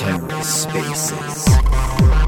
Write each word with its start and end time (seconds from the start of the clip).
Terra 0.00 0.42
Spaces. 0.42 2.19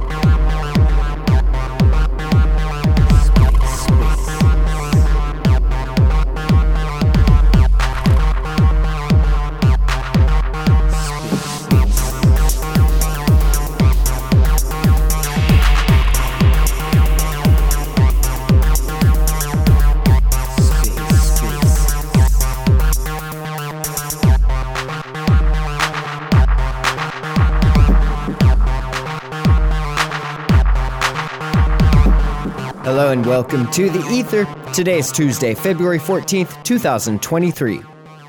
And 33.13 33.27
welcome 33.27 33.71
to 33.71 33.91
the 33.91 34.09
Ether. 34.09 34.47
Today 34.73 34.99
is 34.99 35.13
Tuesday, 35.13 35.55
February 35.55 35.99
14th, 35.99 36.65
2023. 36.65 37.83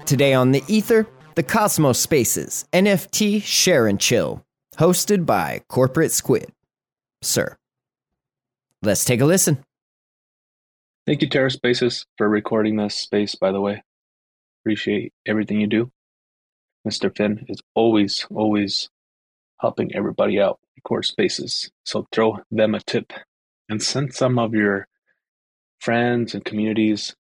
Today 0.05 0.33
on 0.33 0.51
the 0.51 0.61
Ether, 0.67 1.07
the 1.35 1.43
Cosmos 1.43 1.97
Spaces, 1.97 2.65
NFT 2.73 3.41
Share 3.41 3.87
and 3.87 3.97
Chill, 3.97 4.43
hosted 4.77 5.25
by 5.25 5.61
Corporate 5.69 6.11
Squid. 6.11 6.51
Sir, 7.21 7.55
let's 8.81 9.05
take 9.05 9.21
a 9.21 9.25
listen. 9.25 9.63
Thank 11.07 11.21
you, 11.21 11.29
Terra 11.29 11.49
Spaces, 11.49 12.05
for 12.17 12.27
recording 12.27 12.75
this 12.75 12.95
space, 12.95 13.35
by 13.35 13.53
the 13.53 13.61
way. 13.61 13.83
Appreciate 14.63 15.13
everything 15.25 15.61
you 15.61 15.67
do. 15.67 15.91
Mr. 16.85 17.15
Finn 17.15 17.45
is 17.47 17.61
always, 17.73 18.27
always 18.29 18.89
helping 19.61 19.95
everybody 19.95 20.41
out, 20.41 20.59
record 20.75 21.05
spaces. 21.05 21.71
So 21.85 22.05
throw 22.11 22.39
them 22.51 22.75
a 22.75 22.81
tip 22.81 23.13
and 23.69 23.81
send 23.81 24.13
some 24.13 24.39
of 24.39 24.53
your 24.53 24.87
friends 25.79 26.33
and 26.33 26.45
communities 26.45 27.15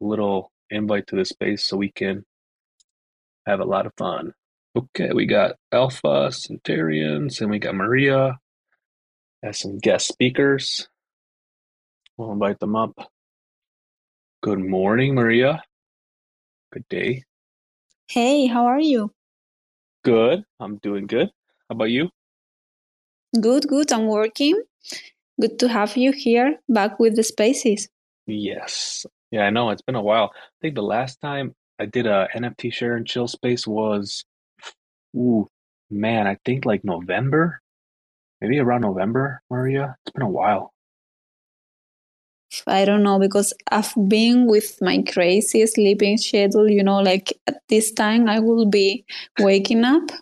a 0.00 0.04
little 0.04 0.50
invite 0.70 1.06
to 1.08 1.16
this 1.16 1.30
space 1.30 1.66
so 1.66 1.76
we 1.76 1.90
can 1.90 2.24
have 3.46 3.60
a 3.60 3.64
lot 3.64 3.86
of 3.86 3.92
fun. 3.96 4.32
Okay, 4.76 5.10
we 5.12 5.26
got 5.26 5.56
Alpha, 5.72 6.30
Centaurians, 6.30 7.40
and 7.40 7.50
we 7.50 7.58
got 7.58 7.74
Maria 7.74 8.38
as 9.42 9.58
some 9.58 9.78
guest 9.78 10.06
speakers. 10.06 10.88
We'll 12.16 12.32
invite 12.32 12.60
them 12.60 12.76
up. 12.76 12.94
Good 14.42 14.60
morning, 14.60 15.14
Maria. 15.14 15.62
Good 16.72 16.84
day. 16.88 17.24
Hey, 18.08 18.46
how 18.46 18.66
are 18.66 18.80
you? 18.80 19.12
Good. 20.04 20.44
I'm 20.60 20.76
doing 20.78 21.06
good. 21.06 21.28
How 21.68 21.74
about 21.74 21.90
you? 21.90 22.10
Good, 23.38 23.66
good. 23.68 23.92
I'm 23.92 24.06
working. 24.06 24.62
Good 25.40 25.58
to 25.60 25.68
have 25.68 25.96
you 25.96 26.12
here 26.12 26.56
back 26.68 26.98
with 26.98 27.16
the 27.16 27.22
spaces. 27.22 27.88
Yes. 28.26 29.06
Yeah, 29.30 29.42
I 29.42 29.50
know. 29.50 29.70
It's 29.70 29.82
been 29.82 29.94
a 29.94 30.02
while. 30.02 30.32
I 30.34 30.56
think 30.60 30.74
the 30.74 30.82
last 30.82 31.20
time 31.20 31.54
I 31.78 31.86
did 31.86 32.06
a 32.06 32.28
NFT 32.34 32.72
share 32.72 32.96
and 32.96 33.06
chill 33.06 33.26
space 33.26 33.66
was, 33.66 34.24
ooh, 35.16 35.48
man, 35.90 36.26
I 36.26 36.36
think 36.44 36.66
like 36.66 36.84
November, 36.84 37.60
maybe 38.40 38.58
around 38.58 38.82
November, 38.82 39.40
Maria. 39.50 39.96
It's 40.04 40.12
been 40.12 40.22
a 40.22 40.28
while. 40.28 40.72
I 42.66 42.84
don't 42.84 43.02
know 43.02 43.18
because 43.18 43.52
I've 43.70 43.92
been 44.08 44.46
with 44.46 44.80
my 44.80 45.02
crazy 45.02 45.64
sleeping 45.66 46.18
schedule, 46.18 46.68
you 46.68 46.82
know, 46.82 46.98
like 46.98 47.32
at 47.46 47.60
this 47.68 47.92
time 47.92 48.28
I 48.28 48.40
will 48.40 48.66
be 48.66 49.04
waking 49.38 49.84
up. 49.84 50.02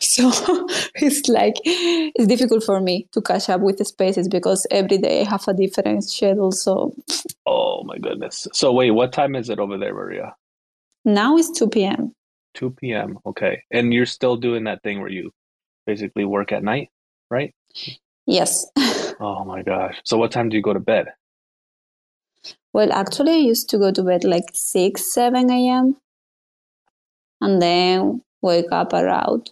So 0.00 0.28
it's 0.96 1.26
like 1.28 1.54
it's 1.64 2.26
difficult 2.26 2.64
for 2.64 2.80
me 2.80 3.08
to 3.12 3.22
catch 3.22 3.48
up 3.48 3.62
with 3.62 3.78
the 3.78 3.86
spaces 3.86 4.28
because 4.28 4.66
every 4.70 4.98
day 4.98 5.22
I 5.22 5.30
have 5.30 5.48
a 5.48 5.54
different 5.54 6.04
schedule. 6.04 6.52
So 6.52 6.94
Oh 7.46 7.82
my 7.84 7.96
goodness. 7.96 8.46
So 8.52 8.72
wait, 8.72 8.90
what 8.90 9.12
time 9.12 9.34
is 9.34 9.48
it 9.48 9.58
over 9.58 9.78
there, 9.78 9.94
Maria? 9.94 10.34
now 11.04 11.36
it's 11.38 11.50
2 11.58 11.68
p.m. 11.68 12.12
2 12.54 12.70
p.m. 12.72 13.18
Okay. 13.24 13.62
And 13.70 13.94
you're 13.94 14.04
still 14.06 14.36
doing 14.36 14.64
that 14.64 14.82
thing 14.82 15.00
where 15.00 15.08
you 15.08 15.30
basically 15.86 16.24
work 16.26 16.52
at 16.52 16.62
night, 16.62 16.90
right? 17.30 17.54
Yes. 18.26 18.66
Oh 19.22 19.44
my 19.44 19.62
gosh. 19.62 20.00
So 20.04 20.16
what 20.16 20.32
time 20.32 20.48
do 20.48 20.56
you 20.56 20.62
go 20.62 20.72
to 20.72 20.80
bed? 20.80 21.08
Well, 22.72 22.92
actually, 22.92 23.32
I 23.32 23.36
used 23.36 23.68
to 23.70 23.78
go 23.78 23.90
to 23.90 24.02
bed 24.02 24.24
like 24.24 24.44
6, 24.52 25.12
7 25.12 25.50
a.m. 25.50 25.96
and 27.40 27.60
then 27.60 28.22
wake 28.42 28.70
up 28.70 28.92
around 28.92 29.50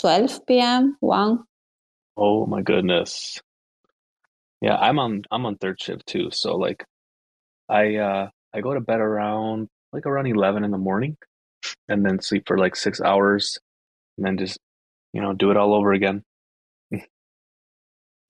12 0.00 0.46
p.m., 0.46 0.96
1. 1.00 1.38
Oh 2.16 2.46
my 2.46 2.62
goodness. 2.62 3.40
Yeah, 4.60 4.76
I'm 4.76 4.98
on 4.98 5.22
I'm 5.30 5.46
on 5.46 5.56
third 5.56 5.80
shift 5.80 6.06
too. 6.06 6.30
So 6.32 6.56
like 6.56 6.84
I 7.68 7.96
uh 7.96 8.28
I 8.52 8.60
go 8.60 8.74
to 8.74 8.80
bed 8.80 9.00
around 9.00 9.68
like 9.92 10.06
around 10.06 10.26
11 10.26 10.64
in 10.64 10.70
the 10.70 10.78
morning 10.78 11.16
and 11.88 12.04
then 12.04 12.20
sleep 12.20 12.44
for 12.46 12.58
like 12.58 12.76
6 12.76 13.00
hours 13.00 13.58
and 14.18 14.26
then 14.26 14.36
just, 14.36 14.58
you 15.12 15.22
know, 15.22 15.32
do 15.32 15.50
it 15.50 15.56
all 15.56 15.74
over 15.74 15.92
again. 15.92 16.22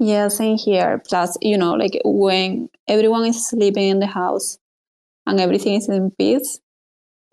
Yeah, 0.01 0.29
same 0.29 0.57
here. 0.57 1.03
Plus, 1.07 1.37
you 1.43 1.59
know, 1.59 1.75
like 1.75 2.01
when 2.05 2.71
everyone 2.89 3.27
is 3.27 3.47
sleeping 3.47 3.91
in 3.91 3.99
the 4.01 4.07
house 4.07 4.59
and 5.27 5.39
everything 5.39 5.75
is 5.75 5.91
in 5.91 6.11
peace, 6.13 6.59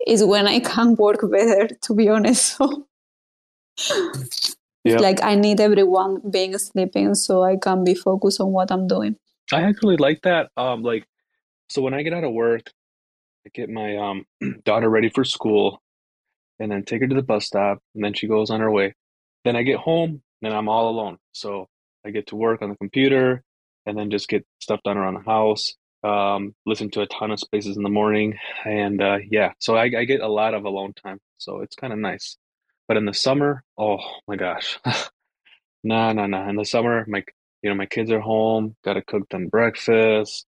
is 0.06 0.22
when 0.22 0.46
I 0.46 0.60
can 0.72 0.94
work 0.94 1.20
better, 1.30 1.68
to 1.82 1.94
be 1.94 2.08
honest. 2.08 2.60
So 4.86 5.02
like 5.02 5.22
I 5.22 5.34
need 5.34 5.60
everyone 5.60 6.20
being 6.30 6.56
sleeping 6.58 7.14
so 7.14 7.44
I 7.44 7.56
can 7.56 7.84
be 7.84 7.94
focused 7.94 8.40
on 8.40 8.52
what 8.52 8.72
I'm 8.72 8.86
doing. 8.86 9.16
I 9.52 9.62
actually 9.62 9.96
like 9.96 10.22
that. 10.22 10.50
Um, 10.56 10.82
like, 10.82 11.06
so 11.68 11.82
when 11.82 11.94
I 11.94 12.02
get 12.02 12.14
out 12.14 12.24
of 12.24 12.32
work, 12.32 12.72
I 13.46 13.50
get 13.52 13.68
my 13.68 13.96
um 13.96 14.24
daughter 14.64 14.88
ready 14.88 15.10
for 15.10 15.24
school, 15.24 15.80
and 16.58 16.72
then 16.72 16.84
take 16.84 17.02
her 17.02 17.06
to 17.06 17.14
the 17.14 17.22
bus 17.22 17.46
stop, 17.46 17.82
and 17.94 18.02
then 18.02 18.14
she 18.14 18.26
goes 18.26 18.50
on 18.50 18.60
her 18.60 18.70
way. 18.70 18.94
Then 19.44 19.56
I 19.56 19.62
get 19.62 19.78
home, 19.78 20.22
and 20.42 20.54
I'm 20.54 20.68
all 20.68 20.88
alone. 20.88 21.18
So 21.32 21.68
I 22.08 22.10
get 22.10 22.28
to 22.28 22.36
work 22.36 22.62
on 22.62 22.70
the 22.70 22.76
computer, 22.76 23.42
and 23.84 23.96
then 23.96 24.10
just 24.10 24.28
get 24.28 24.46
stuff 24.60 24.80
done 24.82 24.96
around 24.96 25.14
the 25.14 25.30
house. 25.30 25.74
Um, 26.02 26.54
listen 26.64 26.90
to 26.92 27.02
a 27.02 27.06
ton 27.06 27.30
of 27.30 27.38
spaces 27.38 27.76
in 27.76 27.82
the 27.82 27.90
morning, 27.90 28.38
and 28.64 29.02
uh, 29.02 29.18
yeah, 29.30 29.52
so 29.58 29.76
I, 29.76 29.84
I 29.84 30.04
get 30.04 30.20
a 30.20 30.28
lot 30.28 30.54
of 30.54 30.64
alone 30.64 30.94
time. 30.94 31.18
So 31.36 31.60
it's 31.60 31.76
kind 31.76 31.92
of 31.92 31.98
nice. 31.98 32.36
But 32.86 32.96
in 32.96 33.04
the 33.04 33.12
summer, 33.12 33.62
oh 33.76 33.98
my 34.26 34.36
gosh, 34.36 34.78
nah, 35.84 36.12
nah, 36.14 36.26
nah. 36.26 36.48
In 36.48 36.56
the 36.56 36.64
summer, 36.64 37.04
my 37.08 37.22
you 37.62 37.68
know 37.68 37.76
my 37.76 37.86
kids 37.86 38.10
are 38.10 38.20
home, 38.20 38.74
got 38.84 38.94
to 38.94 39.02
cook 39.02 39.28
them 39.28 39.48
breakfast, 39.48 40.46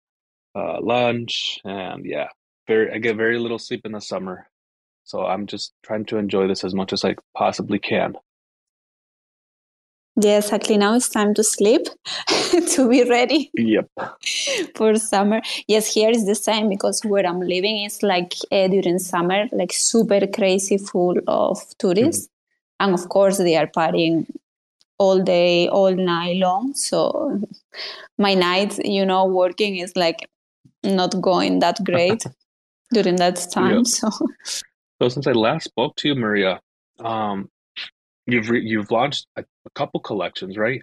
uh, 0.54 0.80
lunch, 0.80 1.58
and 1.64 2.06
yeah, 2.06 2.28
very 2.68 2.92
I 2.92 2.98
get 2.98 3.16
very 3.16 3.38
little 3.40 3.58
sleep 3.58 3.80
in 3.84 3.92
the 3.92 4.00
summer. 4.00 4.48
So 5.02 5.24
I'm 5.24 5.46
just 5.46 5.72
trying 5.82 6.04
to 6.06 6.18
enjoy 6.18 6.46
this 6.46 6.62
as 6.62 6.74
much 6.74 6.92
as 6.92 7.04
I 7.04 7.16
possibly 7.36 7.80
can. 7.80 8.14
Yeah, 10.20 10.38
exactly. 10.38 10.76
Now 10.76 10.94
it's 10.94 11.08
time 11.08 11.32
to 11.34 11.44
sleep 11.44 11.82
to 12.72 12.88
be 12.88 13.04
ready 13.08 13.50
Yep. 13.54 13.88
for 14.74 14.96
summer. 14.96 15.40
Yes, 15.68 15.92
here 15.94 16.10
is 16.10 16.26
the 16.26 16.34
same 16.34 16.68
because 16.68 17.00
where 17.04 17.24
I'm 17.24 17.40
living 17.40 17.84
is 17.84 18.02
like 18.02 18.34
uh, 18.50 18.66
during 18.66 18.98
summer, 18.98 19.46
like 19.52 19.72
super 19.72 20.26
crazy 20.26 20.76
full 20.76 21.16
of 21.28 21.58
tourists. 21.78 22.28
And 22.80 22.94
of 22.94 23.08
course, 23.08 23.38
they 23.38 23.56
are 23.56 23.68
partying 23.68 24.26
all 24.98 25.22
day, 25.22 25.68
all 25.68 25.94
night 25.94 26.36
long. 26.36 26.74
So 26.74 27.40
my 28.18 28.34
nights, 28.34 28.80
you 28.84 29.06
know, 29.06 29.24
working 29.24 29.76
is 29.76 29.94
like 29.94 30.28
not 30.82 31.20
going 31.20 31.60
that 31.60 31.78
great 31.84 32.24
during 32.92 33.16
that 33.16 33.46
time. 33.52 33.76
Yep. 33.78 33.86
So 33.86 34.10
So 35.00 35.08
since 35.08 35.28
I 35.28 35.32
last 35.32 35.64
spoke 35.64 35.94
to 35.96 36.08
you, 36.08 36.16
Maria, 36.16 36.60
um, 36.98 37.48
you've 38.28 38.50
re 38.50 38.62
you've 38.62 38.90
launched 38.90 39.26
a, 39.36 39.42
a 39.42 39.70
couple 39.74 40.00
collections, 40.00 40.56
right? 40.56 40.82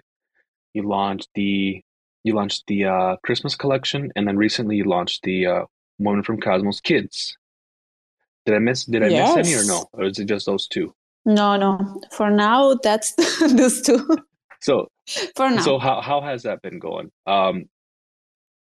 You 0.74 0.82
launched 0.82 1.28
the 1.34 1.80
you 2.24 2.34
launched 2.34 2.64
the 2.66 2.84
uh, 2.84 3.16
Christmas 3.24 3.54
collection, 3.54 4.12
and 4.16 4.26
then 4.26 4.36
recently 4.36 4.76
you 4.76 4.84
launched 4.84 5.22
the 5.22 5.46
uh, 5.46 5.64
Woman 5.98 6.22
from 6.22 6.40
Cosmos 6.40 6.80
Kids. 6.80 7.38
Did 8.44 8.56
I 8.56 8.58
miss 8.58 8.84
Did 8.84 9.02
I 9.02 9.08
miss 9.08 9.36
any 9.36 9.54
or 9.54 9.64
no? 9.64 9.86
Or 9.92 10.04
is 10.04 10.18
it 10.18 10.26
just 10.26 10.46
those 10.46 10.66
two? 10.66 10.94
no, 11.24 11.56
no. 11.56 12.00
For 12.12 12.30
now, 12.30 12.74
that's 12.82 13.12
those 13.40 13.82
two. 13.82 14.06
So 14.60 14.88
For 15.36 15.50
now. 15.50 15.60
so 15.62 15.78
how 15.78 16.00
how 16.00 16.20
has 16.20 16.42
that 16.42 16.62
been 16.62 16.78
going? 16.78 17.10
Um, 17.26 17.68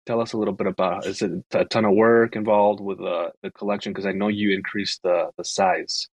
tell 0.06 0.20
us 0.20 0.32
a 0.32 0.38
little 0.38 0.54
bit 0.54 0.66
about. 0.66 1.06
Is 1.06 1.22
it 1.22 1.32
a 1.52 1.64
ton 1.64 1.84
of 1.84 1.94
work 1.94 2.36
involved 2.36 2.81
with 2.81 3.00
uh, 3.00 3.31
the 3.42 3.50
collection? 3.50 3.92
Because 3.92 4.06
I 4.06 4.12
know 4.12 4.28
you 4.28 4.52
increased 4.54 5.02
the 5.02 5.31
the 5.36 5.44
size. 5.44 6.08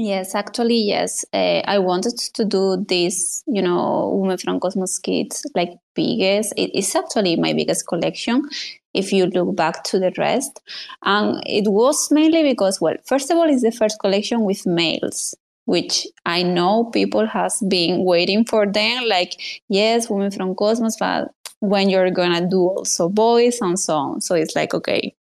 Yes, 0.00 0.36
actually, 0.36 0.76
yes. 0.76 1.24
Uh, 1.32 1.60
I 1.64 1.80
wanted 1.80 2.16
to 2.34 2.44
do 2.44 2.84
this, 2.88 3.42
you 3.48 3.60
know, 3.60 4.12
Women 4.14 4.38
from 4.38 4.60
Cosmos 4.60 4.96
Kids, 5.00 5.44
like 5.56 5.70
biggest. 5.96 6.54
It 6.56 6.72
is 6.72 6.94
actually 6.94 7.34
my 7.34 7.52
biggest 7.52 7.88
collection 7.88 8.48
if 8.94 9.12
you 9.12 9.26
look 9.26 9.56
back 9.56 9.82
to 9.84 9.98
the 9.98 10.12
rest. 10.16 10.60
And 11.02 11.42
it 11.44 11.68
was 11.68 12.12
mainly 12.12 12.44
because, 12.44 12.80
well, 12.80 12.94
first 13.06 13.28
of 13.32 13.38
all, 13.38 13.50
it's 13.50 13.62
the 13.62 13.72
first 13.72 13.98
collection 13.98 14.44
with 14.44 14.64
males, 14.68 15.34
which 15.64 16.06
I 16.24 16.44
know 16.44 16.84
people 16.84 17.26
has 17.26 17.60
been 17.68 18.04
waiting 18.04 18.44
for 18.44 18.66
them. 18.66 19.02
Like, 19.04 19.32
yes, 19.68 20.08
Women 20.08 20.30
from 20.30 20.54
Cosmos, 20.54 20.96
but 20.96 21.32
when 21.58 21.90
you're 21.90 22.12
gonna 22.12 22.48
do 22.48 22.68
also 22.68 23.08
boys 23.08 23.60
and 23.60 23.76
so 23.76 23.96
on. 23.96 24.20
So 24.20 24.36
it's 24.36 24.54
like, 24.54 24.74
okay, 24.74 25.12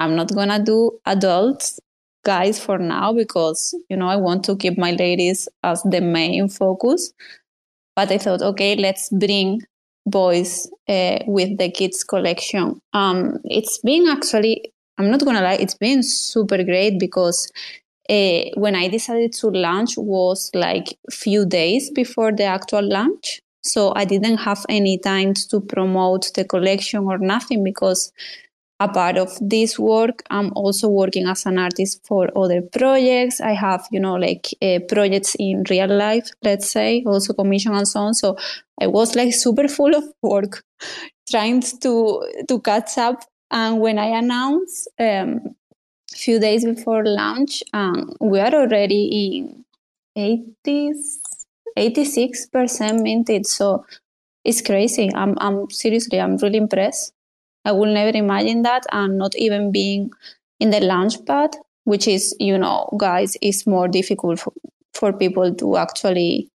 I'm 0.00 0.16
not 0.16 0.34
gonna 0.34 0.58
do 0.58 0.98
adults 1.06 1.78
guys 2.24 2.60
for 2.60 2.78
now 2.78 3.12
because 3.12 3.74
you 3.88 3.96
know 3.96 4.08
I 4.08 4.16
want 4.16 4.44
to 4.44 4.56
keep 4.56 4.78
my 4.78 4.92
ladies 4.92 5.48
as 5.62 5.82
the 5.82 6.00
main 6.00 6.48
focus. 6.48 7.12
But 7.94 8.10
I 8.10 8.18
thought, 8.18 8.40
okay, 8.42 8.74
let's 8.76 9.10
bring 9.10 9.62
boys 10.06 10.68
uh, 10.88 11.18
with 11.26 11.58
the 11.58 11.70
kids 11.70 12.04
collection. 12.04 12.80
Um, 12.92 13.38
it's 13.44 13.78
been 13.78 14.08
actually, 14.08 14.72
I'm 14.98 15.10
not 15.10 15.24
gonna 15.24 15.42
lie, 15.42 15.54
it's 15.54 15.74
been 15.74 16.02
super 16.02 16.62
great 16.64 16.98
because 16.98 17.50
uh, 18.08 18.42
when 18.54 18.74
I 18.74 18.88
decided 18.88 19.32
to 19.34 19.48
launch 19.48 19.94
was 19.96 20.50
like 20.54 20.96
few 21.10 21.46
days 21.46 21.90
before 21.90 22.32
the 22.32 22.44
actual 22.44 22.88
launch. 22.88 23.40
So 23.64 23.92
I 23.94 24.04
didn't 24.04 24.38
have 24.38 24.66
any 24.68 24.98
time 24.98 25.34
to 25.50 25.60
promote 25.60 26.32
the 26.34 26.44
collection 26.44 27.04
or 27.04 27.18
nothing 27.18 27.62
because 27.62 28.12
part 28.88 29.16
of 29.16 29.30
this 29.40 29.78
work. 29.78 30.22
I'm 30.30 30.52
also 30.54 30.88
working 30.88 31.26
as 31.26 31.46
an 31.46 31.58
artist 31.58 32.00
for 32.06 32.28
other 32.36 32.62
projects. 32.62 33.40
I 33.40 33.52
have 33.52 33.86
you 33.90 34.00
know 34.00 34.14
like 34.14 34.48
uh, 34.62 34.80
projects 34.88 35.34
in 35.38 35.64
real 35.70 35.88
life 35.88 36.30
let's 36.42 36.70
say 36.70 37.02
also 37.06 37.32
commission 37.32 37.74
and 37.74 37.88
so 37.88 38.00
on. 38.00 38.14
So 38.14 38.36
i 38.80 38.86
was 38.86 39.14
like 39.14 39.32
super 39.34 39.68
full 39.68 39.94
of 39.94 40.04
work 40.22 40.64
trying 41.30 41.62
to 41.82 42.44
to 42.48 42.60
catch 42.60 42.98
up. 42.98 43.24
And 43.50 43.80
when 43.80 43.98
i 43.98 44.06
announced 44.06 44.88
um, 44.98 45.54
a 46.12 46.16
few 46.16 46.38
days 46.40 46.64
before 46.64 47.04
launch 47.04 47.62
um, 47.72 48.14
we 48.20 48.40
are 48.40 48.54
already 48.54 49.36
in 49.36 49.64
80 50.16 50.92
86% 51.78 53.02
minted. 53.02 53.46
So 53.46 53.86
it's 54.44 54.60
crazy. 54.60 55.10
I'm, 55.14 55.36
I'm 55.40 55.70
seriously 55.70 56.20
i'm 56.20 56.36
really 56.36 56.58
impressed 56.58 57.14
I 57.64 57.72
will 57.72 57.92
never 57.92 58.16
imagine 58.16 58.62
that 58.62 58.84
and 58.92 59.18
not 59.18 59.36
even 59.36 59.72
being 59.72 60.10
in 60.60 60.70
the 60.70 60.80
launch 60.80 61.24
pad, 61.26 61.50
which 61.84 62.08
is, 62.08 62.34
you 62.38 62.58
know, 62.58 62.88
guys, 62.98 63.36
is 63.40 63.66
more 63.66 63.88
difficult 63.88 64.40
for, 64.40 64.52
for 64.94 65.12
people 65.12 65.54
to 65.54 65.76
actually 65.76 66.48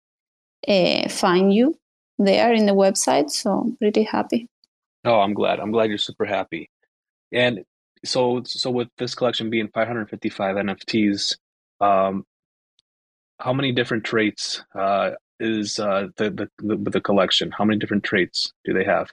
uh, 0.67 1.07
find 1.09 1.53
you 1.53 1.75
there 2.17 2.53
in 2.53 2.65
the 2.65 2.73
website. 2.73 3.29
So 3.31 3.51
I'm 3.51 3.77
pretty 3.77 4.03
happy. 4.03 4.47
Oh, 5.05 5.21
I'm 5.21 5.33
glad. 5.33 5.59
I'm 5.59 5.71
glad 5.71 5.89
you're 5.89 5.97
super 5.97 6.25
happy. 6.25 6.69
And 7.31 7.63
so, 8.03 8.41
so 8.45 8.69
with 8.69 8.89
this 8.97 9.15
collection 9.15 9.49
being 9.49 9.69
555 9.73 10.55
NFTs, 10.55 11.37
um, 11.79 12.25
how 13.39 13.53
many 13.53 13.71
different 13.71 14.03
traits 14.03 14.63
uh, 14.75 15.11
is 15.39 15.79
uh, 15.79 16.07
the, 16.17 16.29
the 16.31 16.49
the 16.59 16.89
the 16.89 17.01
collection? 17.01 17.51
How 17.51 17.65
many 17.65 17.77
different 17.79 18.03
traits 18.03 18.51
do 18.65 18.73
they 18.73 18.83
have? 18.83 19.11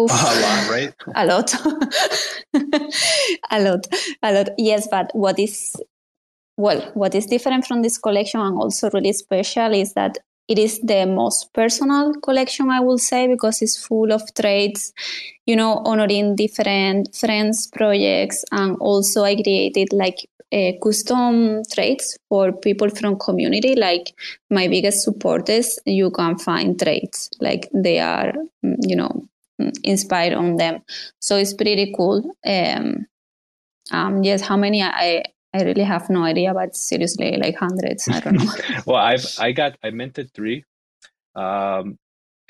Oof. 0.00 0.10
A 0.10 0.40
lot, 0.40 0.70
right? 0.70 0.94
a 1.14 1.26
lot. 1.26 1.54
a 3.50 3.60
lot. 3.60 3.86
A 4.22 4.32
lot. 4.32 4.48
Yes, 4.58 4.88
but 4.90 5.10
what 5.14 5.38
is 5.38 5.76
well, 6.56 6.80
what 6.94 7.14
is 7.14 7.26
different 7.26 7.66
from 7.66 7.82
this 7.82 7.98
collection 7.98 8.40
and 8.40 8.56
also 8.56 8.90
really 8.90 9.12
special 9.12 9.72
is 9.74 9.94
that 9.94 10.18
it 10.48 10.58
is 10.58 10.80
the 10.80 11.06
most 11.06 11.52
personal 11.54 12.12
collection, 12.22 12.68
I 12.70 12.80
will 12.80 12.98
say, 12.98 13.26
because 13.26 13.62
it's 13.62 13.84
full 13.86 14.12
of 14.12 14.22
traits, 14.34 14.92
you 15.46 15.56
know, 15.56 15.78
honoring 15.84 16.36
different 16.36 17.14
friends, 17.14 17.68
projects, 17.68 18.44
and 18.52 18.76
also 18.80 19.24
I 19.24 19.34
created 19.34 19.88
like 19.92 20.28
uh, 20.52 20.72
custom 20.82 21.62
traits 21.72 22.18
for 22.28 22.52
people 22.52 22.90
from 22.90 23.18
community. 23.18 23.74
Like 23.76 24.12
my 24.50 24.68
biggest 24.68 25.02
supporters, 25.02 25.78
you 25.86 26.10
can 26.10 26.36
find 26.38 26.78
traits 26.78 27.30
like 27.40 27.68
they 27.72 27.98
are, 28.00 28.32
mm, 28.64 28.76
you 28.80 28.96
know, 28.96 29.26
inspired 29.84 30.32
on 30.32 30.56
them. 30.56 30.82
So 31.20 31.36
it's 31.36 31.54
pretty 31.54 31.92
cool. 31.96 32.34
Um, 32.44 33.06
um, 33.90 34.22
yes, 34.22 34.40
how 34.40 34.56
many 34.56 34.82
I 34.82 35.22
I 35.54 35.62
really 35.62 35.84
have 35.84 36.08
no 36.08 36.24
idea, 36.24 36.54
but 36.54 36.74
seriously, 36.74 37.36
like 37.36 37.56
hundreds. 37.56 38.08
I 38.08 38.20
don't 38.20 38.34
know. 38.34 38.52
well, 38.86 38.96
I've 38.96 39.26
I 39.38 39.52
got 39.52 39.76
I 39.82 39.90
minted 39.90 40.32
three, 40.32 40.64
um, 41.34 41.98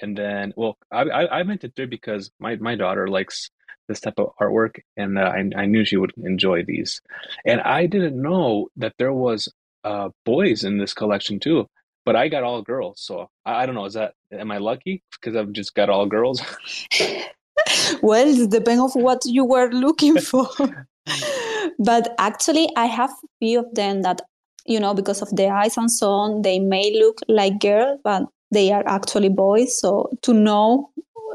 and 0.01 0.17
then 0.17 0.53
well, 0.57 0.77
I, 0.91 1.03
I 1.03 1.41
I 1.41 1.43
minted 1.43 1.75
three 1.75 1.87
because 1.87 2.31
my 2.39 2.57
my 2.57 2.77
daughter 2.77 3.09
likes 3.09 3.51
this 3.89 4.01
type 4.01 4.19
of 4.19 4.31
artwork, 4.41 4.81
and 4.97 5.19
uh, 5.19 5.23
I 5.23 5.51
I 5.57 5.67
knew 5.67 5.85
she 5.85 5.97
would 5.97 6.13
enjoy 6.23 6.65
these, 6.65 7.01
and 7.45 7.61
I 7.61 7.87
didn't 7.87 8.21
know 8.21 8.69
that 8.77 8.95
there 8.99 9.13
was 9.13 9.49
uh 9.85 10.11
boys 10.25 10.63
in 10.63 10.79
this 10.79 10.95
collection 10.95 11.41
too 11.41 11.67
but 12.05 12.17
I 12.17 12.29
got 12.29 12.43
all 12.43 12.63
girls. 12.63 13.01
So 13.01 13.31
I, 13.45 13.63
I 13.63 13.67
don't 13.67 13.75
know. 13.75 13.85
Is 13.85 13.95
that 13.95 14.15
am 14.33 14.51
I 14.51 14.59
lucky 14.59 15.03
because 15.13 15.37
I've 15.37 15.53
just 15.53 15.75
got 15.75 15.91
all 15.91 16.07
girls? 16.07 16.43
well, 18.03 18.27
it 18.27 18.51
depends 18.51 18.83
of 18.83 19.03
what 19.03 19.23
you 19.25 19.45
were 19.45 19.71
looking 19.71 20.19
for. 20.19 20.49
but 21.79 22.15
actually, 22.19 22.69
I 22.77 22.87
have 22.87 23.11
a 23.11 23.29
few 23.41 23.61
of 23.61 23.75
them 23.75 24.03
that 24.03 24.23
you 24.67 24.79
know 24.79 24.95
because 24.95 25.23
of 25.23 25.35
the 25.35 25.49
eyes 25.49 25.77
and 25.77 25.91
so 25.91 26.11
on, 26.11 26.43
they 26.43 26.59
may 26.59 26.99
look 26.99 27.19
like 27.29 27.61
girls, 27.61 28.01
but 28.05 28.25
they 28.51 28.73
are 28.73 28.87
actually 28.87 29.29
boys. 29.29 29.79
So 29.79 30.11
to 30.23 30.33
know 30.33 30.91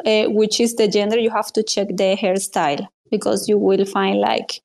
uh, 0.06 0.26
which 0.28 0.60
is 0.60 0.76
the 0.76 0.88
gender, 0.88 1.18
you 1.18 1.30
have 1.30 1.52
to 1.54 1.64
check 1.64 1.88
the 1.90 2.16
hairstyle 2.16 2.88
because 3.12 3.48
you 3.50 3.58
will 3.58 3.86
find 3.86 4.20
like 4.20 4.62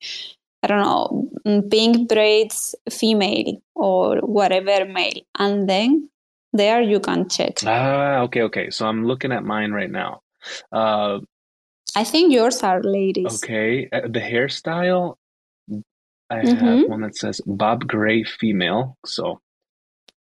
I 0.63 0.67
don't 0.67 0.79
know, 0.79 1.29
mm, 1.45 1.69
pink 1.69 2.07
braids 2.07 2.73
female 2.89 3.61
or 3.75 4.19
whatever 4.19 4.85
male. 4.85 5.19
And 5.37 5.67
then 5.67 6.09
there 6.53 6.81
you 6.81 6.99
can 6.99 7.27
check. 7.27 7.59
Ah, 7.65 8.21
okay, 8.21 8.43
okay. 8.43 8.69
So 8.69 8.87
I'm 8.87 9.05
looking 9.05 9.31
at 9.31 9.43
mine 9.43 9.71
right 9.71 9.91
now. 9.91 10.21
Uh, 10.71 11.19
I 11.95 12.03
think 12.03 12.33
yours 12.33 12.63
are 12.63 12.81
ladies. 12.81 13.43
Okay. 13.43 13.89
Uh, 13.91 14.01
the 14.01 14.19
hairstyle, 14.19 15.15
I 16.29 16.41
mm-hmm. 16.41 16.65
have 16.65 16.89
one 16.89 17.01
that 17.01 17.15
says 17.15 17.41
Bob 17.45 17.87
Gray 17.87 18.23
female. 18.23 18.97
So, 19.05 19.41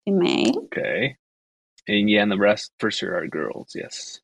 female. 0.05 0.65
Okay. 0.65 1.17
And 1.89 2.09
yeah, 2.09 2.23
and 2.23 2.31
the 2.31 2.39
rest 2.39 2.73
for 2.79 2.91
sure 2.91 3.17
are 3.17 3.27
girls. 3.27 3.73
Yes. 3.75 4.21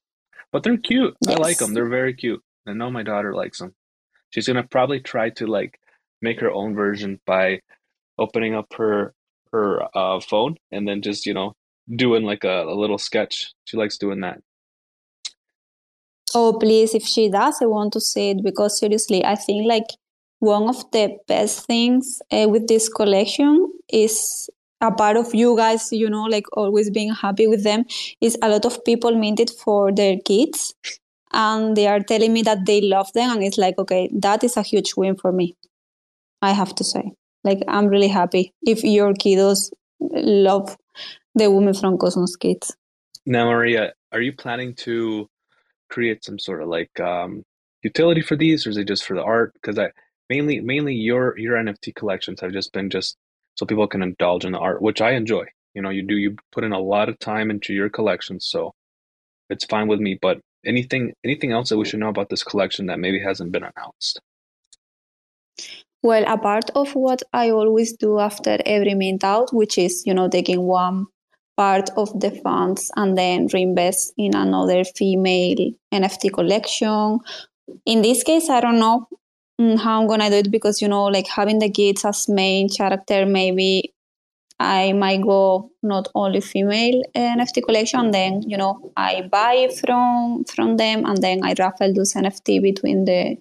But 0.53 0.63
they're 0.63 0.79
cute. 0.79 1.17
Yes. 1.27 1.37
I 1.37 1.41
like 1.41 1.59
them. 1.59 1.75
They're 1.75 1.89
very 1.89 2.15
cute. 2.15 2.43
I 2.67 2.73
know 2.73 2.91
my 2.91 3.03
daughter 3.03 3.35
likes 3.35 3.59
them. 3.59 3.75
She's 4.31 4.47
going 4.47 4.57
to 4.57 4.69
probably 4.69 5.01
try 5.01 5.31
to 5.31 5.47
like 5.47 5.79
make 6.21 6.41
her 6.41 6.51
own 6.51 6.75
version 6.75 7.21
by 7.27 7.61
opening 8.19 8.55
up 8.55 8.73
her 8.77 9.15
her 9.53 9.81
uh, 9.97 10.21
phone 10.21 10.57
and 10.71 10.87
then 10.87 11.01
just 11.01 11.25
you 11.25 11.33
know 11.33 11.55
doing 11.95 12.25
like 12.25 12.45
a, 12.45 12.65
a 12.65 12.75
little 12.75 12.99
sketch. 12.99 13.53
She 13.65 13.77
likes 13.77 13.99
doing 13.99 14.21
that. 14.21 14.41
Oh 16.35 16.57
please, 16.59 16.95
if 16.95 17.05
she 17.05 17.31
does, 17.31 17.59
I 17.63 17.67
want 17.67 17.93
to 17.95 18.01
see 18.01 18.31
it 18.31 18.45
because 18.45 18.79
seriously, 18.79 19.25
I 19.25 19.35
think 19.35 19.67
like 19.67 19.87
one 20.41 20.69
of 20.69 20.91
the 20.93 21.17
best 21.27 21.67
things 21.67 22.21
uh, 22.31 22.47
with 22.49 22.69
this 22.69 22.89
collection 22.89 23.73
is 23.89 24.49
a 24.81 24.93
part 24.93 25.17
of 25.17 25.35
you 25.35 25.57
guys, 25.57 25.91
you 25.91 26.09
know, 26.09 26.25
like 26.25 26.45
always 26.53 26.91
being 26.91 27.13
happy 27.13 27.47
with 27.47 27.65
them 27.65 27.85
is 28.21 28.39
a 28.43 28.49
lot 28.49 28.65
of 28.65 28.85
people 28.85 29.17
mint 29.17 29.41
it 29.41 29.51
for 29.51 29.91
their 29.91 30.17
kids 30.25 30.75
and 31.33 31.77
they 31.77 31.87
are 31.89 32.01
telling 32.01 32.33
me 32.33 32.43
that 32.43 32.67
they 32.67 32.81
love 32.81 33.13
them 33.15 33.31
and 33.31 33.43
it's 33.43 33.59
like 33.59 33.79
okay 33.79 34.09
that 34.15 34.43
is 34.43 34.57
a 34.57 34.63
huge 34.63 34.95
win 34.97 35.15
for 35.15 35.31
me 35.31 35.55
I 36.43 36.53
have 36.53 36.75
to 36.77 36.85
say. 36.85 37.13
Like, 37.45 37.63
I'm 37.69 37.87
really 37.87 38.09
happy 38.09 38.53
if 38.63 38.85
your 38.85 39.13
kiddos 39.15 39.71
love 40.01 40.77
the 41.35 41.51
Women 41.51 41.75
from 41.75 41.99
Cosmos 41.99 42.37
Kids. 42.37 42.77
Now, 43.27 43.47
Maria, 43.47 43.93
are 44.13 44.21
you 44.21 44.33
planning 44.33 44.75
to 44.77 45.29
create 45.91 46.25
some 46.25 46.39
sort 46.39 46.63
of 46.63 46.69
like 46.69 46.99
um, 47.01 47.43
utility 47.83 48.23
for 48.23 48.37
these, 48.37 48.67
or 48.67 48.71
is 48.71 48.77
it 48.77 48.89
just 48.89 49.05
for 49.05 49.15
the 49.15 49.23
art? 49.23 49.53
Because 49.55 49.79
I 49.79 49.91
mainly, 50.29 50.61
mainly 50.61 50.95
your 50.95 51.39
your 51.39 51.57
NFT 51.57 51.95
collections 51.95 52.41
have 52.41 52.53
just 52.53 52.73
been 52.73 52.91
just 52.91 53.17
so 53.57 53.67
people 53.67 53.87
can 53.89 54.03
indulge 54.03 54.45
in 54.45 54.53
the 54.53 54.59
art, 54.59 54.81
which 54.83 55.01
I 55.01 55.13
enjoy. 55.13 55.45
You 55.75 55.83
know, 55.83 55.91
you 55.91 56.03
do 56.03 56.17
you 56.17 56.37
put 56.53 56.65
in 56.65 56.73
a 56.73 56.81
lot 56.81 57.09
of 57.09 57.19
time 57.19 57.51
into 57.51 57.73
your 57.75 57.89
collections, 57.89 58.47
so 58.47 58.73
it's 59.51 59.65
fine 59.65 59.89
with 59.89 60.01
me. 60.01 60.19
But 60.21 60.41
anything 60.65 61.13
anything 61.25 61.53
else 61.53 61.69
that 61.69 61.79
we 61.79 61.85
should 61.85 62.01
know 62.01 62.09
about 62.09 62.31
this 62.31 62.43
collection 62.43 62.87
that 62.87 62.99
maybe 62.99 63.21
hasn't 63.21 63.53
been 63.53 63.65
announced? 63.65 64.21
Well, 66.03 66.25
a 66.27 66.39
part 66.39 66.71
of 66.77 66.95
what 66.95 67.23
I 67.33 67.51
always 67.51 67.97
do 67.97 68.21
after 68.21 68.59
every 68.65 68.95
mint 68.95 69.25
out, 69.25 69.53
which 69.53 69.77
is, 69.77 70.05
you 70.07 70.15
know, 70.15 70.29
taking 70.29 70.63
one 70.63 71.07
part 71.59 71.91
of 71.97 72.09
the 72.21 72.31
funds 72.31 72.91
and 72.95 73.19
then 73.19 73.49
reinvest 73.53 74.15
in 74.17 74.37
another 74.37 74.85
female 74.85 75.73
NFT 75.93 76.33
collection. 76.33 77.19
In 77.85 78.01
this 78.01 78.23
case, 78.23 78.49
I 78.49 78.61
don't 78.61 78.79
know 78.79 79.09
mm, 79.61 79.77
how 79.77 80.01
I'm 80.01 80.07
gonna 80.07 80.31
do 80.31 80.37
it 80.37 80.53
because 80.53 80.81
you 80.81 80.87
know, 80.87 81.07
like 81.07 81.27
having 81.27 81.59
the 81.59 81.69
kids 81.69 82.05
as 82.05 82.29
main 82.29 82.69
character, 82.69 83.27
maybe 83.27 83.93
I 84.61 84.93
might 84.93 85.23
go 85.23 85.71
not 85.83 86.09
only 86.15 86.41
female 86.41 87.03
NFT 87.17 87.65
collection. 87.65 88.13
Then 88.13 88.43
you 88.47 88.57
know, 88.57 88.93
I 88.97 89.23
buy 89.23 89.69
from 89.81 90.45
from 90.45 90.77
them, 90.77 91.05
and 91.07 91.21
then 91.21 91.41
I 91.43 91.55
raffle 91.59 91.93
those 91.93 92.15
NFT 92.15 92.63
between 92.63 93.05
the 93.05 93.37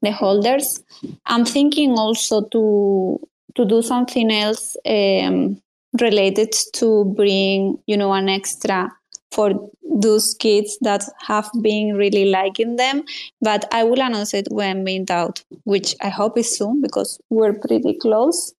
the 0.00 0.10
holders. 0.10 0.82
I'm 1.26 1.44
thinking 1.44 1.98
also 1.98 2.42
to 2.48 3.20
to 3.56 3.64
do 3.66 3.82
something 3.82 4.30
else 4.30 4.76
um, 4.86 5.60
related 6.00 6.54
to 6.74 7.04
bring 7.16 7.78
you 7.86 7.96
know 7.96 8.12
an 8.12 8.28
extra 8.28 8.90
for 9.30 9.70
those 10.00 10.34
kids 10.38 10.78
that 10.80 11.04
have 11.26 11.50
been 11.62 11.94
really 11.94 12.26
liking 12.26 12.76
them. 12.76 13.02
But 13.40 13.64
I 13.72 13.84
will 13.84 14.00
announce 14.00 14.34
it 14.34 14.48
when 14.50 14.84
mint 14.84 15.10
out, 15.10 15.42
which 15.64 15.94
I 16.00 16.08
hope 16.08 16.38
is 16.38 16.56
soon 16.56 16.80
because 16.80 17.20
we're 17.30 17.54
pretty 17.54 17.94
close. 18.00 18.54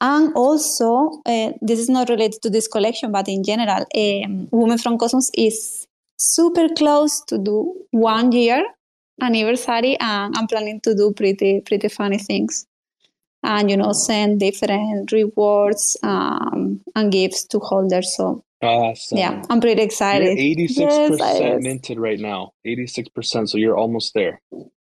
And 0.00 0.32
also, 0.34 1.20
uh, 1.26 1.52
this 1.60 1.78
is 1.78 1.90
not 1.90 2.08
related 2.08 2.40
to 2.42 2.50
this 2.50 2.66
collection, 2.66 3.12
but 3.12 3.28
in 3.28 3.44
general, 3.44 3.84
um, 3.94 4.48
Women 4.50 4.78
from 4.78 4.96
Cosmos 4.96 5.30
is 5.34 5.86
super 6.18 6.68
close 6.68 7.22
to 7.28 7.36
do 7.36 7.74
one 7.90 8.32
year 8.32 8.64
anniversary, 9.20 9.98
and 10.00 10.34
I'm 10.36 10.46
planning 10.46 10.80
to 10.82 10.94
do 10.94 11.12
pretty 11.12 11.60
pretty 11.60 11.88
funny 11.88 12.16
things, 12.16 12.66
and 13.42 13.70
you 13.70 13.76
know, 13.76 13.92
send 13.92 14.40
different 14.40 15.12
rewards 15.12 15.96
um, 16.02 16.80
and 16.94 17.12
gifts 17.12 17.44
to 17.46 17.58
holders. 17.58 18.14
So 18.16 18.44
Awesome. 18.62 19.18
yeah, 19.18 19.42
I'm 19.48 19.60
pretty 19.60 19.82
excited. 19.82 20.38
You're 20.38 20.66
86% 20.88 21.18
Yes, 21.18 21.62
minted 21.62 21.98
right 21.98 22.20
now. 22.20 22.52
86%. 22.66 23.48
So 23.48 23.56
you're 23.58 23.76
almost 23.76 24.12
there. 24.14 24.40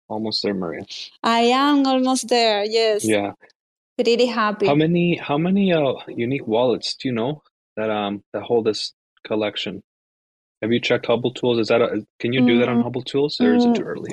Almost 0.08 0.42
there, 0.42 0.52
Maria. 0.54 0.84
I 1.22 1.40
am 1.40 1.86
almost 1.86 2.28
there. 2.28 2.62
Yes, 2.64 3.04
Yeah. 3.04 3.32
pretty 3.96 4.26
happy. 4.26 4.66
How 4.66 4.74
many 4.74 5.16
how 5.16 5.38
many 5.38 5.72
uh 5.72 5.94
unique 6.08 6.46
wallets 6.46 6.94
do 6.96 7.08
you 7.08 7.14
know 7.14 7.42
that 7.76 7.88
um 7.90 8.22
that 8.34 8.42
hold 8.42 8.66
this 8.66 8.92
collection? 9.26 9.82
Have 10.60 10.72
you 10.72 10.80
checked 10.80 11.06
Hubble 11.06 11.32
Tools? 11.32 11.58
Is 11.58 11.68
that 11.68 11.80
a, 11.80 12.06
can 12.20 12.32
you 12.34 12.42
do 12.42 12.58
that 12.58 12.68
on 12.68 12.78
Mm, 12.78 12.82
Hubble 12.82 13.02
Tools 13.02 13.40
or 13.40 13.54
is 13.54 13.64
it 13.64 13.74
too 13.74 13.82
mm, 13.82 13.86
early? 13.86 14.12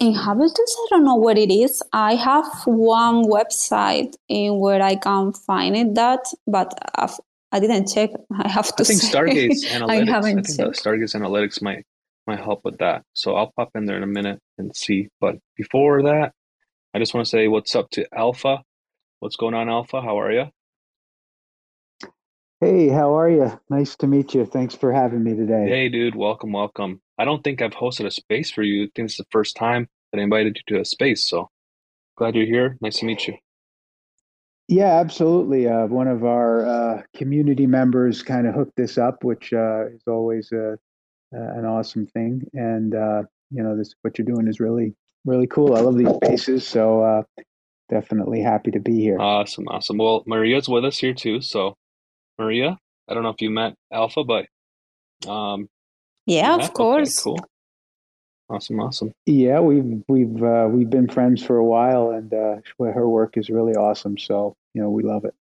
In 0.00 0.14
Hamilton's, 0.14 0.76
I 0.78 0.86
don't 0.90 1.04
know 1.04 1.16
what 1.16 1.36
it 1.36 1.52
is. 1.52 1.82
I 1.92 2.14
have 2.14 2.46
one 2.64 3.24
website 3.24 4.14
in 4.28 4.58
where 4.58 4.80
I 4.80 4.96
can 4.96 5.32
find 5.32 5.76
it 5.76 5.94
that, 5.96 6.20
but 6.46 6.72
I've, 6.94 7.18
I 7.52 7.60
didn't 7.60 7.88
check. 7.92 8.10
I 8.32 8.48
have 8.48 8.68
to 8.68 8.74
I 8.74 8.76
to 8.78 8.84
think 8.84 9.00
say 9.00 9.12
Stargaze 9.12 9.64
Analytics. 9.68 9.90
I 9.90 10.04
haven't 10.10 10.44
think 10.44 10.56
that 10.56 10.74
checked. 10.74 10.84
Stargaze 10.84 11.14
Analytics 11.14 11.60
might 11.60 11.84
might 12.26 12.40
help 12.40 12.64
with 12.64 12.78
that. 12.78 13.04
So 13.12 13.36
I'll 13.36 13.52
pop 13.54 13.70
in 13.74 13.86
there 13.86 13.96
in 13.96 14.02
a 14.02 14.08
minute 14.08 14.40
and 14.58 14.74
see. 14.74 15.08
But 15.20 15.36
before 15.56 16.02
that, 16.04 16.32
I 16.94 16.98
just 16.98 17.14
want 17.14 17.26
to 17.26 17.30
say 17.30 17.46
what's 17.46 17.76
up 17.76 17.90
to 17.90 18.06
Alpha. 18.12 18.62
What's 19.20 19.36
going 19.36 19.54
on, 19.54 19.68
Alpha? 19.68 20.00
How 20.00 20.18
are 20.20 20.32
you? 20.32 20.50
Hey, 22.60 22.88
how 22.88 23.18
are 23.18 23.28
you? 23.30 23.60
Nice 23.68 23.96
to 23.96 24.06
meet 24.06 24.34
you. 24.34 24.46
Thanks 24.46 24.74
for 24.74 24.90
having 24.90 25.22
me 25.22 25.34
today. 25.34 25.68
Hey, 25.68 25.88
dude, 25.90 26.14
welcome, 26.14 26.52
welcome. 26.52 27.02
I 27.18 27.24
don't 27.24 27.42
think 27.42 27.62
I've 27.62 27.72
hosted 27.72 28.06
a 28.06 28.10
space 28.10 28.50
for 28.50 28.62
you. 28.62 28.84
I 28.84 28.88
think 28.94 29.06
it's 29.06 29.16
the 29.16 29.26
first 29.30 29.56
time 29.56 29.88
that 30.12 30.20
I 30.20 30.22
invited 30.22 30.58
you 30.58 30.76
to 30.76 30.80
a 30.80 30.84
space. 30.84 31.24
So 31.24 31.50
glad 32.16 32.34
you're 32.34 32.46
here. 32.46 32.76
Nice 32.80 32.98
to 32.98 33.06
meet 33.06 33.26
you. 33.26 33.36
Yeah, 34.68 34.98
absolutely. 34.98 35.68
Uh, 35.68 35.86
one 35.86 36.08
of 36.08 36.24
our 36.24 36.66
uh, 36.66 37.02
community 37.14 37.66
members 37.66 38.22
kind 38.22 38.46
of 38.46 38.54
hooked 38.54 38.76
this 38.76 38.98
up, 38.98 39.22
which 39.22 39.52
uh, 39.52 39.86
is 39.86 40.02
always 40.08 40.50
uh, 40.52 40.76
uh, 41.34 41.58
an 41.58 41.64
awesome 41.64 42.06
thing. 42.06 42.42
And 42.52 42.94
uh, 42.94 43.22
you 43.50 43.62
know, 43.62 43.76
this 43.76 43.94
what 44.02 44.18
you're 44.18 44.26
doing 44.26 44.48
is 44.48 44.58
really, 44.58 44.94
really 45.24 45.46
cool. 45.46 45.76
I 45.76 45.80
love 45.80 45.96
these 45.96 46.14
spaces, 46.16 46.66
so 46.66 47.02
uh, 47.02 47.42
definitely 47.88 48.40
happy 48.40 48.72
to 48.72 48.80
be 48.80 49.00
here. 49.00 49.20
Awesome, 49.20 49.68
awesome. 49.68 49.98
Well, 49.98 50.24
Maria's 50.26 50.68
with 50.68 50.84
us 50.84 50.98
here 50.98 51.14
too. 51.14 51.40
So, 51.40 51.76
Maria, 52.36 52.76
I 53.08 53.14
don't 53.14 53.22
know 53.22 53.30
if 53.30 53.40
you 53.40 53.50
met 53.50 53.74
Alpha, 53.92 54.24
but 54.24 54.46
um, 55.30 55.68
Yeah, 56.26 56.52
have? 56.52 56.60
of 56.60 56.64
Okay, 56.66 56.72
course. 56.74 57.20
cool. 57.22 57.38
Awesome, 58.48 58.78
awesome. 58.80 59.12
Yeah, 59.26 59.60
we've 59.60 60.02
we've 60.08 60.42
uh, 60.42 60.68
we've 60.70 60.90
been 60.90 61.08
friends 61.08 61.42
for 61.44 61.56
a 61.56 61.64
while, 61.64 62.10
and 62.10 62.32
uh, 62.32 62.56
her 62.78 63.08
work 63.08 63.36
is 63.36 63.50
really 63.50 63.74
awesome. 63.74 64.18
So 64.18 64.54
you 64.74 64.82
know, 64.82 64.90
we 64.90 65.02
love 65.02 65.24
it. 65.24 65.34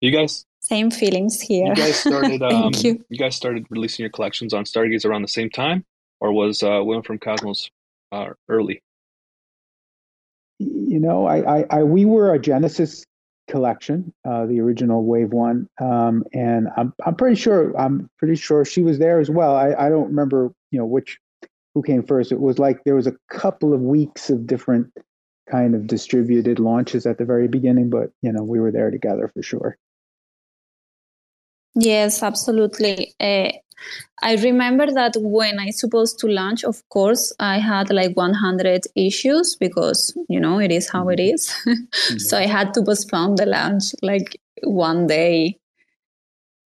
You 0.00 0.10
guys, 0.10 0.44
Same 0.60 0.90
feelings 0.90 1.40
here. 1.40 1.66
you 1.66 1.74
here. 1.74 1.86
guys 1.86 1.96
started 2.00 2.42
um, 2.50 2.72
Thank 2.72 2.84
you. 2.84 3.04
you 3.08 3.18
guys 3.18 3.36
started 3.36 3.66
releasing 3.70 4.02
your 4.02 4.10
collections 4.10 4.52
on 4.54 4.64
Stargaze 4.64 5.04
around 5.04 5.22
the 5.22 5.28
same 5.28 5.50
time, 5.50 5.84
or 6.20 6.32
was 6.32 6.62
uh, 6.62 6.80
Women 6.82 7.02
from 7.04 7.18
Cosmos 7.18 7.70
uh, 8.10 8.30
early? 8.48 8.82
You 10.58 10.98
know, 10.98 11.26
I, 11.26 11.60
I, 11.60 11.64
I 11.70 11.82
we 11.84 12.04
were 12.04 12.34
a 12.34 12.38
Genesis 12.40 13.04
collection, 13.48 14.12
uh, 14.24 14.46
the 14.46 14.60
original 14.60 15.04
Wave 15.04 15.32
One, 15.32 15.68
um, 15.80 16.24
and 16.32 16.68
I'm 16.76 16.92
I'm 17.04 17.14
pretty 17.14 17.36
sure 17.36 17.76
I'm 17.76 18.08
pretty 18.18 18.36
sure 18.36 18.64
she 18.64 18.82
was 18.82 18.98
there 18.98 19.18
as 19.18 19.30
well. 19.30 19.56
I, 19.56 19.74
I 19.74 19.88
don't 19.88 20.08
remember, 20.08 20.52
you 20.70 20.78
know, 20.78 20.86
which 20.86 21.18
who 21.74 21.82
came 21.82 22.02
first. 22.02 22.32
It 22.32 22.40
was 22.40 22.58
like 22.58 22.84
there 22.84 22.94
was 22.94 23.06
a 23.06 23.16
couple 23.30 23.72
of 23.74 23.80
weeks 23.80 24.30
of 24.30 24.46
different 24.46 24.92
kind 25.50 25.74
of 25.74 25.86
distributed 25.86 26.58
launches 26.58 27.06
at 27.06 27.18
the 27.18 27.24
very 27.24 27.48
beginning, 27.48 27.90
but 27.90 28.10
you 28.22 28.32
know, 28.32 28.42
we 28.42 28.60
were 28.60 28.70
there 28.70 28.90
together 28.90 29.28
for 29.28 29.42
sure. 29.42 29.78
Yes, 31.74 32.22
absolutely. 32.22 33.14
Uh, 33.20 33.52
I 34.22 34.34
remember 34.36 34.86
that 34.92 35.14
when 35.16 35.58
I 35.58 35.70
supposed 35.70 36.18
to 36.20 36.26
launch, 36.26 36.64
of 36.64 36.86
course, 36.88 37.32
I 37.38 37.58
had 37.58 37.90
like 37.90 38.16
100 38.16 38.86
issues 38.96 39.56
because, 39.56 40.16
you 40.28 40.40
know, 40.40 40.58
it 40.58 40.72
is 40.72 40.88
how 40.90 41.08
it 41.08 41.20
is. 41.20 41.54
so 42.18 42.36
I 42.36 42.46
had 42.46 42.74
to 42.74 42.82
postpone 42.82 43.36
the 43.36 43.46
launch 43.46 43.94
like 44.02 44.40
one 44.64 45.06
day. 45.06 45.58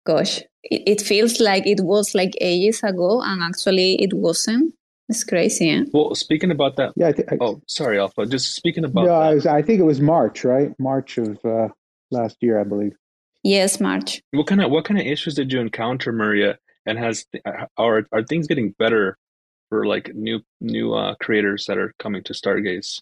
Gosh, 0.05 0.41
it, 0.65 0.83
it 0.87 1.01
feels 1.01 1.41
like 1.41 1.67
it 1.67 1.81
was 1.81 2.15
like 2.15 2.35
ages 2.41 2.83
ago, 2.83 3.23
and 3.23 3.43
actually 3.43 3.95
it 4.03 4.13
wasn't. 4.15 4.75
It's 5.09 5.25
crazy. 5.25 5.71
Eh? 5.71 5.85
Well, 5.93 6.15
speaking 6.15 6.51
about 6.51 6.77
that, 6.77 6.93
Yeah, 6.97 7.09
I, 7.09 7.13
thi- 7.13 7.25
I, 7.31 7.37
oh, 7.41 7.61
sorry, 7.67 7.99
Alpha. 7.99 8.27
Just 8.27 8.55
speaking 8.55 8.85
about 8.85 9.07
no, 9.07 9.15
I 9.15 9.29
that, 9.31 9.35
was 9.35 9.47
I 9.47 9.63
think 9.63 9.81
it 9.81 9.85
was 9.85 10.01
March, 10.01 10.45
right? 10.45 10.73
March 10.79 11.19
of 11.19 11.45
uh, 11.45 11.69
last 12.11 12.37
year, 12.41 12.61
I 12.61 12.65
believe. 12.65 12.93
Yes, 13.43 13.81
March. 13.81 14.23
what 14.33 14.47
kind 14.47 14.61
of 14.61 14.71
what 14.71 14.85
kind 14.85 15.01
of 15.01 15.07
issues 15.07 15.35
did 15.35 15.53
you 15.53 15.61
encounter, 15.61 16.13
Maria? 16.13 16.59
And 16.87 16.99
has 16.99 17.27
uh, 17.45 17.67
are 17.77 18.07
are 18.13 18.23
things 18.23 18.47
getting 18.47 18.75
better 18.79 19.19
for 19.69 19.87
like 19.87 20.15
new 20.15 20.41
new 20.61 20.95
uh, 20.95 21.15
creators 21.23 21.67
that 21.67 21.79
are 21.79 21.95
coming 21.99 22.23
to 22.25 22.33
Stargaze? 22.33 23.01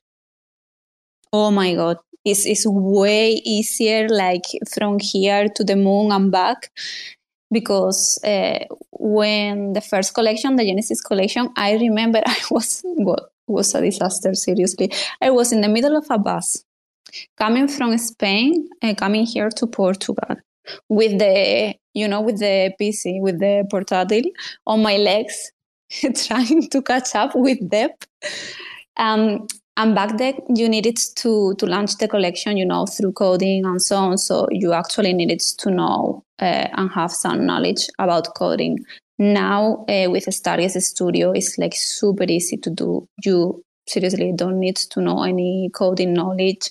Oh 1.32 1.50
my 1.50 1.74
God. 1.74 1.98
It's, 2.24 2.46
it's 2.46 2.66
way 2.66 3.32
easier, 3.44 4.08
like 4.08 4.44
from 4.72 4.98
here 5.00 5.48
to 5.48 5.64
the 5.64 5.76
moon 5.76 6.12
and 6.12 6.30
back. 6.30 6.70
Because 7.50 8.18
uh, 8.24 8.64
when 8.90 9.72
the 9.72 9.80
first 9.80 10.12
collection, 10.12 10.56
the 10.56 10.66
Genesis 10.66 11.00
collection, 11.00 11.48
I 11.56 11.74
remember 11.74 12.22
I 12.26 12.36
was, 12.50 12.82
what 12.84 13.30
was 13.46 13.74
a 13.74 13.80
disaster, 13.80 14.34
seriously. 14.34 14.92
I 15.22 15.30
was 15.30 15.52
in 15.52 15.62
the 15.62 15.68
middle 15.68 15.96
of 15.96 16.06
a 16.10 16.18
bus 16.18 16.64
coming 17.38 17.68
from 17.68 17.96
Spain 17.96 18.68
and 18.82 18.98
coming 18.98 19.24
here 19.24 19.48
to 19.48 19.66
Portugal 19.66 20.36
with 20.88 21.18
the, 21.18 21.74
you 21.94 22.08
know, 22.08 22.20
with 22.20 22.38
the 22.38 22.72
PC, 22.80 23.20
with 23.20 23.38
the 23.38 23.66
portátil 23.72 24.24
on 24.66 24.82
my 24.82 24.96
legs, 24.96 25.52
trying 26.26 26.68
to 26.68 26.82
catch 26.82 27.14
up 27.14 27.34
with 27.34 27.70
them. 27.70 27.90
Um, 28.96 29.46
and 29.76 29.94
back 29.94 30.18
then, 30.18 30.34
you 30.54 30.68
needed 30.68 30.98
to 31.16 31.54
to 31.54 31.66
launch 31.66 31.98
the 31.98 32.08
collection, 32.08 32.56
you 32.56 32.66
know, 32.66 32.84
through 32.84 33.12
coding 33.12 33.64
and 33.64 33.80
so 33.80 33.96
on. 33.96 34.18
So 34.18 34.48
you 34.50 34.72
actually 34.72 35.12
needed 35.12 35.40
to 35.58 35.70
know 35.70 36.24
uh, 36.40 36.66
and 36.72 36.90
have 36.90 37.12
some 37.12 37.46
knowledge 37.46 37.86
about 37.98 38.34
coding. 38.34 38.84
Now 39.20 39.84
uh, 39.88 40.10
with 40.10 40.26
Stargaze 40.26 40.82
Studio, 40.82 41.30
it's 41.30 41.58
like 41.58 41.74
super 41.76 42.24
easy 42.24 42.56
to 42.56 42.70
do. 42.70 43.08
You 43.24 43.62
seriously 43.86 44.32
don't 44.34 44.58
need 44.58 44.76
to 44.76 45.00
know 45.00 45.22
any 45.22 45.70
coding 45.72 46.12
knowledge. 46.12 46.70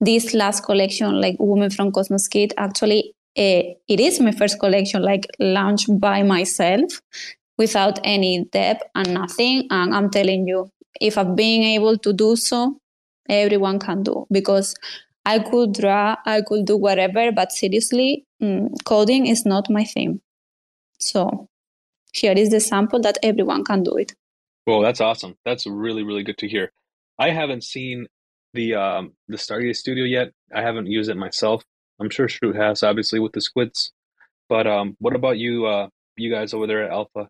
This 0.00 0.34
last 0.34 0.64
collection, 0.64 1.20
like 1.20 1.36
Women 1.38 1.70
from 1.70 1.92
Cosmos 1.92 2.26
Kit, 2.26 2.52
actually 2.56 3.14
it 3.38 4.00
is 4.00 4.20
my 4.20 4.32
first 4.32 4.58
collection, 4.58 5.02
like 5.02 5.26
launched 5.38 5.88
by 6.00 6.22
myself 6.22 7.00
without 7.56 7.98
any 8.04 8.44
debt 8.52 8.82
and 8.94 9.14
nothing. 9.14 9.66
And 9.70 9.94
I'm 9.94 10.10
telling 10.10 10.46
you, 10.46 10.70
if 11.00 11.16
I've 11.16 11.36
been 11.36 11.62
able 11.62 11.98
to 11.98 12.12
do 12.12 12.36
so, 12.36 12.78
everyone 13.28 13.78
can 13.78 14.02
do 14.02 14.26
because 14.30 14.74
I 15.24 15.38
could 15.38 15.74
draw, 15.74 16.16
I 16.26 16.40
could 16.40 16.64
do 16.64 16.76
whatever, 16.76 17.30
but 17.32 17.52
seriously, 17.52 18.24
mm, 18.42 18.70
coding 18.84 19.26
is 19.26 19.44
not 19.44 19.70
my 19.70 19.84
thing. 19.84 20.20
So 20.98 21.48
here 22.12 22.32
is 22.32 22.50
the 22.50 22.60
sample 22.60 23.00
that 23.02 23.18
everyone 23.22 23.64
can 23.64 23.82
do 23.82 23.96
it. 23.96 24.14
Well, 24.66 24.80
that's 24.80 25.00
awesome. 25.00 25.36
That's 25.44 25.66
really 25.66 26.02
really 26.02 26.24
good 26.24 26.38
to 26.38 26.48
hear. 26.48 26.72
I 27.18 27.30
haven't 27.30 27.64
seen 27.64 28.06
the 28.54 28.74
um 28.74 29.12
the 29.28 29.36
Stargaze 29.36 29.76
Studio 29.76 30.04
yet. 30.04 30.32
I 30.54 30.62
haven't 30.62 30.86
used 30.86 31.10
it 31.10 31.16
myself. 31.16 31.64
I'm 32.00 32.10
sure 32.10 32.28
Shrew 32.28 32.52
has, 32.52 32.82
obviously, 32.82 33.18
with 33.18 33.32
the 33.32 33.40
squids. 33.40 33.92
But 34.48 34.66
um, 34.66 34.96
what 34.98 35.14
about 35.14 35.38
you, 35.38 35.66
uh, 35.66 35.88
you 36.16 36.30
guys 36.30 36.54
over 36.54 36.66
there 36.66 36.84
at 36.84 36.90
Alpha? 36.90 37.28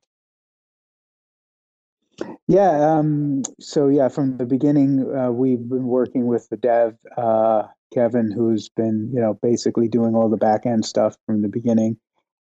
Yeah. 2.46 2.96
Um, 2.96 3.42
so 3.60 3.88
yeah, 3.88 4.08
from 4.08 4.36
the 4.36 4.46
beginning, 4.46 5.14
uh, 5.14 5.30
we've 5.30 5.68
been 5.68 5.86
working 5.86 6.26
with 6.26 6.48
the 6.48 6.56
dev 6.56 6.96
uh, 7.16 7.64
Kevin, 7.92 8.30
who's 8.30 8.68
been 8.68 9.10
you 9.12 9.20
know 9.20 9.38
basically 9.42 9.88
doing 9.88 10.14
all 10.14 10.28
the 10.28 10.36
back 10.36 10.66
end 10.66 10.84
stuff 10.84 11.16
from 11.26 11.42
the 11.42 11.48
beginning. 11.48 11.96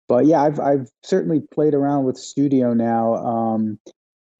But 0.08 0.26
yeah, 0.26 0.42
I've 0.42 0.58
I've 0.58 0.88
certainly 1.02 1.40
played 1.52 1.74
around 1.74 2.04
with 2.04 2.16
Studio 2.16 2.72
now, 2.72 3.14
um, 3.16 3.78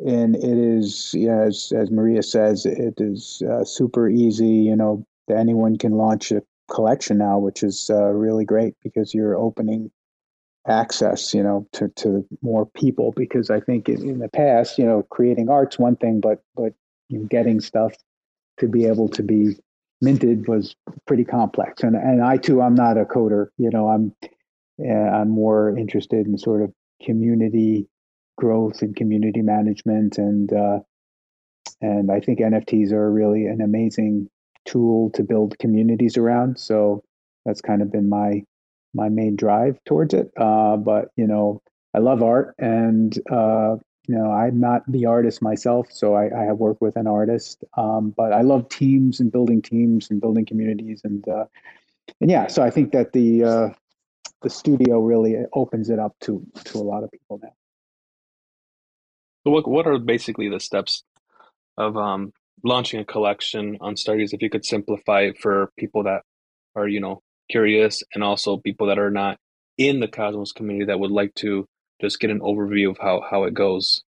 and 0.05 0.35
it 0.35 0.59
is 0.59 1.13
yeah, 1.15 1.43
as 1.43 1.73
as 1.77 1.91
Maria 1.91 2.23
says, 2.23 2.67
it 2.67 2.95
is 2.99 3.43
uh, 3.49 3.65
super 3.65 4.09
easy. 4.09 4.49
You 4.49 4.77
know, 4.77 5.05
anyone 5.31 5.77
can 5.79 5.93
launch 5.93 6.33
a 6.33 6.43
collection 6.71 7.19
now, 7.19 7.39
which 7.39 7.63
is 7.63 7.91
uh, 7.91 8.05
really 8.05 8.45
great 8.45 8.75
because 8.83 9.15
you're 9.15 9.37
opening 9.37 9.91
access, 10.67 11.33
you 11.33 11.43
know, 11.43 11.67
to, 11.73 11.89
to 11.97 12.27
more 12.43 12.67
people. 12.67 13.13
Because 13.17 13.51
I 13.51 13.61
think 13.61 13.89
in, 13.89 14.09
in 14.09 14.19
the 14.19 14.29
past, 14.29 14.79
you 14.79 14.85
know, 14.85 15.03
creating 15.11 15.49
art's 15.49 15.79
one 15.79 15.97
thing, 15.97 16.21
but 16.21 16.43
but 16.55 16.75
you 17.09 17.19
know, 17.19 17.27
getting 17.27 17.61
stuff 17.61 17.95
to 18.59 18.69
be 18.69 18.87
able 18.87 19.09
to 19.09 19.23
be 19.23 19.57
minted 20.01 20.47
was 20.47 20.75
pretty 21.07 21.25
complex. 21.25 21.83
And 21.83 21.97
and 21.97 22.23
I 22.23 22.37
too, 22.37 22.63
I'm 22.63 22.75
not 22.75 22.99
a 22.99 23.05
coder. 23.05 23.47
You 23.57 23.71
know, 23.71 23.89
I'm 23.89 24.15
uh, 24.81 24.93
I'm 24.93 25.31
more 25.31 25.77
interested 25.77 26.27
in 26.27 26.39
sort 26.39 26.63
of 26.63 26.73
community 27.03 27.89
growth 28.37 28.83
and 28.83 28.95
community 28.95 29.43
management 29.43 30.19
and 30.19 30.53
uh, 30.53 30.79
and 31.81 32.11
I 32.11 32.21
think 32.21 32.41
NFTs 32.41 32.93
are 32.93 33.11
really 33.11 33.47
an 33.47 33.61
amazing 33.61 34.29
tool 34.69 35.11
to 35.15 35.23
build 35.23 35.59
communities 35.59 36.17
around. 36.17 36.59
So 36.59 37.03
that's 37.45 37.61
kind 37.61 37.83
of 37.83 37.91
been 37.91 38.09
my 38.09 38.45
my 38.95 39.09
main 39.09 39.37
drive 39.37 39.79
towards 39.85 40.15
it. 40.15 40.31
Uh, 40.37 40.77
but 40.77 41.09
you 41.17 41.27
know, 41.27 41.63
I 41.95 41.99
love 41.99 42.23
art, 42.23 42.55
and 42.59 43.17
uh, 43.31 43.77
you 44.07 44.15
know, 44.15 44.31
I'm 44.31 44.61
not 44.61 44.83
the 44.89 45.07
artist 45.07 45.43
myself, 45.43 45.89
so 45.91 46.15
I, 46.15 46.31
I 46.35 46.45
have 46.45 46.59
worked 46.59 46.81
with 46.81 46.97
an 46.97 47.07
artist. 47.07 47.65
Um, 47.77 48.15
but 48.17 48.33
I 48.33 48.43
love 48.43 48.69
teams 48.69 49.21
and 49.21 49.31
building 49.31 49.63
teams 49.63 50.11
and 50.11 50.21
building 50.21 50.47
communities, 50.47 51.03
and 51.05 51.27
uh, 51.29 51.45
and 52.21 52.31
yeah, 52.31 52.47
so 52.47 52.63
I 52.63 52.71
think 52.71 52.93
that 52.93 53.13
the 53.13 53.45
uh, 53.45 53.69
the 54.43 54.51
studio 54.51 55.01
really 55.01 55.37
opens 55.53 55.91
it 55.91 55.99
up 55.99 56.15
to 56.23 56.45
to 56.65 56.79
a 56.79 56.85
lot 56.85 57.05
of 57.05 57.11
people 57.11 57.41
now. 57.43 57.53
So 59.45 59.53
what 59.53 59.69
what 59.69 59.87
are 59.87 59.99
basically 59.99 60.49
the 60.49 60.61
steps 60.61 61.05
of 61.77 61.97
um, 61.97 62.33
launching 62.65 63.01
a 63.01 63.05
collection 63.05 63.79
on 63.81 63.95
Stargaze? 63.95 64.33
If 64.33 64.43
you 64.43 64.51
could 64.51 64.65
simplify 64.65 65.23
it 65.23 65.39
for 65.39 65.71
people 65.79 66.05
that 66.05 66.23
are 66.77 66.89
you 66.89 67.01
know 67.01 67.23
curious 67.51 68.03
and 68.15 68.23
also 68.23 68.59
people 68.59 68.87
that 68.89 68.99
are 68.99 69.11
not 69.11 69.39
in 69.79 70.01
the 70.01 70.09
Cosmos 70.09 70.53
community 70.53 70.87
that 70.87 71.01
would 71.01 71.11
like 71.11 71.35
to 71.37 71.67
just 72.01 72.21
get 72.21 72.31
an 72.31 72.41
overview 72.41 72.91
of 72.91 72.99
how 72.99 73.23
how 73.29 73.45
it 73.45 73.55
goes. 73.55 74.03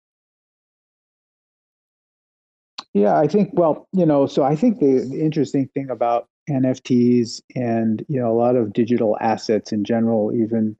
Yeah, 2.93 3.17
I 3.17 3.27
think 3.27 3.49
well, 3.53 3.87
you 3.93 4.05
know, 4.05 4.25
so 4.25 4.43
I 4.43 4.55
think 4.55 4.79
the, 4.79 5.07
the 5.09 5.21
interesting 5.21 5.69
thing 5.73 5.89
about 5.89 6.27
NFTs 6.49 7.41
and 7.55 8.03
you 8.07 8.19
know 8.19 8.31
a 8.31 8.37
lot 8.37 8.55
of 8.55 8.73
digital 8.73 9.17
assets 9.21 9.71
in 9.71 9.83
general, 9.83 10.33
even 10.33 10.75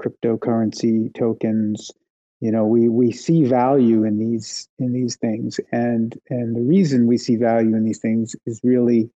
cryptocurrency 0.00 1.12
tokens, 1.14 1.90
you 2.40 2.52
know, 2.52 2.66
we 2.66 2.88
we 2.88 3.10
see 3.12 3.44
value 3.44 4.04
in 4.04 4.18
these 4.18 4.68
in 4.78 4.92
these 4.92 5.16
things, 5.16 5.58
and 5.72 6.16
and 6.30 6.54
the 6.54 6.60
reason 6.60 7.06
we 7.06 7.18
see 7.18 7.36
value 7.36 7.74
in 7.74 7.84
these 7.84 7.98
things 7.98 8.36
is 8.46 8.60
really 8.62 9.10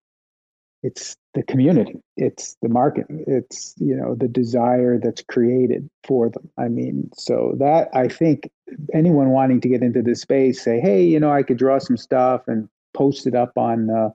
it's 0.84 1.18
the 1.34 1.44
community. 1.44 2.02
It's 2.16 2.56
the 2.62 2.70
marketing 2.70 3.26
it's 3.28 3.76
you 3.78 3.96
know 3.96 4.16
the 4.16 4.28
desire 4.28 5.00
that's 5.00 5.22
created 5.24 5.90
for 6.06 6.30
them. 6.30 6.50
I 6.58 6.70
mean 6.70 7.10
so 7.14 7.56
that 7.60 7.90
i 7.94 8.08
think 8.08 8.50
anyone 8.94 9.30
wanting 9.30 9.62
to 9.62 9.70
get 9.70 9.84
into 9.84 10.02
this 10.02 10.22
space 10.22 10.62
say 10.62 10.80
hey 10.80 11.04
you 11.04 11.20
know 11.20 11.32
i 11.32 11.44
could 11.44 11.58
draw 11.58 11.80
some 11.80 11.98
stuff 11.98 12.42
and 12.48 12.70
post 12.94 13.28
it 13.28 13.36
up 13.36 13.58
on 13.58 13.90
uh, 13.90 14.10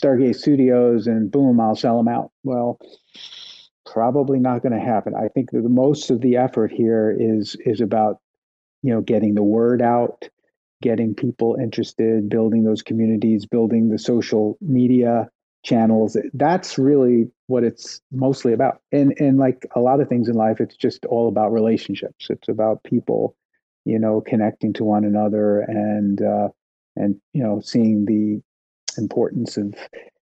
stargaze 0.00 0.36
studios 0.36 1.06
and 1.06 1.30
boom 1.30 1.60
i'll 1.60 1.76
sell 1.76 1.96
them 1.96 2.08
out. 2.08 2.30
Well 2.44 2.78
probably 3.86 4.38
not 4.40 4.62
going 4.62 4.72
to 4.72 4.84
happen. 4.84 5.14
I 5.14 5.28
think 5.28 5.50
that 5.52 5.62
the 5.62 5.68
most 5.68 6.10
of 6.10 6.20
the 6.20 6.36
effort 6.36 6.72
here 6.72 7.14
is 7.18 7.56
is 7.64 7.80
about 7.80 8.20
you 8.84 8.92
know 8.92 9.00
getting 9.00 9.34
the 9.34 9.42
word 9.42 9.82
out 9.82 10.28
getting 10.82 11.14
people 11.14 11.56
interested 11.60 12.28
building 12.28 12.64
those 12.64 12.82
communities 12.82 13.46
building 13.46 13.88
the 13.88 13.98
social 13.98 14.56
media 14.60 15.28
channels 15.64 16.16
that's 16.34 16.78
really 16.78 17.30
what 17.46 17.64
it's 17.64 18.00
mostly 18.12 18.52
about. 18.52 18.80
And 18.92 19.14
and 19.18 19.38
like 19.38 19.66
a 19.74 19.80
lot 19.80 20.00
of 20.00 20.08
things 20.08 20.28
in 20.28 20.34
life 20.34 20.60
it's 20.60 20.76
just 20.76 21.04
all 21.06 21.28
about 21.28 21.52
relationships. 21.52 22.28
It's 22.30 22.48
about 22.48 22.84
people 22.84 23.36
you 23.84 23.98
know 23.98 24.20
connecting 24.20 24.72
to 24.74 24.84
one 24.84 25.04
another 25.04 25.60
and 25.60 26.22
uh 26.22 26.48
and 26.96 27.16
you 27.32 27.42
know 27.42 27.60
seeing 27.62 28.04
the 28.04 28.40
importance 28.96 29.56
of 29.56 29.74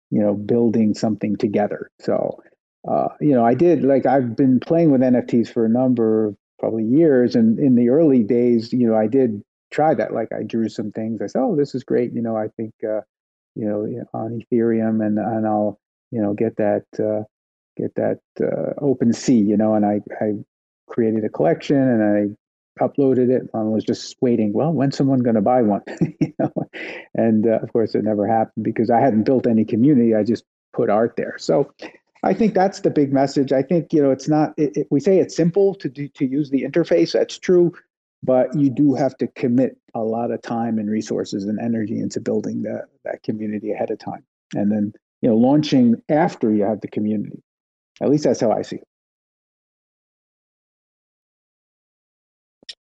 you 0.10 0.22
know 0.22 0.34
building 0.34 0.94
something 0.94 1.36
together. 1.38 1.90
So 2.00 2.42
uh 2.88 3.10
you 3.20 3.34
know 3.36 3.46
i 3.46 3.54
did 3.54 3.84
like 3.84 4.08
i've 4.08 4.36
been 4.36 4.60
playing 4.60 4.90
with 4.90 5.02
nfts 5.02 5.54
for 5.54 5.64
a 5.66 5.70
number 5.70 6.26
of 6.26 6.36
probably 6.62 6.86
years 6.86 7.36
and 7.36 7.60
in 7.60 7.76
the 7.76 7.90
early 7.90 8.24
days 8.24 8.72
you 8.72 8.88
know 8.88 8.96
i 8.96 9.08
did 9.08 9.42
try 9.72 9.94
that 9.94 10.14
like 10.14 10.30
i 10.32 10.44
drew 10.44 10.70
some 10.70 10.92
things 10.92 11.22
i 11.22 11.28
said 11.28 11.42
oh 11.42 11.56
this 11.58 11.76
is 11.76 11.84
great 11.84 12.14
you 12.14 12.22
know 12.22 12.38
i 12.38 12.48
think 12.56 12.74
uh 12.88 13.02
you 13.56 13.66
know 13.66 14.06
on 14.14 14.42
Ethereum, 14.52 15.06
and 15.06 15.18
and 15.18 15.46
I'll 15.46 15.80
you 16.12 16.22
know 16.22 16.34
get 16.34 16.58
that 16.58 16.86
uh, 17.00 17.24
get 17.78 17.96
that 17.96 18.20
uh, 18.40 18.74
OpenSea. 18.82 19.46
you 19.46 19.58
know, 19.58 19.74
and 19.76 19.86
I 19.86 20.02
I 20.20 20.34
created 20.88 21.24
a 21.24 21.30
collection 21.30 21.78
and 21.78 22.04
I 22.04 22.84
uploaded 22.84 23.30
it 23.30 23.42
and 23.42 23.50
I 23.54 23.64
was 23.64 23.84
just 23.84 24.16
waiting. 24.22 24.54
Well, 24.54 24.72
when's 24.72 24.98
someone 24.98 25.20
going 25.20 25.36
to 25.36 25.42
buy 25.42 25.62
one? 25.62 25.82
you 26.20 26.34
know, 26.40 26.54
and 27.14 27.48
uh, 27.48 27.60
of 27.62 27.72
course 27.72 27.96
it 27.96 28.04
never 28.04 28.28
happened 28.28 28.64
because 28.64 28.90
I 28.90 29.00
hadn't 29.00 29.24
built 29.24 29.48
any 29.48 29.66
community. 29.66 30.16
I 30.16 30.24
just 30.24 30.44
put 30.74 30.90
art 30.90 31.16
there. 31.18 31.36
So 31.38 31.74
I 32.24 32.34
think 32.34 32.54
that's 32.54 32.82
the 32.82 32.92
big 32.92 33.12
message. 33.12 33.52
I 33.52 33.64
think 33.64 33.92
you 33.94 34.02
know 34.02 34.12
it's 34.12 34.28
not. 34.28 34.54
It, 34.58 34.78
it, 34.78 34.88
we 34.92 35.00
say 35.00 35.20
it's 35.20 35.36
simple 35.36 35.76
to 35.76 35.90
do 35.90 36.08
to 36.10 36.26
use 36.26 36.50
the 36.50 36.64
interface. 36.64 37.14
That's 37.14 37.40
true, 37.40 37.74
but 38.24 38.56
you 38.56 38.70
do 38.70 38.94
have 38.94 39.18
to 39.18 39.28
commit 39.28 39.78
a 39.94 40.00
lot 40.00 40.32
of 40.32 40.42
time 40.42 40.78
and 40.78 40.90
resources 40.90 41.46
and 41.46 41.60
energy 41.60 42.00
into 42.00 42.20
building 42.20 42.64
that 42.64 42.86
that 43.04 43.24
community 43.24 43.72
ahead 43.72 43.92
of 43.92 44.00
time 44.00 44.24
and 44.56 44.72
then 44.72 44.94
you 45.22 45.30
know 45.30 45.36
launching 45.36 45.96
after 46.10 46.54
you 46.54 46.64
have 46.64 46.82
the 46.82 46.88
community 46.88 47.42
at 48.02 48.10
least 48.10 48.24
that's 48.24 48.40
how 48.40 48.52
i 48.52 48.62
see 48.62 48.78
it 48.78 48.88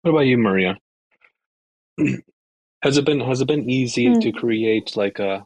what 0.02 0.12
about 0.12 0.22
you 0.22 0.38
maria 0.38 0.78
has 2.82 2.98
it 2.98 3.06
been 3.06 3.20
has 3.20 3.42
it 3.42 3.48
been 3.48 3.70
easy 3.70 4.08
mm. 4.08 4.22
to 4.22 4.32
create 4.32 4.96
like 4.96 5.20
a 5.20 5.46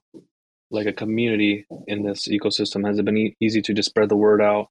like 0.72 0.88
a 0.88 0.94
community 0.94 1.66
in 1.88 2.04
this 2.04 2.28
ecosystem? 2.28 2.88
Has 2.88 3.00
it 3.00 3.06
been 3.06 3.18
e- 3.18 3.36
easy 3.40 3.62
to 3.62 3.74
just 3.74 3.90
spread 3.90 4.10
the 4.10 4.16
word 4.16 4.42
out? 4.42 4.68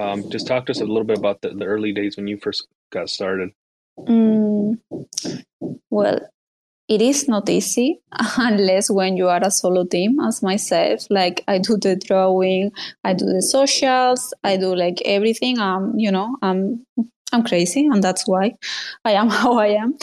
Um, 0.00 0.28
just 0.30 0.46
talk 0.46 0.66
to 0.66 0.72
us 0.72 0.80
a 0.80 0.84
little 0.84 1.04
bit 1.04 1.18
about 1.18 1.40
the, 1.40 1.50
the 1.50 1.64
early 1.64 1.92
days 1.92 2.16
when 2.16 2.26
you 2.26 2.36
first 2.38 2.66
got 2.92 3.08
started. 3.08 3.50
Mm, 3.98 4.78
well, 5.90 6.20
it 6.88 7.02
is 7.02 7.28
not 7.28 7.48
easy 7.48 8.00
unless 8.36 8.90
when 8.90 9.16
you 9.16 9.28
are 9.28 9.42
a 9.42 9.50
solo 9.50 9.84
team 9.84 10.20
as 10.20 10.42
myself. 10.42 11.06
Like 11.10 11.42
i 11.48 11.58
do 11.58 11.76
the 11.76 11.96
drawing 11.96 12.72
i 13.04 13.12
do 13.12 13.26
the 13.26 13.42
socials 13.42 14.32
i 14.44 14.56
do 14.56 14.74
like 14.74 15.02
everything. 15.04 15.58
Um 15.58 15.94
you 15.96 16.12
know 16.12 16.36
i'm 16.42 16.84
i'm 17.32 17.42
crazy 17.42 17.86
and 17.86 18.02
that's 18.02 18.26
why 18.26 18.52
i 19.04 19.12
am 19.12 19.28
how 19.40 19.58
i 19.58 19.68
am 19.68 19.96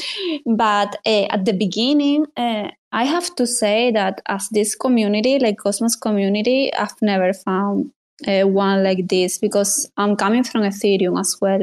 but 0.45 0.95
uh, 1.05 1.25
at 1.29 1.45
the 1.45 1.53
beginning 1.53 2.25
uh, 2.37 2.69
i 2.91 3.03
have 3.03 3.33
to 3.35 3.47
say 3.47 3.91
that 3.91 4.21
as 4.27 4.47
this 4.49 4.75
community 4.75 5.39
like 5.39 5.57
cosmos 5.57 5.95
community 5.95 6.73
i've 6.73 7.01
never 7.01 7.33
found 7.33 7.91
uh, 8.27 8.43
one 8.43 8.83
like 8.83 9.07
this 9.07 9.37
because 9.37 9.89
I'm 9.97 10.15
coming 10.15 10.43
from 10.43 10.61
Ethereum 10.61 11.19
as 11.19 11.37
well. 11.41 11.61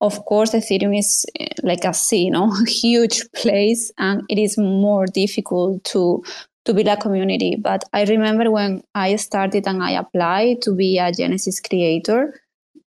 Of 0.00 0.24
course, 0.26 0.52
Ethereum 0.52 0.98
is 0.98 1.26
like 1.62 1.84
a 1.84 1.94
sea, 1.94 2.24
you 2.24 2.30
know, 2.30 2.52
huge 2.66 3.22
place, 3.32 3.90
and 3.98 4.22
it 4.28 4.38
is 4.38 4.58
more 4.58 5.06
difficult 5.06 5.84
to 5.84 6.22
to 6.64 6.74
build 6.74 6.88
a 6.88 6.96
community. 6.96 7.56
But 7.56 7.84
I 7.92 8.04
remember 8.04 8.50
when 8.50 8.82
I 8.94 9.16
started 9.16 9.66
and 9.66 9.82
I 9.82 9.92
applied 9.92 10.62
to 10.62 10.74
be 10.74 10.98
a 10.98 11.10
Genesis 11.10 11.60
creator. 11.60 12.40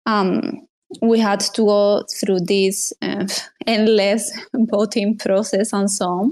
Um, 0.05 0.67
we 1.01 1.19
had 1.19 1.39
to 1.39 1.63
go 1.63 2.03
through 2.19 2.39
this 2.41 2.93
uh, 3.01 3.25
endless 3.67 4.31
voting 4.53 5.17
process 5.17 5.73
and 5.73 5.89
so 5.89 6.05
on. 6.05 6.31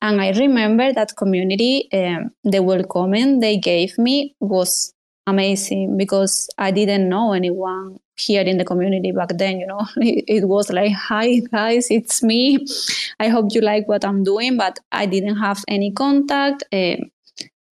And 0.00 0.20
I 0.20 0.32
remember 0.32 0.92
that 0.92 1.16
community, 1.16 1.88
um, 1.92 2.32
the 2.42 2.62
welcoming 2.62 3.40
they 3.40 3.56
gave 3.56 3.96
me 3.98 4.34
was 4.40 4.92
amazing 5.26 5.96
because 5.96 6.48
I 6.58 6.72
didn't 6.72 7.08
know 7.08 7.32
anyone 7.32 8.00
here 8.16 8.42
in 8.42 8.58
the 8.58 8.64
community 8.64 9.12
back 9.12 9.30
then. 9.34 9.60
You 9.60 9.66
know, 9.66 9.86
it, 9.96 10.24
it, 10.26 10.48
was 10.48 10.70
like, 10.70 10.92
"Hi 10.92 11.38
guys, 11.52 11.86
it's 11.90 12.22
me. 12.22 12.66
I 13.20 13.28
hope 13.28 13.54
you 13.54 13.60
like 13.60 13.86
what 13.86 14.04
I'm 14.04 14.24
doing," 14.24 14.56
but 14.56 14.78
I 14.90 15.06
didn't 15.06 15.36
have 15.36 15.62
any 15.68 15.92
contact. 15.92 16.64
Uh, 16.72 16.96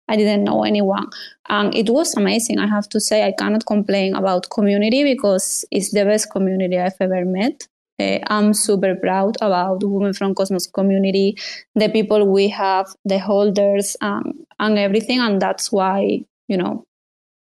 I 0.08 0.16
didn't 0.16 0.44
know 0.44 0.64
anyone, 0.64 1.08
and 1.48 1.74
it 1.74 1.90
was 1.90 2.16
amazing. 2.16 2.58
I 2.58 2.66
have 2.66 2.88
to 2.90 3.00
say, 3.00 3.26
I 3.26 3.32
cannot 3.38 3.66
complain 3.66 4.14
about 4.14 4.50
community 4.50 5.04
because 5.04 5.64
it's 5.70 5.90
the 5.92 6.04
best 6.04 6.30
community 6.30 6.78
I've 6.78 6.96
ever 7.00 7.24
met. 7.24 7.66
uh, 8.00 8.18
I'm 8.28 8.54
super 8.54 8.94
proud 8.94 9.36
about 9.40 9.82
Women 9.82 10.12
from 10.12 10.34
Cosmos 10.34 10.66
community, 10.66 11.36
the 11.74 11.88
people 11.88 12.26
we 12.26 12.48
have, 12.48 12.86
the 13.04 13.18
holders, 13.18 13.96
um, 14.00 14.32
and 14.58 14.78
everything. 14.78 15.20
And 15.20 15.40
that's 15.42 15.72
why, 15.72 16.24
you 16.48 16.56
know, 16.56 16.84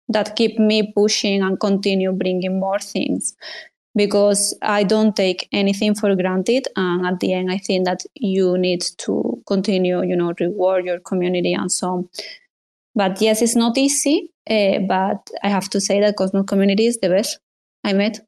that 0.09 0.35
keep 0.35 0.59
me 0.59 0.93
pushing 0.95 1.41
and 1.41 1.59
continue 1.59 2.11
bringing 2.11 2.59
more 2.59 2.79
things 2.79 3.35
because 3.95 4.55
I 4.61 4.83
don't 4.83 5.15
take 5.15 5.47
anything 5.51 5.95
for 5.95 6.15
granted. 6.15 6.67
And 6.75 7.05
at 7.05 7.19
the 7.19 7.33
end, 7.33 7.51
I 7.51 7.57
think 7.57 7.85
that 7.85 8.03
you 8.15 8.57
need 8.57 8.81
to 8.99 9.41
continue, 9.47 10.03
you 10.03 10.15
know, 10.15 10.33
reward 10.39 10.85
your 10.85 10.99
community 10.99 11.53
and 11.53 11.71
so 11.71 11.87
on. 11.87 12.09
But 12.95 13.21
yes, 13.21 13.41
it's 13.41 13.55
not 13.55 13.77
easy. 13.77 14.31
Uh, 14.49 14.79
but 14.79 15.29
I 15.43 15.49
have 15.49 15.69
to 15.71 15.81
say 15.81 15.99
that 16.01 16.15
Cosmos 16.15 16.45
community 16.45 16.85
is 16.85 16.97
the 17.01 17.09
best 17.09 17.39
I 17.83 17.93
met. 17.93 18.19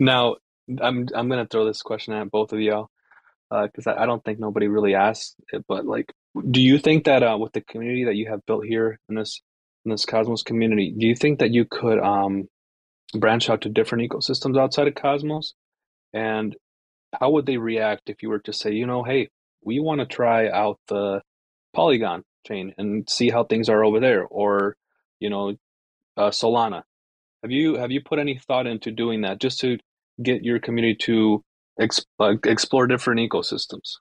Now, 0.00 0.36
I'm 0.80 1.08
I'm 1.14 1.28
gonna 1.28 1.46
throw 1.46 1.64
this 1.64 1.82
question 1.82 2.14
at 2.14 2.30
both 2.30 2.52
of 2.52 2.60
y'all 2.60 2.90
because 3.50 3.86
uh, 3.86 3.92
I, 3.92 4.02
I, 4.02 4.06
don't 4.06 4.24
think 4.24 4.38
nobody 4.38 4.66
really 4.66 4.94
asked 4.94 5.36
it. 5.52 5.64
But 5.68 5.86
like, 5.86 6.12
do 6.50 6.60
you 6.60 6.78
think 6.78 7.04
that 7.04 7.22
uh, 7.22 7.36
with 7.38 7.52
the 7.52 7.60
community 7.60 8.04
that 8.04 8.16
you 8.16 8.28
have 8.28 8.44
built 8.46 8.64
here 8.64 8.98
in 9.08 9.14
this 9.14 9.40
in 9.84 9.90
this 9.90 10.04
Cosmos 10.04 10.42
community, 10.42 10.94
do 10.96 11.06
you 11.06 11.14
think 11.14 11.38
that 11.38 11.52
you 11.52 11.64
could 11.64 11.98
um, 12.00 12.48
branch 13.14 13.48
out 13.50 13.60
to 13.62 13.68
different 13.68 14.10
ecosystems 14.10 14.58
outside 14.58 14.88
of 14.88 14.94
Cosmos? 14.94 15.54
And 16.12 16.56
how 17.18 17.30
would 17.30 17.46
they 17.46 17.58
react 17.58 18.10
if 18.10 18.22
you 18.22 18.28
were 18.28 18.40
to 18.40 18.52
say, 18.52 18.72
you 18.72 18.86
know, 18.86 19.02
hey, 19.02 19.28
we 19.64 19.80
want 19.80 20.00
to 20.00 20.06
try 20.06 20.48
out 20.48 20.78
the 20.88 21.22
Polygon 21.74 22.24
chain 22.44 22.74
and 22.78 23.08
see 23.08 23.30
how 23.30 23.44
things 23.44 23.68
are 23.68 23.84
over 23.84 24.00
there, 24.00 24.24
or 24.24 24.76
you 25.20 25.30
know, 25.30 25.56
uh, 26.16 26.30
Solana. 26.30 26.82
Have 27.42 27.50
you 27.50 27.74
have 27.74 27.90
you 27.90 28.00
put 28.00 28.18
any 28.18 28.38
thought 28.38 28.66
into 28.66 28.90
doing 28.90 29.22
that 29.22 29.40
just 29.40 29.60
to 29.60 29.78
get 30.22 30.44
your 30.44 30.58
community 30.60 30.94
to 31.02 31.42
uh, 32.20 32.34
explore 32.44 32.86
different 32.86 33.20
ecosystems? 33.20 33.94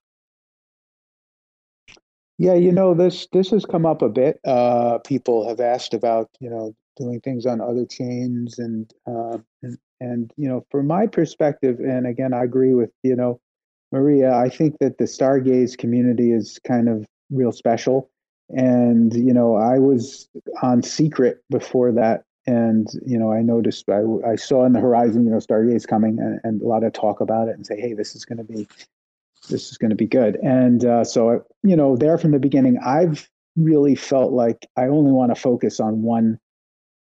Yeah, 2.37 2.55
you 2.55 2.71
know 2.71 2.93
this 2.93 3.27
this 3.31 3.51
has 3.51 3.65
come 3.65 3.85
up 3.85 4.01
a 4.01 4.09
bit. 4.09 4.39
Uh, 4.45 4.97
people 4.99 5.47
have 5.47 5.59
asked 5.59 5.93
about 5.93 6.29
you 6.39 6.49
know 6.49 6.75
doing 6.97 7.19
things 7.21 7.45
on 7.45 7.61
other 7.61 7.85
chains 7.85 8.59
and, 8.59 8.91
uh, 9.07 9.37
and 9.61 9.77
and 9.99 10.33
you 10.37 10.47
know 10.47 10.65
from 10.71 10.87
my 10.87 11.07
perspective, 11.07 11.79
and 11.79 12.07
again 12.07 12.33
I 12.33 12.43
agree 12.43 12.73
with 12.73 12.91
you 13.03 13.15
know 13.15 13.39
Maria. 13.91 14.33
I 14.33 14.49
think 14.49 14.79
that 14.79 14.97
the 14.97 15.03
Stargaze 15.05 15.77
community 15.77 16.31
is 16.31 16.59
kind 16.65 16.89
of 16.89 17.05
real 17.29 17.51
special, 17.51 18.09
and 18.55 19.13
you 19.13 19.33
know 19.33 19.55
I 19.55 19.79
was 19.79 20.27
on 20.61 20.83
Secret 20.83 21.43
before 21.49 21.91
that. 21.93 22.23
And 22.47 22.87
you 23.05 23.19
know 23.19 23.31
i 23.31 23.43
noticed 23.43 23.87
i, 23.87 24.01
I 24.27 24.35
saw 24.35 24.65
in 24.65 24.73
the 24.73 24.79
horizon 24.79 25.25
you 25.25 25.29
know 25.29 25.37
stargaze 25.37 25.87
coming 25.87 26.17
and, 26.17 26.39
and 26.43 26.59
a 26.63 26.67
lot 26.67 26.83
of 26.83 26.91
talk 26.91 27.21
about 27.21 27.47
it 27.49 27.55
and 27.55 27.67
say 27.67 27.79
hey 27.79 27.93
this 27.93 28.15
is 28.15 28.25
going 28.25 28.39
to 28.39 28.43
be 28.43 28.67
this 29.49 29.71
is 29.71 29.77
going 29.77 29.89
to 29.89 29.95
be 29.95 30.07
good. 30.07 30.37
And 30.37 30.85
uh, 30.85 31.03
so 31.03 31.45
you 31.63 31.75
know 31.75 31.95
there 31.95 32.17
from 32.17 32.31
the 32.31 32.39
beginning 32.39 32.77
i've 32.83 33.29
really 33.57 33.95
felt 33.95 34.31
like 34.31 34.65
i 34.77 34.83
only 34.85 35.11
want 35.11 35.33
to 35.33 35.39
focus 35.39 35.79
on 35.79 36.01
one 36.01 36.39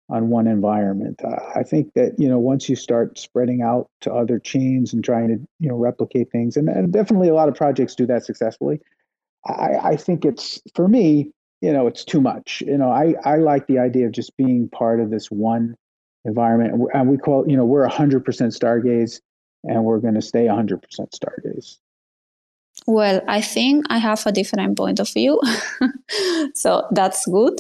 on 0.09 0.29
one 0.29 0.47
environment. 0.47 1.21
Uh, 1.23 1.37
i 1.55 1.63
think 1.63 1.93
that 1.93 2.13
you 2.17 2.27
know 2.27 2.39
once 2.39 2.67
you 2.67 2.75
start 2.75 3.17
spreading 3.17 3.61
out 3.61 3.87
to 4.01 4.11
other 4.11 4.39
chains 4.39 4.93
and 4.93 5.03
trying 5.03 5.27
to 5.27 5.35
you 5.59 5.69
know 5.69 5.75
replicate 5.75 6.31
things 6.31 6.57
and, 6.57 6.67
and 6.69 6.91
definitely 6.91 7.29
a 7.29 7.33
lot 7.33 7.47
of 7.47 7.55
projects 7.55 7.95
do 7.95 8.05
that 8.05 8.25
successfully 8.25 8.79
I, 9.45 9.75
I 9.83 9.95
think 9.95 10.25
it's 10.25 10.61
for 10.75 10.87
me 10.87 11.31
you 11.61 11.71
know 11.73 11.87
it's 11.87 12.05
too 12.05 12.21
much. 12.21 12.61
You 12.65 12.77
know 12.77 12.91
i 12.91 13.15
i 13.25 13.37
like 13.37 13.67
the 13.67 13.79
idea 13.79 14.05
of 14.07 14.11
just 14.11 14.35
being 14.37 14.69
part 14.69 14.99
of 14.99 15.09
this 15.09 15.29
one 15.31 15.75
environment 16.25 16.89
and 16.93 17.09
we 17.09 17.17
call 17.17 17.49
you 17.49 17.55
know 17.55 17.65
we're 17.65 17.87
100% 17.87 18.23
stargaze 18.23 19.21
and 19.63 19.83
we're 19.83 19.99
going 19.99 20.15
to 20.15 20.21
stay 20.21 20.45
100% 20.45 20.79
stargaze. 20.91 21.77
Well 22.87 23.21
i 23.27 23.41
think 23.41 23.85
i 23.89 23.97
have 23.97 24.25
a 24.25 24.31
different 24.31 24.77
point 24.77 24.99
of 24.99 25.09
view. 25.09 25.39
So 26.55 26.87
that's 26.91 27.25
good. 27.25 27.59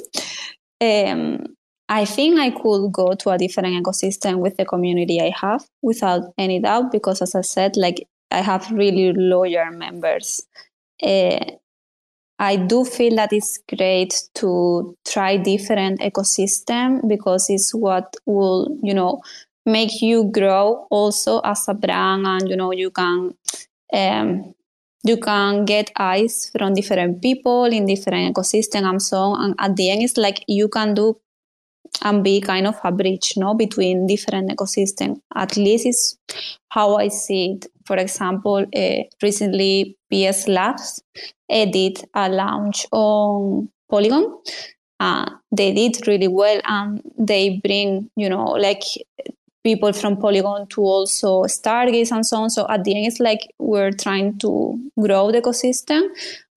Um, 0.81 1.45
i 1.87 2.05
think 2.05 2.39
i 2.39 2.49
could 2.49 2.91
go 2.91 3.13
to 3.13 3.29
a 3.29 3.37
different 3.37 3.75
ecosystem 3.75 4.39
with 4.39 4.57
the 4.57 4.65
community 4.65 5.19
i 5.21 5.31
have 5.35 5.65
without 5.81 6.33
any 6.37 6.59
doubt 6.59 6.91
because 6.91 7.21
as 7.21 7.35
i 7.35 7.41
said 7.41 7.75
like 7.75 8.07
i 8.31 8.41
have 8.41 8.71
really 8.71 9.11
loyal 9.13 9.71
members. 9.71 10.45
Uh, 11.01 11.45
I 12.39 12.55
do 12.55 12.85
feel 12.85 13.15
that 13.17 13.33
it's 13.33 13.59
great 13.67 14.13
to 14.35 14.95
try 15.05 15.35
different 15.35 15.99
ecosystem 15.99 17.07
because 17.07 17.49
it's 17.49 17.75
what 17.75 18.15
will, 18.25 18.77
you 18.81 18.93
know, 18.93 19.21
make 19.65 20.01
you 20.01 20.31
grow 20.31 20.87
also 20.89 21.39
as 21.39 21.67
a 21.67 21.73
brand 21.73 22.25
and 22.25 22.49
you 22.49 22.55
know 22.55 22.71
you 22.71 22.91
can 22.91 23.33
um, 23.93 24.53
you 25.03 25.17
can 25.17 25.65
get 25.65 25.91
eyes 25.97 26.49
from 26.51 26.73
different 26.73 27.21
people 27.21 27.65
in 27.65 27.85
different 27.85 28.33
ecosystem 28.35 28.83
and 28.89 29.01
so 29.01 29.17
on. 29.17 29.43
And 29.43 29.55
at 29.59 29.75
the 29.75 29.89
end 29.91 30.03
it's 30.03 30.17
like 30.17 30.43
you 30.47 30.67
can 30.67 30.93
do 30.93 31.19
and 32.03 32.23
be 32.23 32.39
kind 32.39 32.67
of 32.67 32.75
a 32.83 32.91
bridge 32.91 33.33
no 33.35 33.53
between 33.53 34.07
different 34.07 34.51
ecosystem. 34.51 35.21
At 35.35 35.57
least 35.57 35.85
is 35.85 36.17
how 36.69 36.97
i 36.97 37.07
see 37.07 37.53
it. 37.53 37.67
For 37.85 37.97
example 37.97 38.65
uh, 38.75 39.03
recently 39.21 39.97
ps 40.11 40.47
labs 40.47 41.01
uh, 41.49 41.65
did 41.65 42.03
a 42.13 42.29
launch 42.29 42.85
on 42.91 43.69
polygon 43.89 44.25
uh, 44.99 45.29
they 45.51 45.71
did 45.71 46.07
really 46.07 46.27
well 46.27 46.59
and 46.65 47.01
they 47.17 47.59
bring 47.63 48.09
you 48.15 48.29
know 48.29 48.45
like 48.45 48.83
people 49.63 49.91
from 49.93 50.17
polygon 50.17 50.67
to 50.67 50.81
also 50.81 51.43
stargaze 51.43 52.11
and 52.11 52.25
so 52.25 52.37
on. 52.37 52.49
So 52.49 52.65
at 52.69 52.83
the 52.85 52.95
end 52.95 53.07
it's 53.07 53.19
like 53.19 53.41
we're 53.59 53.91
trying 53.91 54.37
to 54.39 54.79
grow 54.99 55.31
the 55.31 55.41
ecosystem 55.41 56.01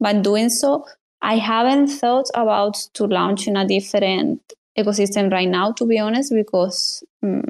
by 0.00 0.12
doing 0.12 0.48
so 0.48 0.84
i 1.20 1.36
haven't 1.36 1.88
thought 1.88 2.28
about 2.34 2.74
to 2.94 3.04
launch 3.06 3.46
in 3.46 3.56
a 3.56 3.66
different 3.66 4.40
ecosystem 4.78 5.30
right 5.30 5.48
now, 5.48 5.72
to 5.72 5.86
be 5.86 5.98
honest, 5.98 6.32
because 6.32 7.04
um, 7.22 7.44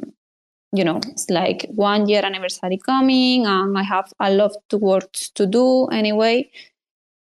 you 0.72 0.84
know 0.84 1.00
it's 1.08 1.28
like 1.30 1.66
one 1.74 2.08
year 2.08 2.24
anniversary 2.24 2.78
coming, 2.78 3.46
and 3.46 3.76
I 3.78 3.82
have 3.82 4.12
a 4.20 4.30
lot 4.30 4.52
of 4.72 4.80
work 4.80 5.12
to 5.34 5.46
do 5.46 5.86
anyway. 5.86 6.50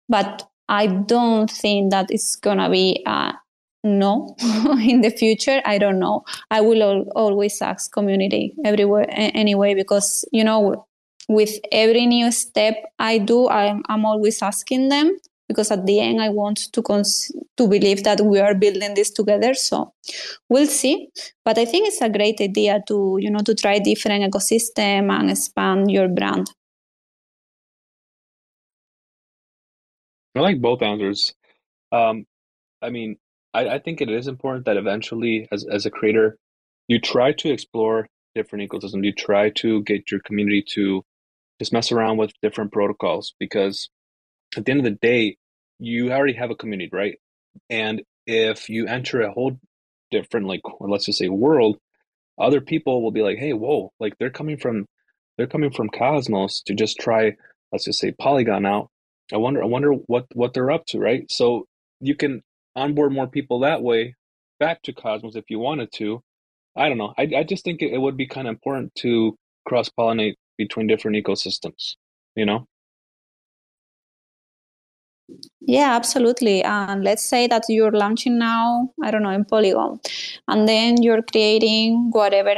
But 0.09 0.47
I 0.69 0.87
don't 0.87 1.49
think 1.49 1.91
that 1.91 2.07
it's 2.09 2.35
gonna 2.35 2.69
be 2.69 3.03
a 3.05 3.33
no 3.83 4.35
in 4.81 5.01
the 5.01 5.09
future. 5.09 5.61
I 5.65 5.77
don't 5.77 5.99
know. 5.99 6.23
I 6.51 6.61
will 6.61 6.81
al- 6.81 7.09
always 7.15 7.61
ask 7.61 7.91
community 7.91 8.53
everywhere 8.63 9.05
anyway 9.09 9.73
because 9.75 10.25
you 10.31 10.43
know 10.43 10.85
with 11.29 11.59
every 11.71 12.05
new 12.05 12.31
step 12.31 12.75
I 12.99 13.17
do, 13.17 13.47
I'm, 13.49 13.81
I'm 13.87 14.05
always 14.05 14.41
asking 14.41 14.89
them 14.89 15.17
because 15.47 15.71
at 15.71 15.85
the 15.85 15.99
end 15.99 16.21
I 16.21 16.29
want 16.29 16.71
to 16.73 16.81
cons- 16.81 17.31
to 17.57 17.67
believe 17.67 18.03
that 18.03 18.21
we 18.21 18.39
are 18.39 18.55
building 18.55 18.93
this 18.93 19.11
together. 19.11 19.53
So 19.53 19.93
we'll 20.49 20.67
see. 20.67 21.09
But 21.45 21.57
I 21.57 21.65
think 21.65 21.87
it's 21.87 22.01
a 22.01 22.09
great 22.09 22.39
idea 22.41 22.81
to 22.87 23.17
you 23.19 23.29
know 23.29 23.39
to 23.39 23.55
try 23.55 23.79
different 23.79 24.23
ecosystem 24.31 25.11
and 25.11 25.29
expand 25.29 25.91
your 25.91 26.07
brand. 26.07 26.51
I 30.35 30.39
like 30.39 30.61
both 30.61 30.81
answers. 30.81 31.33
Um, 31.91 32.25
I 32.81 32.89
mean, 32.89 33.17
I, 33.53 33.69
I 33.69 33.79
think 33.79 34.01
it 34.01 34.09
is 34.09 34.27
important 34.27 34.65
that 34.65 34.77
eventually, 34.77 35.47
as 35.51 35.65
as 35.65 35.85
a 35.85 35.91
creator, 35.91 36.37
you 36.87 36.99
try 36.99 37.33
to 37.33 37.51
explore 37.51 38.07
different 38.35 38.69
ecosystems. 38.69 39.05
You 39.05 39.13
try 39.13 39.49
to 39.51 39.83
get 39.83 40.09
your 40.11 40.19
community 40.21 40.63
to 40.69 41.03
just 41.59 41.71
mess 41.71 41.91
around 41.91 42.17
with 42.17 42.33
different 42.41 42.71
protocols 42.71 43.35
because 43.39 43.89
at 44.57 44.65
the 44.65 44.71
end 44.71 44.79
of 44.81 44.85
the 44.85 44.91
day, 45.01 45.37
you 45.79 46.11
already 46.11 46.33
have 46.33 46.51
a 46.51 46.55
community, 46.55 46.89
right? 46.93 47.19
And 47.69 48.03
if 48.25 48.69
you 48.69 48.87
enter 48.87 49.21
a 49.21 49.31
whole 49.31 49.57
different, 50.11 50.47
like, 50.47 50.61
let's 50.79 51.05
just 51.05 51.19
say 51.19 51.29
world, 51.29 51.77
other 52.39 52.61
people 52.61 53.01
will 53.01 53.11
be 53.11 53.21
like, 53.21 53.37
hey, 53.37 53.53
whoa, 53.53 53.91
like 53.99 54.13
they're 54.19 54.29
coming 54.29 54.57
from, 54.57 54.87
they're 55.37 55.47
coming 55.47 55.71
from 55.71 55.89
Cosmos 55.89 56.61
to 56.67 56.73
just 56.73 56.97
try, 56.99 57.33
let's 57.71 57.85
just 57.85 57.99
say 57.99 58.11
Polygon 58.11 58.65
out. 58.65 58.89
I 59.33 59.37
wonder, 59.37 59.63
I 59.63 59.67
wonder 59.67 59.93
what 59.93 60.25
what 60.33 60.53
they're 60.53 60.71
up 60.71 60.85
to, 60.87 60.99
right? 60.99 61.29
So 61.31 61.65
you 62.01 62.15
can 62.15 62.41
onboard 62.75 63.13
more 63.13 63.27
people 63.27 63.59
that 63.61 63.81
way 63.81 64.15
back 64.59 64.81
to 64.83 64.93
Cosmos 64.93 65.35
if 65.35 65.45
you 65.49 65.59
wanted 65.59 65.91
to. 65.93 66.21
I 66.75 66.89
don't 66.89 66.97
know. 66.97 67.13
I 67.17 67.29
I 67.37 67.43
just 67.43 67.63
think 67.63 67.81
it, 67.81 67.93
it 67.93 67.99
would 67.99 68.17
be 68.17 68.27
kind 68.27 68.47
of 68.47 68.53
important 68.53 68.93
to 68.95 69.37
cross 69.67 69.89
pollinate 69.97 70.35
between 70.57 70.87
different 70.87 71.17
ecosystems. 71.17 71.95
You 72.35 72.45
know. 72.45 72.67
Yeah, 75.61 75.95
absolutely. 75.95 76.63
And 76.63 77.03
let's 77.03 77.23
say 77.23 77.47
that 77.47 77.63
you're 77.69 77.91
launching 77.91 78.37
now, 78.37 78.89
I 79.01 79.11
don't 79.11 79.23
know, 79.23 79.29
in 79.29 79.45
Polygon, 79.45 79.99
and 80.47 80.67
then 80.67 81.01
you're 81.01 81.21
creating 81.21 82.09
whatever 82.11 82.55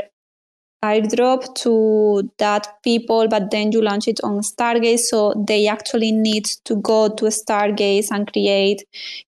airdrop 0.84 1.56
to 1.56 2.30
that 2.38 2.68
people, 2.84 3.28
but 3.28 3.50
then 3.50 3.72
you 3.72 3.82
launch 3.82 4.08
it 4.08 4.20
on 4.24 4.40
Stargaze. 4.42 5.00
So 5.00 5.34
they 5.48 5.68
actually 5.68 6.12
need 6.12 6.46
to 6.66 6.76
go 6.76 7.10
to 7.10 7.26
Stargaze 7.26 8.12
and 8.12 8.32
create, 8.32 8.84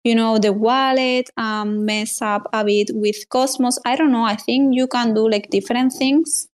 you 0.03 0.15
know, 0.15 0.37
the 0.39 0.53
wallet, 0.53 1.29
and 1.37 1.85
mess 1.85 2.21
up 2.21 2.47
a 2.53 2.63
bit 2.63 2.91
with 2.93 3.27
Cosmos. 3.29 3.79
I 3.85 3.95
don't 3.95 4.11
know. 4.11 4.23
I 4.23 4.35
think 4.35 4.75
you 4.75 4.87
can 4.87 5.13
do 5.13 5.29
like 5.29 5.49
different 5.49 5.93
things 5.93 6.47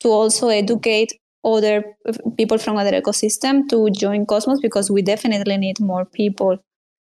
to 0.00 0.08
also 0.10 0.48
educate 0.48 1.12
other 1.54 1.84
people 2.36 2.58
from 2.58 2.76
other 2.76 2.92
ecosystem 3.00 3.68
to 3.68 3.90
join 3.90 4.26
Cosmos 4.26 4.60
because 4.60 4.90
we 4.90 5.02
definitely 5.02 5.56
need 5.56 5.80
more 5.80 6.04
people, 6.04 6.58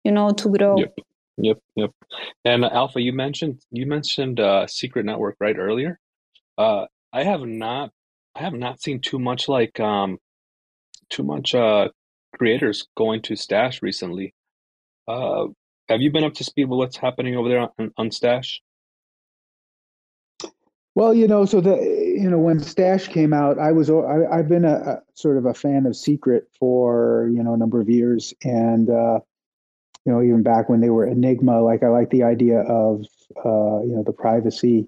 you 0.03 0.11
know, 0.11 0.31
to 0.31 0.49
grow. 0.49 0.77
Yep, 0.77 0.93
yep, 1.37 1.57
yep. 1.75 1.91
And 2.45 2.65
uh, 2.65 2.69
Alpha, 2.71 3.01
you 3.01 3.13
mentioned 3.13 3.61
you 3.71 3.85
mentioned 3.85 4.39
uh, 4.39 4.67
Secret 4.67 5.05
Network 5.05 5.35
right 5.39 5.57
earlier. 5.57 5.99
Uh, 6.57 6.85
I 7.13 7.23
have 7.23 7.41
not, 7.41 7.91
I 8.35 8.41
have 8.41 8.53
not 8.53 8.81
seen 8.81 8.99
too 8.99 9.19
much 9.19 9.47
like 9.47 9.79
um, 9.79 10.17
too 11.09 11.23
much 11.23 11.55
uh, 11.55 11.89
creators 12.37 12.87
going 12.95 13.21
to 13.23 13.33
Stashh 13.33 13.81
recently. 13.81 14.33
Uh, 15.07 15.47
have 15.89 16.01
you 16.01 16.11
been 16.11 16.23
up 16.23 16.33
to 16.33 16.43
speed 16.43 16.65
with 16.65 16.77
what's 16.77 16.97
happening 16.97 17.35
over 17.35 17.47
there 17.47 17.69
on, 17.79 17.91
on 17.97 18.09
Stashh? 18.09 18.59
Well, 20.97 21.13
you 21.13 21.27
know, 21.27 21.45
so 21.45 21.61
the 21.61 21.75
you 21.75 22.27
know 22.27 22.39
when 22.39 22.59
Stashh 22.59 23.13
came 23.13 23.31
out, 23.31 23.59
I 23.59 23.71
was 23.71 23.87
I, 23.87 24.35
have 24.35 24.49
been 24.49 24.65
a, 24.65 24.77
a, 24.77 25.01
sort 25.13 25.37
of 25.37 25.45
a 25.45 25.53
fan 25.53 25.85
of 25.85 25.95
Secret 25.95 26.49
for 26.59 27.29
you 27.31 27.43
know 27.43 27.53
a 27.53 27.57
number 27.57 27.79
of 27.79 27.87
years, 27.87 28.33
and 28.43 28.89
uh, 28.89 29.19
you 30.05 30.11
know 30.11 30.23
even 30.23 30.41
back 30.41 30.69
when 30.69 30.81
they 30.81 30.89
were 30.89 31.05
Enigma, 31.05 31.61
like 31.61 31.83
I 31.83 31.89
like 31.89 32.09
the 32.09 32.23
idea 32.23 32.61
of 32.61 33.05
uh, 33.45 33.83
you 33.85 33.93
know 33.95 34.01
the 34.03 34.11
privacy 34.11 34.87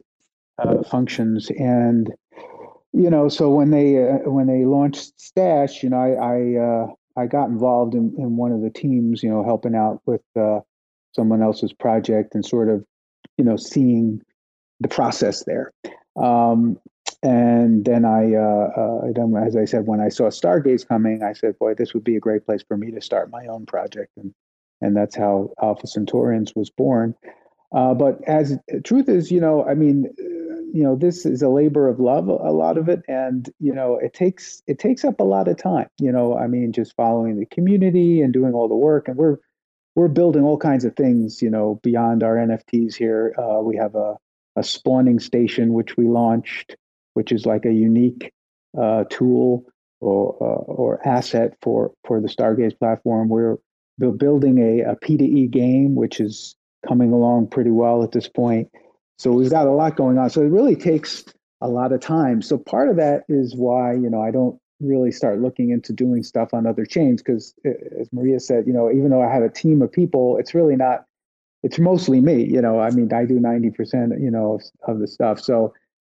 uh, 0.58 0.82
functions, 0.82 1.52
and 1.52 2.12
you 2.92 3.12
know 3.12 3.30
so 3.30 3.52
when 3.52 3.70
they 3.70 4.04
uh, 4.04 4.32
when 4.32 4.48
they 4.48 4.66
launched 4.66 5.22
Stash, 5.22 5.84
you 5.84 5.92
know 5.92 5.98
I 5.98 6.14
I, 6.14 6.56
uh, 6.60 7.24
I 7.24 7.28
got 7.28 7.50
involved 7.50 7.94
in, 7.94 8.16
in 8.18 8.36
one 8.36 8.52
of 8.52 8.62
the 8.62 8.72
teams, 8.72 9.22
you 9.22 9.30
know, 9.30 9.44
helping 9.44 9.76
out 9.76 10.02
with 10.08 10.24
uh, 10.36 10.62
someone 11.16 11.44
else's 11.44 11.72
project 11.72 12.34
and 12.34 12.44
sort 12.44 12.68
of 12.68 12.84
you 13.38 13.44
know 13.44 13.58
seeing 13.58 14.24
the 14.80 14.88
process 14.88 15.44
there. 15.44 15.72
Um, 16.20 16.80
and 17.24 17.84
then 17.84 18.06
I, 18.06 18.34
uh, 18.36 18.70
uh, 18.82 19.12
then 19.14 19.36
as 19.36 19.56
I 19.56 19.66
said, 19.66 19.88
when 19.88 20.00
I 20.00 20.10
saw 20.10 20.26
Stargaze 20.26 20.88
coming, 20.88 21.24
I 21.24 21.34
said, 21.34 21.58
"Boy, 21.60 21.74
this 21.74 21.94
would 21.94 22.04
be 22.04 22.16
a 22.16 22.20
great 22.20 22.46
place 22.46 22.64
for 22.64 22.78
me 22.78 22.92
to 22.92 23.02
start 23.02 23.30
my 23.32 23.48
own 23.48 23.66
project," 23.66 24.12
and 24.18 24.34
and 24.82 24.96
that's 24.96 25.16
how 25.16 25.52
Alpha 25.62 25.88
Centaurians 25.88 26.56
was 26.56 26.70
born. 26.70 27.16
Uh, 27.72 27.94
but 27.94 28.24
as 28.28 28.58
truth 28.84 29.10
is, 29.10 29.32
you 29.32 29.42
know, 29.42 29.64
I 29.66 29.74
mean, 29.74 30.08
you 30.74 30.84
know, 30.84 30.96
this 30.96 31.26
is 31.26 31.42
a 31.42 31.50
labor 31.50 31.88
of 31.88 32.00
love, 32.00 32.28
a 32.28 32.52
lot 32.52 32.78
of 32.78 32.90
it, 32.90 33.02
and 33.08 33.50
you 33.60 33.74
know, 33.74 33.98
it 33.98 34.14
takes 34.14 34.62
it 34.68 34.80
takes 34.80 35.04
up 35.04 35.20
a 35.20 35.24
lot 35.24 35.48
of 35.48 35.58
time. 35.58 35.90
You 36.00 36.12
know, 36.12 36.38
I 36.38 36.48
mean, 36.48 36.72
just 36.72 36.96
following 36.96 37.40
the 37.40 37.46
community 37.46 38.22
and 38.22 38.34
doing 38.34 38.54
all 38.54 38.68
the 38.68 38.76
work, 38.76 39.08
and 39.08 39.18
we're 39.18 39.38
we're 39.96 40.08
building 40.08 40.44
all 40.44 40.58
kinds 40.58 40.86
of 40.86 40.96
things. 40.96 41.42
You 41.42 41.50
know, 41.50 41.80
beyond 41.84 42.24
our 42.24 42.36
NFTs 42.36 42.96
here, 42.96 43.36
uh, 43.38 43.62
we 43.62 43.76
have 43.78 43.96
a 43.96 44.16
a 44.56 44.64
spawning 44.64 45.20
station 45.20 45.74
which 45.74 45.98
we 45.98 46.08
launched, 46.08 46.76
which 47.14 47.32
is 47.32 47.46
like 47.46 47.66
a 47.66 47.72
unique 47.72 48.32
uh, 48.80 49.04
tool 49.10 49.66
or 50.02 50.36
uh, 50.42 50.72
or 50.72 51.08
asset 51.08 51.56
for 51.62 51.92
for 52.06 52.22
the 52.22 52.28
Stargaze 52.28 52.78
platform. 52.78 53.30
We're 53.30 53.58
building 54.00 54.60
a, 54.60 54.96
P2E 54.96 55.52
game, 55.52 55.96
which 55.96 56.20
is 56.20 56.56
coming 56.88 57.12
along 57.12 57.48
pretty 57.48 57.72
well 57.72 58.04
at 58.04 58.12
this 58.12 58.30
point. 58.30 58.70
So 59.18 59.34
we've 59.34 59.50
got 59.50 59.68
a 59.68 59.72
lot 59.72 59.98
going 59.98 60.18
on. 60.18 60.30
So 60.30 60.42
it 60.42 60.48
really 60.48 60.78
takes 60.78 61.26
a 61.60 61.68
lot 61.68 61.92
of 61.92 62.00
time. 62.00 62.42
So 62.42 62.58
part 62.58 62.88
of 62.88 62.96
that 62.96 63.24
is 63.28 63.54
why 63.56 63.94
you 63.94 64.10
know 64.10 64.22
I 64.22 64.32
don't 64.32 64.60
really 64.80 65.12
start 65.12 65.42
looking 65.42 65.72
into 65.72 65.92
doing 65.92 66.24
stuff 66.24 66.54
on 66.54 66.66
other 66.66 66.86
chains 66.86 67.22
because, 67.22 67.54
as 67.66 68.08
Maria 68.14 68.40
said, 68.40 68.66
you 68.66 68.74
know, 68.74 68.90
even 68.90 69.10
though 69.10 69.22
I 69.22 69.32
have 69.32 69.44
a 69.44 69.50
team 69.50 69.82
of 69.82 69.92
people, 69.92 70.38
it's 70.38 70.54
really 70.54 70.76
not 70.76 71.06
it's 71.64 71.80
mostly 71.80 72.22
me 72.22 72.44
you 72.44 72.62
know 72.62 72.80
i 72.80 72.90
mean 72.92 73.12
i 73.14 73.26
do 73.26 73.40
90% 73.40 74.22
you 74.22 74.32
know 74.32 74.54
of, 74.54 74.64
of, 74.88 75.00
the 75.00 75.08
stuff. 75.08 75.40
So 75.40 75.74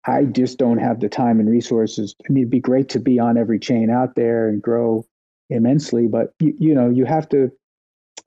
i 0.06 0.26
just 0.26 0.58
don't 0.58 0.80
have 0.80 1.00
the 1.00 1.10
time 1.10 1.40
and 1.40 1.50
resources. 1.50 2.16
I 2.28 2.32
mean 2.32 2.44
it'd 2.44 2.52
be 2.52 2.60
great 2.60 2.90
to 2.90 3.00
be 3.00 3.20
on 3.20 3.38
every 3.38 3.60
chain 3.60 3.90
out 3.90 4.16
there 4.16 4.48
and 4.48 4.62
grow 4.62 5.06
immensely 5.50 6.08
but 6.08 6.34
you, 6.40 6.56
you 6.60 6.76
know 6.76 6.90
you 6.90 7.06
have 7.06 7.28
to 7.30 7.52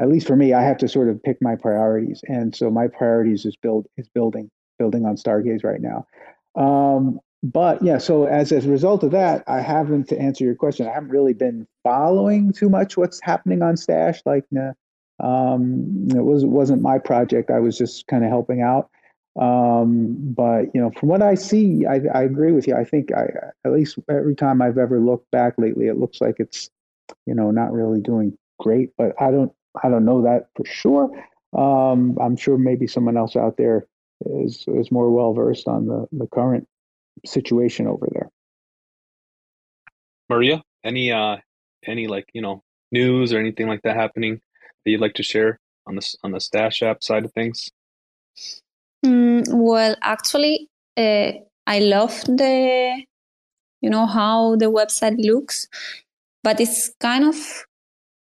at 0.00 0.08
least 0.08 0.26
for 0.26 0.36
me 0.36 0.52
i 0.52 0.62
have 0.62 0.78
to 0.78 0.88
sort 0.88 1.08
of 1.08 1.22
pick 1.22 1.38
my 1.40 1.54
priorities. 1.56 2.20
And 2.26 2.54
so 2.54 2.70
my 2.70 2.88
priorities 2.88 3.44
is 3.44 3.56
build 3.56 3.86
is 3.96 4.08
building 4.08 4.50
building 4.78 5.06
on 5.06 5.16
stargaze 5.16 5.64
right 5.64 5.80
now. 5.80 6.06
Um, 6.56 7.20
but 7.44 7.82
yeah 7.82 7.98
so 7.98 8.24
as, 8.24 8.50
as 8.52 8.64
a 8.64 8.70
result 8.70 9.04
of 9.04 9.10
that 9.10 9.44
i 9.46 9.60
haven't 9.60 10.08
to 10.08 10.18
answer 10.18 10.44
your 10.44 10.54
question 10.54 10.88
i 10.88 10.92
haven't 10.92 11.10
really 11.10 11.34
been 11.34 11.66
following 11.82 12.50
too 12.52 12.70
much 12.70 12.96
what's 12.96 13.20
happening 13.22 13.60
on 13.60 13.74
stashh 13.74 14.20
like 14.24 14.44
uh, 14.58 14.72
um, 15.20 16.08
it 16.10 16.24
was 16.24 16.44
wasn't 16.44 16.82
my 16.82 16.98
project. 16.98 17.50
I 17.50 17.60
was 17.60 17.78
just 17.78 18.06
kind 18.06 18.24
of 18.24 18.30
helping 18.30 18.62
out. 18.62 18.90
Um, 19.40 20.16
but 20.20 20.66
you 20.74 20.80
know, 20.80 20.90
from 20.98 21.08
what 21.08 21.22
I 21.22 21.34
see, 21.34 21.86
I, 21.86 22.00
I 22.12 22.22
agree 22.22 22.52
with 22.52 22.66
you. 22.66 22.74
I 22.74 22.84
think 22.84 23.12
I, 23.12 23.26
at 23.64 23.72
least 23.72 23.98
every 24.08 24.34
time 24.34 24.62
I've 24.62 24.78
ever 24.78 25.00
looked 25.00 25.30
back 25.30 25.54
lately, 25.58 25.86
it 25.86 25.98
looks 25.98 26.20
like 26.20 26.36
it's 26.38 26.70
you 27.26 27.34
know 27.34 27.50
not 27.50 27.72
really 27.72 28.00
doing 28.00 28.36
great. 28.58 28.90
But 28.96 29.20
I 29.20 29.30
don't 29.30 29.52
I 29.82 29.88
don't 29.88 30.04
know 30.04 30.22
that 30.22 30.48
for 30.56 30.64
sure. 30.64 31.10
Um, 31.56 32.18
I'm 32.20 32.36
sure 32.36 32.58
maybe 32.58 32.86
someone 32.86 33.16
else 33.16 33.36
out 33.36 33.56
there 33.56 33.86
is 34.26 34.64
is 34.68 34.90
more 34.90 35.10
well 35.10 35.32
versed 35.32 35.68
on 35.68 35.86
the 35.86 36.06
the 36.12 36.26
current 36.26 36.68
situation 37.24 37.86
over 37.86 38.08
there. 38.12 38.30
Maria, 40.28 40.62
any 40.82 41.12
uh 41.12 41.36
any 41.86 42.06
like 42.08 42.28
you 42.32 42.42
know 42.42 42.62
news 42.92 43.32
or 43.32 43.38
anything 43.38 43.68
like 43.68 43.82
that 43.82 43.96
happening 43.96 44.40
that 44.84 44.90
you'd 44.90 45.00
like 45.00 45.14
to 45.14 45.22
share 45.22 45.58
on 45.86 45.96
the 45.96 46.16
on 46.22 46.32
the 46.32 46.38
Stashh 46.38 46.82
app 46.82 47.02
side 47.02 47.24
of 47.24 47.32
things? 47.32 47.70
Mm, 49.04 49.44
well, 49.52 49.96
actually, 50.02 50.68
uh, 50.96 51.32
I 51.66 51.78
love 51.80 52.20
the 52.26 53.04
you 53.80 53.90
know 53.90 54.06
how 54.06 54.56
the 54.56 54.66
website 54.66 55.16
looks, 55.18 55.68
but 56.42 56.60
it's 56.60 56.90
kind 57.00 57.24
of 57.24 57.36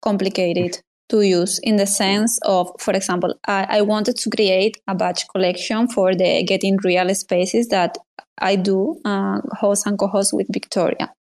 complicated 0.03 0.79
to 1.09 1.23
use 1.23 1.61
in 1.62 1.77
the 1.77 1.87
sense 1.87 2.38
of, 2.45 2.69
for 2.81 2.92
example, 2.92 3.35
I, 3.47 3.79
I 3.79 3.83
wanted 3.83 4.16
to 4.16 4.31
create 4.31 4.79
a 4.88 4.95
batch 4.95 5.27
collection 5.29 5.88
for 5.88 6.14
the 6.14 6.42
Getting 6.45 6.79
Real 6.83 7.14
spaces 7.14 7.69
that 7.69 7.97
I 8.38 8.57
do 8.57 9.01
uh, 9.05 9.40
host 9.53 9.87
and 9.87 9.99
co-host 9.99 10.33
with 10.33 10.49
Victoria 10.53 11.12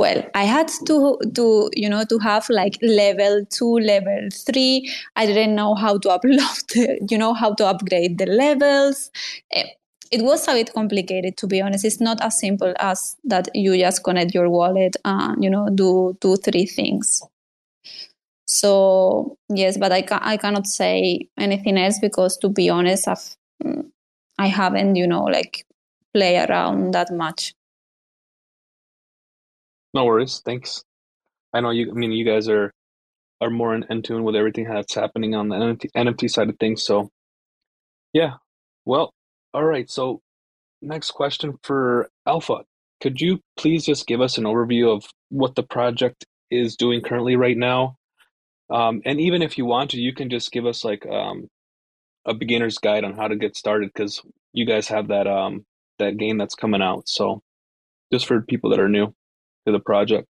well 0.00 0.22
i 0.34 0.44
had 0.44 0.68
to 0.88 0.96
to 1.38 1.46
you 1.74 1.88
know 1.88 2.04
to 2.12 2.18
have 2.18 2.48
like 2.48 2.76
level 2.82 3.44
2 3.50 3.78
level 3.80 4.28
3 4.46 4.90
i 5.16 5.26
didn't 5.26 5.54
know 5.54 5.74
how 5.74 5.98
to 5.98 6.08
upload 6.08 6.66
the, 6.72 6.98
you 7.10 7.18
know 7.18 7.34
how 7.34 7.52
to 7.54 7.66
upgrade 7.66 8.18
the 8.18 8.26
levels. 8.26 9.10
Eh, 9.52 9.68
it 10.10 10.22
was 10.22 10.48
a 10.48 10.54
bit 10.54 10.72
complicated 10.74 11.36
to 11.36 11.46
be 11.46 11.60
honest. 11.62 11.84
It's 11.84 12.00
not 12.00 12.20
as 12.20 12.40
simple 12.40 12.74
as 12.80 13.16
that 13.24 13.48
you 13.54 13.78
just 13.78 14.02
connect 14.02 14.34
your 14.34 14.48
wallet 14.50 14.96
and 15.04 15.44
you 15.44 15.50
know 15.50 15.68
do 15.72 16.16
two 16.20 16.36
three 16.36 16.66
things. 16.66 17.22
So 18.46 19.36
yes 19.48 19.78
but 19.78 19.92
i, 19.92 20.02
ca- 20.02 20.22
I 20.22 20.36
cannot 20.36 20.66
say 20.66 21.28
anything 21.38 21.78
else 21.78 21.98
because 22.00 22.36
to 22.38 22.48
be 22.48 22.68
honest 22.70 23.06
i've 23.08 23.36
mm, 23.62 23.84
i 24.38 24.46
haven't 24.46 24.96
you 24.96 25.06
know 25.06 25.24
like 25.24 25.64
play 26.14 26.36
around 26.38 26.92
that 26.94 27.12
much 27.12 27.54
no 29.94 30.04
worries. 30.04 30.42
Thanks. 30.44 30.84
I 31.52 31.60
know 31.60 31.70
you. 31.70 31.90
I 31.90 31.94
mean, 31.94 32.12
you 32.12 32.24
guys 32.24 32.48
are 32.48 32.72
are 33.40 33.50
more 33.50 33.74
in, 33.74 33.84
in 33.90 34.02
tune 34.02 34.24
with 34.24 34.36
everything 34.36 34.64
that's 34.64 34.94
happening 34.94 35.34
on 35.34 35.48
the 35.48 35.56
NFT, 35.56 35.90
NFT 35.96 36.30
side 36.30 36.48
of 36.48 36.58
things. 36.58 36.82
So, 36.82 37.10
yeah. 38.12 38.34
Well, 38.84 39.12
all 39.54 39.64
right. 39.64 39.90
So, 39.90 40.20
next 40.82 41.12
question 41.12 41.58
for 41.62 42.10
Alpha. 42.26 42.64
Could 43.00 43.20
you 43.20 43.40
please 43.56 43.84
just 43.84 44.06
give 44.06 44.20
us 44.20 44.36
an 44.38 44.44
overview 44.44 44.94
of 44.94 45.04
what 45.30 45.54
the 45.54 45.62
project 45.62 46.26
is 46.50 46.76
doing 46.76 47.00
currently 47.00 47.36
right 47.36 47.56
now? 47.56 47.96
Um, 48.68 49.02
and 49.04 49.20
even 49.20 49.42
if 49.42 49.58
you 49.58 49.64
want 49.64 49.90
to, 49.90 50.00
you 50.00 50.14
can 50.14 50.30
just 50.30 50.52
give 50.52 50.66
us 50.66 50.84
like 50.84 51.06
um, 51.06 51.48
a 52.26 52.34
beginner's 52.34 52.78
guide 52.78 53.04
on 53.04 53.14
how 53.16 53.26
to 53.26 53.36
get 53.36 53.56
started 53.56 53.90
because 53.92 54.22
you 54.52 54.66
guys 54.66 54.88
have 54.88 55.08
that 55.08 55.26
um, 55.26 55.64
that 55.98 56.18
game 56.18 56.38
that's 56.38 56.54
coming 56.54 56.82
out. 56.82 57.08
So, 57.08 57.42
just 58.12 58.26
for 58.26 58.42
people 58.42 58.70
that 58.70 58.80
are 58.80 58.88
new 58.88 59.14
to 59.66 59.72
the 59.72 59.80
project? 59.80 60.26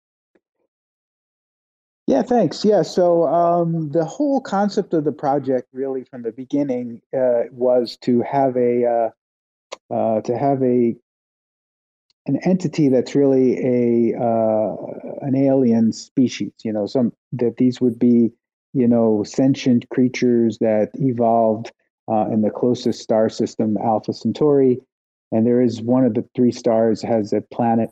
Yeah, 2.07 2.23
thanks. 2.23 2.65
Yeah, 2.65 2.83
so 2.83 3.29
um, 3.29 3.93
the 3.93 4.05
whole 4.05 4.41
concept 4.41 4.95
of 4.95 5.05
the 5.05 5.13
project, 5.13 5.69
really, 5.73 6.03
from 6.03 6.23
the 6.23 6.33
beginning, 6.33 7.01
uh, 7.17 7.45
was 7.53 7.97
to 7.99 8.21
have 8.23 8.57
a 8.57 8.85
uh, 8.85 9.95
uh, 9.95 10.21
to 10.23 10.37
have 10.37 10.61
a 10.63 10.97
an 12.27 12.39
entity 12.45 12.89
that's 12.89 13.15
really 13.15 13.59
a 13.59 14.21
uh, 14.21 14.75
an 15.23 15.37
alien 15.37 15.93
species. 15.93 16.53
You 16.65 16.73
know, 16.73 16.87
some 16.87 17.13
that 17.33 17.59
these 17.59 17.81
would 17.81 17.99
be, 17.99 18.33
you 18.73 18.89
know, 18.89 19.23
sentient 19.23 19.89
creatures 19.91 20.59
that 20.59 20.91
evolved 20.95 21.71
uh, 22.11 22.27
in 22.33 22.43
the 22.43 22.51
closest 22.51 23.01
star 23.01 23.29
system, 23.29 23.77
Alpha 23.77 24.13
Centauri, 24.13 24.81
and 25.31 25.47
there 25.47 25.63
is 25.63 25.81
one 25.81 26.05
of 26.05 26.15
the 26.15 26.29
three 26.35 26.53
stars 26.53 27.01
has 27.03 27.33
a 27.33 27.41
planet 27.41 27.91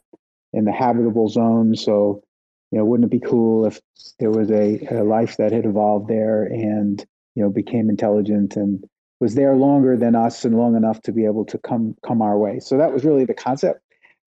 in 0.52 0.64
the 0.64 0.72
habitable 0.72 1.28
zone. 1.28 1.74
So, 1.76 2.22
you 2.70 2.78
know, 2.78 2.84
wouldn't 2.84 3.12
it 3.12 3.20
be 3.20 3.26
cool 3.26 3.66
if 3.66 3.80
there 4.18 4.30
was 4.30 4.50
a, 4.50 4.86
a 4.90 5.04
life 5.04 5.36
that 5.38 5.52
had 5.52 5.64
evolved 5.64 6.08
there 6.08 6.44
and, 6.44 7.04
you 7.34 7.42
know, 7.42 7.50
became 7.50 7.90
intelligent 7.90 8.56
and 8.56 8.84
was 9.20 9.34
there 9.34 9.56
longer 9.56 9.96
than 9.96 10.14
us 10.14 10.44
and 10.44 10.56
long 10.56 10.76
enough 10.76 11.00
to 11.02 11.12
be 11.12 11.24
able 11.24 11.44
to 11.46 11.58
come 11.58 11.96
come 12.06 12.22
our 12.22 12.38
way. 12.38 12.60
So 12.60 12.78
that 12.78 12.92
was 12.92 13.04
really 13.04 13.24
the 13.24 13.34
concept. 13.34 13.80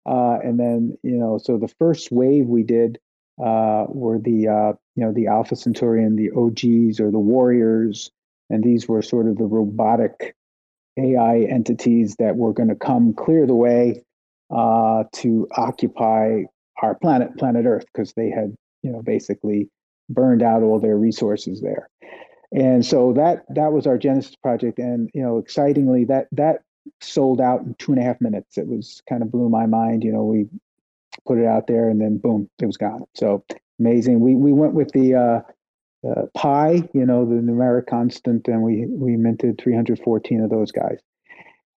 Uh, 0.06 0.38
and 0.42 0.59
then, 0.59 0.96
you 1.02 1.18
know, 1.18 1.38
so 1.38 1.59
the 1.59 1.72
first 1.78 2.11
wave 2.11 2.46
we 2.46 2.62
did 2.62 2.98
uh, 3.42 3.85
were 3.88 4.18
the, 4.18 4.48
uh, 4.48 4.72
you 4.96 5.04
know, 5.04 5.12
the 5.12 5.28
Alpha 5.28 5.56
Centaurian, 5.56 6.16
the 6.16 6.30
OGs 6.30 7.00
or 7.00 7.11
the 7.11 7.18
Warriors. 7.18 8.11
And 8.48 8.64
these 8.64 8.88
were 8.88 9.02
sort 9.02 9.28
of 9.28 9.37
the 9.37 9.44
robotic 9.44 10.35
AI 10.98 11.46
entities 11.48 12.16
that 12.18 12.37
were 12.37 12.52
going 12.52 12.68
to 12.68 12.74
come 12.74 13.14
clear 13.14 13.46
the 13.46 13.54
way 13.54 14.02
uh, 14.50 15.04
to 15.12 15.48
occupy 15.56 16.42
our 16.82 16.94
planet, 16.94 17.36
planet 17.36 17.66
Earth, 17.66 17.84
because 17.92 18.12
they 18.14 18.30
had, 18.30 18.54
you 18.82 18.90
know, 18.90 19.02
basically 19.02 19.68
burned 20.08 20.42
out 20.42 20.62
all 20.62 20.80
their 20.80 20.96
resources 20.96 21.60
there. 21.60 21.88
And 22.52 22.84
so 22.84 23.12
that 23.12 23.44
that 23.54 23.72
was 23.72 23.86
our 23.86 23.96
Genesis 23.96 24.34
project, 24.34 24.78
and 24.78 25.08
you 25.14 25.22
know, 25.22 25.38
excitingly, 25.38 26.04
that 26.06 26.26
that 26.32 26.62
sold 27.00 27.40
out 27.40 27.60
in 27.60 27.74
two 27.78 27.92
and 27.92 28.00
a 28.00 28.04
half 28.04 28.20
minutes. 28.20 28.58
It 28.58 28.66
was 28.66 29.02
kind 29.08 29.22
of 29.22 29.30
blew 29.30 29.48
my 29.48 29.66
mind. 29.66 30.02
You 30.02 30.12
know, 30.12 30.24
we 30.24 30.46
put 31.26 31.38
it 31.38 31.46
out 31.46 31.68
there, 31.68 31.88
and 31.88 32.00
then 32.00 32.18
boom, 32.18 32.50
it 32.60 32.66
was 32.66 32.76
gone. 32.76 33.04
So 33.14 33.44
amazing. 33.78 34.18
We 34.18 34.34
we 34.34 34.52
went 34.52 34.74
with 34.74 34.90
the 34.90 35.14
uh, 35.14 35.40
uh, 36.08 36.26
pi, 36.34 36.88
you 36.92 37.06
know, 37.06 37.24
the 37.24 37.36
numeric 37.36 37.86
constant, 37.86 38.48
and 38.48 38.62
we 38.62 38.86
we 38.86 39.16
minted 39.16 39.60
314 39.60 40.40
of 40.40 40.50
those 40.50 40.72
guys. 40.72 40.98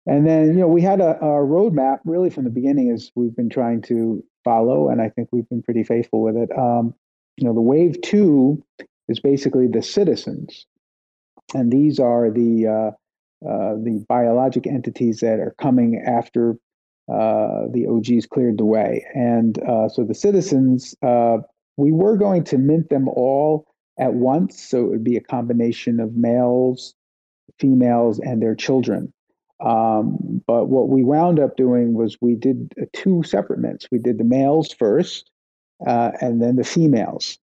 And 0.07 0.25
then, 0.25 0.47
you 0.47 0.61
know, 0.61 0.67
we 0.67 0.81
had 0.81 0.99
a, 0.99 1.17
a 1.17 1.45
roadmap 1.45 1.99
really 2.05 2.29
from 2.29 2.43
the 2.43 2.49
beginning 2.49 2.91
as 2.91 3.11
we've 3.15 3.35
been 3.35 3.49
trying 3.49 3.81
to 3.83 4.23
follow, 4.43 4.89
and 4.89 5.01
I 5.01 5.09
think 5.09 5.29
we've 5.31 5.47
been 5.49 5.61
pretty 5.61 5.83
faithful 5.83 6.21
with 6.21 6.35
it. 6.35 6.49
Um, 6.57 6.95
you 7.37 7.47
know, 7.47 7.53
the 7.53 7.61
wave 7.61 8.01
two 8.01 8.63
is 9.07 9.19
basically 9.19 9.67
the 9.67 9.83
citizens, 9.83 10.65
and 11.53 11.71
these 11.71 11.99
are 11.99 12.31
the 12.31 12.67
uh, 12.67 13.47
uh, 13.47 13.75
the 13.75 14.03
biologic 14.07 14.67
entities 14.67 15.19
that 15.19 15.39
are 15.39 15.55
coming 15.59 16.03
after 16.05 16.57
uh, 17.11 17.65
the 17.71 17.87
OGs 17.89 18.25
cleared 18.27 18.57
the 18.57 18.65
way. 18.65 19.05
And 19.13 19.61
uh, 19.63 19.89
so 19.89 20.03
the 20.03 20.13
citizens, 20.13 20.95
uh, 21.01 21.37
we 21.77 21.91
were 21.91 22.17
going 22.17 22.43
to 22.45 22.57
mint 22.57 22.89
them 22.89 23.07
all 23.07 23.67
at 23.99 24.13
once, 24.13 24.61
so 24.61 24.85
it 24.85 24.89
would 24.89 25.03
be 25.03 25.17
a 25.17 25.21
combination 25.21 25.99
of 25.99 26.15
males, 26.15 26.93
females, 27.59 28.19
and 28.19 28.41
their 28.41 28.55
children. 28.55 29.11
Um, 29.63 30.41
but 30.47 30.65
what 30.65 30.89
we 30.89 31.03
wound 31.03 31.39
up 31.39 31.55
doing 31.55 31.93
was 31.93 32.17
we 32.19 32.35
did 32.35 32.73
two 32.93 33.23
separate 33.23 33.59
mints. 33.59 33.87
We 33.91 33.99
did 33.99 34.17
the 34.17 34.23
males 34.23 34.73
first, 34.73 35.29
uh, 35.85 36.11
and 36.19 36.41
then 36.41 36.55
the 36.55 36.63
females. 36.63 37.37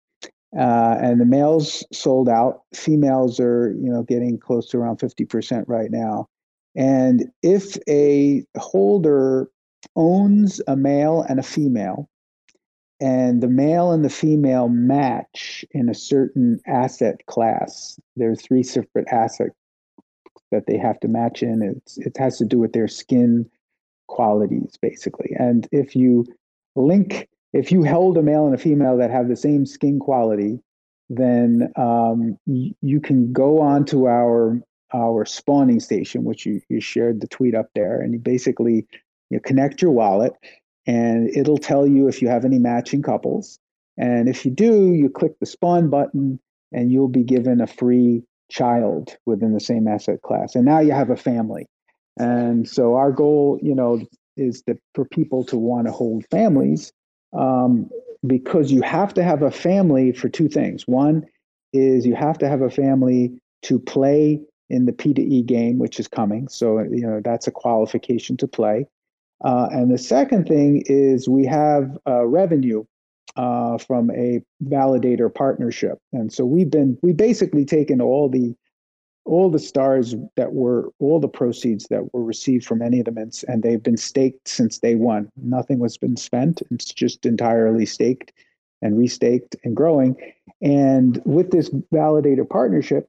Uh, 0.57 0.97
and 1.01 1.21
the 1.21 1.25
males 1.25 1.85
sold 1.93 2.27
out. 2.27 2.63
Females 2.73 3.39
are, 3.39 3.71
you 3.79 3.89
know, 3.89 4.03
getting 4.03 4.39
close 4.39 4.67
to 4.69 4.77
around 4.77 4.97
50% 4.99 5.63
right 5.67 5.91
now. 5.91 6.27
And 6.75 7.31
if 7.43 7.77
a 7.87 8.43
holder 8.57 9.49
owns 9.95 10.59
a 10.67 10.75
male 10.75 11.23
and 11.29 11.39
a 11.39 11.43
female, 11.43 12.09
and 12.99 13.41
the 13.41 13.47
male 13.47 13.91
and 13.91 14.03
the 14.03 14.09
female 14.09 14.67
match 14.67 15.63
in 15.71 15.87
a 15.87 15.93
certain 15.93 16.59
asset 16.67 17.25
class, 17.27 17.99
there 18.17 18.31
are 18.31 18.35
three 18.35 18.63
separate 18.63 19.07
asset 19.09 19.51
that 20.51 20.65
they 20.67 20.77
have 20.77 20.99
to 21.01 21.07
match 21.07 21.43
in. 21.43 21.61
It's, 21.61 21.97
it 21.97 22.17
has 22.17 22.37
to 22.37 22.45
do 22.45 22.57
with 22.57 22.73
their 22.73 22.87
skin 22.87 23.49
qualities, 24.07 24.77
basically. 24.81 25.35
And 25.37 25.67
if 25.71 25.95
you 25.95 26.25
link, 26.75 27.27
if 27.53 27.71
you 27.71 27.83
held 27.83 28.17
a 28.17 28.23
male 28.23 28.45
and 28.45 28.55
a 28.55 28.57
female 28.57 28.97
that 28.97 29.11
have 29.11 29.27
the 29.27 29.35
same 29.35 29.65
skin 29.65 29.99
quality, 29.99 30.59
then 31.09 31.71
um, 31.75 32.37
you 32.45 32.99
can 33.01 33.33
go 33.33 33.61
on 33.61 33.85
to 33.85 34.07
our 34.07 34.61
our 34.93 35.23
spawning 35.23 35.79
station, 35.79 36.23
which 36.23 36.47
you, 36.47 36.61
you 36.67 36.81
shared 36.81 37.21
the 37.21 37.27
tweet 37.27 37.53
up 37.53 37.69
there, 37.75 38.01
and 38.01 38.13
you 38.13 38.19
basically 38.19 38.87
you 39.29 39.39
connect 39.39 39.81
your 39.81 39.91
wallet, 39.91 40.33
and 40.87 41.29
it'll 41.35 41.57
tell 41.57 41.85
you 41.87 42.07
if 42.07 42.21
you 42.21 42.27
have 42.27 42.45
any 42.45 42.59
matching 42.59 43.01
couples. 43.01 43.59
And 43.97 44.29
if 44.29 44.45
you 44.45 44.51
do, 44.51 44.93
you 44.93 45.09
click 45.09 45.33
the 45.39 45.45
spawn 45.45 45.89
button, 45.89 46.39
and 46.71 46.91
you'll 46.91 47.09
be 47.09 47.23
given 47.23 47.61
a 47.61 47.67
free 47.67 48.23
child 48.49 49.15
within 49.25 49.53
the 49.53 49.59
same 49.59 49.87
asset 49.87 50.21
class. 50.21 50.55
And 50.55 50.65
now 50.65 50.79
you 50.79 50.91
have 50.91 51.09
a 51.09 51.15
family. 51.15 51.65
And 52.17 52.67
so 52.67 52.95
our 52.95 53.11
goal, 53.11 53.59
you 53.61 53.75
know, 53.75 54.01
is 54.35 54.63
that 54.67 54.77
for 54.93 55.05
people 55.05 55.43
to 55.45 55.57
want 55.57 55.87
to 55.87 55.91
hold 55.93 56.25
families 56.31 56.91
um, 57.37 57.89
because 58.25 58.71
you 58.71 58.81
have 58.81 59.13
to 59.13 59.23
have 59.23 59.41
a 59.41 59.51
family 59.51 60.11
for 60.11 60.29
two 60.29 60.49
things. 60.49 60.83
One 60.87 61.25
is 61.73 62.05
you 62.05 62.15
have 62.15 62.37
to 62.39 62.49
have 62.49 62.61
a 62.61 62.69
family 62.69 63.39
to 63.63 63.79
play 63.79 64.41
in 64.69 64.85
the 64.85 64.91
P2E 64.91 65.45
game, 65.45 65.79
which 65.79 65.99
is 65.99 66.07
coming. 66.07 66.47
So, 66.47 66.79
you 66.79 67.01
know, 67.01 67.21
that's 67.23 67.47
a 67.47 67.51
qualification 67.51 68.37
to 68.37 68.47
play. 68.47 68.85
Uh, 69.43 69.67
and 69.71 69.91
the 69.91 69.97
second 69.97 70.47
thing 70.47 70.83
is 70.85 71.29
we 71.29 71.45
have 71.45 71.97
uh, 72.07 72.25
revenue 72.25 72.83
uh, 73.39 73.77
from 73.77 74.11
a 74.11 74.41
validator 74.65 75.33
partnership. 75.33 75.97
And 76.11 76.31
so 76.31 76.43
we've 76.43 76.69
been 76.69 76.97
we 77.01 77.13
basically 77.13 77.63
taken 77.63 78.01
all 78.01 78.27
the 78.27 78.53
all 79.23 79.49
the 79.49 79.59
stars 79.59 80.13
that 80.35 80.53
were 80.53 80.89
all 80.99 81.21
the 81.21 81.29
proceeds 81.29 81.87
that 81.89 82.13
were 82.13 82.23
received 82.23 82.65
from 82.65 82.81
any 82.81 82.99
of 82.99 83.05
the 83.05 83.11
mints, 83.11 83.43
and 83.43 83.63
they've 83.63 83.81
been 83.81 83.95
staked 83.95 84.49
since 84.49 84.77
day 84.79 84.95
one. 84.95 85.29
Nothing 85.37 85.79
was 85.79 85.97
been 85.97 86.17
spent; 86.17 86.61
it's 86.69 86.93
just 86.93 87.25
entirely 87.25 87.85
staked 87.85 88.33
and 88.81 88.97
restaked 88.97 89.55
and 89.63 89.73
growing. 89.73 90.17
And 90.61 91.21
with 91.23 91.51
this 91.51 91.69
validator 91.93 92.49
partnership, 92.49 93.07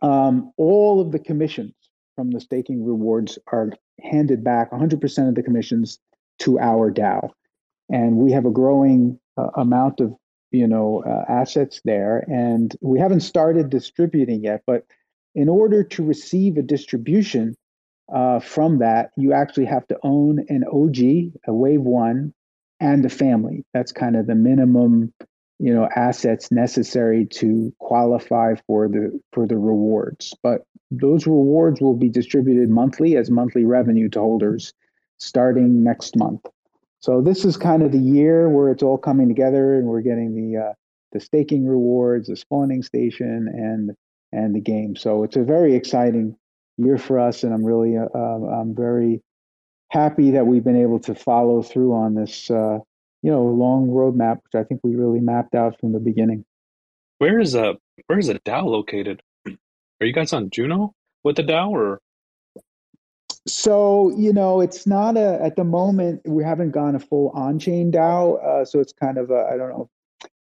um, 0.00 0.50
all 0.56 0.98
of 0.98 1.12
the 1.12 1.18
commissions 1.18 1.74
from 2.14 2.30
the 2.30 2.40
staking 2.40 2.86
rewards 2.86 3.38
are 3.52 3.70
handed 4.00 4.42
back 4.42 4.70
100% 4.70 5.28
of 5.28 5.34
the 5.34 5.42
commissions 5.42 5.98
to 6.38 6.58
our 6.58 6.90
DAO 6.90 7.32
and 7.90 8.16
we 8.16 8.32
have 8.32 8.46
a 8.46 8.50
growing 8.50 9.18
uh, 9.36 9.48
amount 9.56 10.00
of 10.00 10.14
you 10.50 10.66
know 10.66 11.02
uh, 11.06 11.24
assets 11.30 11.80
there. 11.84 12.24
And 12.28 12.74
we 12.80 12.98
haven't 12.98 13.20
started 13.20 13.70
distributing 13.70 14.44
yet 14.44 14.62
but 14.66 14.84
in 15.34 15.48
order 15.48 15.84
to 15.84 16.04
receive 16.04 16.56
a 16.56 16.62
distribution 16.62 17.54
uh, 18.12 18.40
from 18.40 18.78
that 18.78 19.10
you 19.16 19.32
actually 19.32 19.66
have 19.66 19.86
to 19.88 19.98
own 20.02 20.44
an 20.48 20.64
og 20.72 20.98
a 20.98 21.32
wave 21.48 21.82
one 21.82 22.32
and 22.80 23.04
a 23.04 23.08
family. 23.08 23.64
That's 23.74 23.92
kind 23.92 24.16
of 24.16 24.26
the 24.26 24.34
minimum 24.34 25.12
you 25.58 25.74
know 25.74 25.88
assets 25.96 26.52
necessary 26.52 27.26
to 27.26 27.72
qualify 27.78 28.54
for 28.66 28.88
the 28.88 29.18
for 29.32 29.46
the 29.46 29.58
rewards. 29.58 30.34
But 30.42 30.62
those 30.90 31.26
rewards 31.26 31.80
will 31.80 31.96
be 31.96 32.08
distributed 32.08 32.70
monthly 32.70 33.16
as 33.16 33.30
monthly 33.30 33.64
revenue 33.64 34.08
to 34.10 34.20
holders 34.20 34.72
starting 35.18 35.82
next 35.82 36.16
month 36.16 36.42
so 37.06 37.20
this 37.20 37.44
is 37.44 37.56
kind 37.56 37.84
of 37.84 37.92
the 37.92 38.00
year 38.00 38.48
where 38.48 38.68
it's 38.68 38.82
all 38.82 38.98
coming 38.98 39.28
together, 39.28 39.78
and 39.78 39.86
we're 39.86 40.00
getting 40.00 40.34
the 40.34 40.60
uh, 40.60 40.72
the 41.12 41.20
staking 41.20 41.64
rewards, 41.64 42.26
the 42.26 42.34
spawning 42.34 42.82
station, 42.82 43.46
and 43.46 43.92
and 44.32 44.56
the 44.56 44.60
game. 44.60 44.96
So 44.96 45.22
it's 45.22 45.36
a 45.36 45.44
very 45.44 45.76
exciting 45.76 46.36
year 46.78 46.98
for 46.98 47.20
us, 47.20 47.44
and 47.44 47.54
I'm 47.54 47.64
really 47.64 47.96
uh, 47.96 48.08
um, 48.12 48.42
I'm 48.42 48.74
very 48.74 49.22
happy 49.90 50.32
that 50.32 50.48
we've 50.48 50.64
been 50.64 50.82
able 50.82 50.98
to 50.98 51.14
follow 51.14 51.62
through 51.62 51.94
on 51.94 52.16
this 52.16 52.50
uh, 52.50 52.80
you 53.22 53.30
know 53.30 53.44
long 53.44 53.86
roadmap, 53.86 54.40
which 54.42 54.60
I 54.60 54.64
think 54.64 54.80
we 54.82 54.96
really 54.96 55.20
mapped 55.20 55.54
out 55.54 55.78
from 55.78 55.92
the 55.92 56.00
beginning. 56.00 56.44
Where 57.18 57.38
is 57.38 57.54
a 57.54 57.70
uh, 57.70 57.74
where 58.08 58.18
is 58.18 58.28
a 58.28 58.40
DAO 58.40 58.64
located? 58.64 59.22
Are 59.46 60.06
you 60.06 60.12
guys 60.12 60.32
on 60.32 60.50
Juno 60.50 60.92
with 61.22 61.36
the 61.36 61.44
DAO, 61.44 61.68
or 61.68 62.00
so 63.46 64.12
you 64.16 64.32
know, 64.32 64.60
it's 64.60 64.86
not 64.86 65.16
a 65.16 65.38
at 65.42 65.56
the 65.56 65.64
moment 65.64 66.22
we 66.26 66.42
haven't 66.42 66.72
gone 66.72 66.94
a 66.94 67.00
full 67.00 67.30
on-chain 67.30 67.92
DAO, 67.92 68.44
uh, 68.44 68.64
so 68.64 68.80
it's 68.80 68.92
kind 68.92 69.18
of 69.18 69.30
I 69.30 69.56
don't 69.56 69.70
know 69.70 69.88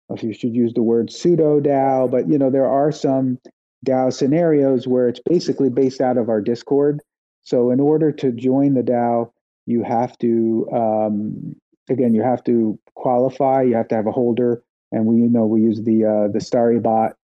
if 0.10 0.24
you 0.24 0.34
should 0.34 0.56
use 0.56 0.74
the 0.74 0.82
word 0.82 1.12
pseudo 1.12 1.60
DAO, 1.60 2.10
but 2.10 2.28
you 2.28 2.38
know 2.38 2.50
there 2.50 2.68
are 2.68 2.92
some 2.92 3.38
DAO 3.86 4.12
scenarios 4.12 4.88
where 4.88 5.08
it's 5.08 5.22
basically 5.26 5.70
based 5.70 6.02
out 6.02 6.18
of 6.18 6.30
our 6.30 6.42
Discord. 6.42 7.00
So 7.44 7.70
in 7.72 7.80
order 7.80 8.12
to 8.12 8.32
join 8.32 8.74
the 8.74 8.82
DAO, 8.82 9.32
you 9.66 9.84
have 9.84 10.18
to 10.20 10.68
um, 10.74 11.56
again 11.90 12.16
you 12.16 12.24
have 12.24 12.44
to 12.46 12.80
qualify. 12.96 13.62
You 13.62 13.76
have 13.76 13.88
to 13.90 13.96
have 13.96 14.08
a 14.08 14.12
holder, 14.12 14.64
and 14.92 15.06
we 15.06 15.18
you 15.18 15.30
know 15.30 15.46
we 15.46 15.62
use 15.62 15.84
the 15.84 16.06
uh, 16.06 16.32
the 16.32 16.42
Starry 16.42 16.80
bot 16.80 17.16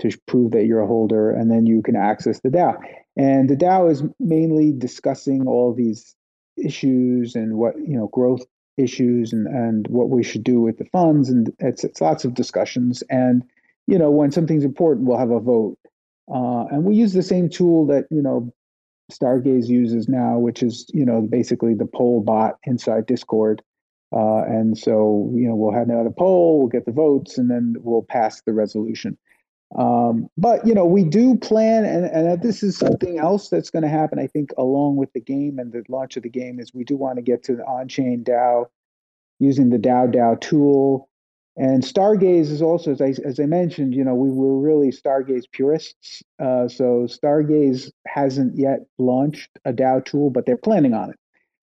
to 0.00 0.10
prove 0.26 0.50
that 0.52 0.66
you're 0.66 0.80
a 0.80 0.88
holder, 0.88 1.30
and 1.30 1.50
then 1.52 1.66
you 1.66 1.82
can 1.82 1.94
access 1.94 2.40
the 2.40 2.48
DAO. 2.48 2.76
And 3.16 3.48
the 3.48 3.56
DAO 3.56 3.90
is 3.90 4.02
mainly 4.18 4.72
discussing 4.72 5.46
all 5.46 5.72
these 5.72 6.14
issues 6.56 7.34
and 7.34 7.56
what 7.56 7.76
you 7.76 7.96
know 7.96 8.08
growth 8.08 8.44
issues 8.76 9.32
and 9.32 9.46
and 9.46 9.86
what 9.88 10.10
we 10.10 10.22
should 10.22 10.44
do 10.44 10.60
with 10.60 10.78
the 10.78 10.84
funds, 10.86 11.28
and 11.28 11.52
it's 11.58 11.84
it's 11.84 12.00
lots 12.00 12.24
of 12.24 12.34
discussions. 12.34 13.02
And 13.08 13.42
you 13.86 13.98
know 13.98 14.10
when 14.10 14.32
something's 14.32 14.64
important, 14.64 15.06
we'll 15.06 15.18
have 15.18 15.30
a 15.30 15.40
vote. 15.40 15.78
Uh, 16.32 16.64
and 16.70 16.84
we 16.84 16.96
use 16.96 17.12
the 17.12 17.22
same 17.22 17.48
tool 17.48 17.86
that 17.86 18.06
you 18.10 18.22
know 18.22 18.52
Stargaze 19.12 19.68
uses 19.68 20.08
now, 20.08 20.38
which 20.38 20.62
is 20.62 20.86
you 20.92 21.04
know 21.04 21.20
basically 21.20 21.74
the 21.74 21.86
poll 21.86 22.20
bot 22.20 22.58
inside 22.64 23.06
Discord. 23.06 23.62
Uh, 24.12 24.44
and 24.44 24.78
so 24.78 25.30
you 25.34 25.48
know 25.48 25.54
we'll 25.54 25.72
have 25.72 25.88
another 25.88 26.10
poll, 26.10 26.58
we'll 26.58 26.68
get 26.68 26.86
the 26.86 26.92
votes, 26.92 27.38
and 27.38 27.50
then 27.50 27.74
we'll 27.80 28.02
pass 28.02 28.42
the 28.42 28.52
resolution. 28.52 29.18
Um, 29.74 30.28
but 30.36 30.66
you 30.66 30.74
know, 30.74 30.84
we 30.84 31.04
do 31.04 31.36
plan, 31.36 31.84
and, 31.84 32.06
and 32.06 32.42
this 32.42 32.62
is 32.62 32.76
something 32.76 33.18
else 33.18 33.48
that's 33.48 33.70
going 33.70 33.82
to 33.82 33.88
happen. 33.88 34.18
I 34.18 34.26
think 34.26 34.50
along 34.56 34.96
with 34.96 35.12
the 35.12 35.20
game 35.20 35.58
and 35.58 35.72
the 35.72 35.82
launch 35.88 36.16
of 36.16 36.22
the 36.22 36.28
game 36.28 36.60
is 36.60 36.72
we 36.72 36.84
do 36.84 36.96
want 36.96 37.16
to 37.16 37.22
get 37.22 37.42
to 37.44 37.56
the 37.56 37.64
on-chain 37.64 38.24
DAO 38.24 38.66
using 39.40 39.70
the 39.70 39.78
DAO 39.78 40.12
DAO 40.12 40.40
tool. 40.40 41.08
And 41.56 41.84
Stargaze 41.84 42.50
is 42.50 42.62
also, 42.62 42.92
as 42.92 43.00
I, 43.00 43.14
as 43.24 43.38
I 43.38 43.46
mentioned, 43.46 43.94
you 43.94 44.02
know, 44.04 44.14
we 44.14 44.28
were 44.28 44.58
really 44.58 44.90
Stargaze 44.90 45.44
purists. 45.50 46.22
Uh, 46.40 46.66
so 46.66 47.06
Stargaze 47.06 47.90
hasn't 48.06 48.56
yet 48.56 48.80
launched 48.98 49.50
a 49.64 49.72
DAO 49.72 50.04
tool, 50.04 50.30
but 50.30 50.46
they're 50.46 50.56
planning 50.56 50.94
on 50.94 51.10
it. 51.10 51.16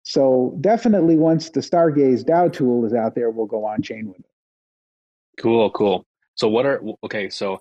So 0.04 0.56
definitely, 0.60 1.16
once 1.16 1.50
the 1.50 1.60
Stargaze 1.60 2.24
DAO 2.24 2.52
tool 2.52 2.84
is 2.84 2.92
out 2.92 3.14
there, 3.14 3.30
we'll 3.30 3.46
go 3.46 3.64
on 3.64 3.82
chain 3.82 4.08
with 4.08 4.20
it. 4.20 4.26
Cool, 5.38 5.70
cool. 5.70 6.04
So 6.34 6.48
what 6.48 6.66
are 6.66 6.82
okay? 7.04 7.28
So 7.30 7.60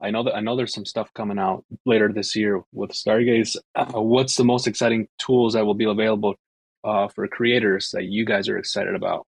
I 0.00 0.10
know 0.10 0.22
that 0.24 0.34
I 0.34 0.40
know 0.40 0.56
there's 0.56 0.74
some 0.74 0.86
stuff 0.86 1.12
coming 1.14 1.38
out 1.38 1.64
later 1.86 2.12
this 2.12 2.34
year 2.36 2.62
with 2.72 2.90
Stargaze. 2.90 3.56
Uh, 3.74 4.00
what's 4.00 4.36
the 4.36 4.44
most 4.44 4.66
exciting 4.66 5.08
tools 5.18 5.54
that 5.54 5.64
will 5.64 5.74
be 5.74 5.84
available 5.84 6.34
uh, 6.84 7.08
for 7.08 7.26
creators 7.28 7.90
that 7.90 8.04
you 8.04 8.24
guys 8.24 8.48
are 8.48 8.58
excited 8.58 8.94
about? 8.94 9.26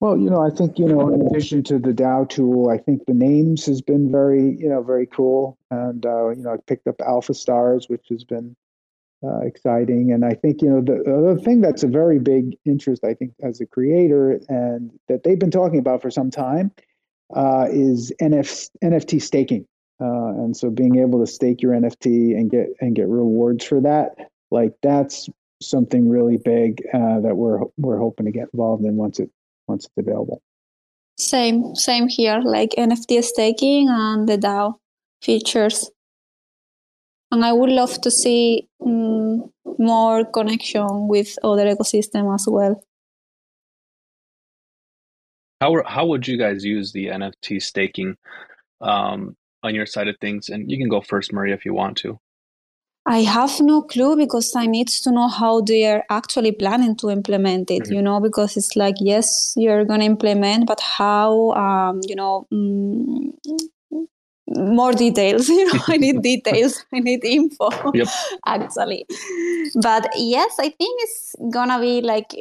Well, 0.00 0.16
you 0.16 0.30
know, 0.30 0.46
I 0.46 0.50
think 0.50 0.78
you 0.78 0.86
know, 0.86 1.12
in 1.12 1.26
addition 1.26 1.64
to 1.64 1.78
the 1.78 1.92
DAO 1.92 2.28
tool, 2.28 2.70
I 2.70 2.78
think 2.78 3.06
the 3.06 3.14
names 3.14 3.66
has 3.66 3.82
been 3.82 4.12
very, 4.12 4.56
you 4.56 4.68
know, 4.68 4.82
very 4.82 5.06
cool, 5.06 5.58
and 5.70 6.06
uh, 6.06 6.28
you 6.28 6.42
know, 6.42 6.52
I 6.52 6.56
picked 6.66 6.86
up 6.86 7.00
Alpha 7.00 7.34
Stars, 7.34 7.88
which 7.88 8.06
has 8.10 8.22
been 8.22 8.54
uh, 9.24 9.40
exciting. 9.40 10.12
And 10.12 10.24
I 10.24 10.34
think 10.34 10.62
you 10.62 10.70
know 10.70 10.80
the 10.80 11.02
other 11.12 11.40
thing 11.40 11.60
that's 11.60 11.82
a 11.82 11.88
very 11.88 12.20
big 12.20 12.56
interest, 12.64 13.04
I 13.04 13.14
think, 13.14 13.32
as 13.42 13.60
a 13.60 13.66
creator, 13.66 14.40
and 14.48 14.92
that 15.08 15.24
they've 15.24 15.38
been 15.38 15.50
talking 15.50 15.78
about 15.78 16.02
for 16.02 16.10
some 16.10 16.30
time, 16.30 16.70
uh, 17.34 17.66
is 17.70 18.12
NF, 18.20 18.68
NFT 18.82 19.20
staking. 19.20 19.66
Uh, 20.00 20.28
and 20.28 20.56
so 20.56 20.70
being 20.70 20.98
able 20.98 21.24
to 21.24 21.26
stake 21.26 21.60
your 21.60 21.72
NFT 21.72 22.36
and 22.36 22.50
get 22.50 22.68
and 22.80 22.94
get 22.94 23.08
rewards 23.08 23.64
for 23.64 23.80
that, 23.80 24.30
like 24.50 24.72
that's 24.82 25.28
something 25.60 26.08
really 26.08 26.36
big 26.36 26.80
uh, 26.94 27.20
that 27.20 27.36
we're 27.36 27.60
we're 27.76 27.98
hoping 27.98 28.26
to 28.26 28.32
get 28.32 28.48
involved 28.52 28.84
in 28.84 28.96
once 28.96 29.18
it 29.18 29.30
once 29.66 29.86
it's 29.86 30.08
available. 30.08 30.40
Same, 31.18 31.74
same 31.74 32.06
here. 32.06 32.40
Like 32.44 32.70
NFT 32.78 33.24
staking 33.24 33.88
and 33.90 34.28
the 34.28 34.38
DAO 34.38 34.74
features 35.20 35.90
and 37.30 37.44
I 37.44 37.52
would 37.52 37.70
love 37.70 38.00
to 38.00 38.10
see 38.10 38.68
um, 38.84 39.50
more 39.78 40.24
connection 40.24 41.08
with 41.08 41.36
other 41.44 41.66
ecosystem 41.66 42.34
as 42.34 42.46
well. 42.48 42.82
How 45.60 45.82
how 45.86 46.06
would 46.06 46.26
you 46.28 46.38
guys 46.38 46.64
use 46.64 46.92
the 46.92 47.06
NFT 47.06 47.60
staking 47.62 48.16
um, 48.80 49.36
on 49.62 49.74
your 49.74 49.86
side 49.86 50.08
of 50.08 50.16
things? 50.20 50.48
And 50.48 50.70
you 50.70 50.78
can 50.78 50.88
go 50.88 51.00
first, 51.00 51.32
Maria, 51.32 51.54
if 51.54 51.64
you 51.64 51.74
want 51.74 51.96
to. 51.98 52.18
I 53.06 53.22
have 53.22 53.58
no 53.60 53.82
clue 53.82 54.16
because 54.16 54.54
I 54.54 54.66
need 54.66 54.88
to 54.88 55.10
know 55.10 55.28
how 55.28 55.62
they 55.62 55.86
are 55.86 56.04
actually 56.10 56.52
planning 56.52 56.94
to 56.96 57.10
implement 57.10 57.70
it. 57.70 57.84
Mm-hmm. 57.84 57.94
You 57.94 58.02
know, 58.02 58.20
because 58.20 58.56
it's 58.56 58.76
like 58.76 58.96
yes, 59.00 59.54
you're 59.56 59.84
going 59.84 60.00
to 60.00 60.06
implement, 60.06 60.66
but 60.66 60.80
how? 60.80 61.52
Um, 61.52 62.00
you 62.06 62.14
know, 62.14 62.46
mm, 62.52 63.32
more 64.50 64.92
details 64.92 65.48
you 65.58 65.72
know 65.72 65.80
i 65.88 65.96
need 65.96 66.22
details 66.22 66.84
i 66.94 67.00
need 67.00 67.24
info 67.24 67.68
yep. 67.92 68.08
actually 68.46 69.06
but 69.82 70.08
yes 70.16 70.56
i 70.58 70.70
think 70.70 71.00
it's 71.02 71.36
gonna 71.52 71.78
be 71.80 72.00
like 72.00 72.34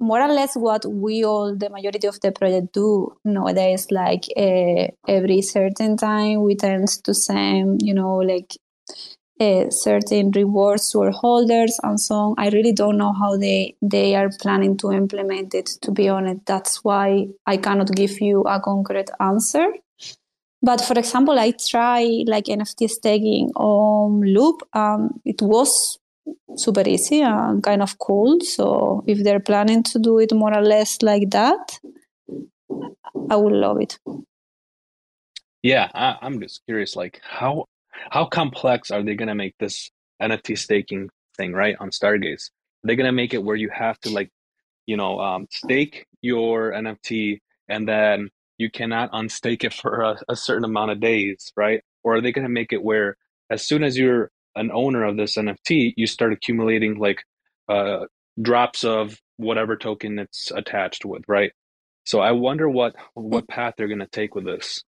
more 0.00 0.20
or 0.20 0.28
less 0.28 0.54
what 0.56 0.84
we 0.86 1.24
all 1.24 1.54
the 1.54 1.70
majority 1.70 2.06
of 2.06 2.20
the 2.20 2.32
project 2.32 2.72
do 2.72 3.14
nowadays 3.24 3.86
like 3.90 4.24
uh, 4.36 4.86
every 5.06 5.42
certain 5.42 5.96
time 5.96 6.42
we 6.42 6.54
tend 6.54 6.88
to 7.04 7.14
send 7.14 7.82
you 7.82 7.94
know 7.94 8.16
like 8.16 8.56
uh, 9.40 9.70
certain 9.70 10.30
rewards 10.32 10.90
to 10.90 11.00
our 11.02 11.10
holders 11.10 11.78
and 11.82 12.00
so 12.00 12.14
on 12.14 12.34
i 12.38 12.48
really 12.48 12.72
don't 12.72 12.98
know 12.98 13.12
how 13.12 13.36
they 13.36 13.74
they 13.82 14.14
are 14.14 14.30
planning 14.40 14.76
to 14.76 14.90
implement 14.90 15.54
it 15.54 15.66
to 15.82 15.90
be 15.90 16.08
honest 16.08 16.40
that's 16.46 16.82
why 16.82 17.26
i 17.46 17.56
cannot 17.56 17.94
give 17.94 18.20
you 18.20 18.42
a 18.42 18.60
concrete 18.60 19.10
answer 19.20 19.66
but 20.62 20.80
for 20.80 20.98
example, 20.98 21.38
I 21.38 21.52
try 21.52 22.24
like 22.26 22.46
NFT 22.46 22.90
staking 22.90 23.50
on 23.54 24.22
Loop. 24.22 24.62
Um, 24.72 25.20
it 25.24 25.40
was 25.40 25.98
super 26.56 26.86
easy 26.86 27.20
and 27.20 27.62
kind 27.62 27.82
of 27.82 27.98
cool. 27.98 28.40
So 28.40 29.04
if 29.06 29.22
they're 29.22 29.40
planning 29.40 29.82
to 29.84 29.98
do 29.98 30.18
it 30.18 30.32
more 30.34 30.56
or 30.56 30.62
less 30.62 31.02
like 31.02 31.30
that, 31.30 31.78
I 33.30 33.36
would 33.36 33.52
love 33.52 33.80
it. 33.80 33.98
Yeah, 35.62 35.88
I, 35.94 36.16
I'm 36.22 36.40
just 36.40 36.64
curious, 36.66 36.96
like 36.96 37.20
how 37.22 37.66
how 38.10 38.26
complex 38.26 38.90
are 38.90 39.02
they 39.02 39.14
going 39.14 39.28
to 39.28 39.34
make 39.34 39.54
this 39.58 39.90
NFT 40.22 40.56
staking 40.56 41.10
thing, 41.36 41.52
right, 41.52 41.76
on 41.80 41.90
Stargaze? 41.90 42.50
They're 42.84 42.96
going 42.96 43.06
to 43.06 43.12
make 43.12 43.34
it 43.34 43.42
where 43.42 43.56
you 43.56 43.70
have 43.70 43.98
to 44.00 44.10
like, 44.10 44.30
you 44.86 44.96
know, 44.96 45.18
um, 45.20 45.46
stake 45.50 46.06
your 46.22 46.72
NFT 46.72 47.40
and 47.68 47.88
then 47.88 48.30
you 48.56 48.70
cannot 48.70 49.12
unstake 49.12 49.64
it 49.64 49.74
for 49.74 50.00
a, 50.02 50.16
a 50.28 50.36
certain 50.36 50.64
amount 50.64 50.92
of 50.92 51.00
days, 51.00 51.52
right? 51.56 51.82
Or 52.04 52.16
are 52.16 52.20
they 52.20 52.32
going 52.32 52.46
to 52.46 52.52
make 52.52 52.72
it 52.72 52.82
where 52.82 53.16
as 53.50 53.66
soon 53.66 53.82
as 53.82 53.98
you're 53.98 54.30
an 54.56 54.70
owner 54.72 55.04
of 55.04 55.16
this 55.16 55.36
NFT, 55.36 55.94
you 55.96 56.06
start 56.06 56.32
accumulating 56.32 56.98
like 56.98 57.22
uh, 57.68 58.06
drops 58.40 58.84
of 58.84 59.18
whatever 59.36 59.76
token 59.76 60.18
it's 60.18 60.50
attached 60.50 61.04
with, 61.04 61.22
right? 61.28 61.52
So 62.04 62.20
I 62.20 62.32
wonder 62.32 62.68
what 62.68 62.94
what 63.14 63.48
path 63.48 63.74
they're 63.76 63.86
going 63.88 63.98
to 63.98 64.06
take 64.06 64.34
with 64.34 64.44
this. 64.44 64.82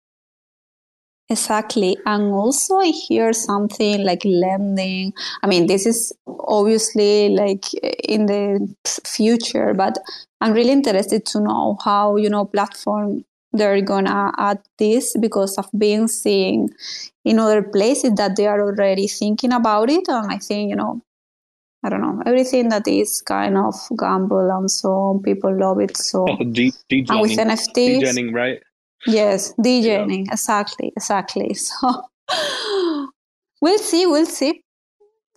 Exactly. 1.31 1.97
And 2.07 2.33
also 2.33 2.79
I 2.79 2.87
hear 2.87 3.33
something 3.33 4.03
like 4.03 4.23
lending. 4.25 5.13
I 5.43 5.47
mean, 5.47 5.67
this 5.67 5.85
is 5.85 6.13
obviously 6.27 7.29
like 7.29 7.75
in 7.75 8.27
the 8.27 8.75
future, 9.05 9.75
but 9.75 9.99
I'm 10.41 10.55
really 10.55 10.71
interested 10.71 11.27
to 11.27 11.41
know 11.41 11.77
how, 11.85 12.17
you 12.17 12.31
know, 12.31 12.47
platform 12.47 13.25
they're 13.59 13.81
gonna 13.83 14.33
add 14.39 14.61
this 14.79 15.17
because 15.19 15.59
I've 15.59 15.71
been 15.77 16.09
seeing 16.09 16.71
in 17.25 17.39
other 17.39 17.63
places 17.63 18.15
that 18.17 18.37
they 18.37 18.47
are 18.47 18.61
already 18.61 19.07
thinking 19.07 19.53
about 19.53 19.91
it. 19.91 20.09
And 20.09 20.31
I 20.33 20.39
think, 20.39 20.71
you 20.71 20.77
know, 20.77 21.03
I 21.85 21.89
don't 21.91 22.01
know, 22.01 22.23
everything 22.27 22.71
that 22.71 22.89
is 22.89 23.23
kind 23.23 23.57
of 23.57 23.75
gamble 23.97 24.51
and 24.51 24.71
so 24.71 24.91
on, 24.91 25.23
people 25.23 25.57
love 25.57 25.81
it. 25.81 25.97
So, 25.97 26.27
oh, 26.29 26.45
D- 26.45 26.73
and 26.91 27.21
with 27.21 27.37
NFTs, 27.37 28.01
degening, 28.01 28.35
right? 28.35 28.61
Yes, 29.07 29.55
degening, 29.55 30.27
yeah. 30.27 30.33
exactly, 30.33 30.93
exactly. 30.97 31.55
So, 32.31 32.99
we'll 33.63 33.79
see, 33.79 34.07
we'll 34.07 34.27
see. 34.27 34.63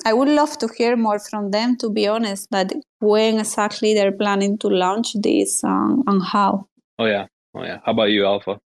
I 0.06 0.14
would 0.14 0.30
love 0.30 0.58
to 0.58 0.68
hear 0.76 0.96
more 0.98 1.20
from 1.20 1.52
them, 1.52 1.78
to 1.78 1.90
be 1.90 2.08
honest, 2.08 2.50
that 2.52 2.74
when 3.00 3.40
exactly 3.40 3.94
they're 3.94 4.12
planning 4.12 4.58
to 4.60 4.68
launch 4.68 5.14
this 5.14 5.64
um, 5.64 6.04
and 6.08 6.22
how. 6.24 6.68
Oh, 6.98 7.06
yeah. 7.06 7.28
Oh 7.54 7.64
yeah. 7.64 7.80
How 7.86 7.92
about 7.92 8.12
you, 8.12 8.26
Alpha? 8.26 8.60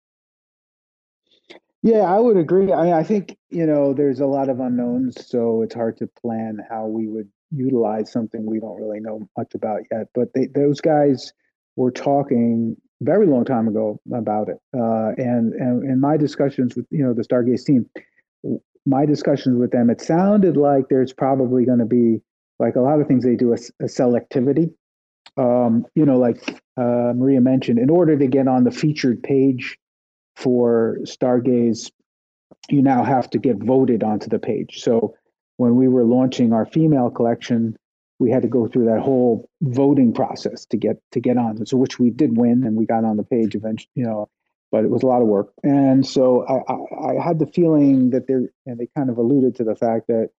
Yeah, 1.81 2.01
I 2.01 2.19
would 2.19 2.37
agree. 2.37 2.71
I, 2.71 2.99
I 2.99 3.03
think 3.03 3.37
you 3.49 3.65
know 3.65 3.93
there's 3.93 4.19
a 4.19 4.25
lot 4.25 4.49
of 4.49 4.59
unknowns, 4.59 5.15
so 5.27 5.61
it's 5.61 5.75
hard 5.75 5.97
to 5.97 6.07
plan 6.07 6.59
how 6.69 6.87
we 6.87 7.07
would 7.07 7.29
utilize 7.51 8.11
something 8.11 8.45
we 8.45 8.59
don't 8.59 8.81
really 8.81 8.99
know 8.99 9.27
much 9.37 9.53
about 9.53 9.81
yet. 9.91 10.07
But 10.13 10.33
they, 10.33 10.47
those 10.47 10.81
guys 10.81 11.31
were 11.75 11.91
talking 11.91 12.75
very 13.01 13.27
long 13.27 13.45
time 13.45 13.67
ago 13.67 13.99
about 14.13 14.49
it, 14.49 14.57
uh, 14.75 15.11
and 15.17 15.53
and 15.53 15.83
in 15.83 15.99
my 15.99 16.17
discussions 16.17 16.75
with 16.75 16.87
you 16.89 17.03
know 17.03 17.13
the 17.13 17.23
Stargaze 17.23 17.65
team, 17.65 17.87
my 18.85 19.05
discussions 19.05 19.59
with 19.59 19.71
them, 19.71 19.89
it 19.89 20.01
sounded 20.01 20.57
like 20.57 20.85
there's 20.89 21.13
probably 21.13 21.65
going 21.65 21.79
to 21.79 21.85
be 21.85 22.19
like 22.59 22.75
a 22.75 22.81
lot 22.81 22.99
of 22.99 23.07
things 23.07 23.23
they 23.23 23.35
do 23.35 23.51
a, 23.51 23.57
a 23.83 23.87
selectivity 23.87 24.73
um, 25.37 25.85
you 25.95 26.05
know, 26.05 26.17
like 26.17 26.61
uh, 26.77 27.13
Maria 27.15 27.41
mentioned, 27.41 27.79
in 27.79 27.89
order 27.89 28.17
to 28.17 28.27
get 28.27 28.47
on 28.47 28.63
the 28.63 28.71
featured 28.71 29.23
page 29.23 29.77
for 30.35 30.97
Stargaze, 31.03 31.91
you 32.69 32.81
now 32.81 33.03
have 33.03 33.29
to 33.31 33.37
get 33.37 33.57
voted 33.57 34.03
onto 34.03 34.27
the 34.27 34.39
page. 34.39 34.81
So 34.81 35.15
when 35.57 35.75
we 35.75 35.87
were 35.87 36.03
launching 36.03 36.53
our 36.53 36.65
female 36.65 37.09
collection, 37.09 37.77
we 38.19 38.31
had 38.31 38.43
to 38.43 38.47
go 38.47 38.67
through 38.67 38.85
that 38.85 38.99
whole 38.99 39.49
voting 39.61 40.13
process 40.13 40.65
to 40.67 40.77
get 40.77 40.97
to 41.11 41.19
get 41.19 41.37
on. 41.37 41.65
So 41.65 41.77
which 41.77 41.99
we 41.99 42.09
did 42.09 42.37
win, 42.37 42.63
and 42.63 42.75
we 42.75 42.85
got 42.85 43.03
on 43.03 43.17
the 43.17 43.23
page 43.23 43.55
eventually. 43.55 43.91
You 43.95 44.05
know, 44.05 44.29
but 44.71 44.83
it 44.83 44.89
was 44.89 45.03
a 45.03 45.07
lot 45.07 45.21
of 45.21 45.27
work. 45.27 45.51
And 45.63 46.05
so 46.05 46.45
I, 46.47 46.73
I, 46.73 47.11
I 47.11 47.23
had 47.23 47.39
the 47.39 47.47
feeling 47.47 48.09
that 48.11 48.27
there, 48.27 48.43
and 48.65 48.77
they 48.77 48.87
kind 48.95 49.09
of 49.09 49.17
alluded 49.17 49.55
to 49.55 49.63
the 49.63 49.75
fact 49.75 50.07
that 50.07 50.29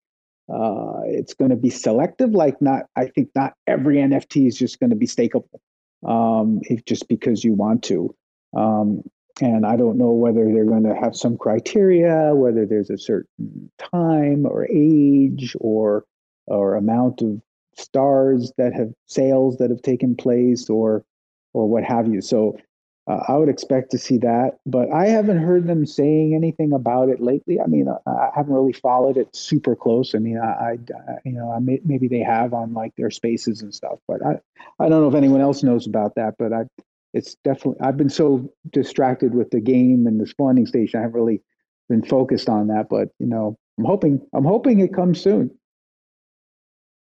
uh, 0.53 1.01
it's 1.07 1.34
going 1.34 1.51
to 1.51 1.57
be 1.57 1.70
selective. 1.70 2.30
Like 2.30 2.61
not, 2.61 2.84
I 2.97 3.07
think 3.07 3.30
not 3.34 3.55
every 3.66 3.97
NFT 3.97 4.47
is 4.47 4.57
just 4.57 4.78
going 4.78 4.90
to 4.90 4.97
be 4.97 5.07
stakeable, 5.07 5.61
um, 6.07 6.61
if 6.62 6.84
just 6.84 7.09
because 7.09 7.44
you 7.44 7.55
want 7.55 7.82
to. 7.84 8.14
Um, 8.57 9.03
and 9.40 9.66
I 9.66 9.76
don't 9.76 9.99
know 9.99 10.12
whether 10.12 10.44
they're 10.47 10.64
going 10.64 10.84
to 10.84 10.94
have 10.94 11.14
some 11.14 11.36
criteria, 11.36 12.34
whether 12.34 12.64
there's 12.64 12.90
a 12.90 12.99
certain 12.99 13.70
time 13.78 14.47
or 14.47 14.66
age 14.70 15.55
or 15.61 16.05
or 16.47 16.76
amount 16.76 17.22
of 17.22 17.42
stars 17.76 18.53
that 18.57 18.72
have 18.72 18.92
sales 19.07 19.59
that 19.59 19.70
have 19.70 19.82
taken 19.82 20.16
place 20.16 20.70
or 20.70 21.05
or 21.53 21.68
what 21.68 21.84
have 21.84 22.07
you. 22.09 22.20
So 22.20 22.57
uh, 23.09 23.20
I 23.28 23.36
would 23.36 23.48
expect 23.48 23.92
to 23.92 23.98
see 23.98 24.18
that, 24.18 24.59
but 24.66 24.90
I 24.90 25.07
haven't 25.07 25.38
heard 25.38 25.68
them 25.68 25.86
saying 25.86 26.34
anything 26.34 26.72
about 26.72 27.09
it 27.09 27.20
lately. 27.20 27.61
I 27.61 27.66
mean, 27.66 27.88
I, 27.88 28.11
I 28.11 28.30
haven't 28.34 28.52
really 28.52 28.72
followed 28.72 29.16
it 29.16 29.34
super 29.34 29.76
close. 29.76 30.14
I 30.14 30.18
mean, 30.18 30.38
I, 30.38 30.46
I 30.46 30.78
you 31.24 31.32
know, 31.32 31.57
may, 31.61 31.80
maybe 31.84 32.09
they 32.09 32.20
have 32.20 32.52
on 32.52 32.74
like 32.74 32.96
their 32.96 33.12
spaces 33.12 33.62
and 33.62 33.72
stuff, 33.72 33.98
but 34.09 34.26
I, 34.26 34.40
I 34.80 34.88
don't 34.88 35.02
know 35.02 35.09
if 35.09 35.14
anyone 35.14 35.40
else 35.40 35.62
knows 35.62 35.86
about 35.86 36.16
that. 36.16 36.34
But 36.36 36.52
I, 36.52 36.64
it's 37.14 37.36
definitely 37.44 37.80
I've 37.80 37.96
been 37.96 38.11
so 38.11 38.52
distracted 38.70 39.34
with 39.34 39.50
the 39.50 39.61
game 39.61 40.07
and 40.09 40.20
the 40.20 40.26
spawning 40.26 40.66
station, 40.66 40.98
I 40.98 41.04
haven't 41.04 41.16
really 41.16 41.42
been 41.88 42.02
focused 42.02 42.48
on 42.48 42.66
that. 42.68 42.88
But 42.90 43.11
you 43.20 43.26
know, 43.26 43.57
I'm 43.78 43.84
hoping 43.84 44.26
I'm 44.34 44.44
hoping 44.44 44.80
it 44.80 44.92
comes 44.92 45.20
soon. 45.20 45.57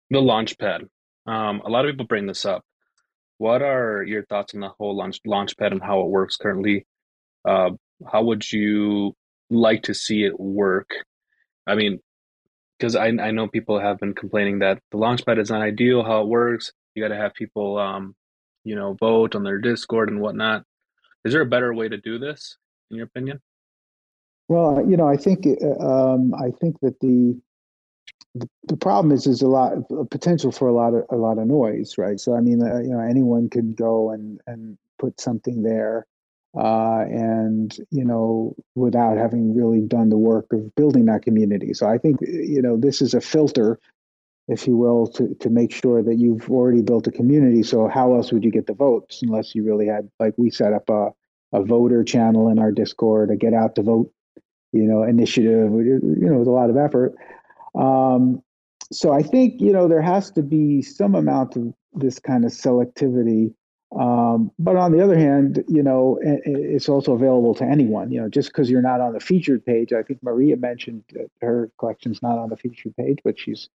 The 0.09 0.19
launch 0.19 0.57
pad. 0.57 0.89
Um, 1.25 1.61
a 1.65 1.69
lot 1.69 1.85
of 1.85 1.91
people 1.91 2.05
bring 2.05 2.25
this 2.25 2.45
up. 2.45 2.63
What 3.37 3.61
are 3.61 4.03
your 4.03 4.25
thoughts 4.25 4.53
on 4.53 4.61
the 4.61 4.69
whole 4.69 4.95
launch 4.95 5.21
launchpad 5.25 5.71
and 5.71 5.81
how 5.81 6.01
it 6.01 6.07
works 6.07 6.37
currently? 6.37 6.85
Uh, 7.47 7.71
how 8.11 8.23
would 8.23 8.51
you 8.51 9.15
like 9.49 9.83
to 9.83 9.93
see 9.93 10.23
it 10.23 10.39
work? 10.39 10.89
I 11.65 11.75
mean, 11.75 11.99
because 12.77 12.95
I 12.95 13.07
I 13.07 13.31
know 13.31 13.47
people 13.47 13.79
have 13.79 13.99
been 13.99 14.13
complaining 14.13 14.59
that 14.59 14.79
the 14.91 14.97
launchpad 14.97 15.39
is 15.39 15.49
not 15.49 15.61
ideal 15.61 16.03
how 16.03 16.21
it 16.21 16.27
works. 16.27 16.71
You 16.95 17.03
got 17.03 17.09
to 17.09 17.21
have 17.21 17.33
people, 17.33 17.77
um, 17.77 18.15
you 18.63 18.75
know, 18.75 18.93
vote 18.93 19.35
on 19.35 19.43
their 19.43 19.59
Discord 19.59 20.09
and 20.09 20.19
whatnot. 20.19 20.63
Is 21.25 21.33
there 21.33 21.41
a 21.41 21.45
better 21.45 21.73
way 21.73 21.89
to 21.89 21.97
do 21.97 22.17
this, 22.17 22.57
in 22.89 22.97
your 22.97 23.05
opinion? 23.05 23.39
Well, 24.47 24.83
you 24.87 24.95
know, 24.95 25.07
I 25.07 25.17
think 25.17 25.45
uh, 25.45 25.79
um, 25.79 26.33
I 26.33 26.51
think 26.59 26.79
that 26.81 26.99
the 27.01 27.39
the, 28.67 28.77
problem 28.77 29.11
is 29.11 29.23
there's 29.23 29.41
a 29.41 29.47
lot 29.47 29.73
of 29.73 30.09
potential 30.09 30.51
for 30.51 30.67
a 30.67 30.73
lot 30.73 30.93
of 30.93 31.05
a 31.09 31.15
lot 31.15 31.37
of 31.37 31.47
noise, 31.47 31.97
right? 31.97 32.19
So 32.19 32.35
I 32.35 32.41
mean, 32.41 32.61
uh, 32.61 32.79
you 32.79 32.89
know, 32.89 32.99
anyone 32.99 33.49
can 33.49 33.73
go 33.73 34.11
and 34.11 34.39
and 34.47 34.77
put 34.99 35.19
something 35.19 35.63
there, 35.63 36.05
uh, 36.55 37.01
and 37.07 37.75
you 37.91 38.05
know, 38.05 38.55
without 38.75 39.17
having 39.17 39.55
really 39.55 39.81
done 39.81 40.09
the 40.09 40.17
work 40.17 40.47
of 40.51 40.73
building 40.75 41.05
that 41.05 41.23
community. 41.23 41.73
So 41.73 41.87
I 41.87 41.97
think 41.97 42.19
you 42.21 42.61
know 42.61 42.77
this 42.77 43.01
is 43.01 43.13
a 43.13 43.21
filter, 43.21 43.79
if 44.47 44.67
you 44.67 44.77
will, 44.77 45.07
to 45.07 45.35
to 45.35 45.49
make 45.49 45.71
sure 45.71 46.03
that 46.03 46.15
you've 46.15 46.49
already 46.49 46.81
built 46.81 47.07
a 47.07 47.11
community. 47.11 47.63
So 47.63 47.87
how 47.87 48.15
else 48.15 48.31
would 48.31 48.43
you 48.43 48.51
get 48.51 48.67
the 48.67 48.73
votes 48.73 49.21
unless 49.21 49.55
you 49.55 49.63
really 49.63 49.87
had 49.87 50.09
like 50.19 50.33
we 50.37 50.49
set 50.49 50.73
up 50.73 50.89
a 50.89 51.09
a 51.53 51.63
voter 51.63 52.03
channel 52.03 52.49
in 52.49 52.59
our 52.59 52.71
Discord, 52.71 53.31
a 53.31 53.35
get 53.37 53.53
out 53.53 53.75
to 53.75 53.81
vote, 53.81 54.11
you 54.73 54.83
know, 54.83 55.03
initiative. 55.03 55.71
You 55.71 56.17
know, 56.21 56.39
with 56.39 56.47
a 56.47 56.51
lot 56.51 56.69
of 56.69 56.77
effort. 56.77 57.15
Um, 57.75 58.41
so 58.91 59.11
I 59.11 59.21
think 59.21 59.61
you 59.61 59.73
know 59.73 59.87
there 59.87 60.01
has 60.01 60.31
to 60.31 60.41
be 60.41 60.81
some 60.81 61.15
amount 61.15 61.55
of 61.55 61.73
this 61.93 62.19
kind 62.19 62.45
of 62.45 62.51
selectivity. 62.51 63.53
Um, 63.97 64.51
but 64.59 64.75
on 64.75 64.91
the 64.91 65.01
other 65.01 65.17
hand, 65.17 65.63
you 65.69 65.81
know, 65.81 66.19
it's 66.21 66.89
also 66.89 67.13
available 67.13 67.55
to 67.55 67.63
anyone. 67.63 68.11
You 68.11 68.21
know, 68.21 68.29
just 68.29 68.49
because 68.49 68.69
you're 68.69 68.81
not 68.81 68.99
on 68.99 69.13
the 69.13 69.19
featured 69.19 69.65
page, 69.65 69.93
I 69.93 70.03
think 70.03 70.21
Maria 70.21 70.57
mentioned 70.57 71.03
her 71.41 71.71
collection's 71.79 72.21
not 72.21 72.37
on 72.37 72.49
the 72.49 72.57
featured 72.57 72.95
page, 72.97 73.19
but 73.23 73.39
she's 73.39 73.69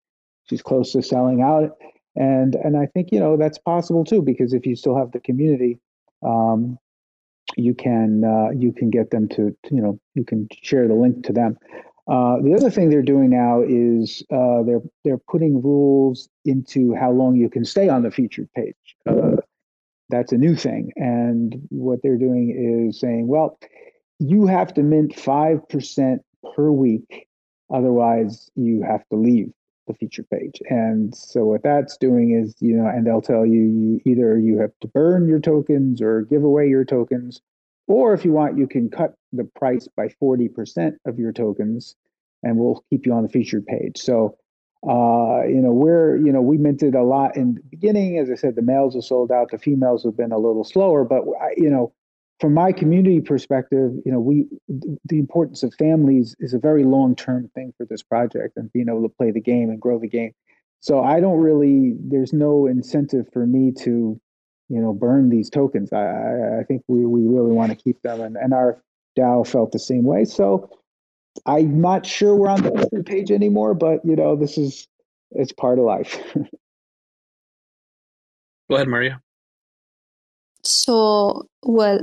she's 0.45 0.61
close 0.61 0.91
to 0.93 1.01
selling 1.01 1.41
out. 1.41 1.77
And 2.15 2.55
and 2.55 2.77
I 2.77 2.87
think 2.87 3.11
you 3.11 3.19
know 3.19 3.37
that's 3.37 3.57
possible 3.57 4.03
too 4.03 4.21
because 4.21 4.53
if 4.53 4.65
you 4.65 4.75
still 4.75 4.97
have 4.97 5.11
the 5.11 5.21
community, 5.21 5.79
um, 6.23 6.77
you 7.55 7.73
can 7.73 8.23
uh, 8.23 8.49
you 8.51 8.73
can 8.73 8.89
get 8.89 9.11
them 9.11 9.29
to 9.29 9.55
you 9.69 9.81
know 9.81 9.99
you 10.13 10.25
can 10.25 10.47
share 10.61 10.87
the 10.87 10.93
link 10.93 11.23
to 11.25 11.33
them. 11.33 11.57
Uh, 12.07 12.37
the 12.41 12.53
other 12.53 12.69
thing 12.69 12.89
they're 12.89 13.01
doing 13.01 13.29
now 13.29 13.61
is 13.61 14.23
uh, 14.33 14.63
they're 14.63 14.81
they're 15.03 15.21
putting 15.29 15.61
rules 15.61 16.29
into 16.45 16.95
how 16.95 17.11
long 17.11 17.35
you 17.35 17.49
can 17.49 17.63
stay 17.63 17.89
on 17.89 18.03
the 18.03 18.11
featured 18.11 18.49
page. 18.53 18.75
Uh, 19.07 19.37
that's 20.09 20.31
a 20.31 20.37
new 20.37 20.55
thing, 20.55 20.91
and 20.95 21.61
what 21.69 21.99
they're 22.01 22.17
doing 22.17 22.87
is 22.89 22.99
saying, 22.99 23.27
well, 23.27 23.57
you 24.19 24.47
have 24.47 24.73
to 24.73 24.83
mint 24.83 25.15
five 25.15 25.67
percent 25.69 26.21
per 26.55 26.71
week, 26.71 27.27
otherwise 27.73 28.49
you 28.55 28.81
have 28.81 29.07
to 29.09 29.15
leave 29.15 29.51
the 29.87 29.93
featured 29.93 30.29
page. 30.29 30.61
And 30.69 31.15
so 31.15 31.45
what 31.45 31.63
that's 31.63 31.97
doing 31.97 32.31
is, 32.31 32.55
you 32.59 32.75
know, 32.75 32.87
and 32.87 33.05
they'll 33.05 33.21
tell 33.21 33.45
you, 33.45 33.61
you 33.61 34.01
either 34.05 34.37
you 34.37 34.59
have 34.59 34.71
to 34.81 34.87
burn 34.87 35.27
your 35.27 35.39
tokens 35.39 36.01
or 36.01 36.21
give 36.23 36.43
away 36.43 36.67
your 36.67 36.85
tokens, 36.85 37.41
or 37.91 38.13
if 38.13 38.23
you 38.25 38.31
want, 38.31 38.57
you 38.57 38.67
can 38.67 38.89
cut 38.89 39.13
the 39.33 39.43
price 39.43 39.87
by 39.95 40.07
40% 40.21 40.93
of 41.05 41.19
your 41.19 41.31
tokens 41.31 41.95
and 42.43 42.57
we'll 42.57 42.83
keep 42.89 43.05
you 43.05 43.13
on 43.13 43.23
the 43.23 43.29
featured 43.29 43.65
page. 43.65 43.97
So, 43.97 44.37
uh, 44.87 45.43
you 45.45 45.61
know, 45.61 45.71
we're, 45.71 46.17
you 46.17 46.31
know, 46.31 46.41
we 46.41 46.57
minted 46.57 46.95
a 46.95 47.03
lot 47.03 47.37
in 47.37 47.55
the 47.55 47.61
beginning. 47.69 48.17
As 48.17 48.31
I 48.31 48.35
said, 48.35 48.55
the 48.55 48.61
males 48.61 48.95
are 48.95 49.01
sold 49.01 49.31
out, 49.31 49.51
the 49.51 49.57
females 49.57 50.03
have 50.03 50.17
been 50.17 50.31
a 50.31 50.37
little 50.37 50.63
slower, 50.63 51.03
but, 51.03 51.23
you 51.57 51.69
know, 51.69 51.93
from 52.39 52.55
my 52.55 52.71
community 52.71 53.21
perspective, 53.21 53.91
you 54.03 54.11
know, 54.11 54.19
we 54.19 54.47
the 54.67 55.19
importance 55.19 55.61
of 55.61 55.75
families 55.75 56.35
is 56.39 56.55
a 56.55 56.59
very 56.59 56.83
long 56.83 57.15
term 57.15 57.51
thing 57.53 57.71
for 57.77 57.85
this 57.85 58.01
project 58.01 58.57
and 58.57 58.73
being 58.73 58.89
able 58.89 59.03
to 59.03 59.15
play 59.15 59.29
the 59.29 59.39
game 59.39 59.69
and 59.69 59.79
grow 59.79 59.99
the 59.99 60.09
game. 60.09 60.33
So 60.79 61.03
I 61.03 61.19
don't 61.19 61.39
really, 61.39 61.93
there's 61.99 62.33
no 62.33 62.65
incentive 62.65 63.27
for 63.31 63.45
me 63.45 63.71
to, 63.83 64.19
you 64.71 64.79
know, 64.79 64.93
burn 64.93 65.29
these 65.29 65.49
tokens. 65.49 65.91
I, 65.91 66.59
I 66.59 66.63
think 66.63 66.83
we, 66.87 67.05
we 67.05 67.27
really 67.27 67.51
want 67.51 67.71
to 67.71 67.75
keep 67.75 68.01
them, 68.01 68.21
and, 68.21 68.37
and 68.37 68.53
our 68.53 68.81
DAO 69.17 69.45
felt 69.45 69.71
the 69.73 69.79
same 69.79 70.03
way. 70.03 70.23
So 70.23 70.69
I'm 71.45 71.81
not 71.81 72.05
sure 72.05 72.35
we're 72.35 72.49
on 72.49 72.63
the 72.63 73.03
page 73.05 73.31
anymore, 73.31 73.73
but 73.73 73.99
you 74.05 74.15
know, 74.15 74.35
this 74.35 74.57
is 74.57 74.87
it's 75.31 75.51
part 75.51 75.79
of 75.79 75.85
life. 75.85 76.17
Go 78.69 78.75
ahead, 78.75 78.87
Maria. 78.87 79.21
So, 80.63 81.47
well, 81.63 81.99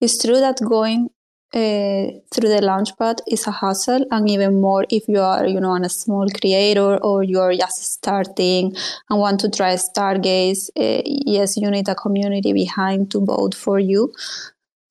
it's 0.00 0.22
true 0.22 0.40
that 0.40 0.58
going 0.60 1.08
uh, 1.52 2.06
through 2.32 2.48
the 2.48 2.60
launchpad 2.62 3.20
is 3.26 3.46
a 3.46 3.50
hassle, 3.50 4.04
and 4.10 4.30
even 4.30 4.60
more 4.60 4.84
if 4.88 5.08
you 5.08 5.20
are, 5.20 5.46
you 5.46 5.60
know, 5.60 5.74
a 5.74 5.88
small 5.88 6.28
creator 6.28 6.96
or 6.98 7.22
you're 7.24 7.54
just 7.54 7.82
starting 7.92 8.74
and 9.08 9.18
want 9.18 9.40
to 9.40 9.50
try 9.50 9.74
Stargaze. 9.74 10.70
Uh, 10.76 11.02
yes, 11.04 11.56
you 11.56 11.70
need 11.70 11.88
a 11.88 11.94
community 11.94 12.52
behind 12.52 13.10
to 13.10 13.24
vote 13.24 13.54
for 13.54 13.78
you. 13.78 14.12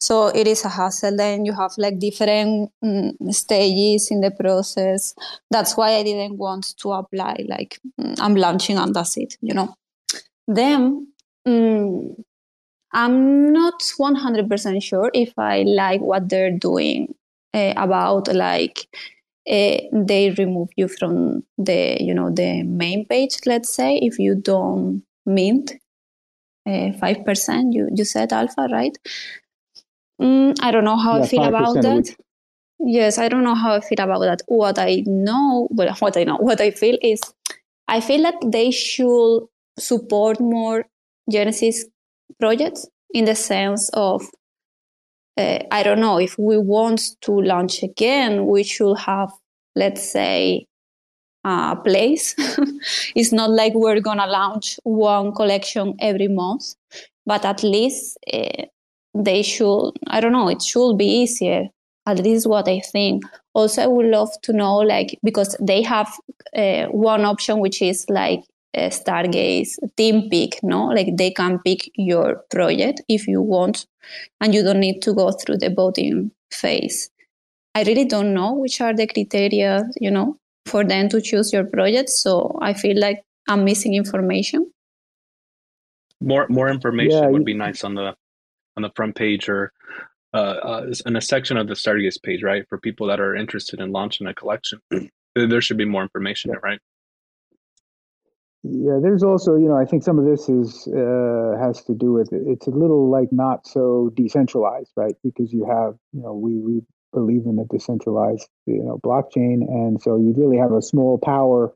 So 0.02 0.28
it 0.28 0.48
is 0.48 0.64
a 0.64 0.70
hassle. 0.70 1.16
Then 1.16 1.46
you 1.46 1.54
have 1.54 1.72
like 1.78 2.00
different 2.00 2.72
mm, 2.84 3.34
stages 3.34 4.12
in 4.12 4.22
the 4.22 4.32
process. 4.32 5.14
That's 5.52 5.76
why 5.76 5.96
i 5.96 6.04
didn't 6.04 6.38
want 6.38 6.78
to 6.78 6.92
apply 6.92 7.46
like 7.48 7.80
mm, 8.00 8.16
i'm 8.20 8.36
launching 8.36 8.78
and 8.78 8.94
that's 8.96 9.18
it 9.18 9.38
you 9.42 9.54
know. 9.54 9.76
Then 10.48 11.08
mm, 11.48 12.24
i'm 12.94 13.52
not 13.52 13.82
100% 13.98 14.82
sure 14.84 15.12
if 15.14 15.38
i 15.38 15.64
like 15.64 16.02
what 16.02 16.30
they're 16.30 16.52
doing 16.58 17.14
uh, 17.54 17.74
about 17.78 18.28
like 18.34 18.88
uh, 19.50 19.78
they 19.94 20.36
remove 20.38 20.70
you 20.76 20.88
from 20.88 21.44
the 21.58 21.98
you 22.00 22.14
know 22.14 22.30
the 22.30 22.64
main 22.64 23.06
page 23.06 23.38
let's 23.46 23.74
say 23.74 23.98
if 23.98 24.20
you 24.20 24.36
don't 24.36 25.04
mint 25.26 25.74
uh, 26.68 26.92
5% 27.00 27.74
you 27.74 27.90
you 27.94 28.06
said 28.06 28.32
alpha 28.34 28.68
right 28.72 28.98
Mm, 30.22 30.56
I 30.62 30.72
don't 30.72 30.84
know 30.84 30.98
how 30.98 31.18
yeah, 31.18 31.24
I 31.24 31.28
feel 31.28 31.44
about 31.44 31.82
that. 31.82 32.16
Yes, 32.80 33.18
I 33.18 33.28
don't 33.30 33.44
know 33.44 33.56
how 33.56 33.76
I 33.76 33.80
feel 33.80 34.00
about 34.00 34.20
that. 34.20 34.42
What 34.48 34.78
I 34.78 35.04
know, 35.06 35.68
well, 35.72 35.94
what 36.00 36.18
I 36.18 36.24
know, 36.24 36.38
what 36.38 36.62
I 36.62 36.72
feel 36.72 36.98
is, 37.02 37.22
I 37.88 38.02
feel 38.02 38.24
that 38.24 38.36
they 38.46 38.72
should 38.72 39.44
support 39.78 40.40
more 40.40 40.86
Genesis 41.32 41.86
projects 42.40 42.88
in 43.14 43.26
the 43.26 43.36
sense 43.36 43.90
of, 43.94 44.24
uh, 45.38 45.60
I 45.72 45.84
don't 45.84 46.00
know, 46.00 46.20
if 46.20 46.38
we 46.38 46.58
want 46.58 47.02
to 47.22 47.32
launch 47.32 47.84
again, 47.84 48.46
we 48.46 48.64
should 48.64 48.98
have, 48.98 49.32
let's 49.76 50.12
say, 50.12 50.66
a 51.44 51.76
place. 51.76 52.36
it's 53.16 53.32
not 53.32 53.50
like 53.50 53.74
we're 53.74 54.02
gonna 54.02 54.28
launch 54.28 54.78
one 54.84 55.34
collection 55.34 55.96
every 56.00 56.28
month, 56.28 56.76
but 57.26 57.46
at 57.46 57.64
least 57.64 58.18
uh, 58.34 58.66
they 59.14 59.42
should 59.42 59.92
i 60.08 60.20
don't 60.20 60.32
know 60.32 60.50
it 60.50 60.62
should 60.62 60.98
be 60.98 61.06
easier 61.06 61.68
at 62.06 62.20
least 62.20 62.48
what 62.48 62.68
i 62.68 62.80
think 62.80 63.24
also 63.54 63.82
i 63.82 63.88
would 63.88 64.06
love 64.06 64.30
to 64.42 64.54
know 64.54 64.78
like 64.78 65.18
because 65.24 65.56
they 65.60 65.82
have 65.82 66.12
uh, 66.56 66.86
one 66.88 67.26
option 67.26 67.60
which 67.60 67.82
is 67.82 68.06
like 68.10 68.42
a 68.74 68.90
stargaze 68.90 69.78
team 69.98 70.30
pick 70.30 70.60
no? 70.64 70.86
Like 70.88 71.18
they 71.18 71.32
can 71.32 71.60
pick 71.60 71.90
your 71.96 72.44
project 72.52 73.02
if 73.08 73.28
you 73.28 73.42
want 73.42 73.88
and 74.42 74.54
you 74.54 74.64
don't 74.64 74.80
need 74.80 75.02
to 75.04 75.14
go 75.14 75.32
through 75.32 75.58
the 75.58 75.70
voting 75.70 76.32
phase. 76.52 77.10
I 77.76 77.84
really 77.84 78.06
don't 78.06 78.34
know 78.34 78.54
which 78.54 78.82
are 78.82 78.94
the 78.94 79.08
criteria 79.08 79.84
you 80.00 80.12
know 80.12 80.38
for 80.66 80.84
them 80.84 81.10
to 81.10 81.22
choose 81.22 81.54
your 81.54 81.64
project 81.64 82.10
so 82.10 82.58
i 82.62 82.74
feel 82.74 83.00
like 83.00 83.24
i'm 83.48 83.64
missing 83.64 83.96
information. 83.96 84.72
More 86.22 86.48
more 86.50 86.70
information 86.70 87.24
yeah, 87.24 87.28
would 87.28 87.46
be 87.46 87.54
nice 87.54 87.84
on 87.84 87.96
the 87.96 88.16
on 88.76 88.84
the 88.84 88.92
front 88.96 89.16
page 89.16 89.48
or 89.48 89.72
uh, 90.34 90.38
uh, 90.38 90.94
in 91.06 91.16
a 91.16 91.22
section 91.22 91.58
of 91.58 91.68
the 91.68 91.74
Stargaze 91.74 92.22
page, 92.22 92.44
right? 92.44 92.64
For 92.70 92.78
people 92.78 93.08
that 93.08 93.20
are 93.20 93.36
interested 93.36 93.80
in 93.80 93.92
launching 93.92 94.28
a 94.28 94.34
collection, 94.34 94.80
there 95.36 95.62
should 95.62 95.78
be 95.78 95.86
more 95.86 96.04
information 96.04 96.52
there, 96.52 96.60
right? 96.62 96.80
Yeah, 98.64 99.00
there's 99.02 99.24
also, 99.24 99.56
you 99.56 99.70
know, 99.70 99.78
I 99.78 99.86
think 99.86 100.04
some 100.04 100.20
of 100.20 100.26
this 100.26 100.50
is 100.50 100.88
uh, 100.88 101.58
has 101.60 101.82
to 101.86 101.94
do 101.94 102.14
with 102.14 102.30
it's 102.34 102.68
a 102.68 102.72
little 102.72 103.10
like 103.10 103.30
not 103.32 103.66
so 103.66 104.12
decentralized, 104.16 104.92
right? 104.98 105.16
Because 105.24 105.54
you 105.54 105.66
have, 105.66 105.96
you 106.12 106.22
know, 106.22 106.34
we 106.34 106.58
we 106.60 106.82
believe 107.14 107.46
in 107.46 107.58
a 107.58 107.66
decentralized, 107.66 108.50
you 108.66 108.84
know, 108.84 109.00
blockchain, 109.02 109.62
and 109.68 110.02
so 110.02 110.18
you 110.18 110.34
really 110.36 110.58
have 110.58 110.74
a 110.74 110.82
small 110.82 111.18
power 111.18 111.74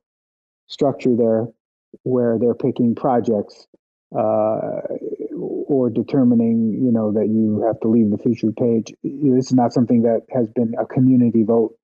structure 0.67 1.15
there 1.15 1.47
where 2.03 2.37
they're 2.37 2.53
picking 2.53 2.95
projects 2.95 3.65
uh, 4.13 4.81
or 5.37 5.89
determining, 5.89 6.73
you 6.83 6.91
know, 6.91 7.13
that 7.13 7.27
you 7.27 7.63
have 7.65 7.79
to 7.79 7.87
leave 7.87 8.11
the 8.11 8.17
featured 8.17 8.57
page. 8.57 8.93
This 9.03 9.47
is 9.47 9.53
not 9.53 9.71
something 9.71 10.01
that 10.01 10.23
has 10.33 10.49
been 10.49 10.73
a 10.77 10.85
community 10.85 11.43
vote. 11.43 11.75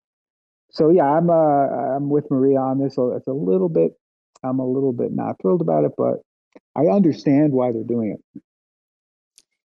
So 0.72 0.90
yeah, 0.90 1.06
I'm 1.06 1.30
uh, 1.30 1.34
I'm 1.34 2.10
with 2.10 2.30
Maria 2.30 2.60
on 2.60 2.80
this. 2.80 2.96
So 2.96 3.14
it's 3.14 3.28
a 3.28 3.32
little 3.32 3.70
bit 3.70 3.94
I'm 4.44 4.60
a 4.60 4.66
little 4.66 4.94
bit 4.94 5.12
not 5.12 5.42
thrilled 5.42 5.62
about 5.62 5.86
it, 5.86 5.92
but 5.98 6.22
I 6.76 6.86
understand 6.86 7.54
why 7.54 7.72
they're 7.72 7.84
doing 7.84 8.12
it. 8.12 8.42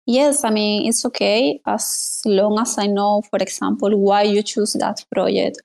Yes, 0.07 0.45
I 0.45 0.51
mean, 0.51 0.87
it's 0.87 1.05
okay 1.07 1.61
as 1.67 2.21
long 2.27 2.59
as 2.59 2.77
I 2.77 2.87
know, 2.87 3.23
for 3.31 3.39
example, 3.39 3.99
why 3.99 4.23
you 4.23 4.43
choose 4.43 4.75
that 4.75 5.05
project. 5.15 5.62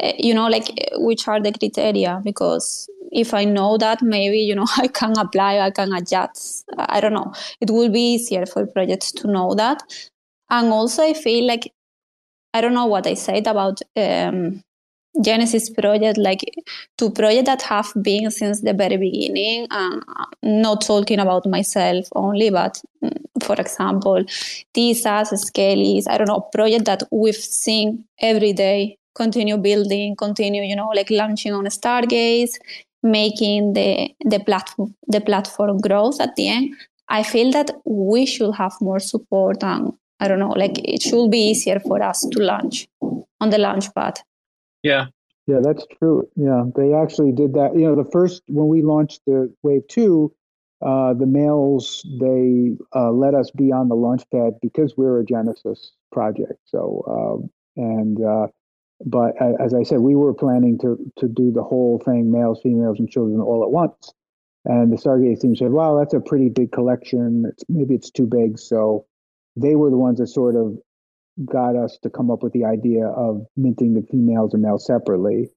Uh, 0.00 0.12
you 0.18 0.32
know, 0.32 0.48
like 0.48 0.68
which 0.94 1.28
are 1.28 1.40
the 1.40 1.52
criteria, 1.52 2.20
because 2.24 2.88
if 3.12 3.34
I 3.34 3.44
know 3.44 3.76
that, 3.76 4.00
maybe, 4.02 4.38
you 4.38 4.54
know, 4.54 4.66
I 4.76 4.88
can 4.88 5.18
apply, 5.18 5.58
I 5.58 5.70
can 5.70 5.92
adjust. 5.92 6.64
I 6.78 7.00
don't 7.00 7.12
know. 7.12 7.34
It 7.60 7.70
will 7.70 7.90
be 7.90 8.14
easier 8.14 8.46
for 8.46 8.66
projects 8.66 9.12
to 9.12 9.26
know 9.26 9.54
that. 9.54 9.82
And 10.48 10.68
also, 10.68 11.02
I 11.02 11.14
feel 11.14 11.46
like, 11.46 11.72
I 12.54 12.60
don't 12.60 12.74
know 12.74 12.86
what 12.86 13.06
I 13.06 13.14
said 13.14 13.46
about 13.46 13.80
um, 13.96 14.62
Genesis 15.22 15.70
project, 15.70 16.18
like 16.18 16.40
two 16.96 17.10
projects 17.10 17.46
that 17.46 17.62
have 17.62 17.92
been 18.00 18.30
since 18.30 18.60
the 18.60 18.72
very 18.72 18.96
beginning. 18.96 19.66
Uh, 19.70 20.00
not 20.42 20.82
talking 20.82 21.18
about 21.18 21.46
myself 21.46 22.06
only, 22.14 22.50
but 22.50 22.80
mm, 23.02 23.16
for 23.42 23.54
example, 23.54 24.22
TISAS, 24.74 25.32
Skellies, 25.32 26.04
I 26.08 26.16
don't 26.16 26.28
know, 26.28 26.48
project 26.52 26.84
that 26.84 27.02
we've 27.10 27.34
seen 27.34 28.04
every 28.20 28.52
day, 28.52 28.98
continue 29.14 29.56
building, 29.56 30.14
continue, 30.16 30.62
you 30.62 30.76
know, 30.76 30.88
like 30.94 31.10
launching 31.10 31.52
on 31.52 31.64
Stargaze, 31.66 32.54
making 33.02 33.72
the 33.72 34.10
the 34.24 34.40
platform 34.40 34.94
the 35.08 35.20
platform 35.20 35.78
growth 35.78 36.20
at 36.20 36.36
the 36.36 36.48
end. 36.48 36.74
I 37.08 37.24
feel 37.24 37.50
that 37.52 37.72
we 37.84 38.24
should 38.26 38.54
have 38.54 38.74
more 38.80 39.00
support 39.00 39.64
and 39.64 39.92
I 40.20 40.28
don't 40.28 40.38
know, 40.38 40.50
like 40.50 40.78
it 40.84 41.02
should 41.02 41.30
be 41.30 41.50
easier 41.50 41.80
for 41.80 42.00
us 42.02 42.26
to 42.30 42.42
launch 42.42 42.86
on 43.40 43.50
the 43.50 43.58
launch 43.58 43.92
pad. 43.94 44.20
Yeah. 44.82 45.06
Yeah, 45.46 45.60
that's 45.62 45.84
true. 45.98 46.28
Yeah, 46.36 46.64
they 46.76 46.94
actually 46.94 47.32
did 47.32 47.54
that. 47.54 47.74
You 47.74 47.86
know, 47.86 47.96
the 47.96 48.08
first 48.10 48.42
when 48.46 48.68
we 48.68 48.82
launched 48.82 49.22
the 49.26 49.52
Wave 49.64 49.82
Two, 49.88 50.32
uh, 50.80 51.14
the 51.14 51.26
males 51.26 52.06
they 52.20 52.76
uh, 52.94 53.10
let 53.10 53.34
us 53.34 53.50
be 53.50 53.72
on 53.72 53.88
the 53.88 53.96
launch 53.96 54.22
pad 54.30 54.54
because 54.62 54.94
we're 54.96 55.18
a 55.18 55.24
Genesis 55.24 55.92
project. 56.12 56.60
So 56.66 57.04
um, 57.08 57.50
and 57.76 58.24
uh, 58.24 58.46
but 59.04 59.34
as 59.60 59.74
I 59.74 59.82
said, 59.82 60.00
we 60.00 60.14
were 60.14 60.34
planning 60.34 60.78
to 60.82 60.98
to 61.18 61.26
do 61.26 61.50
the 61.50 61.64
whole 61.64 62.00
thing, 62.04 62.30
males, 62.30 62.60
females, 62.62 62.98
and 63.00 63.10
children 63.10 63.40
all 63.40 63.64
at 63.64 63.70
once. 63.70 64.12
And 64.66 64.92
the 64.92 64.96
Stargaze 64.96 65.40
team 65.40 65.56
said, 65.56 65.72
"Wow, 65.72 65.98
that's 65.98 66.14
a 66.14 66.20
pretty 66.20 66.50
big 66.50 66.70
collection. 66.70 67.46
It's, 67.48 67.64
maybe 67.68 67.94
it's 67.94 68.10
too 68.10 68.26
big." 68.26 68.58
So 68.58 69.06
they 69.56 69.74
were 69.74 69.90
the 69.90 69.96
ones 69.96 70.18
that 70.18 70.28
sort 70.28 70.54
of 70.54 70.78
got 71.44 71.76
us 71.76 71.98
to 72.02 72.10
come 72.10 72.30
up 72.30 72.42
with 72.42 72.52
the 72.52 72.64
idea 72.64 73.06
of 73.06 73.46
minting 73.56 73.94
the 73.94 74.06
females 74.10 74.54
and 74.54 74.62
males 74.62 74.86
separately 74.86 75.48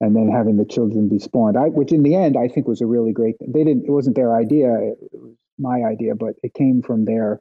and 0.00 0.16
then 0.16 0.30
having 0.30 0.56
the 0.56 0.64
children 0.64 1.08
be 1.08 1.18
spawned. 1.18 1.56
I, 1.56 1.68
which 1.68 1.92
in 1.92 2.02
the 2.02 2.14
end 2.14 2.36
i 2.36 2.48
think 2.48 2.66
was 2.66 2.80
a 2.80 2.86
really 2.86 3.12
great 3.12 3.36
they 3.40 3.64
didn't 3.64 3.84
it 3.84 3.90
wasn't 3.90 4.16
their 4.16 4.34
idea 4.36 4.72
it 4.74 4.98
was 5.12 5.34
my 5.58 5.82
idea 5.82 6.14
but 6.14 6.34
it 6.42 6.54
came 6.54 6.82
from 6.82 7.04
their 7.04 7.40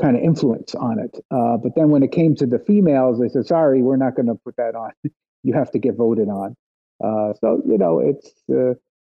kind 0.00 0.16
of 0.16 0.22
influence 0.22 0.74
on 0.74 0.98
it. 0.98 1.14
Uh, 1.30 1.58
but 1.58 1.74
then 1.76 1.90
when 1.90 2.02
it 2.02 2.10
came 2.10 2.34
to 2.34 2.46
the 2.46 2.58
females 2.58 3.20
they 3.20 3.28
said 3.28 3.46
sorry 3.46 3.82
we're 3.82 3.96
not 3.96 4.14
going 4.14 4.26
to 4.26 4.34
put 4.34 4.56
that 4.56 4.74
on. 4.74 4.92
You 5.42 5.54
have 5.54 5.70
to 5.70 5.78
get 5.78 5.96
voted 5.96 6.28
on. 6.28 6.54
Uh, 7.02 7.32
so 7.40 7.62
you 7.66 7.78
know 7.78 8.00
it's 8.00 8.30
uh, 8.52 8.74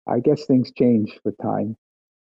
i 0.07 0.21
guess 0.21 0.45
things 0.45 0.71
change 0.71 1.19
with 1.25 1.35
time 1.43 1.77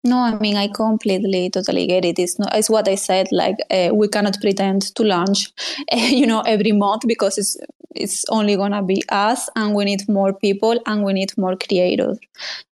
no, 0.04 0.18
I 0.18 0.38
mean 0.38 0.56
I 0.56 0.68
completely, 0.68 1.50
totally 1.50 1.86
get 1.86 2.04
it. 2.04 2.18
It's 2.18 2.38
not. 2.38 2.54
It's 2.54 2.70
what 2.70 2.88
I 2.88 2.94
said. 2.94 3.28
Like 3.32 3.56
uh, 3.70 3.90
we 3.92 4.08
cannot 4.08 4.40
pretend 4.40 4.82
to 4.94 5.02
launch, 5.02 5.52
uh, 5.92 5.96
you 5.96 6.26
know, 6.26 6.40
every 6.42 6.72
month 6.72 7.02
because 7.06 7.38
it's 7.38 7.56
it's 7.94 8.24
only 8.28 8.54
gonna 8.56 8.82
be 8.82 9.02
us, 9.08 9.48
and 9.56 9.74
we 9.74 9.84
need 9.84 10.08
more 10.08 10.32
people, 10.32 10.78
and 10.86 11.04
we 11.04 11.12
need 11.12 11.36
more 11.36 11.56
creators. 11.56 12.18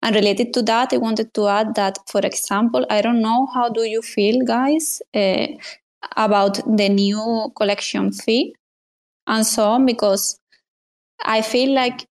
And 0.02 0.14
related 0.14 0.52
to 0.54 0.62
that, 0.62 0.92
I 0.92 0.98
wanted 0.98 1.32
to 1.34 1.48
add 1.48 1.74
that, 1.76 1.98
for 2.06 2.20
example, 2.20 2.84
I 2.90 3.00
don't 3.00 3.22
know 3.22 3.46
how 3.54 3.68
do 3.68 3.84
you 3.84 4.02
feel, 4.02 4.44
guys, 4.44 5.00
uh, 5.14 5.46
about 6.16 6.60
the 6.76 6.88
new 6.88 7.52
collection 7.56 8.12
fee 8.12 8.54
and 9.26 9.46
so 9.46 9.64
on, 9.64 9.86
because 9.86 10.38
I 11.24 11.40
feel 11.40 11.72
like 11.74 12.06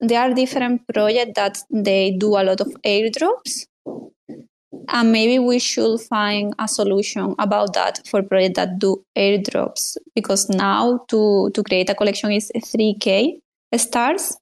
there 0.00 0.20
are 0.20 0.34
different 0.34 0.82
projects 0.92 1.32
that 1.36 1.58
they 1.70 2.12
do 2.12 2.36
a 2.36 2.42
lot 2.42 2.60
of 2.60 2.68
airdrops 2.84 3.66
and 4.88 5.10
maybe 5.10 5.38
we 5.38 5.58
should 5.58 6.00
find 6.00 6.54
a 6.58 6.68
solution 6.68 7.34
about 7.38 7.74
that 7.74 8.06
for 8.06 8.22
projects 8.22 8.56
that 8.56 8.78
do 8.78 9.04
airdrops 9.16 9.96
because 10.14 10.48
now 10.48 11.04
to 11.08 11.50
to 11.54 11.62
create 11.62 11.90
a 11.90 11.94
collection 11.94 12.30
is 12.30 12.52
3k 12.54 13.40
stars. 13.76 14.36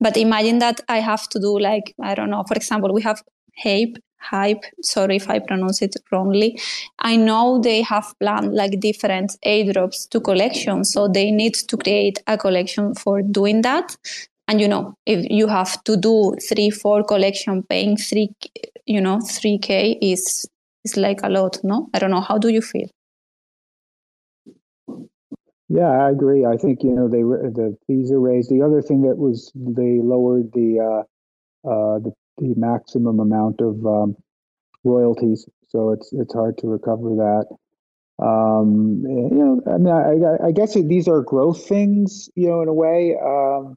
But 0.00 0.16
imagine 0.16 0.58
that 0.58 0.80
i 0.88 0.98
have 0.98 1.28
to 1.28 1.38
do 1.38 1.58
like 1.58 1.94
i 2.02 2.14
don't 2.14 2.30
know 2.30 2.44
for 2.46 2.54
example 2.54 2.92
we 2.92 3.02
have 3.02 3.22
hype 3.56 3.96
hype 4.18 4.64
sorry 4.82 5.16
if 5.16 5.28
i 5.30 5.38
pronounce 5.38 5.80
it 5.82 5.96
wrongly. 6.10 6.60
I 6.98 7.16
know 7.16 7.60
they 7.60 7.82
have 7.82 8.14
planned 8.20 8.52
like 8.54 8.78
different 8.80 9.36
airdrops 9.44 10.08
to 10.10 10.20
collections 10.20 10.92
so 10.92 11.08
they 11.08 11.30
need 11.30 11.54
to 11.54 11.76
create 11.76 12.22
a 12.26 12.36
collection 12.36 12.94
for 12.94 13.22
doing 13.22 13.62
that 13.62 13.96
and 14.52 14.60
you 14.60 14.68
know 14.68 14.94
if 15.06 15.24
you 15.30 15.46
have 15.48 15.82
to 15.84 15.96
do 15.96 16.36
three 16.48 16.68
four 16.68 17.02
collection 17.02 17.62
paying 17.62 17.96
three 17.96 18.28
you 18.86 19.00
know 19.00 19.16
3k 19.18 19.96
is 20.02 20.46
is 20.84 20.96
like 20.96 21.20
a 21.22 21.28
lot 21.28 21.58
no? 21.64 21.88
I 21.94 21.98
don't 22.00 22.10
know. 22.10 22.20
How 22.20 22.38
do 22.38 22.48
you 22.48 22.60
feel? 22.60 22.88
Yeah 25.68 25.88
i 25.88 26.10
agree. 26.10 26.44
I 26.44 26.56
think 26.56 26.82
you 26.82 26.90
know 26.90 27.08
they 27.08 27.22
the 27.22 27.76
fees 27.86 28.12
are 28.12 28.20
raised. 28.20 28.50
The 28.50 28.62
other 28.62 28.82
thing 28.82 29.02
that 29.02 29.16
was 29.16 29.50
they 29.54 30.00
lowered 30.02 30.52
the 30.52 30.70
uh 30.80 31.02
uh 31.72 31.98
the, 32.00 32.12
the 32.38 32.54
maximum 32.56 33.20
amount 33.20 33.60
of 33.60 33.86
um, 33.86 34.16
royalties. 34.84 35.48
So 35.68 35.92
it's 35.92 36.12
it's 36.12 36.34
hard 36.34 36.58
to 36.58 36.66
recover 36.66 37.10
that. 37.26 37.46
Um 38.22 39.02
you 39.06 39.38
know 39.42 39.60
i 39.74 39.78
mean 39.78 39.94
i 39.94 40.48
i 40.48 40.52
guess 40.52 40.74
these 40.74 41.08
are 41.08 41.22
growth 41.22 41.66
things 41.66 42.28
you 42.34 42.48
know 42.48 42.60
in 42.62 42.68
a 42.68 42.74
way. 42.74 43.16
Um 43.16 43.76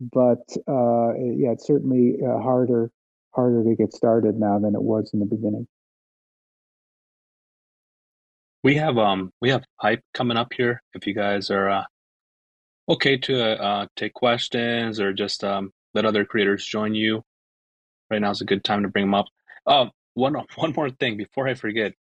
but 0.00 0.44
uh 0.68 1.14
yeah 1.14 1.52
it's 1.52 1.66
certainly 1.66 2.16
uh, 2.24 2.38
harder 2.40 2.90
harder 3.38 3.62
to 3.62 3.76
get 3.76 3.92
started 3.92 4.38
now 4.38 4.58
than 4.58 4.74
it 4.74 4.82
was 4.82 5.10
in 5.12 5.20
the 5.20 5.26
beginning. 5.26 5.66
We 8.64 8.74
have 8.74 8.98
um 8.98 9.32
we 9.40 9.50
have 9.50 9.62
hype 9.76 10.02
coming 10.12 10.36
up 10.36 10.52
here. 10.52 10.82
If 10.94 11.06
you 11.06 11.14
guys 11.14 11.50
are 11.50 11.68
uh, 11.70 11.84
okay 12.88 13.16
to 13.16 13.62
uh, 13.62 13.86
take 13.96 14.14
questions 14.14 14.98
or 15.00 15.12
just 15.12 15.44
um, 15.44 15.70
let 15.94 16.04
other 16.04 16.24
creators 16.24 16.66
join 16.66 16.94
you, 16.94 17.22
right 18.10 18.20
now 18.20 18.30
is 18.30 18.40
a 18.40 18.44
good 18.44 18.64
time 18.64 18.82
to 18.82 18.88
bring 18.88 19.04
them 19.04 19.14
up. 19.14 19.26
Um, 19.66 19.90
one 20.14 20.34
one 20.56 20.72
more 20.76 20.90
thing 20.90 21.16
before 21.16 21.46
I 21.46 21.54
forget, 21.54 21.92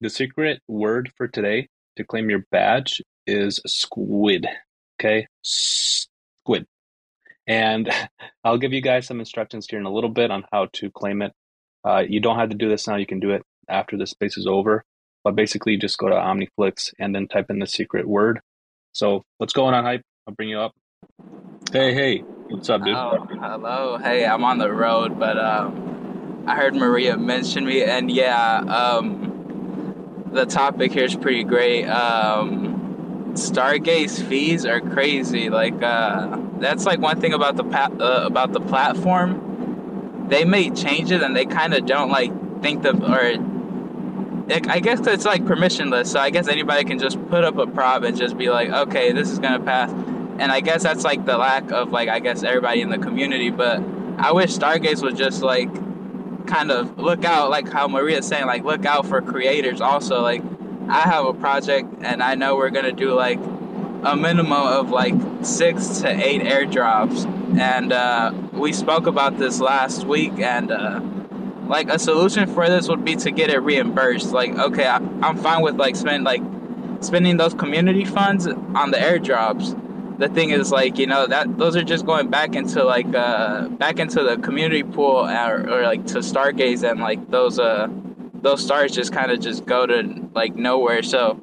the 0.00 0.10
secret 0.10 0.62
word 0.66 1.12
for 1.16 1.28
today 1.28 1.68
to 1.96 2.04
claim 2.04 2.30
your 2.30 2.44
badge 2.50 3.02
is 3.26 3.60
squid. 3.66 4.46
Okay. 4.98 5.26
And 7.46 7.90
I'll 8.44 8.58
give 8.58 8.72
you 8.72 8.80
guys 8.82 9.06
some 9.06 9.20
instructions 9.20 9.66
here 9.68 9.78
in 9.78 9.86
a 9.86 9.92
little 9.92 10.10
bit 10.10 10.30
on 10.30 10.44
how 10.52 10.68
to 10.74 10.90
claim 10.90 11.22
it. 11.22 11.32
Uh, 11.84 12.02
you 12.08 12.20
don't 12.20 12.38
have 12.38 12.50
to 12.50 12.56
do 12.56 12.68
this 12.68 12.86
now. 12.86 12.96
You 12.96 13.06
can 13.06 13.20
do 13.20 13.30
it 13.30 13.42
after 13.68 13.96
the 13.96 14.06
space 14.06 14.36
is 14.36 14.46
over. 14.46 14.84
But 15.24 15.34
basically, 15.34 15.76
just 15.76 15.98
go 15.98 16.08
to 16.08 16.14
OmniFlix 16.14 16.92
and 16.98 17.14
then 17.14 17.26
type 17.26 17.46
in 17.50 17.58
the 17.58 17.66
secret 17.66 18.06
word. 18.06 18.40
So 18.92 19.24
what's 19.38 19.52
going 19.52 19.74
on, 19.74 19.84
Hype? 19.84 20.02
I'll 20.26 20.34
bring 20.34 20.48
you 20.48 20.60
up. 20.60 20.72
Hey, 21.72 21.94
hey. 21.94 22.18
What's 22.48 22.70
up, 22.70 22.84
dude? 22.84 22.94
Oh, 22.94 23.26
hello. 23.28 23.98
Hey, 23.98 24.24
I'm 24.24 24.44
on 24.44 24.58
the 24.58 24.72
road, 24.72 25.18
but 25.18 25.36
um, 25.36 26.44
I 26.46 26.54
heard 26.54 26.76
Maria 26.76 27.16
mention 27.16 27.66
me. 27.66 27.82
And 27.82 28.08
yeah, 28.10 28.58
um, 28.58 30.24
the 30.32 30.46
topic 30.46 30.92
here 30.92 31.04
is 31.04 31.16
pretty 31.16 31.42
great. 31.42 31.86
Um, 31.86 32.75
Stargaze 33.36 34.22
fees 34.26 34.64
are 34.66 34.80
crazy. 34.80 35.48
Like 35.50 35.82
uh, 35.82 36.38
that's 36.58 36.84
like 36.84 37.00
one 37.00 37.20
thing 37.20 37.32
about 37.32 37.56
the 37.56 37.64
pa- 37.64 37.92
uh, 37.98 38.24
about 38.26 38.52
the 38.52 38.60
platform. 38.60 40.26
They 40.28 40.44
may 40.44 40.70
change 40.70 41.10
it, 41.12 41.22
and 41.22 41.36
they 41.36 41.46
kind 41.46 41.74
of 41.74 41.86
don't 41.86 42.10
like 42.10 42.32
think 42.62 42.82
the 42.82 42.92
or 42.92 43.56
I 44.48 44.80
guess 44.80 45.04
it's 45.06 45.24
like 45.24 45.44
permissionless. 45.44 46.08
So 46.08 46.20
I 46.20 46.30
guess 46.30 46.48
anybody 46.48 46.84
can 46.84 46.98
just 46.98 47.24
put 47.28 47.44
up 47.44 47.58
a 47.58 47.66
prop 47.66 48.04
and 48.04 48.16
just 48.16 48.38
be 48.38 48.48
like, 48.48 48.70
okay, 48.70 49.12
this 49.12 49.30
is 49.30 49.38
gonna 49.38 49.62
pass. 49.62 49.90
And 49.90 50.52
I 50.52 50.60
guess 50.60 50.82
that's 50.82 51.04
like 51.04 51.24
the 51.24 51.36
lack 51.36 51.70
of 51.70 51.90
like 51.90 52.08
I 52.08 52.20
guess 52.20 52.42
everybody 52.42 52.80
in 52.80 52.90
the 52.90 52.98
community. 52.98 53.50
But 53.50 53.82
I 54.18 54.32
wish 54.32 54.56
Stargaze 54.56 55.02
was 55.02 55.14
just 55.14 55.42
like 55.42 55.68
kind 56.46 56.70
of 56.70 56.98
look 56.98 57.24
out, 57.24 57.50
like 57.50 57.68
how 57.68 57.88
Maria's 57.88 58.26
saying, 58.26 58.46
like 58.46 58.64
look 58.64 58.86
out 58.86 59.06
for 59.06 59.20
creators. 59.20 59.80
Also, 59.80 60.20
like 60.22 60.42
I 60.88 61.00
have 61.00 61.26
a 61.26 61.34
project 61.34 61.88
and 62.00 62.22
I 62.22 62.34
know 62.34 62.56
we're 62.56 62.70
gonna 62.70 62.92
do 62.92 63.12
like 63.12 63.38
a 64.04 64.16
minimum 64.16 64.52
of 64.52 64.90
like 64.90 65.14
six 65.42 66.00
to 66.00 66.08
eight 66.08 66.42
airdrops, 66.42 67.26
and 67.58 67.92
uh, 67.92 68.32
we 68.52 68.72
spoke 68.72 69.06
about 69.06 69.38
this 69.38 69.60
last 69.60 70.04
week 70.04 70.38
and. 70.38 70.70
Uh, 70.70 71.00
like 71.68 71.88
a 71.88 71.98
solution 71.98 72.46
for 72.54 72.68
this 72.68 72.88
would 72.88 73.04
be 73.04 73.16
to 73.16 73.30
get 73.32 73.50
it 73.50 73.58
reimbursed. 73.58 74.30
Like, 74.30 74.56
okay, 74.56 74.86
I, 74.86 74.96
am 74.96 75.36
fine 75.36 75.62
with 75.62 75.76
like 75.76 75.96
spend 75.96 76.22
like 76.22 76.40
spending 77.00 77.36
those 77.36 77.54
community 77.54 78.04
funds 78.04 78.46
on 78.46 78.90
the 78.90 78.98
airdrops. 78.98 79.82
The 80.18 80.28
thing 80.28 80.50
is, 80.50 80.70
like, 80.70 80.96
you 80.96 81.06
know, 81.06 81.26
that 81.26 81.58
those 81.58 81.76
are 81.76 81.82
just 81.82 82.06
going 82.06 82.30
back 82.30 82.54
into 82.54 82.84
like 82.84 83.12
uh 83.14 83.68
back 83.68 83.98
into 83.98 84.22
the 84.22 84.36
community 84.38 84.82
pool 84.82 85.28
or, 85.28 85.68
or 85.68 85.82
like 85.82 86.06
to 86.06 86.18
Stargaze 86.18 86.88
and 86.88 87.00
like 87.00 87.30
those 87.30 87.58
uh 87.58 87.88
those 88.46 88.64
stars 88.64 88.92
just 88.92 89.12
kind 89.12 89.32
of 89.32 89.40
just 89.40 89.66
go 89.66 89.86
to 89.86 90.30
like 90.32 90.54
nowhere. 90.54 91.02
So 91.02 91.40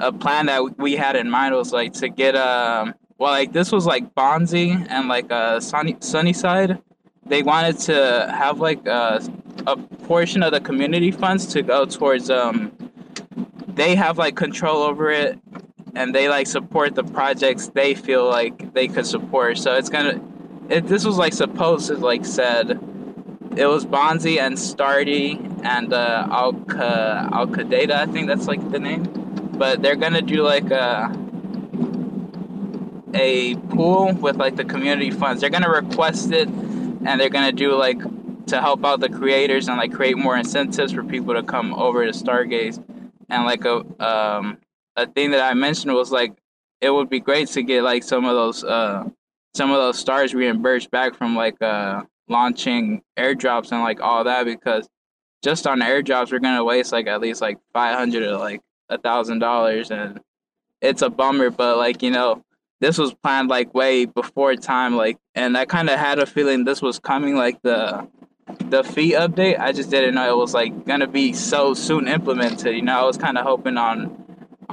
a 0.00 0.12
plan 0.12 0.46
that 0.46 0.76
we 0.76 0.96
had 0.96 1.14
in 1.14 1.30
mind 1.30 1.54
was 1.54 1.72
like 1.72 1.92
to 1.94 2.08
get 2.08 2.34
um 2.34 2.94
well 3.18 3.30
like 3.30 3.52
this 3.52 3.70
was 3.70 3.86
like 3.86 4.12
Bonzi 4.16 4.70
and 4.90 5.06
like 5.08 5.30
uh 5.30 5.60
Sunny 5.60 5.96
Sunnyside. 6.00 6.82
They 7.24 7.44
wanted 7.44 7.78
to 7.80 8.34
have 8.36 8.58
like 8.58 8.86
uh 8.88 9.20
a 9.68 9.76
portion 9.76 10.42
of 10.42 10.50
the 10.50 10.60
community 10.60 11.12
funds 11.12 11.46
to 11.46 11.62
go 11.62 11.84
towards 11.84 12.28
um 12.28 12.72
they 13.68 13.94
have 13.94 14.18
like 14.18 14.34
control 14.34 14.82
over 14.82 15.10
it 15.10 15.38
and 15.94 16.12
they 16.12 16.28
like 16.28 16.48
support 16.48 16.96
the 16.96 17.04
projects 17.04 17.68
they 17.68 17.94
feel 17.94 18.28
like 18.28 18.74
they 18.74 18.88
could 18.88 19.06
support 19.06 19.58
so 19.58 19.74
it's 19.74 19.88
gonna 19.88 20.20
it, 20.68 20.86
this 20.88 21.04
was 21.04 21.18
like 21.18 21.32
supposed 21.32 21.86
to 21.86 21.96
like 21.96 22.24
said 22.26 22.80
it 23.56 23.66
was 23.66 23.84
Bonzi 23.84 24.38
and 24.38 24.56
Stardy 24.56 25.36
and 25.64 25.92
uh 25.92 26.26
Alka 26.30 27.28
Alcadata 27.32 27.92
I 27.92 28.06
think 28.06 28.28
that's 28.28 28.46
like 28.46 28.70
the 28.70 28.78
name 28.78 29.04
but 29.52 29.82
they're 29.82 29.96
gonna 29.96 30.22
do 30.22 30.42
like 30.42 30.70
a 30.70 31.14
a 33.14 33.54
pool 33.56 34.14
with 34.14 34.36
like 34.36 34.56
the 34.56 34.64
community 34.64 35.10
funds 35.10 35.40
they're 35.40 35.50
gonna 35.50 35.70
request 35.70 36.32
it 36.32 36.48
and 36.48 37.20
they're 37.20 37.28
gonna 37.28 37.52
do 37.52 37.74
like 37.74 38.00
to 38.46 38.60
help 38.60 38.84
out 38.84 39.00
the 39.00 39.08
creators 39.08 39.68
and 39.68 39.78
like 39.78 39.92
create 39.92 40.16
more 40.16 40.36
incentives 40.36 40.92
for 40.92 41.02
people 41.02 41.34
to 41.34 41.42
come 41.42 41.72
over 41.74 42.04
to 42.04 42.12
Stargaze. 42.12 42.82
And 43.30 43.44
like 43.44 43.64
a 43.64 43.78
um 44.04 44.58
a 44.96 45.06
thing 45.06 45.30
that 45.30 45.40
I 45.40 45.54
mentioned 45.54 45.92
was 45.94 46.12
like 46.12 46.34
it 46.80 46.90
would 46.90 47.08
be 47.08 47.20
great 47.20 47.48
to 47.48 47.62
get 47.62 47.82
like 47.82 48.02
some 48.02 48.24
of 48.24 48.34
those 48.34 48.64
uh 48.64 49.08
some 49.54 49.70
of 49.70 49.76
those 49.76 49.98
stars 49.98 50.34
reimbursed 50.34 50.90
back 50.90 51.14
from 51.14 51.34
like 51.36 51.60
uh 51.62 52.02
launching 52.32 53.02
airdrops 53.18 53.70
and 53.70 53.82
like 53.82 54.00
all 54.00 54.24
that 54.24 54.44
because 54.44 54.88
just 55.42 55.66
on 55.66 55.80
airdrops 55.80 56.32
we're 56.32 56.38
gonna 56.38 56.64
waste 56.64 56.92
like 56.92 57.06
at 57.06 57.20
least 57.20 57.40
like 57.40 57.58
five 57.72 57.96
hundred 57.96 58.22
or 58.24 58.36
like 58.36 58.60
a 58.88 58.98
thousand 58.98 59.38
dollars 59.38 59.90
and 59.90 60.20
it's 60.80 61.02
a 61.02 61.10
bummer 61.10 61.50
but 61.50 61.76
like 61.76 62.02
you 62.02 62.10
know 62.10 62.42
this 62.80 62.98
was 62.98 63.14
planned 63.14 63.48
like 63.48 63.72
way 63.74 64.04
before 64.04 64.56
time 64.56 64.96
like 64.96 65.16
and 65.34 65.56
i 65.56 65.64
kind 65.64 65.88
of 65.88 65.98
had 65.98 66.18
a 66.18 66.26
feeling 66.26 66.64
this 66.64 66.82
was 66.82 66.98
coming 66.98 67.36
like 67.36 67.60
the 67.62 68.08
the 68.70 68.82
fee 68.82 69.12
update. 69.12 69.58
I 69.58 69.72
just 69.72 69.90
didn't 69.90 70.14
know 70.14 70.30
it 70.30 70.36
was 70.36 70.54
like 70.54 70.84
gonna 70.86 71.06
be 71.06 71.32
so 71.32 71.74
soon 71.74 72.08
implemented. 72.08 72.74
You 72.74 72.82
know, 72.82 72.98
I 72.98 73.04
was 73.04 73.16
kind 73.16 73.38
of 73.38 73.44
hoping 73.44 73.76
on 73.76 74.21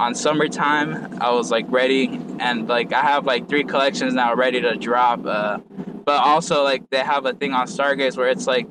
on 0.00 0.14
summertime. 0.14 1.18
I 1.20 1.30
was 1.30 1.50
like 1.50 1.66
ready, 1.68 2.18
and 2.38 2.66
like 2.66 2.92
I 2.92 3.02
have 3.02 3.26
like 3.26 3.48
three 3.48 3.64
collections 3.64 4.14
now 4.14 4.34
ready 4.34 4.60
to 4.60 4.76
drop. 4.76 5.24
Uh, 5.26 5.58
but 6.04 6.22
also 6.22 6.64
like 6.64 6.88
they 6.90 7.00
have 7.00 7.26
a 7.26 7.34
thing 7.34 7.52
on 7.52 7.66
Stargaze 7.66 8.16
where 8.16 8.30
it's 8.30 8.46
like 8.46 8.66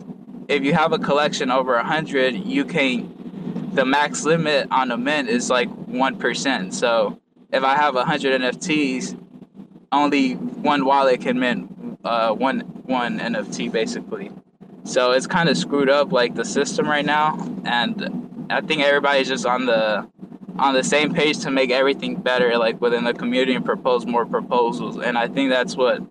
if 0.48 0.64
you 0.64 0.74
have 0.74 0.92
a 0.92 0.98
collection 0.98 1.52
over 1.52 1.76
a 1.76 1.84
hundred, 1.84 2.34
you 2.36 2.66
can 2.66 3.16
the 3.74 3.86
max 3.86 4.26
limit 4.26 4.68
on 4.72 4.92
a 4.92 4.98
mint 4.98 5.30
is 5.30 5.50
like 5.50 5.70
one 5.88 6.18
percent. 6.18 6.74
So 6.74 7.20
if 7.54 7.64
I 7.64 7.76
have 7.76 7.96
a 7.96 8.04
hundred 8.04 8.42
NFTs, 8.42 9.18
only 9.92 10.34
one 10.34 10.84
wallet 10.84 11.22
can 11.22 11.40
mint 11.40 12.00
uh, 12.04 12.34
one 12.34 12.62
one 12.62 13.20
NFT 13.20 13.72
basically. 13.72 14.32
So 14.84 15.12
it's 15.12 15.28
kind 15.28 15.48
of 15.48 15.58
screwed 15.58 15.90
up 15.90 16.12
like 16.12 16.34
the 16.34 16.46
system 16.46 16.88
right 16.88 17.06
now, 17.06 17.38
and 17.66 18.48
I 18.50 18.62
think 18.62 18.82
everybody's 18.82 19.28
just 19.28 19.46
on 19.46 19.68
the 19.68 20.10
on 20.60 20.74
the 20.74 20.84
same 20.84 21.14
page 21.14 21.40
to 21.40 21.52
make 21.52 21.72
everything 21.72 22.16
better, 22.16 22.58
like 22.58 22.80
within 22.82 23.04
the 23.04 23.14
community 23.14 23.56
and 23.56 23.66
propose 23.66 24.06
more 24.06 24.26
proposals. 24.26 24.98
And 24.98 25.18
I 25.18 25.28
think 25.28 25.50
that's 25.50 25.76
what 25.76 26.02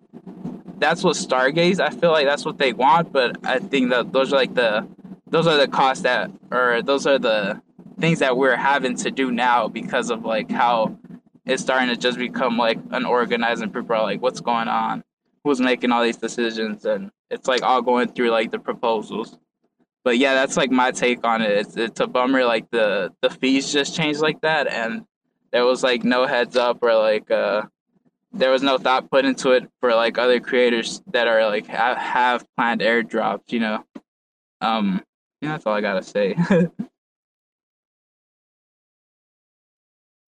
that's 0.79 1.03
what 1.03 1.17
Stargaze. 1.17 1.81
I 1.81 1.91
feel 1.91 2.13
like 2.13 2.27
that's 2.27 2.45
what 2.45 2.59
they 2.59 2.73
want, 2.73 3.13
but 3.13 3.45
I 3.45 3.59
think 3.59 3.91
that 3.91 4.13
those 4.13 4.33
are 4.33 4.37
like 4.37 4.55
the 4.55 4.87
those 5.27 5.47
are 5.47 5.57
the 5.57 5.69
costs 5.69 6.03
that 6.05 6.31
or 6.51 6.83
those 6.83 7.07
are 7.07 7.19
the 7.19 7.61
things 8.01 8.21
that 8.21 8.37
we're 8.37 8.57
having 8.57 8.97
to 8.97 9.11
do 9.11 9.31
now 9.31 9.69
because 9.69 10.11
of 10.11 10.25
like 10.25 10.51
how 10.51 10.97
it's 11.45 11.63
starting 11.63 11.89
to 11.89 11.97
just 11.97 12.19
become 12.19 12.57
like 12.57 12.79
unorganized 12.91 13.63
and 13.63 13.73
people 13.73 13.95
are 13.95 14.03
like, 14.03 14.23
what's 14.23 14.41
going 14.41 14.69
on? 14.69 15.03
Who's 15.45 15.61
making 15.61 15.93
all 15.93 16.03
these 16.03 16.17
decisions? 16.17 16.85
And 16.85 17.11
it's 17.31 17.49
like 17.49 17.63
all 17.63 17.83
going 17.83 18.09
through 18.09 18.31
like 18.31 18.51
the 18.51 18.59
proposals. 18.59 19.39
But 20.09 20.17
yeah, 20.17 20.33
that's 20.33 20.57
like 20.57 20.71
my 20.71 20.91
take 20.91 21.23
on 21.23 21.43
it. 21.43 21.51
It's 21.51 21.77
it's 21.77 22.01
a 22.01 22.07
bummer 22.07 22.43
like 22.43 22.71
the 22.71 23.13
the 23.21 23.29
fees 23.29 23.71
just 23.71 23.95
changed 23.95 24.21
like 24.21 24.41
that 24.41 24.67
and 24.67 25.05
there 25.53 25.67
was 25.67 25.83
like 25.83 26.03
no 26.03 26.27
heads 26.27 26.57
up 26.57 26.79
or 26.81 26.95
like 26.95 27.31
uh 27.31 27.65
there 28.33 28.51
was 28.51 28.63
no 28.63 28.79
thought 28.79 29.11
put 29.11 29.27
into 29.27 29.51
it 29.51 29.69
for 29.81 29.95
like 29.95 30.17
other 30.17 30.41
creators 30.41 31.03
that 31.13 31.29
are 31.29 31.47
like 31.47 31.67
have, 31.67 31.99
have 31.99 32.47
planned 32.57 32.81
airdrops, 32.81 33.53
you 33.53 33.61
know. 33.61 33.85
Um 34.63 35.03
yeah, 35.43 35.51
that's 35.51 35.67
all 35.67 35.75
I 35.75 35.83
gotta 35.83 36.03
say. 36.03 36.33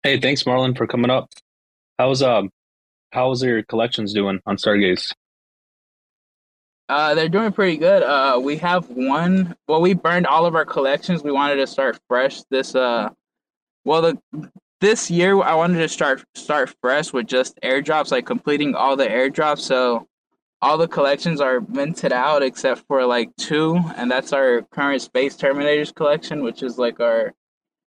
hey, 0.04 0.20
thanks 0.20 0.44
Marlon 0.44 0.76
for 0.78 0.86
coming 0.86 1.12
up. 1.12 1.30
How's 1.98 2.22
um 2.22 2.50
how's 3.14 3.42
your 3.42 3.64
collections 3.64 4.14
doing 4.14 4.42
on 4.46 4.58
Stargaze? 4.58 5.14
Uh, 6.92 7.16
they're 7.16 7.30
doing 7.30 7.54
pretty 7.54 7.78
good. 7.78 8.04
Uh, 8.04 8.38
we 8.44 8.58
have 8.58 8.90
one. 8.90 9.56
Well, 9.70 9.80
we 9.80 9.94
burned 9.94 10.28
all 10.28 10.46
of 10.46 10.56
our 10.56 10.66
collections. 10.66 11.24
We 11.24 11.32
wanted 11.32 11.56
to 11.56 11.66
start 11.66 11.98
fresh 12.10 12.44
this. 12.50 12.76
Uh, 12.76 13.12
well, 13.86 14.02
the 14.02 14.52
this 14.82 15.10
year 15.10 15.42
I 15.42 15.54
wanted 15.54 15.78
to 15.78 15.88
start 15.88 16.26
start 16.36 16.76
fresh 16.82 17.14
with 17.14 17.28
just 17.28 17.58
airdrops, 17.62 18.12
like 18.12 18.26
completing 18.26 18.76
all 18.76 18.98
the 18.98 19.08
airdrops. 19.08 19.60
So 19.60 20.06
all 20.62 20.78
the 20.78 20.88
collections 20.90 21.40
are 21.40 21.62
minted 21.62 22.12
out 22.12 22.44
except 22.44 22.84
for 22.90 23.06
like 23.06 23.34
two, 23.38 23.80
and 23.96 24.12
that's 24.12 24.34
our 24.34 24.64
current 24.74 25.02
Space 25.02 25.38
Terminators 25.38 25.96
collection, 25.96 26.44
which 26.44 26.62
is 26.62 26.78
like 26.78 27.00
our. 27.00 27.34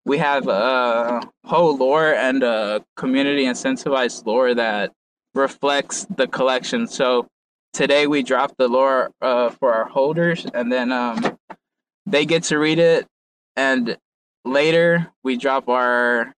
We 0.06 0.18
have 0.20 0.48
a 0.48 1.22
whole 1.44 1.76
lore 1.76 2.14
and 2.14 2.42
a 2.42 2.86
community 2.96 3.44
incentivized 3.48 4.26
lore 4.26 4.56
that 4.56 4.94
reflects 5.34 6.06
the 6.16 6.28
collection. 6.28 6.88
So 6.88 7.28
today 7.74 8.08
we 8.08 8.24
dropped 8.24 8.58
the 8.58 8.68
lore 8.68 9.12
uh, 9.22 9.50
for 9.50 9.74
our 9.74 9.86
holders, 9.86 10.46
and 10.54 10.72
then 10.72 10.92
um, 10.92 11.38
they 12.06 12.26
get 12.26 12.44
to 12.44 12.58
read 12.58 12.80
it. 12.80 13.06
And 13.56 13.98
later 14.46 15.12
we 15.24 15.38
drop 15.38 15.68
our 15.68 16.34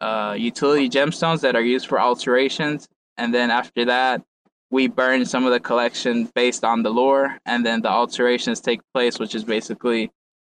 uh, 0.00 0.34
utility 0.38 0.88
gemstones 0.88 1.40
that 1.40 1.54
are 1.54 1.62
used 1.62 1.86
for 1.86 2.00
alterations, 2.00 2.88
and 3.16 3.32
then 3.32 3.50
after 3.50 3.84
that 3.84 4.22
we 4.70 4.88
burn 4.88 5.24
some 5.24 5.44
of 5.44 5.52
the 5.52 5.60
collection 5.60 6.28
based 6.34 6.64
on 6.64 6.82
the 6.82 6.90
lore, 6.90 7.38
and 7.46 7.64
then 7.64 7.82
the 7.82 7.88
alterations 7.88 8.60
take 8.60 8.80
place, 8.92 9.18
which 9.18 9.34
is 9.34 9.44
basically 9.44 10.10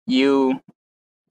you 0.07 0.61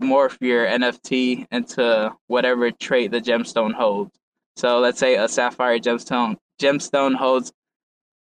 morph 0.01 0.37
your 0.41 0.65
NFT 0.65 1.45
into 1.51 2.11
whatever 2.27 2.71
trait 2.71 3.11
the 3.11 3.21
gemstone 3.21 3.73
holds. 3.73 4.11
So 4.55 4.79
let's 4.79 4.99
say 4.99 5.15
a 5.15 5.29
sapphire 5.29 5.79
gemstone 5.79 6.37
gemstone 6.59 7.15
holds 7.15 7.51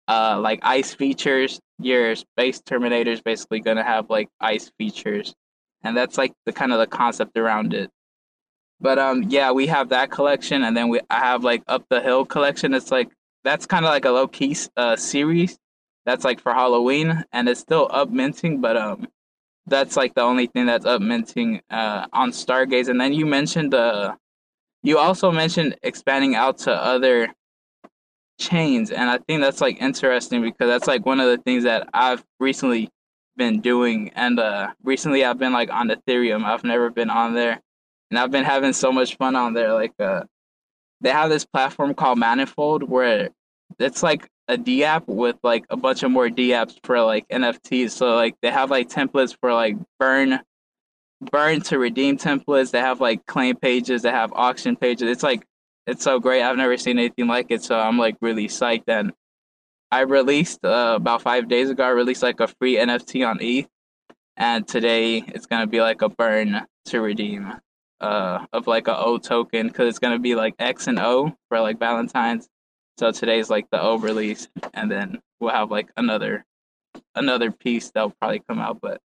uh, 0.08 0.40
like 0.42 0.60
ice 0.64 0.94
features. 0.94 1.60
Your 1.80 2.16
space 2.16 2.60
terminator 2.62 3.12
is 3.12 3.22
basically 3.22 3.60
gonna 3.60 3.84
have 3.84 4.10
like 4.10 4.30
ice 4.40 4.72
features, 4.78 5.34
and 5.84 5.96
that's 5.96 6.18
like 6.18 6.34
the 6.46 6.54
kind 6.54 6.72
of 6.74 6.80
the 6.80 6.88
concept 6.88 7.38
around 7.38 7.74
it. 7.74 7.90
But 8.80 9.00
um, 9.00 9.24
yeah, 9.24 9.52
we 9.52 9.68
have 9.68 9.90
that 9.90 10.12
collection, 10.12 10.64
and 10.64 10.76
then 10.76 10.90
we 10.90 11.00
I 11.10 11.20
have 11.20 11.44
like 11.44 11.64
Up 11.68 11.86
the 11.90 12.02
Hill 12.02 12.26
collection. 12.26 12.74
It's 12.74 12.92
like 12.92 13.10
that's 13.44 13.66
kind 13.66 13.86
of 13.86 13.90
like 13.90 14.06
a 14.06 14.12
low 14.12 14.28
key 14.28 14.56
uh 14.76 14.96
series. 14.96 15.58
That's 16.06 16.24
like 16.24 16.40
for 16.40 16.54
Halloween, 16.54 17.24
and 17.34 17.50
it's 17.50 17.60
still 17.60 17.90
up 17.92 18.10
minting, 18.10 18.62
but 18.62 18.78
um, 18.78 19.08
that's 19.66 19.98
like 19.98 20.16
the 20.16 20.22
only 20.22 20.48
thing 20.48 20.66
that's 20.66 20.86
up 20.86 21.02
minting 21.02 21.62
uh 21.70 22.08
on 22.14 22.32
Stargaze. 22.32 22.88
And 22.90 23.00
then 23.00 23.14
you 23.14 23.26
mentioned 23.26 23.74
uh, 23.74 24.16
you 24.84 24.98
also 24.98 25.32
mentioned 25.32 25.76
expanding 25.84 26.36
out 26.36 26.60
to 26.60 26.74
other 26.74 27.30
chains 28.38 28.92
and 28.92 29.10
i 29.10 29.18
think 29.18 29.42
that's 29.42 29.62
like 29.62 29.82
interesting 29.82 30.42
because 30.42 30.68
that's 30.68 30.88
like 30.88 31.06
one 31.06 31.20
of 31.20 31.28
the 31.28 31.38
things 31.40 31.64
that 31.64 31.88
i've 31.94 32.24
recently 32.40 32.90
been 33.36 33.62
doing 33.62 34.12
and 34.16 34.40
uh 34.40 34.68
recently 34.84 35.24
i've 35.24 35.40
been 35.40 35.54
like 35.54 35.72
on 35.72 35.90
ethereum 35.90 36.44
i've 36.44 36.64
never 36.64 36.90
been 36.90 37.10
on 37.10 37.34
there 37.34 37.60
and 38.10 38.20
i've 38.20 38.32
been 38.32 38.44
having 38.44 38.74
so 38.74 38.92
much 38.92 39.16
fun 39.18 39.36
on 39.36 39.54
there 39.54 39.74
like 39.74 39.94
uh 40.00 40.24
they 41.02 41.10
have 41.10 41.30
this 41.30 41.46
platform 41.46 41.94
called 41.94 42.18
manifold 42.18 42.84
where 42.84 43.30
it's 43.80 44.04
like 44.04 44.28
a 44.48 44.58
D 44.58 44.84
app 44.84 45.08
with 45.08 45.38
like 45.44 45.66
a 45.70 45.78
bunch 45.78 46.04
of 46.04 46.12
more 46.12 46.30
D 46.30 46.50
apps 46.50 46.78
for 46.84 47.02
like 47.02 47.28
NFTs. 47.30 47.92
So 47.92 48.16
like 48.16 48.36
they 48.42 48.50
have 48.50 48.72
like 48.72 48.90
templates 48.90 49.36
for 49.40 49.54
like 49.54 49.76
burn 50.00 50.40
burn 51.32 51.62
to 51.62 51.80
redeem 51.80 52.18
templates. 52.18 52.72
They 52.72 52.80
have 52.80 53.02
like 53.02 53.26
claim 53.26 53.56
pages. 53.56 54.04
They 54.04 54.12
have 54.12 54.32
auction 54.34 54.76
pages. 54.76 55.10
It's 55.10 55.24
like 55.24 55.44
it's 55.88 56.04
so 56.04 56.20
great. 56.20 56.44
I've 56.44 56.58
never 56.58 56.78
seen 56.78 57.00
anything 57.00 57.28
like 57.28 57.48
it. 57.50 57.64
So 57.64 57.80
I'm 57.80 57.98
like 57.98 58.18
really 58.22 58.48
psyched. 58.48 58.84
And 58.88 59.14
I 59.90 60.02
released 60.02 60.64
uh, 60.64 60.94
about 60.98 61.22
five 61.22 61.48
days 61.48 61.70
ago. 61.70 61.84
I 61.84 61.90
released 61.90 62.22
like 62.22 62.42
a 62.42 62.48
free 62.48 62.76
NFT 62.76 63.28
on 63.28 63.38
ETH, 63.42 63.68
and 64.36 64.68
today 64.68 65.24
it's 65.28 65.46
gonna 65.46 65.68
be 65.68 65.80
like 65.80 66.02
a 66.02 66.10
burn 66.10 66.62
to 66.86 67.02
redeem 67.02 67.54
uh 68.00 68.46
of 68.54 68.68
like 68.68 68.88
a 68.88 68.96
O 68.96 69.18
token 69.18 69.68
because 69.68 69.90
it's 69.90 69.98
gonna 69.98 70.20
be 70.20 70.36
like 70.36 70.54
X 70.60 70.88
and 70.88 71.00
O 71.00 71.34
for 71.48 71.62
like 71.62 71.80
Valentine's. 71.80 72.50
So 73.00 73.12
today's 73.12 73.50
like 73.50 73.70
the 73.72 73.82
O 73.82 73.98
release, 73.98 74.50
and 74.74 74.92
then 74.92 75.22
we'll 75.40 75.52
have 75.52 75.72
like 75.72 75.90
another 75.96 76.46
another 77.16 77.50
piece 77.52 77.92
that'll 77.92 78.14
probably 78.20 78.42
come 78.48 78.60
out. 78.60 78.82
But 78.82 79.00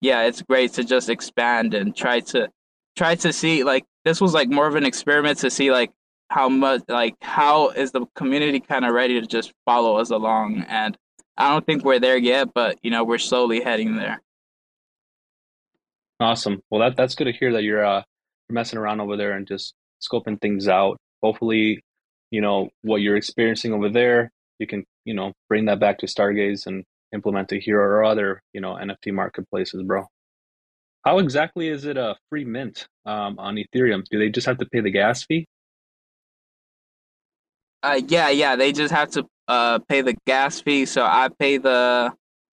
yeah, 0.00 0.24
it's 0.24 0.42
great 0.42 0.72
to 0.74 0.84
just 0.84 1.08
expand 1.08 1.72
and 1.72 1.94
try 1.94 2.18
to 2.20 2.48
try 2.96 3.14
to 3.14 3.32
see 3.32 3.62
like 3.62 3.84
this 4.04 4.20
was 4.20 4.34
like 4.34 4.48
more 4.48 4.66
of 4.66 4.74
an 4.74 4.84
experiment 4.84 5.38
to 5.38 5.50
see 5.50 5.70
like 5.70 5.92
how 6.28 6.48
much 6.48 6.82
like 6.88 7.14
how 7.20 7.70
is 7.70 7.92
the 7.92 8.06
community 8.14 8.60
kind 8.60 8.84
of 8.84 8.92
ready 8.92 9.20
to 9.20 9.26
just 9.26 9.52
follow 9.64 9.96
us 9.96 10.10
along? 10.10 10.64
And 10.68 10.96
i 11.38 11.50
don't 11.50 11.66
think 11.66 11.84
we're 11.84 12.00
there 12.00 12.16
yet 12.16 12.48
but 12.54 12.78
you 12.82 12.90
know 12.90 13.04
we're 13.04 13.18
slowly 13.18 13.60
heading 13.60 13.96
there. 13.96 14.22
Awesome. 16.18 16.62
Well 16.70 16.80
that 16.80 16.96
that's 16.96 17.14
good 17.14 17.24
to 17.24 17.32
hear 17.32 17.52
that 17.52 17.62
you're 17.62 17.84
uh 17.84 18.02
messing 18.48 18.78
around 18.78 19.00
over 19.00 19.16
there 19.16 19.32
and 19.32 19.46
just 19.46 19.74
scoping 20.00 20.40
things 20.40 20.68
out. 20.68 20.98
Hopefully 21.22 21.82
you 22.30 22.40
know 22.40 22.68
what 22.82 23.02
you're 23.02 23.16
experiencing 23.16 23.72
over 23.72 23.88
there 23.88 24.30
you 24.58 24.66
can 24.66 24.84
you 25.04 25.14
know 25.14 25.32
bring 25.48 25.66
that 25.66 25.80
back 25.80 25.98
to 25.98 26.06
stargaze 26.06 26.66
and 26.66 26.84
implement 27.14 27.52
it 27.52 27.60
here 27.60 27.80
or 27.80 28.04
other 28.04 28.42
you 28.52 28.60
know 28.60 28.74
nft 28.74 29.12
marketplaces 29.12 29.82
bro. 29.82 30.06
How 31.04 31.18
exactly 31.18 31.68
is 31.68 31.84
it 31.84 31.96
a 31.96 32.16
free 32.30 32.44
mint 32.44 32.88
um, 33.04 33.38
on 33.38 33.54
ethereum? 33.54 34.02
Do 34.10 34.18
they 34.18 34.28
just 34.28 34.48
have 34.48 34.58
to 34.58 34.66
pay 34.66 34.80
the 34.80 34.90
gas 34.90 35.24
fee 35.24 35.46
uh, 37.86 38.00
yeah, 38.08 38.30
yeah. 38.30 38.56
They 38.56 38.72
just 38.72 38.92
have 38.92 39.10
to 39.12 39.26
uh 39.48 39.78
pay 39.80 40.00
the 40.02 40.14
gas 40.26 40.60
fee. 40.60 40.86
So 40.86 41.02
I 41.04 41.28
pay 41.38 41.58
the 41.58 42.12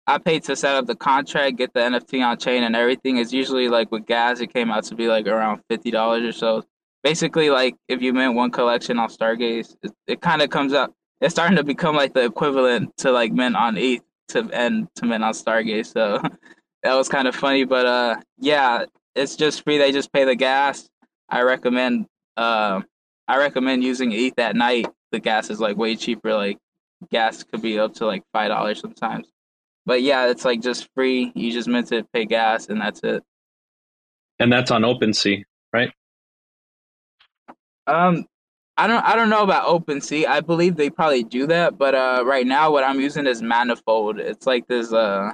I 0.06 0.18
paid 0.20 0.44
to 0.46 0.56
set 0.56 0.76
up 0.76 0.86
the 0.88 0.96
contract, 0.96 1.58
get 1.58 1.74
the 1.74 1.82
NFT 1.82 2.26
on 2.26 2.38
chain, 2.38 2.64
and 2.64 2.76
everything. 2.76 3.18
Is 3.18 3.34
usually 3.34 3.68
like 3.68 3.92
with 3.92 4.06
gas, 4.06 4.40
it 4.40 4.54
came 4.54 4.72
out 4.72 4.86
to 4.86 4.96
be 4.96 5.08
like 5.08 5.28
around 5.28 5.62
fifty 5.70 5.92
dollars 5.92 6.24
or 6.24 6.32
so. 6.32 6.64
Basically, 7.04 7.50
like 7.50 7.76
if 7.88 8.02
you 8.02 8.14
mint 8.14 8.36
one 8.36 8.52
collection 8.52 9.00
on 9.00 9.10
Stargaze, 9.10 9.76
it, 9.84 9.92
it 10.08 10.22
kind 10.22 10.42
of 10.42 10.50
comes 10.50 10.74
out. 10.74 10.94
It's 11.20 11.34
starting 11.34 11.58
to 11.58 11.64
become 11.64 11.96
like 11.96 12.14
the 12.14 12.24
equivalent 12.24 12.96
to 12.98 13.12
like 13.12 13.34
mint 13.34 13.56
on 13.56 13.78
ETH 13.78 14.02
to 14.30 14.50
and 14.54 14.88
to 14.96 15.06
mint 15.06 15.24
on 15.24 15.34
Stargaze. 15.34 15.88
So 15.88 16.22
that 16.84 16.94
was 16.94 17.10
kind 17.10 17.28
of 17.28 17.36
funny, 17.36 17.66
but 17.66 17.86
uh, 17.86 18.16
yeah, 18.38 18.86
it's 19.16 19.36
just 19.36 19.64
free. 19.64 19.78
They 19.78 19.92
just 19.92 20.14
pay 20.14 20.24
the 20.26 20.36
gas. 20.36 20.88
I 21.30 21.42
recommend 21.42 22.06
uh, 22.38 22.82
I 23.28 23.38
recommend 23.38 23.84
using 23.84 24.14
ETH 24.14 24.40
at 24.40 24.56
night 24.56 24.88
the 25.12 25.20
gas 25.20 25.50
is 25.50 25.60
like 25.60 25.78
way 25.78 25.96
cheaper. 25.96 26.34
Like 26.34 26.58
gas 27.12 27.44
could 27.44 27.62
be 27.62 27.80
up 27.80 27.94
to 27.96 28.06
like 28.06 28.24
five 28.34 28.50
dollars 28.50 28.80
sometimes. 28.80 29.28
But 29.86 30.02
yeah, 30.02 30.30
it's 30.30 30.46
like 30.46 30.62
just 30.62 30.90
free. 30.94 31.32
You 31.36 31.52
just 31.52 31.68
meant 31.68 31.88
to 31.88 32.04
pay 32.14 32.26
gas, 32.26 32.68
and 32.68 32.82
that's 32.82 33.02
it. 33.04 33.24
And 34.40 34.52
that's 34.52 34.70
on 34.70 34.82
OpenSea, 34.84 35.44
right? 35.74 35.92
Um, 37.88 38.26
I 38.76 38.86
don't 38.86 39.04
I 39.04 39.16
don't 39.16 39.30
know 39.30 39.44
about 39.44 39.68
OpenSea. 39.68 40.28
I 40.28 40.42
believe 40.42 40.76
they 40.76 40.90
probably 40.90 41.24
do 41.24 41.48
that, 41.48 41.78
but 41.78 41.96
uh, 41.96 42.24
right 42.26 42.46
now 42.46 42.72
what 42.72 42.84
I'm 42.84 43.00
using 43.00 43.26
is 43.26 43.42
Manifold. 43.42 44.20
It's 44.20 44.46
like 44.46 44.68
this 44.68 44.94
uh, 44.94 45.32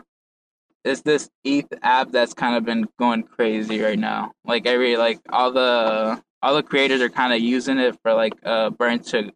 it's 0.86 1.02
this 1.02 1.30
ETH 1.44 1.68
app 1.82 2.12
that's 2.12 2.34
kind 2.34 2.56
of 2.56 2.64
been 2.64 2.86
going 3.00 3.24
crazy 3.24 3.82
right 3.82 4.00
now. 4.00 4.32
Like 4.46 4.66
every 4.66 4.98
like 4.98 5.20
all 5.30 5.52
the 5.52 6.22
all 6.42 6.56
the 6.56 6.64
creators 6.64 7.02
are 7.02 7.10
kind 7.10 7.34
of 7.34 7.42
using 7.42 7.80
it 7.80 7.98
for 8.02 8.14
like 8.14 8.34
uh 8.46 8.70
burn 8.70 9.00
to 9.00 9.32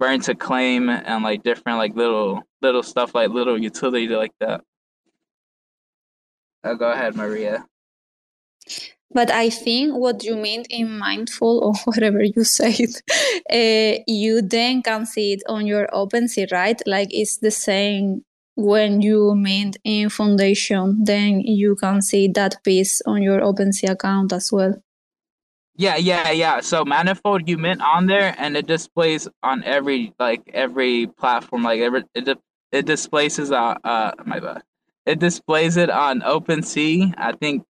burn 0.00 0.18
to 0.22 0.34
claim 0.34 0.88
and 0.88 1.22
like 1.22 1.44
different 1.44 1.78
like 1.78 1.94
little 1.94 2.42
little 2.62 2.82
stuff 2.82 3.14
like 3.14 3.28
little 3.28 3.60
utility 3.60 4.08
like 4.08 4.32
that. 4.40 4.62
Uh, 6.64 6.74
go 6.74 6.90
ahead, 6.90 7.14
Maria. 7.14 7.64
But 9.12 9.30
I 9.30 9.50
think 9.50 9.96
what 9.96 10.24
you 10.24 10.36
meant 10.36 10.66
in 10.70 10.98
mindful 10.98 11.60
or 11.64 11.74
whatever 11.84 12.22
you 12.22 12.44
said, 12.44 12.90
uh, 13.52 14.02
you 14.06 14.42
then 14.42 14.82
can 14.82 15.04
see 15.06 15.34
it 15.34 15.42
on 15.48 15.66
your 15.66 15.86
OpenSea, 15.92 16.50
right? 16.50 16.80
Like 16.86 17.08
it's 17.12 17.38
the 17.38 17.50
same 17.50 18.24
when 18.56 19.00
you 19.00 19.34
mint 19.34 19.76
in 19.84 20.10
Foundation, 20.10 21.04
then 21.04 21.40
you 21.40 21.76
can 21.76 22.02
see 22.02 22.28
that 22.28 22.62
piece 22.64 23.00
on 23.06 23.22
your 23.22 23.40
OpenSea 23.40 23.90
account 23.90 24.32
as 24.32 24.50
well. 24.52 24.74
Yeah, 25.80 25.96
yeah, 25.96 26.30
yeah. 26.30 26.60
So 26.60 26.84
manifold 26.84 27.48
you 27.48 27.56
mint 27.56 27.80
on 27.80 28.04
there, 28.04 28.34
and 28.36 28.54
it 28.54 28.66
displays 28.66 29.26
on 29.42 29.64
every 29.64 30.12
like 30.18 30.42
every 30.52 31.06
platform. 31.06 31.62
Like 31.62 31.80
every 31.80 32.04
it 32.14 32.28
it 32.70 32.84
displays 32.84 33.38
uh 33.40 33.76
uh 33.82 34.12
my 34.26 34.40
bad. 34.40 34.62
It 35.06 35.20
displays 35.20 35.78
it 35.78 35.88
on 35.88 36.20
OpenSea. 36.20 37.14
I 37.16 37.32
think 37.32 37.64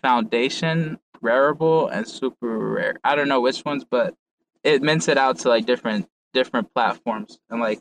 Foundation, 0.00 1.00
Rarible, 1.20 1.90
and 1.92 2.06
Super 2.06 2.56
Rare. 2.56 2.94
I 3.02 3.16
don't 3.16 3.26
know 3.28 3.40
which 3.40 3.64
ones, 3.64 3.84
but 3.84 4.14
it 4.62 4.80
mints 4.80 5.08
it 5.08 5.18
out 5.18 5.40
to 5.40 5.48
like 5.48 5.66
different 5.66 6.06
different 6.32 6.72
platforms. 6.72 7.36
And 7.50 7.60
like 7.60 7.80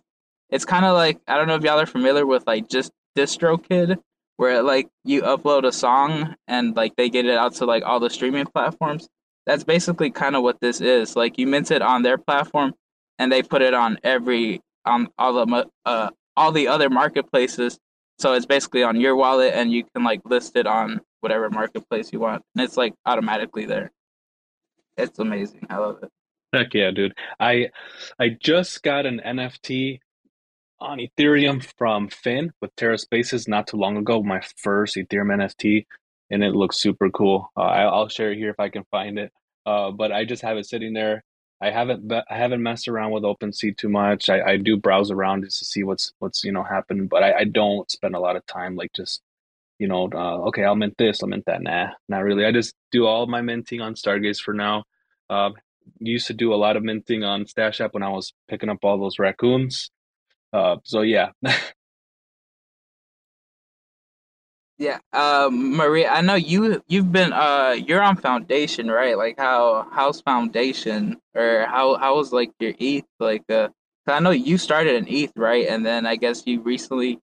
it's 0.50 0.66
kind 0.66 0.86
of 0.86 0.96
like 0.96 1.20
I 1.28 1.38
don't 1.38 1.48
know 1.48 1.58
if 1.58 1.64
y'all 1.64 1.80
are 1.80 1.86
familiar 1.86 2.26
with 2.26 2.48
like 2.48 2.70
just 2.70 2.92
DistroKid, 3.16 4.00
where 4.38 4.64
like 4.64 4.90
you 5.04 5.22
upload 5.22 5.64
a 5.64 5.72
song 5.72 6.36
and 6.48 6.76
like 6.76 6.96
they 6.96 7.08
get 7.08 7.28
it 7.28 7.38
out 7.38 7.54
to 7.58 7.66
like 7.68 7.84
all 7.86 8.00
the 8.00 8.10
streaming 8.10 8.48
platforms 8.48 9.08
that's 9.46 9.64
basically 9.64 10.12
kind 10.12 10.36
of 10.36 10.44
what 10.44 10.60
this 10.60 10.82
is. 10.82 11.16
Like 11.16 11.38
you 11.38 11.48
mint 11.48 11.72
it 11.72 11.82
on 11.82 12.02
their 12.02 12.18
platform, 12.18 12.74
and 13.20 13.32
they 13.32 13.44
put 13.44 13.62
it 13.62 13.74
on 13.74 14.00
every 14.04 14.62
on 14.86 15.08
all 15.18 15.34
the 15.34 15.68
uh 15.86 16.10
all 16.38 16.52
the 16.52 16.68
other 16.68 16.90
marketplaces. 16.90 17.80
So 18.18 18.34
it's 18.34 18.46
basically 18.46 18.84
on 18.84 19.00
your 19.00 19.16
wallet, 19.16 19.54
and 19.54 19.72
you 19.72 19.84
can 19.94 20.04
like 20.04 20.22
list 20.26 20.56
it 20.56 20.68
on 20.68 21.02
whatever 21.22 21.50
marketplace 21.50 22.12
you 22.14 22.20
want, 22.20 22.44
and 22.56 22.64
it's 22.64 22.78
like 22.78 22.94
automatically 23.06 23.66
there. 23.66 23.92
It's 24.98 25.20
amazing. 25.20 25.68
I 25.70 25.78
love 25.78 26.00
it. 26.04 26.10
Heck 26.54 26.74
yeah, 26.74 26.92
dude! 26.92 27.14
I 27.40 27.70
I 28.20 28.30
just 28.30 28.82
got 28.84 29.06
an 29.06 29.22
NFT 29.26 30.00
on 30.80 31.00
Ethereum 31.00 31.66
from 31.78 32.08
Finn 32.10 32.52
with 32.62 32.76
TerraSpaces 32.76 33.48
not 33.48 33.68
too 33.68 33.78
long 33.78 33.98
ago. 33.98 34.24
My 34.24 34.42
first 34.58 34.96
Ethereum 34.96 35.36
NFT 35.36 35.86
and 36.32 36.44
it 36.44 36.56
looks 36.56 36.78
super 36.78 37.10
cool. 37.10 37.52
Uh, 37.58 37.62
I'll 37.62 38.10
share 38.10 38.32
it 38.32 38.38
here 38.38 38.50
if 38.50 38.60
I 38.60 38.70
can 38.70 38.84
find 38.92 39.20
it. 39.20 39.32
Uh, 39.66 39.92
but 39.92 40.12
I 40.12 40.26
just 40.26 40.44
have 40.44 40.58
it 40.58 40.66
sitting 40.68 40.94
there. 40.94 41.24
I 41.62 41.72
haven't 41.72 42.12
I 42.12 42.38
haven't 42.38 42.62
messed 42.62 42.88
around 42.88 43.12
with 43.12 43.24
OpenSea 43.24 43.78
too 43.78 43.90
much. 43.90 44.30
I, 44.30 44.42
I 44.42 44.58
do 44.58 44.78
browse 44.78 45.10
around 45.10 45.46
just 45.46 45.60
to 45.60 45.66
see 45.66 45.84
what's 45.84 46.12
what's 46.20 46.44
you 46.44 46.52
know 46.52 46.64
happening, 46.64 47.08
but 47.08 47.24
I, 47.24 47.40
I 47.40 47.44
don't 47.46 47.90
spend 47.90 48.16
a 48.16 48.20
lot 48.20 48.36
of 48.36 48.46
time 48.46 48.76
like 48.76 48.92
just 48.94 49.22
you 49.80 49.88
know 49.88 50.10
uh, 50.14 50.48
okay 50.48 50.64
I'll 50.64 50.76
mint 50.76 50.96
this 50.98 51.24
I'll 51.24 51.30
mint 51.30 51.46
that. 51.48 51.62
Nah, 51.64 51.88
not 52.10 52.24
really. 52.24 52.46
I 52.46 52.52
just 52.52 52.76
do 52.92 53.06
all 53.06 53.26
my 53.28 53.42
minting 53.42 53.82
on 53.82 53.96
Stargaze 53.96 54.40
for 54.42 54.54
now. 54.54 54.84
Uh, 55.30 55.52
used 56.00 56.28
to 56.28 56.34
do 56.34 56.54
a 56.54 56.56
lot 56.56 56.76
of 56.78 56.84
minting 56.84 57.24
on 57.24 57.46
Stashh 57.46 57.80
App 57.80 57.94
when 57.94 58.04
I 58.04 58.10
was 58.10 58.34
picking 58.50 58.70
up 58.70 58.80
all 58.84 59.00
those 59.00 59.20
raccoons. 59.20 59.90
Uh, 60.54 60.78
so 60.84 61.02
yeah, 61.02 61.30
Yeah, 64.78 65.00
um, 65.14 65.78
Maria, 65.78 66.10
I 66.10 66.20
know 66.22 66.36
you 66.36 66.84
you've 66.88 67.12
been 67.12 67.32
uh 67.32 67.76
you're 67.78 68.02
on 68.02 68.18
Foundation, 68.18 68.92
right? 68.92 69.18
Like 69.18 69.38
how 69.40 69.88
how's 69.92 70.20
Foundation 70.22 71.18
or 71.34 71.66
how 71.70 71.96
how 71.96 72.16
was 72.18 72.34
like 72.34 72.52
your 72.60 72.74
ETH 72.80 73.06
like 73.20 73.44
uh 73.50 73.70
I 74.08 74.20
know 74.20 74.32
you 74.32 74.58
started 74.58 74.96
an 74.96 75.08
ETH, 75.08 75.32
right? 75.38 75.68
And 75.68 75.86
then 75.86 76.06
I 76.06 76.18
guess 76.18 76.44
you 76.46 76.62
recently 76.62 77.20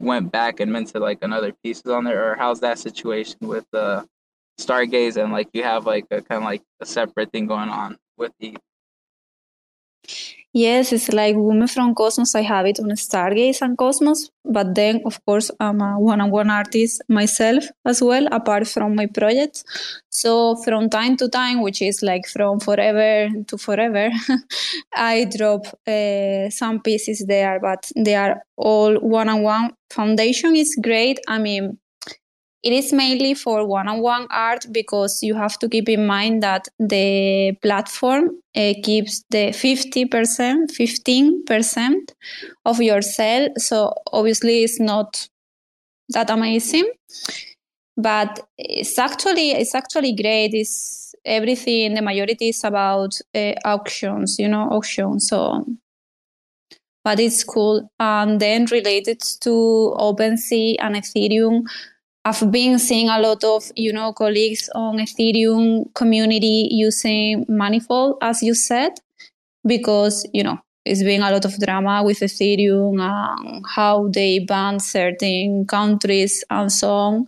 went 0.00 0.32
back 0.32 0.60
and 0.60 0.72
minted 0.72 1.00
like 1.02 1.18
another 1.22 1.52
pieces 1.62 1.86
on 1.86 2.04
there 2.04 2.32
or 2.32 2.36
how's 2.36 2.60
that 2.60 2.78
situation 2.78 3.38
with 3.42 3.66
uh 3.72 4.04
Stargaze 4.60 5.22
and 5.22 5.32
like 5.32 5.48
you 5.52 5.62
have 5.62 5.86
like 5.86 6.06
a 6.10 6.22
kind 6.22 6.42
of 6.42 6.44
like 6.44 6.62
a 6.80 6.86
separate 6.86 7.30
thing 7.32 7.46
going 7.46 7.68
on 7.70 7.98
with 8.18 8.32
ETH? 8.40 8.58
Yes, 10.52 10.92
it's 10.92 11.08
like 11.12 11.36
Women 11.36 11.68
from 11.68 11.94
Cosmos. 11.94 12.34
I 12.34 12.42
have 12.42 12.66
it 12.66 12.80
on 12.80 12.88
Stargaze 12.90 13.62
and 13.62 13.78
Cosmos, 13.78 14.30
but 14.44 14.74
then, 14.74 15.00
of 15.04 15.24
course, 15.24 15.48
I'm 15.60 15.80
a 15.80 15.96
one 15.96 16.20
on 16.20 16.32
one 16.32 16.50
artist 16.50 17.02
myself 17.08 17.62
as 17.84 18.02
well, 18.02 18.26
apart 18.32 18.66
from 18.66 18.96
my 18.96 19.06
projects. 19.06 19.62
So, 20.08 20.56
from 20.56 20.90
time 20.90 21.16
to 21.18 21.28
time, 21.28 21.60
which 21.62 21.80
is 21.80 22.02
like 22.02 22.26
from 22.26 22.58
forever 22.58 23.28
to 23.46 23.58
forever, 23.58 24.10
I 24.94 25.26
drop 25.26 25.66
uh, 25.86 26.50
some 26.50 26.80
pieces 26.80 27.24
there, 27.28 27.60
but 27.60 27.88
they 27.94 28.16
are 28.16 28.42
all 28.56 28.96
one 28.98 29.28
on 29.28 29.42
one. 29.42 29.70
Foundation 29.90 30.56
is 30.56 30.76
great. 30.82 31.20
I 31.28 31.38
mean, 31.38 31.78
it 32.62 32.72
is 32.72 32.92
mainly 32.92 33.34
for 33.34 33.66
one-on-one 33.66 34.26
art 34.30 34.66
because 34.70 35.22
you 35.22 35.34
have 35.34 35.58
to 35.58 35.68
keep 35.68 35.88
in 35.88 36.06
mind 36.06 36.42
that 36.42 36.68
the 36.78 37.56
platform 37.62 38.30
uh, 38.54 38.74
keeps 38.82 39.24
the 39.30 39.48
50% 39.48 40.70
15% 40.70 41.94
of 42.66 42.80
your 42.82 43.00
sale. 43.02 43.48
So 43.56 43.94
obviously 44.12 44.64
it's 44.64 44.78
not 44.78 45.28
that 46.10 46.28
amazing 46.30 46.90
but 47.96 48.40
it's 48.58 48.98
actually 48.98 49.52
it's 49.52 49.74
actually 49.74 50.14
great. 50.14 50.52
It's 50.54 51.14
everything 51.24 51.94
the 51.94 52.02
majority 52.02 52.48
is 52.48 52.64
about 52.64 53.14
uh, 53.34 53.52
auctions 53.64 54.38
you 54.38 54.48
know 54.48 54.62
auctions 54.70 55.28
so 55.28 55.66
but 57.04 57.18
it's 57.18 57.44
cool. 57.44 57.90
And 57.98 58.40
then 58.40 58.66
related 58.66 59.20
to 59.40 59.50
OpenSea 59.98 60.76
and 60.80 60.96
Ethereum 60.96 61.62
I've 62.24 62.52
been 62.52 62.78
seeing 62.78 63.08
a 63.08 63.18
lot 63.18 63.42
of 63.44 63.72
you 63.76 63.92
know 63.92 64.12
colleagues 64.12 64.68
on 64.74 64.98
Ethereum 64.98 65.92
community 65.94 66.68
using 66.70 67.46
Manifold, 67.48 68.18
as 68.20 68.42
you 68.42 68.54
said, 68.54 68.92
because 69.66 70.28
you 70.34 70.44
know 70.44 70.58
it's 70.84 71.02
been 71.02 71.22
a 71.22 71.30
lot 71.30 71.46
of 71.46 71.58
drama 71.58 72.02
with 72.02 72.20
Ethereum 72.20 73.00
and 73.00 73.64
how 73.66 74.08
they 74.08 74.38
ban 74.40 74.80
certain 74.80 75.64
countries 75.66 76.44
and 76.50 76.70
so 76.70 76.90
on. 76.90 77.26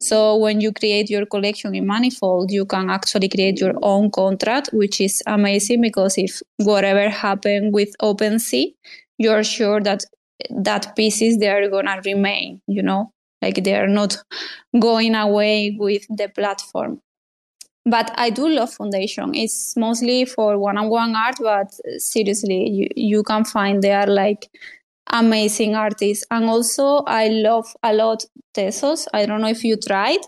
So 0.00 0.36
when 0.36 0.60
you 0.60 0.72
create 0.72 1.08
your 1.08 1.24
collection 1.26 1.76
in 1.76 1.86
Manifold, 1.86 2.50
you 2.50 2.66
can 2.66 2.90
actually 2.90 3.28
create 3.28 3.60
your 3.60 3.74
own 3.82 4.10
contract, 4.10 4.70
which 4.72 5.00
is 5.00 5.22
amazing 5.26 5.82
because 5.82 6.18
if 6.18 6.42
whatever 6.56 7.08
happened 7.08 7.74
with 7.74 7.94
OpenSea, 8.02 8.74
you're 9.18 9.44
sure 9.44 9.80
that 9.82 10.04
that 10.50 10.96
pieces 10.96 11.38
they 11.38 11.48
are 11.48 11.68
gonna 11.68 12.00
remain. 12.04 12.60
You 12.66 12.82
know 12.82 13.12
like 13.42 13.64
they 13.64 13.74
are 13.74 13.88
not 13.88 14.16
going 14.78 15.14
away 15.14 15.76
with 15.78 16.06
the 16.08 16.28
platform. 16.28 17.00
But 17.84 18.12
i 18.16 18.30
do 18.30 18.48
love 18.48 18.72
foundation. 18.72 19.34
It's 19.34 19.76
mostly 19.76 20.24
for 20.24 20.56
one-on-one 20.58 21.16
art 21.16 21.36
but 21.40 21.68
seriously 21.98 22.70
you, 22.70 22.88
you 22.96 23.22
can 23.24 23.44
find 23.44 23.82
they 23.82 23.92
are 23.92 24.06
like 24.06 24.48
amazing 25.08 25.74
artists. 25.74 26.24
And 26.30 26.44
also 26.44 26.98
i 27.06 27.28
love 27.28 27.66
a 27.82 27.92
lot 27.92 28.24
Tezos. 28.54 29.08
i 29.12 29.26
don't 29.26 29.40
know 29.40 29.48
if 29.48 29.64
you 29.64 29.76
tried. 29.76 30.20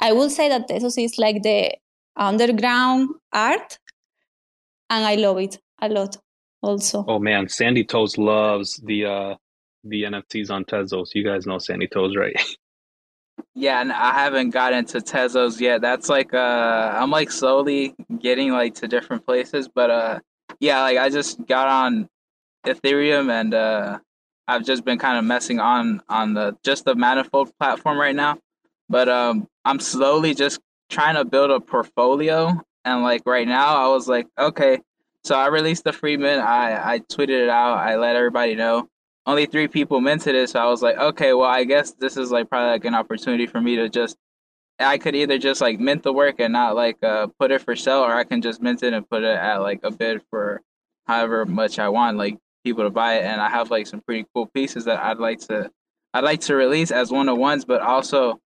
I 0.00 0.12
will 0.12 0.30
say 0.30 0.48
that 0.48 0.68
Tezos 0.68 1.02
is 1.02 1.16
like 1.18 1.42
the 1.42 1.72
underground 2.16 3.10
art 3.32 3.78
and 4.90 5.04
i 5.06 5.14
love 5.14 5.38
it 5.38 5.58
a 5.80 5.88
lot 5.88 6.16
also. 6.62 7.04
Oh 7.08 7.18
man. 7.18 7.48
Sandy 7.48 7.84
toes 7.84 8.18
loves 8.18 8.76
the 8.84 9.06
uh 9.06 9.34
the 9.84 10.04
NFTs 10.04 10.50
on 10.50 10.64
Tezos. 10.64 11.14
You 11.14 11.24
guys 11.24 11.46
know 11.46 11.58
Sandy 11.58 11.86
Toes, 11.86 12.16
right? 12.16 12.36
yeah, 13.54 13.80
and 13.80 13.92
I 13.92 14.12
haven't 14.12 14.50
gotten 14.50 14.84
to 14.86 14.98
Tezos 14.98 15.60
yet. 15.60 15.80
That's 15.80 16.08
like 16.08 16.34
uh 16.34 16.92
I'm 16.96 17.10
like 17.10 17.30
slowly 17.30 17.94
getting 18.18 18.52
like 18.52 18.74
to 18.76 18.88
different 18.88 19.26
places, 19.26 19.68
but 19.68 19.90
uh 19.90 20.20
yeah, 20.58 20.82
like 20.82 20.98
I 20.98 21.08
just 21.10 21.44
got 21.46 21.68
on 21.68 22.08
Ethereum 22.66 23.30
and 23.30 23.54
uh 23.54 23.98
I've 24.46 24.64
just 24.64 24.84
been 24.84 24.98
kind 24.98 25.18
of 25.18 25.24
messing 25.24 25.60
on 25.60 26.02
on 26.08 26.34
the 26.34 26.56
just 26.62 26.84
the 26.84 26.94
manifold 26.94 27.50
platform 27.58 27.98
right 27.98 28.16
now. 28.16 28.38
But 28.88 29.08
um 29.08 29.48
I'm 29.64 29.80
slowly 29.80 30.34
just 30.34 30.60
trying 30.90 31.14
to 31.14 31.24
build 31.24 31.50
a 31.50 31.60
portfolio 31.60 32.60
and 32.84 33.02
like 33.02 33.22
right 33.26 33.46
now 33.46 33.76
I 33.76 33.88
was 33.88 34.08
like, 34.08 34.26
okay, 34.38 34.80
so 35.24 35.36
I 35.36 35.48
released 35.48 35.84
the 35.84 35.92
free 35.92 36.16
mint. 36.16 36.42
I 36.42 36.94
I 36.94 36.98
tweeted 37.00 37.44
it 37.44 37.48
out. 37.48 37.78
I 37.78 37.96
let 37.96 38.16
everybody 38.16 38.54
know 38.54 38.88
only 39.30 39.46
three 39.46 39.68
people 39.68 40.00
minted 40.00 40.34
it. 40.34 40.50
So 40.50 40.60
I 40.60 40.66
was 40.66 40.82
like, 40.82 40.98
okay, 40.98 41.32
well, 41.32 41.48
I 41.48 41.64
guess 41.64 41.92
this 41.92 42.16
is 42.16 42.30
like 42.30 42.50
probably 42.50 42.70
like 42.70 42.84
an 42.84 42.94
opportunity 42.94 43.46
for 43.46 43.60
me 43.60 43.76
to 43.76 43.88
just, 43.88 44.16
I 44.78 44.98
could 44.98 45.14
either 45.14 45.38
just 45.38 45.60
like 45.60 45.78
mint 45.78 46.02
the 46.02 46.12
work 46.12 46.36
and 46.40 46.52
not 46.52 46.74
like 46.74 47.02
uh, 47.02 47.28
put 47.38 47.50
it 47.50 47.62
for 47.62 47.76
sale, 47.76 48.00
or 48.00 48.14
I 48.14 48.24
can 48.24 48.42
just 48.42 48.60
mint 48.60 48.82
it 48.82 48.92
and 48.92 49.08
put 49.08 49.22
it 49.22 49.36
at 49.36 49.58
like 49.58 49.80
a 49.84 49.90
bid 49.90 50.22
for 50.30 50.62
however 51.06 51.46
much 51.46 51.78
I 51.78 51.88
want, 51.88 52.16
like 52.16 52.38
people 52.64 52.84
to 52.84 52.90
buy 52.90 53.18
it. 53.18 53.24
And 53.24 53.40
I 53.40 53.48
have 53.48 53.70
like 53.70 53.86
some 53.86 54.00
pretty 54.00 54.26
cool 54.34 54.46
pieces 54.46 54.84
that 54.86 55.00
I'd 55.02 55.18
like 55.18 55.40
to, 55.48 55.70
I'd 56.12 56.24
like 56.24 56.40
to 56.42 56.54
release 56.54 56.90
as 56.90 57.12
one 57.12 57.28
of 57.28 57.38
ones, 57.38 57.64
but 57.64 57.80
also, 57.82 58.40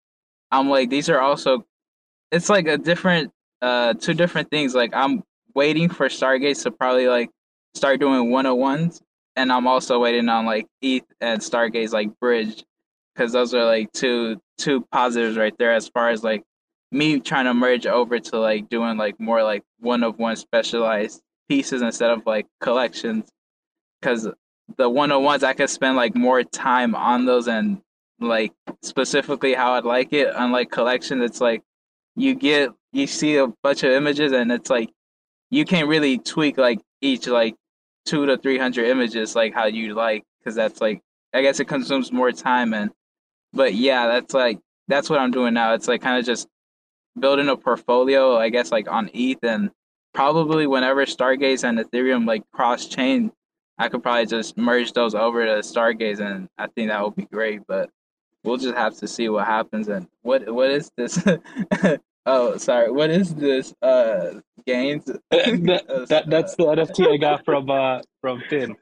I'm 0.51 0.69
like 0.69 0.89
these 0.89 1.09
are 1.09 1.19
also, 1.19 1.65
it's 2.31 2.49
like 2.49 2.67
a 2.67 2.77
different, 2.77 3.31
uh, 3.61 3.93
two 3.93 4.13
different 4.13 4.49
things. 4.49 4.73
Like 4.73 4.93
I'm 4.93 5.23
waiting 5.53 5.89
for 5.89 6.07
Stargaze 6.07 6.63
to 6.63 6.71
probably 6.71 7.07
like 7.07 7.29
start 7.73 7.99
doing 7.99 8.31
one 8.31 8.45
of 8.45 8.57
ones 8.57 9.01
and 9.35 9.51
I'm 9.51 9.67
also 9.67 9.99
waiting 9.99 10.29
on 10.29 10.45
like 10.45 10.67
ETH 10.81 11.05
and 11.19 11.39
Stargaze 11.41 11.93
like 11.93 12.19
Bridge, 12.19 12.63
because 13.15 13.31
those 13.31 13.53
are 13.53 13.65
like 13.65 13.91
two 13.93 14.41
two 14.57 14.85
positives 14.91 15.37
right 15.37 15.53
there 15.57 15.73
as 15.73 15.87
far 15.87 16.09
as 16.09 16.23
like 16.23 16.43
me 16.91 17.19
trying 17.19 17.45
to 17.45 17.53
merge 17.53 17.85
over 17.85 18.19
to 18.19 18.39
like 18.39 18.69
doing 18.69 18.97
like 18.97 19.19
more 19.19 19.43
like 19.43 19.63
one 19.79 20.03
of 20.03 20.19
one 20.19 20.35
specialized 20.35 21.21
pieces 21.49 21.81
instead 21.81 22.11
of 22.11 22.25
like 22.25 22.47
collections, 22.59 23.29
because 23.99 24.27
the 24.77 24.89
one 24.89 25.11
on 25.11 25.23
ones 25.23 25.43
I 25.43 25.53
could 25.53 25.69
spend 25.69 25.95
like 25.95 26.15
more 26.15 26.43
time 26.43 26.95
on 26.95 27.25
those 27.25 27.47
and 27.47 27.81
like 28.19 28.53
specifically 28.83 29.53
how 29.53 29.73
I'd 29.73 29.85
like 29.85 30.13
it. 30.13 30.31
Unlike 30.35 30.71
collections, 30.71 31.23
it's 31.23 31.41
like 31.41 31.61
you 32.15 32.35
get 32.35 32.69
you 32.93 33.07
see 33.07 33.37
a 33.37 33.47
bunch 33.63 33.83
of 33.83 33.91
images 33.91 34.31
and 34.33 34.51
it's 34.51 34.69
like 34.69 34.89
you 35.49 35.65
can't 35.65 35.87
really 35.87 36.17
tweak 36.17 36.57
like 36.57 36.79
each 37.01 37.27
like 37.27 37.55
two 38.05 38.25
to 38.25 38.37
three 38.37 38.57
hundred 38.57 38.87
images 38.87 39.35
like 39.35 39.53
how 39.53 39.65
you 39.65 39.93
like 39.93 40.23
because 40.39 40.55
that's 40.55 40.81
like 40.81 41.01
I 41.33 41.41
guess 41.41 41.59
it 41.59 41.65
consumes 41.65 42.11
more 42.11 42.31
time 42.31 42.73
and 42.73 42.91
but 43.53 43.73
yeah 43.73 44.07
that's 44.07 44.33
like 44.33 44.59
that's 44.87 45.09
what 45.09 45.19
I'm 45.19 45.31
doing 45.31 45.53
now 45.53 45.73
it's 45.73 45.87
like 45.87 46.01
kind 46.01 46.19
of 46.19 46.25
just 46.25 46.47
building 47.19 47.49
a 47.49 47.57
portfolio 47.57 48.37
I 48.37 48.49
guess 48.49 48.71
like 48.71 48.89
on 48.89 49.09
ETH 49.13 49.43
and 49.43 49.69
probably 50.13 50.67
whenever 50.67 51.05
Stargaze 51.05 51.63
and 51.67 51.79
Ethereum 51.79 52.25
like 52.25 52.43
cross 52.51 52.87
chain 52.87 53.31
I 53.77 53.89
could 53.89 54.03
probably 54.03 54.25
just 54.25 54.57
merge 54.57 54.93
those 54.93 55.15
over 55.15 55.45
to 55.45 55.51
Stargaze 55.59 56.19
and 56.19 56.47
I 56.57 56.67
think 56.67 56.89
that 56.89 57.03
would 57.03 57.15
be 57.15 57.25
great 57.25 57.61
but 57.67 57.89
we'll 58.43 58.57
just 58.57 58.75
have 58.75 58.97
to 58.97 59.07
see 59.07 59.29
what 59.29 59.45
happens 59.45 59.87
and 59.87 60.07
what 60.21 60.51
what 60.51 60.71
is 60.71 60.91
this 60.97 61.23
Oh, 62.25 62.57
sorry. 62.57 62.91
What 62.91 63.09
is 63.09 63.33
this? 63.33 63.73
Uh, 63.81 64.41
gains. 64.65 65.05
that, 65.31 66.05
that 66.09 66.23
that's 66.29 66.55
the 66.55 66.63
NFT 66.65 67.13
I 67.13 67.17
got 67.17 67.45
from 67.45 67.69
uh 67.69 68.01
from 68.21 68.41
Finn. 68.49 68.75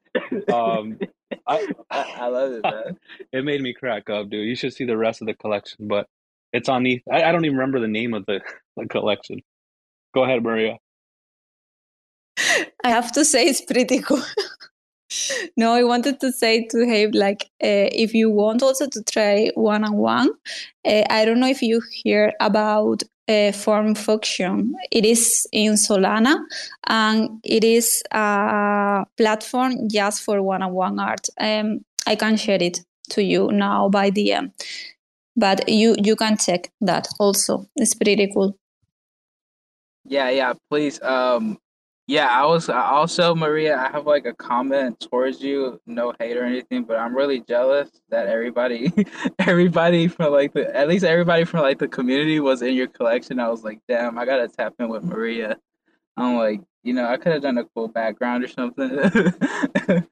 Um, 0.51 0.99
I, 1.47 1.67
I, 1.89 2.15
I 2.19 2.27
love 2.27 2.51
it, 2.53 2.63
man. 2.63 2.97
It 3.31 3.45
made 3.45 3.61
me 3.61 3.73
crack 3.73 4.09
up, 4.09 4.29
dude. 4.29 4.47
You 4.47 4.55
should 4.55 4.73
see 4.73 4.85
the 4.85 4.97
rest 4.97 5.21
of 5.21 5.27
the 5.27 5.33
collection, 5.33 5.87
but 5.87 6.07
it's 6.53 6.69
on 6.69 6.83
the. 6.83 7.01
I, 7.11 7.23
I 7.23 7.31
don't 7.31 7.45
even 7.45 7.57
remember 7.57 7.79
the 7.79 7.87
name 7.87 8.13
of 8.13 8.25
the, 8.25 8.41
the 8.77 8.87
collection. 8.87 9.41
Go 10.13 10.23
ahead, 10.23 10.43
Maria. 10.43 10.77
I 12.83 12.89
have 12.89 13.11
to 13.13 13.25
say 13.25 13.45
it's 13.45 13.61
pretty 13.61 13.99
cool. 13.99 14.23
no, 15.57 15.73
I 15.73 15.83
wanted 15.83 16.19
to 16.21 16.31
say 16.31 16.65
to 16.67 16.87
Habe, 16.87 17.13
like, 17.13 17.43
uh, 17.61 17.91
if 17.91 18.13
you 18.13 18.29
want 18.29 18.63
also 18.63 18.87
to 18.87 19.03
try 19.03 19.51
one 19.55 19.83
on 19.83 19.97
one, 19.97 20.29
I 20.85 21.25
don't 21.25 21.39
know 21.39 21.49
if 21.49 21.61
you 21.61 21.81
hear 21.91 22.33
about 22.39 23.03
uh, 23.29 23.51
Formfunction. 23.51 24.71
It 24.91 25.05
is 25.05 25.47
in 25.51 25.73
Solana 25.73 26.35
and 26.87 27.39
it 27.43 27.63
is 27.63 28.01
a 28.11 29.05
platform 29.17 29.87
just 29.87 30.23
for 30.23 30.41
one 30.41 30.63
on 30.63 30.73
one 30.73 30.99
art. 30.99 31.27
Um, 31.39 31.85
I 32.07 32.15
can 32.15 32.37
share 32.37 32.61
it 32.61 32.79
to 33.11 33.23
you 33.23 33.51
now 33.51 33.87
by 33.89 34.09
DM, 34.09 34.51
but 35.35 35.69
you, 35.69 35.95
you 36.03 36.15
can 36.15 36.37
check 36.37 36.71
that 36.81 37.07
also. 37.19 37.67
It's 37.75 37.93
pretty 37.93 38.31
cool. 38.33 38.57
Yeah, 40.05 40.29
yeah, 40.31 40.53
please. 40.71 40.99
Um, 41.03 41.59
yeah, 42.09 42.27
I 42.27 42.43
was 42.43 42.69
also 42.69 43.35
Maria. 43.35 43.77
I 43.77 43.91
have 43.91 44.07
like 44.07 44.25
a 44.25 44.33
comment 44.33 44.99
towards 44.99 45.41
you, 45.41 45.79
no 45.85 46.11
hate 46.17 46.37
or 46.37 46.43
anything, 46.43 46.83
but 46.83 46.97
I'm 46.97 47.15
really 47.15 47.41
jealous 47.41 48.01
that 48.09 48.25
everybody, 48.25 48.91
everybody 49.39 50.07
from 50.07 50.31
like 50.31 50.53
the 50.53 50.75
at 50.75 50.87
least 50.87 51.05
everybody 51.05 51.43
from 51.43 51.61
like 51.61 51.77
the 51.77 51.87
community 51.87 52.39
was 52.39 52.63
in 52.63 52.73
your 52.73 52.87
collection. 52.87 53.39
I 53.39 53.47
was 53.49 53.63
like, 53.63 53.79
damn, 53.87 54.17
I 54.17 54.25
gotta 54.25 54.47
tap 54.47 54.73
in 54.79 54.89
with 54.89 55.03
Maria. 55.03 55.55
I'm 56.17 56.35
like, 56.35 56.61
you 56.81 56.93
know, 56.93 57.05
I 57.05 57.17
could 57.17 57.31
have 57.31 57.43
done 57.43 57.59
a 57.59 57.65
cool 57.75 57.87
background 57.87 58.43
or 58.43 58.47
something. 58.47 58.89
but, 58.95 60.07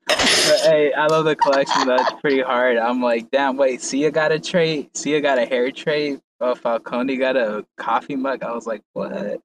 hey, 0.65 0.93
I 0.93 1.07
love 1.07 1.25
the 1.25 1.35
collection. 1.35 1.87
That's 1.87 2.13
pretty 2.21 2.41
hard. 2.41 2.77
I'm 2.77 3.01
like, 3.01 3.31
damn, 3.31 3.57
wait, 3.57 3.81
Sia 3.81 4.11
got 4.11 4.31
a 4.31 4.39
trait. 4.39 4.95
Sia 4.95 5.19
got 5.19 5.39
a 5.39 5.47
hair 5.47 5.71
trait. 5.71 6.19
Oh, 6.39 6.53
Falcone 6.53 7.17
got 7.17 7.35
a 7.35 7.65
coffee 7.77 8.15
mug. 8.15 8.43
I 8.43 8.53
was 8.53 8.67
like, 8.67 8.83
what? 8.93 9.41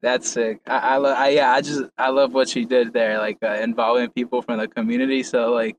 That's 0.00 0.28
sick. 0.28 0.60
I, 0.66 0.78
I 0.78 0.96
love. 0.96 1.16
I, 1.16 1.28
yeah, 1.30 1.52
I 1.52 1.60
just 1.60 1.82
I 1.98 2.10
love 2.10 2.32
what 2.32 2.48
she 2.48 2.64
did 2.64 2.92
there, 2.92 3.18
like 3.18 3.38
uh, 3.42 3.54
involving 3.54 4.10
people 4.10 4.42
from 4.42 4.58
the 4.58 4.68
community. 4.68 5.22
So 5.22 5.52
like, 5.52 5.76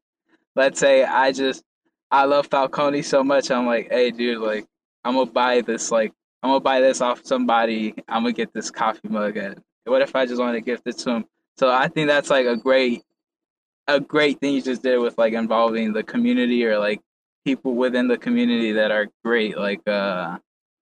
let's 0.55 0.80
say 0.80 1.03
I 1.05 1.32
just 1.32 1.63
I 2.11 2.26
love 2.26 2.47
Falcone 2.47 3.01
so 3.01 3.24
much. 3.24 3.51
I'm 3.51 3.65
like, 3.65 3.89
hey, 3.89 4.11
dude, 4.11 4.39
like 4.39 4.65
I'm 5.05 5.15
gonna 5.15 5.32
buy 5.32 5.61
this. 5.61 5.91
Like 5.91 6.11
I'm 6.43 6.49
gonna 6.49 6.59
buy 6.59 6.82
this 6.82 7.01
off 7.01 7.22
somebody. 7.24 7.93
I'm 8.07 8.24
gonna 8.24 8.34
get 8.34 8.53
this 8.53 8.72
coffee 8.72 9.07
mug. 9.07 9.38
And 9.38 9.61
what 9.86 10.01
if 10.01 10.15
I 10.15 10.26
just 10.26 10.39
want 10.41 10.55
to 10.55 10.61
gift 10.61 10.84
it 10.86 10.97
to 10.99 11.11
him? 11.11 11.26
So 11.57 11.70
I 11.70 11.88
think 11.88 12.07
that's 12.07 12.30
like 12.30 12.45
a 12.45 12.57
great 12.57 13.03
a 13.88 13.99
great 13.99 14.39
thing 14.39 14.53
you 14.53 14.61
just 14.61 14.84
did 14.84 14.97
with 14.99 15.17
like 15.17 15.34
involving 15.34 15.93
the 15.93 16.03
community 16.03 16.65
or 16.65 16.78
like 16.78 17.01
people 17.45 17.76
within 17.76 18.07
the 18.07 18.17
community 18.17 18.74
that 18.74 18.91
are 18.91 19.07
great. 19.24 19.57
Like 19.57 19.86
uh 19.88 20.38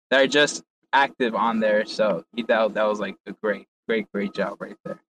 that 0.10 0.22
are 0.22 0.28
just 0.28 0.64
active 0.94 1.36
on 1.36 1.60
there. 1.60 1.86
So 1.86 2.24
he 2.36 2.44
that 2.44 2.74
that 2.74 2.84
was 2.84 3.00
like 3.00 3.16
a 3.26 3.34
great, 3.34 3.68
great, 3.88 4.12
great 4.12 4.34
job 4.34 4.58
right 4.60 4.78
there. 4.86 5.02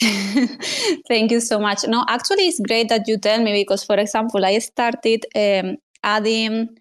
Thank 1.08 1.30
you 1.30 1.40
so 1.40 1.58
much. 1.58 1.84
No, 1.86 2.04
actually, 2.08 2.48
it's 2.48 2.60
great 2.60 2.88
that 2.88 3.06
you 3.06 3.18
tell 3.18 3.42
me 3.42 3.52
because, 3.52 3.84
for 3.84 3.96
example, 3.96 4.44
I 4.44 4.58
started 4.58 5.26
um, 5.36 5.76
adding 6.02 6.78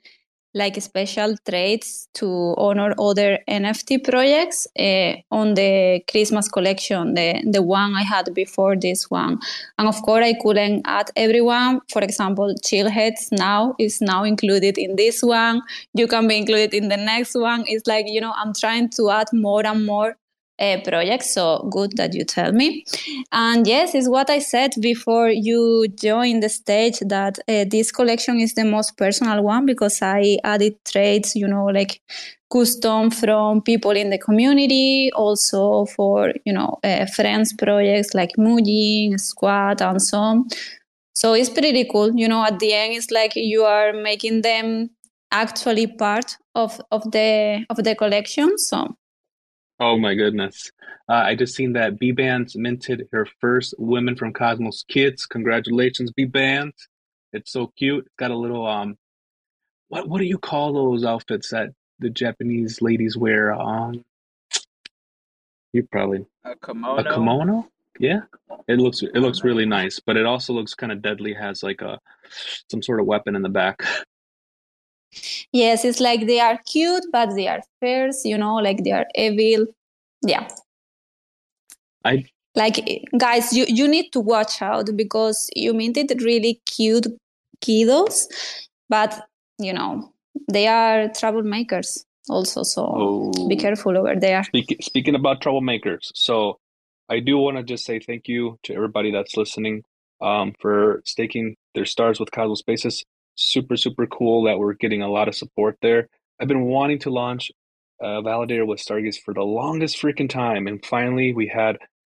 like 0.54 0.82
special 0.82 1.36
traits 1.48 2.08
to 2.16 2.56
honor 2.58 2.94
other 3.00 3.40
NFT 3.48 4.04
projects 4.04 4.68
uh, 4.78 5.14
on 5.32 5.54
the 5.54 6.02
Christmas 6.10 6.48
collection, 6.48 7.14
the, 7.14 7.42
the 7.52 7.62
one 7.62 7.96
I 7.96 8.02
had 8.04 8.34
before 8.34 8.76
this 8.76 9.10
one. 9.10 9.40
And 9.78 9.88
of 9.88 10.02
course, 10.02 10.26
I 10.26 10.34
couldn't 10.42 10.82
add 10.86 11.12
everyone. 11.16 11.82
For 11.92 12.02
example, 12.02 12.54
Chillheads 12.66 13.32
now 13.32 13.76
is 13.80 14.02
now 14.02 14.24
included 14.24 14.78
in 14.78 14.96
this 14.96 15.22
one. 15.22 15.62
You 15.94 16.08
can 16.08 16.28
be 16.28 16.38
included 16.38 16.74
in 16.74 16.90
the 16.90 16.98
next 16.98 17.36
one. 17.36 17.64
It's 17.68 17.86
like, 17.88 18.06
you 18.08 18.22
know, 18.22 18.34
I'm 18.36 18.54
trying 18.54 18.90
to 18.92 19.10
add 19.12 19.28
more 19.34 19.66
and 19.66 19.86
more 19.86 20.16
uh, 20.60 20.78
project. 20.84 21.24
So 21.24 21.68
good 21.72 21.96
that 21.98 22.14
you 22.14 22.26
tell 22.26 22.52
me. 22.52 22.86
And 23.32 23.66
yes, 23.66 23.96
it's 23.96 24.10
what 24.10 24.30
I 24.30 24.40
said 24.40 24.72
before 24.80 25.30
you 25.30 25.88
joined 25.96 26.44
the 26.44 26.50
stage 26.50 27.00
that 27.00 27.40
uh, 27.48 27.66
this 27.70 27.92
collection 27.92 28.40
is 28.40 28.54
the 28.54 28.66
most 28.66 28.98
personal 28.98 29.44
one 29.44 29.66
because 29.66 30.02
I 30.02 30.38
added 30.44 30.76
traits, 30.86 31.36
you 31.36 31.48
know, 31.48 31.66
like 31.66 32.02
custom 32.52 33.12
from 33.12 33.62
people 33.62 33.92
in 33.92 34.10
the 34.10 34.18
community, 34.18 35.12
also 35.14 35.86
for, 35.86 36.34
you 36.46 36.54
know, 36.54 36.80
uh, 36.84 37.06
friends 37.06 37.54
projects 37.54 38.14
like 38.14 38.32
Mujin, 38.38 39.20
Squad, 39.20 39.82
and 39.82 40.02
so 40.02 40.18
on. 40.18 40.48
So 41.14 41.34
it's 41.34 41.50
pretty 41.50 41.86
cool. 41.92 42.12
You 42.16 42.28
know, 42.28 42.44
at 42.44 42.60
the 42.60 42.74
end, 42.74 42.94
it's 42.96 43.12
like 43.12 43.36
you 43.36 43.64
are 43.64 43.94
making 43.94 44.42
them 44.42 44.90
actually 45.32 45.88
part 45.88 46.38
of, 46.56 46.82
of 46.92 47.12
the 47.12 47.66
of 47.70 47.84
the 47.84 47.96
collection. 47.96 48.58
So 48.58 48.96
Oh 49.80 49.98
my 49.98 50.14
goodness. 50.14 50.72
Uh, 51.08 51.24
I 51.26 51.36
just 51.36 51.56
seen 51.56 51.74
that 51.74 52.00
B 52.00 52.12
Bands 52.12 52.56
minted 52.56 53.08
her 53.14 53.26
first 53.40 53.74
Women 53.78 54.16
from 54.16 54.34
Cosmos 54.34 54.84
kits. 54.88 55.26
Congratulations, 55.26 56.12
B 56.12 56.26
Bands. 56.26 56.88
It's 57.32 57.52
so 57.52 57.72
cute. 57.78 58.06
It's 58.06 58.16
got 58.18 58.32
a 58.32 58.38
little 58.38 58.66
um 58.66 58.98
what 59.88 60.08
what 60.08 60.20
do 60.20 60.26
you 60.26 60.38
call 60.38 60.74
those 60.74 61.06
outfits 61.06 61.50
that 61.52 61.70
the 62.00 62.10
Japanese 62.10 62.82
ladies 62.82 63.16
wear? 63.16 63.54
Um 63.54 64.04
you 65.72 65.88
probably 65.92 66.26
a 66.44 66.56
kimono. 66.56 66.98
A 66.98 67.14
kimono? 67.14 67.68
Yeah. 68.00 68.22
It 68.68 68.80
looks 68.80 69.02
it 69.02 69.16
looks 69.16 69.44
really 69.44 69.66
nice, 69.66 70.00
but 70.00 70.18
it 70.18 70.26
also 70.26 70.54
looks 70.54 70.74
kind 70.74 70.92
of 70.92 71.02
deadly, 71.02 71.34
has 71.34 71.64
like 71.64 71.82
a 71.82 72.00
some 72.70 72.82
sort 72.82 73.00
of 73.00 73.06
weapon 73.06 73.36
in 73.36 73.42
the 73.42 73.50
back. 73.50 73.84
Yes, 75.52 75.86
it's 75.86 76.00
like 76.00 76.28
they 76.28 76.40
are 76.40 76.60
cute, 76.66 77.06
but 77.12 77.36
they 77.36 77.48
are 77.48 77.62
fierce, 77.80 78.26
you 78.26 78.38
know, 78.38 78.56
like 78.56 78.84
they 78.84 78.92
are 78.92 79.06
evil. 79.16 79.68
Yeah. 80.22 80.48
I 82.06 82.26
like 82.56 83.08
guys, 83.18 83.54
you, 83.54 83.66
you 83.68 83.88
need 83.88 84.12
to 84.12 84.20
watch 84.20 84.62
out 84.62 84.90
because 84.96 85.50
you 85.56 85.74
minted 85.74 86.22
really 86.22 86.62
cute 86.66 87.08
kiddos, 87.62 88.26
but 88.90 89.28
you 89.58 89.74
know, 89.74 90.14
they 90.52 90.68
are 90.68 91.10
troublemakers 91.10 92.06
also. 92.30 92.64
So 92.64 93.32
oh. 93.36 93.48
be 93.48 93.56
careful 93.56 93.98
over 93.98 94.16
there. 94.16 94.44
Speak, 94.44 94.78
speaking 94.82 95.16
about 95.16 95.42
troublemakers, 95.42 96.12
so 96.14 96.60
I 97.10 97.20
do 97.20 97.38
want 97.38 97.58
to 97.58 97.64
just 97.64 97.86
say 97.86 98.00
thank 98.00 98.28
you 98.28 98.60
to 98.64 98.74
everybody 98.74 99.12
that's 99.12 99.36
listening 99.36 99.84
um, 100.22 100.54
for 100.60 101.02
staking 101.06 101.56
their 101.76 101.86
stars 101.86 102.20
with 102.20 102.32
Cosmos 102.32 102.60
Spaces 102.60 103.06
super 103.40 103.78
super 103.78 104.06
cool 104.06 104.44
that 104.44 104.60
we're 104.60 104.74
getting 104.74 105.02
a 105.02 105.10
lot 105.10 105.28
of 105.28 105.36
support 105.36 105.78
there. 105.82 106.08
I've 106.40 106.48
been 106.48 106.66
wanting 106.66 107.00
to 107.00 107.10
launch 107.10 107.52
a 108.02 108.22
validator 108.22 108.66
with 108.66 108.80
Stargaze 108.80 109.20
for 109.24 109.34
the 109.34 109.42
longest 109.42 110.02
freaking 110.02 110.30
time, 110.30 110.68
and 110.68 110.86
finally 110.86 111.34
we 111.34 111.48
had 111.48 111.78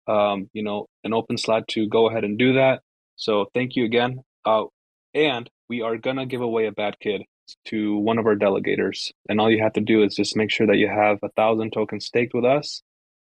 um, 0.08 0.48
you 0.52 0.62
know 0.62 0.86
an 1.04 1.12
open 1.12 1.36
slot 1.38 1.68
to 1.68 1.88
go 1.88 2.08
ahead 2.08 2.24
and 2.24 2.38
do 2.38 2.54
that. 2.54 2.80
So 3.16 3.46
thank 3.54 3.76
you 3.76 3.84
again. 3.84 4.20
Uh, 4.44 4.64
and 5.14 5.48
we 5.68 5.82
are 5.82 5.96
gonna 5.96 6.26
give 6.26 6.40
away 6.40 6.66
a 6.66 6.72
bad 6.72 6.96
kid 7.00 7.22
to 7.66 7.96
one 7.96 8.18
of 8.18 8.26
our 8.26 8.36
delegators, 8.36 9.10
and 9.28 9.40
all 9.40 9.50
you 9.50 9.62
have 9.62 9.74
to 9.74 9.80
do 9.80 10.02
is 10.02 10.14
just 10.14 10.36
make 10.36 10.50
sure 10.50 10.66
that 10.66 10.78
you 10.78 10.88
have 10.88 11.18
a 11.22 11.30
thousand 11.30 11.72
tokens 11.72 12.06
staked 12.06 12.34
with 12.34 12.44
us, 12.44 12.82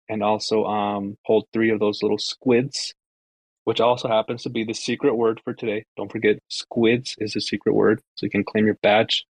and 0.08 0.22
also 0.24 0.66
um, 0.66 1.18
hold 1.26 1.46
three 1.54 1.72
of 1.72 1.80
those 1.80 2.04
little 2.04 2.20
squids 2.20 2.94
which 3.64 3.80
also 3.80 4.07
happens 4.07 4.43
to 4.43 4.49
be 4.49 4.64
the 4.64 4.74
secret 4.74 5.16
word 5.16 5.41
for 5.43 5.53
today. 5.53 5.84
Don't 5.97 6.12
forget, 6.12 6.39
squids 6.47 7.16
is 7.20 7.36
a 7.36 7.41
secret 7.41 7.74
word, 7.74 8.01
so 8.16 8.26
you 8.26 8.30
can 8.30 8.43
claim 8.43 8.66
your 8.66 8.78
badge. 8.82 9.26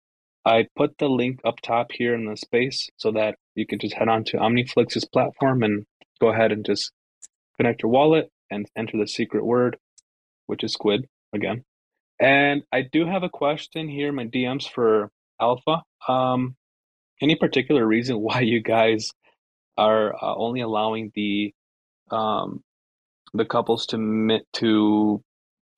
I 0.44 0.66
put 0.76 0.96
the 0.98 1.08
link 1.08 1.40
up 1.44 1.60
top 1.60 1.92
here 1.92 2.14
in 2.14 2.24
the 2.24 2.36
space 2.36 2.88
so 2.96 3.12
that 3.12 3.36
you 3.54 3.66
can 3.66 3.78
just 3.78 3.94
head 3.94 4.08
on 4.08 4.24
to 4.24 4.38
OmniFlix's 4.38 5.04
platform 5.04 5.62
and 5.62 5.84
go 6.20 6.28
ahead 6.28 6.52
and 6.52 6.64
just 6.64 6.92
connect 7.56 7.82
your 7.82 7.90
wallet 7.90 8.30
and 8.50 8.66
enter 8.76 8.96
the 8.96 9.06
secret 9.06 9.44
word, 9.44 9.76
which 10.46 10.64
is 10.64 10.72
squid 10.72 11.06
again. 11.34 11.64
And 12.20 12.62
I 12.72 12.82
do 12.82 13.06
have 13.06 13.22
a 13.22 13.28
question 13.28 13.88
here 13.88 14.10
my 14.12 14.24
DMs 14.26 14.68
for 14.68 15.10
Alpha. 15.40 15.82
Um, 16.08 16.56
any 17.20 17.36
particular 17.36 17.86
reason 17.86 18.20
why 18.20 18.40
you 18.40 18.62
guys 18.62 19.12
are 19.76 20.14
uh, 20.14 20.34
only 20.34 20.60
allowing 20.60 21.12
the 21.14 21.52
um, 22.10 22.62
the 23.34 23.44
couples 23.44 23.86
to 23.86 24.40
to 24.54 25.22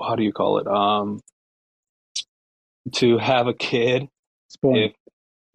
how 0.02 0.14
do 0.14 0.22
you 0.22 0.32
call 0.32 0.58
it? 0.58 0.66
Um 0.66 1.20
to 2.94 3.18
have 3.18 3.46
a 3.46 3.54
kid. 3.54 4.08
Spawn. 4.48 4.76
If, 4.76 4.92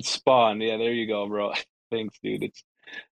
spawn. 0.02 0.62
Yeah 0.62 0.78
there 0.78 0.94
you 0.94 1.08
go 1.08 1.28
bro. 1.28 1.54
Thanks 1.92 2.18
dude. 2.24 2.44
It's 2.44 2.64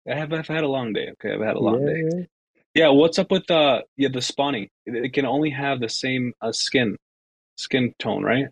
I 0.10 0.16
have 0.16 0.32
I've 0.34 0.48
had 0.48 0.64
a 0.64 0.70
long 0.70 0.94
day 0.94 1.10
okay? 1.14 1.34
I've 1.34 1.42
had 1.46 1.56
a 1.56 1.60
long 1.60 1.82
yeah, 1.82 1.94
day. 1.94 2.28
Yeah. 2.74 2.90
what's 2.90 3.20
up 3.20 3.32
with 3.32 3.50
uh 3.52 3.82
yeah 3.98 4.10
the 4.12 4.22
spawning? 4.22 4.70
It, 4.86 5.06
it 5.06 5.14
can 5.14 5.26
only 5.26 5.50
have 5.50 5.80
the 5.80 5.90
same 5.90 6.34
uh, 6.42 6.52
skin 6.52 6.98
skin 7.58 7.94
tone 8.00 8.24
right? 8.24 8.46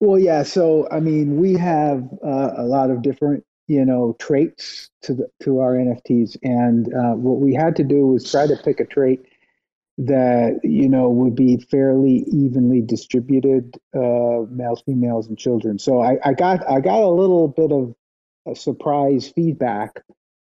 Well 0.00 0.18
yeah 0.18 0.42
so 0.42 0.88
I 0.90 1.00
mean 1.00 1.36
we 1.38 1.54
have 1.54 2.08
uh, 2.24 2.52
a 2.56 2.64
lot 2.64 2.90
of 2.90 3.02
different 3.02 3.44
you 3.66 3.84
know 3.84 4.16
traits 4.18 4.90
to 5.02 5.14
the 5.14 5.28
to 5.42 5.60
our 5.60 5.74
NFTs, 5.74 6.36
and 6.42 6.92
uh, 6.92 7.14
what 7.14 7.40
we 7.40 7.54
had 7.54 7.76
to 7.76 7.84
do 7.84 8.06
was 8.06 8.30
try 8.30 8.46
to 8.46 8.56
pick 8.56 8.80
a 8.80 8.84
trait 8.84 9.24
that 9.98 10.60
you 10.62 10.88
know 10.88 11.08
would 11.08 11.34
be 11.34 11.56
fairly 11.70 12.24
evenly 12.30 12.80
distributed, 12.80 13.76
uh, 13.94 14.44
males, 14.50 14.82
females, 14.84 15.28
and 15.28 15.38
children. 15.38 15.78
So 15.78 16.00
I, 16.00 16.18
I 16.24 16.32
got 16.34 16.68
I 16.68 16.80
got 16.80 17.00
a 17.00 17.08
little 17.08 17.48
bit 17.48 17.72
of 17.72 17.94
surprise 18.56 19.32
feedback 19.34 20.02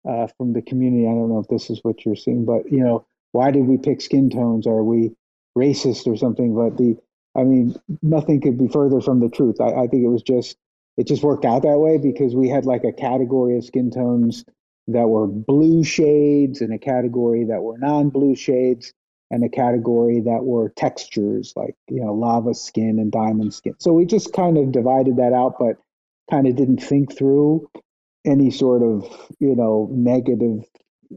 uh, 0.07 0.27
from 0.37 0.53
the 0.53 0.61
community. 0.61 1.05
I 1.05 1.11
don't 1.11 1.29
know 1.29 1.39
if 1.39 1.47
this 1.47 1.69
is 1.69 1.79
what 1.83 2.05
you're 2.05 2.15
seeing, 2.15 2.45
but 2.45 2.71
you 2.71 2.83
know, 2.83 3.05
why 3.31 3.51
did 3.51 3.67
we 3.67 3.77
pick 3.77 4.01
skin 4.01 4.29
tones? 4.29 4.65
Are 4.65 4.83
we 4.83 5.15
racist 5.57 6.07
or 6.07 6.15
something? 6.15 6.55
But 6.55 6.77
the 6.77 6.97
I 7.35 7.43
mean, 7.43 7.75
nothing 8.01 8.41
could 8.41 8.57
be 8.57 8.67
further 8.67 9.01
from 9.01 9.19
the 9.19 9.29
truth. 9.29 9.59
I, 9.59 9.71
I 9.73 9.87
think 9.87 10.03
it 10.03 10.09
was 10.09 10.21
just 10.23 10.57
it 10.97 11.07
just 11.07 11.23
worked 11.23 11.45
out 11.45 11.63
that 11.63 11.79
way 11.79 11.97
because 11.97 12.35
we 12.35 12.49
had 12.49 12.65
like 12.65 12.83
a 12.83 12.91
category 12.91 13.57
of 13.57 13.65
skin 13.65 13.91
tones 13.91 14.45
that 14.87 15.07
were 15.07 15.27
blue 15.27 15.83
shades 15.83 16.61
and 16.61 16.73
a 16.73 16.77
category 16.77 17.45
that 17.45 17.61
were 17.61 17.77
non-blue 17.77 18.35
shades 18.35 18.93
and 19.31 19.43
a 19.43 19.49
category 19.49 20.19
that 20.21 20.43
were 20.43 20.69
textures 20.75 21.53
like 21.55 21.75
you 21.89 22.01
know 22.01 22.13
lava 22.13 22.53
skin 22.53 22.99
and 22.99 23.11
diamond 23.11 23.53
skin. 23.53 23.73
So 23.79 23.93
we 23.93 24.05
just 24.05 24.33
kind 24.33 24.57
of 24.57 24.71
divided 24.71 25.17
that 25.17 25.33
out 25.33 25.55
but 25.59 25.77
kind 26.29 26.47
of 26.47 26.55
didn't 26.55 26.83
think 26.83 27.17
through 27.17 27.69
any 28.25 28.51
sort 28.51 28.83
of 28.83 29.03
you 29.39 29.55
know 29.55 29.89
negative 29.91 30.63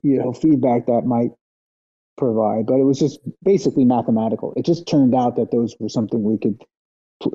you 0.02 0.18
know 0.18 0.32
feedback 0.32 0.86
that 0.86 1.02
might 1.04 1.32
provide 2.16 2.66
but 2.66 2.80
it 2.80 2.84
was 2.84 2.98
just 2.98 3.20
basically 3.42 3.84
mathematical. 3.84 4.54
It 4.56 4.64
just 4.64 4.86
turned 4.86 5.14
out 5.14 5.36
that 5.36 5.50
those 5.50 5.74
were 5.78 5.90
something 5.90 6.22
we 6.22 6.38
could 6.38 6.62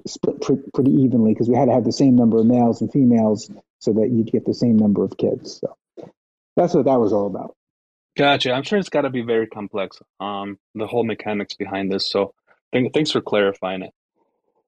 split 0.05 0.41
pretty 0.41 0.91
evenly 0.91 1.33
because 1.33 1.49
we 1.49 1.55
had 1.55 1.65
to 1.65 1.73
have 1.73 1.85
the 1.85 1.91
same 1.91 2.15
number 2.15 2.37
of 2.37 2.45
males 2.45 2.81
and 2.81 2.91
females 2.91 3.51
so 3.79 3.93
that 3.93 4.09
you'd 4.11 4.31
get 4.31 4.45
the 4.45 4.53
same 4.53 4.77
number 4.77 5.03
of 5.03 5.17
kids. 5.17 5.59
So 5.59 6.11
that's 6.55 6.73
what 6.73 6.85
that 6.85 6.99
was 6.99 7.13
all 7.13 7.27
about. 7.27 7.55
Gotcha. 8.15 8.51
I'm 8.51 8.63
sure 8.63 8.77
it's 8.77 8.89
got 8.89 9.01
to 9.01 9.09
be 9.09 9.21
very 9.21 9.47
complex. 9.47 9.97
Um, 10.19 10.59
the 10.75 10.87
whole 10.87 11.03
mechanics 11.03 11.55
behind 11.55 11.91
this. 11.91 12.09
So 12.09 12.33
th- 12.73 12.91
thanks 12.93 13.11
for 13.11 13.21
clarifying 13.21 13.83
it. 13.83 13.93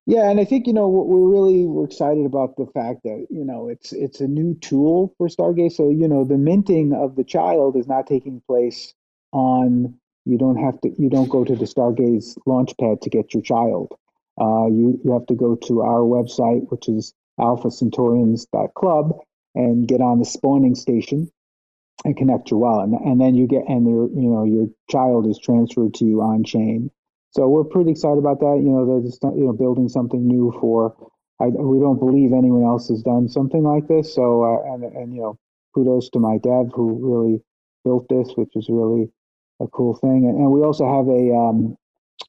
Yeah, 0.06 0.30
and 0.30 0.38
I 0.38 0.44
think 0.44 0.68
you 0.68 0.73
know 0.73 0.90
we're 0.90 1.30
really 1.30 1.65
we're 1.65 1.85
excited 1.85 2.26
about 2.26 2.57
the 2.57 2.65
fact 2.65 3.03
that 3.03 3.27
you 3.30 3.45
know 3.45 3.69
it's 3.69 3.94
it's 3.94 4.19
a 4.19 4.27
new 4.27 4.53
tool 4.56 5.14
for 5.18 5.30
Stargaze. 5.30 5.73
So 5.73 5.90
you 5.91 6.10
know 6.10 6.26
the 6.26 6.38
minting 6.38 6.94
of 6.94 7.15
the 7.15 7.23
child 7.23 7.77
is 7.77 7.88
not 7.88 8.07
taking 8.07 8.41
place 8.45 8.94
on. 9.31 9.95
You 10.26 10.38
don't 10.38 10.57
have 10.57 10.80
to. 10.81 10.90
You 11.02 11.10
don't 11.10 11.30
go 11.30 11.45
to 11.45 11.56
the 11.56 11.64
Stargaze 11.64 12.38
launchpad 12.45 13.02
to 13.02 13.10
get 13.10 13.34
your 13.34 13.44
child 13.44 13.94
uh, 14.39 14.68
you, 14.68 14.99
you 15.03 15.11
have 15.14 15.26
to 15.27 15.35
go 15.35 15.55
to 15.55 15.81
our 15.81 16.01
website, 16.01 16.69
which 16.69 16.89
is 16.89 17.14
alphacentaurians.club, 17.39 19.19
and 19.55 19.88
get 19.88 20.01
on 20.01 20.19
the 20.19 20.26
spawning 20.26 20.76
station 20.76 21.30
and 22.05 22.18
connect 22.18 22.51
your 22.51 22.60
wallet. 22.60 22.89
And, 22.89 22.99
and 23.05 23.22
then 23.22 23.35
you 23.35 23.47
get, 23.47 23.64
and 23.68 23.88
your, 23.88 24.10
you 24.10 24.30
know, 24.30 24.43
your 24.45 24.68
child 24.89 25.27
is 25.27 25.39
transferred 25.39 25.93
to 25.95 26.05
you 26.05 26.22
on 26.22 26.43
chain. 26.43 26.89
So 27.31 27.47
we're 27.47 27.64
pretty 27.64 27.91
excited 27.91 28.18
about 28.18 28.39
that. 28.39 28.61
You 28.61 28.69
know, 28.69 28.85
they're 28.85 29.10
just, 29.10 29.23
you 29.23 29.45
know, 29.45 29.53
building 29.53 29.89
something 29.89 30.27
new 30.27 30.53
for 30.60 30.95
I, 31.39 31.47
we 31.47 31.80
don't 31.80 31.99
believe 31.99 32.31
anyone 32.31 32.64
else 32.64 32.89
has 32.89 33.01
done 33.01 33.27
something 33.27 33.64
like 33.64 33.88
this. 33.88 34.14
So, 34.14 34.43
uh, 34.43 34.73
and, 34.73 34.84
and, 34.84 35.14
you 35.14 35.22
know, 35.22 35.38
kudos 35.73 36.10
to 36.11 36.19
my 36.19 36.38
dev 36.38 36.72
who 36.73 36.99
really 37.01 37.43
built 37.84 38.07
this, 38.10 38.30
which 38.35 38.55
is 38.55 38.68
really 38.69 39.10
a 39.60 39.68
cool 39.68 39.95
thing. 39.95 40.26
And, 40.30 40.38
and 40.38 40.51
we 40.51 40.61
also 40.61 40.85
have 40.85 41.07
a 41.07 41.35
um, 41.35 41.76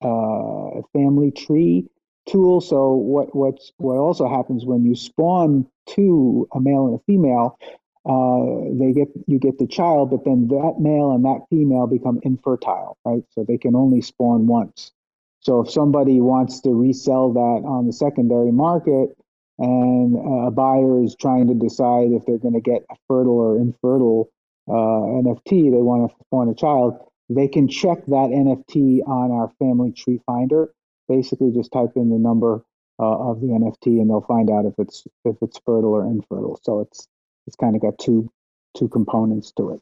uh, 0.02 0.80
family 0.92 1.30
tree 1.30 1.86
tool. 2.28 2.60
So 2.60 2.92
what 2.92 3.34
what's 3.34 3.72
what 3.78 3.96
also 3.96 4.28
happens 4.28 4.64
when 4.64 4.84
you 4.84 4.94
spawn 4.94 5.66
two, 5.86 6.48
a 6.54 6.60
male 6.60 6.86
and 6.86 6.98
a 6.98 7.02
female, 7.04 7.58
uh, 8.06 8.70
they 8.78 8.92
get 8.92 9.08
you 9.26 9.38
get 9.38 9.58
the 9.58 9.66
child, 9.66 10.10
but 10.10 10.24
then 10.24 10.48
that 10.48 10.76
male 10.78 11.12
and 11.12 11.24
that 11.24 11.46
female 11.50 11.86
become 11.86 12.20
infertile, 12.22 12.98
right? 13.04 13.22
So 13.30 13.44
they 13.46 13.58
can 13.58 13.74
only 13.74 14.00
spawn 14.00 14.46
once. 14.46 14.92
So 15.40 15.60
if 15.60 15.70
somebody 15.70 16.20
wants 16.20 16.60
to 16.60 16.70
resell 16.70 17.32
that 17.34 17.62
on 17.66 17.86
the 17.86 17.92
secondary 17.92 18.50
market, 18.50 19.16
and 19.58 20.46
a 20.46 20.50
buyer 20.50 21.02
is 21.02 21.14
trying 21.14 21.46
to 21.48 21.54
decide 21.54 22.12
if 22.12 22.24
they're 22.26 22.38
going 22.38 22.54
to 22.54 22.60
get 22.60 22.84
a 22.90 22.96
fertile 23.06 23.38
or 23.38 23.56
infertile 23.58 24.30
uh, 24.68 24.72
NFT, 24.72 25.70
they 25.70 25.82
want 25.82 26.10
to 26.10 26.16
spawn 26.26 26.48
a 26.48 26.54
child, 26.54 26.98
they 27.28 27.48
can 27.48 27.68
check 27.68 28.04
that 28.06 28.30
NFT 28.30 29.06
on 29.06 29.30
our 29.30 29.52
family 29.58 29.92
tree 29.92 30.20
finder. 30.26 30.72
Basically, 31.08 31.52
just 31.52 31.72
type 31.72 31.92
in 31.96 32.10
the 32.10 32.18
number 32.18 32.64
uh, 32.98 33.30
of 33.30 33.40
the 33.40 33.48
NFT, 33.48 34.00
and 34.00 34.08
they'll 34.08 34.20
find 34.22 34.50
out 34.50 34.64
if 34.66 34.74
it's 34.78 35.04
if 35.24 35.36
it's 35.42 35.60
fertile 35.66 35.94
or 35.94 36.06
infertile. 36.06 36.58
So 36.62 36.80
it's 36.80 37.06
it's 37.46 37.56
kind 37.56 37.76
of 37.76 37.82
got 37.82 37.98
two 37.98 38.30
two 38.76 38.88
components 38.88 39.52
to 39.56 39.70
it. 39.70 39.80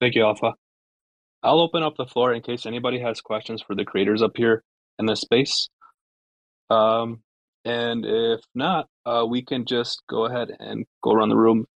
Thank 0.00 0.14
you, 0.14 0.24
Alpha. 0.24 0.54
I'll 1.42 1.60
open 1.60 1.82
up 1.82 1.96
the 1.96 2.06
floor 2.06 2.32
in 2.32 2.42
case 2.42 2.66
anybody 2.66 2.98
has 3.00 3.20
questions 3.20 3.62
for 3.62 3.74
the 3.74 3.84
creators 3.84 4.22
up 4.22 4.36
here 4.36 4.62
in 4.98 5.06
this 5.06 5.20
space. 5.20 5.68
Um, 6.70 7.22
and 7.64 8.04
if 8.04 8.40
not, 8.54 8.88
uh, 9.04 9.24
we 9.28 9.42
can 9.42 9.64
just 9.64 10.02
go 10.08 10.26
ahead 10.26 10.50
and 10.58 10.86
go 11.02 11.12
around 11.12 11.28
the 11.28 11.36
room. 11.36 11.66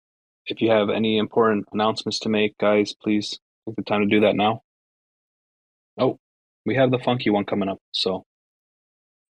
If 0.45 0.61
you 0.61 0.71
have 0.71 0.89
any 0.89 1.17
important 1.17 1.67
announcements 1.71 2.19
to 2.19 2.29
make, 2.29 2.57
guys, 2.57 2.93
please 2.93 3.39
take 3.65 3.75
the 3.75 3.83
time 3.83 4.01
to 4.01 4.07
do 4.07 4.21
that 4.21 4.35
now. 4.35 4.61
Oh, 5.97 6.19
we 6.65 6.75
have 6.75 6.91
the 6.91 6.99
funky 6.99 7.29
one 7.29 7.45
coming 7.45 7.69
up, 7.69 7.79
so 7.91 8.25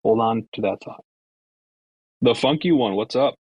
hold 0.03 0.21
on 0.21 0.49
to 0.55 0.63
that 0.63 0.79
thought. 0.85 1.05
The 2.23 2.35
funky 2.35 2.73
one, 2.73 2.95
what's 2.95 3.17
up? 3.17 3.35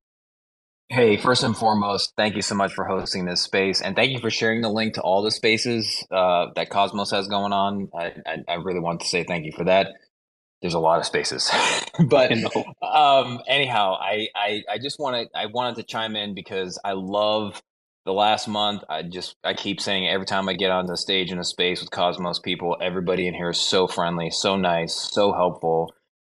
Hey, 0.89 1.17
first 1.17 1.45
and 1.45 1.57
foremost, 1.57 2.15
thank 2.17 2.35
you 2.35 2.43
so 2.43 2.57
much 2.57 2.73
for 2.73 2.85
hosting 2.85 3.25
this 3.25 3.43
space, 3.43 3.81
and 3.81 3.95
thank 3.95 4.11
you 4.11 4.19
for 4.19 4.31
sharing 4.31 4.61
the 4.61 4.69
link 4.69 4.95
to 4.95 5.01
all 5.03 5.23
the 5.23 5.31
spaces 5.31 6.05
uh, 6.11 6.47
that 6.57 6.69
Cosmos 6.69 7.13
has 7.13 7.29
going 7.29 7.53
on. 7.53 7.89
I, 7.95 8.13
I, 8.27 8.37
I, 8.49 8.55
really 8.55 8.81
want 8.81 9.01
to 9.03 9.07
say 9.07 9.23
thank 9.23 9.45
you 9.45 9.53
for 9.53 9.65
that. 9.65 9.93
There's 10.63 10.75
a 10.75 10.81
lot 10.81 10.99
of 10.99 11.07
spaces, 11.07 11.49
but 12.09 12.33
um, 12.83 13.39
anyhow, 13.47 13.99
I, 14.01 14.29
I, 14.35 14.63
I 14.69 14.79
just 14.79 14.99
wanted 14.99 15.29
I 15.33 15.47
wanted 15.47 15.77
to 15.77 15.85
chime 15.85 16.17
in 16.17 16.35
because 16.35 16.77
I 16.85 16.93
love 16.95 17.63
the 18.05 18.13
last 18.13 18.49
month. 18.49 18.83
I 18.89 19.03
just 19.03 19.37
I 19.45 19.55
keep 19.55 19.81
saying 19.81 20.09
every 20.09 20.27
time 20.27 20.49
I 20.49 20.55
get 20.55 20.73
on 20.73 20.87
the 20.87 20.97
stage 20.97 21.31
in 21.31 21.39
a 21.39 21.45
space 21.45 21.81
with 21.81 21.93
Cosmos 21.93 22.41
people, 22.41 22.77
everybody 22.81 23.29
in 23.29 23.35
here 23.35 23.51
is 23.51 23.61
so 23.61 23.87
friendly, 23.87 24.31
so 24.31 24.57
nice, 24.57 24.95
so 24.95 25.33
helpful 25.33 25.93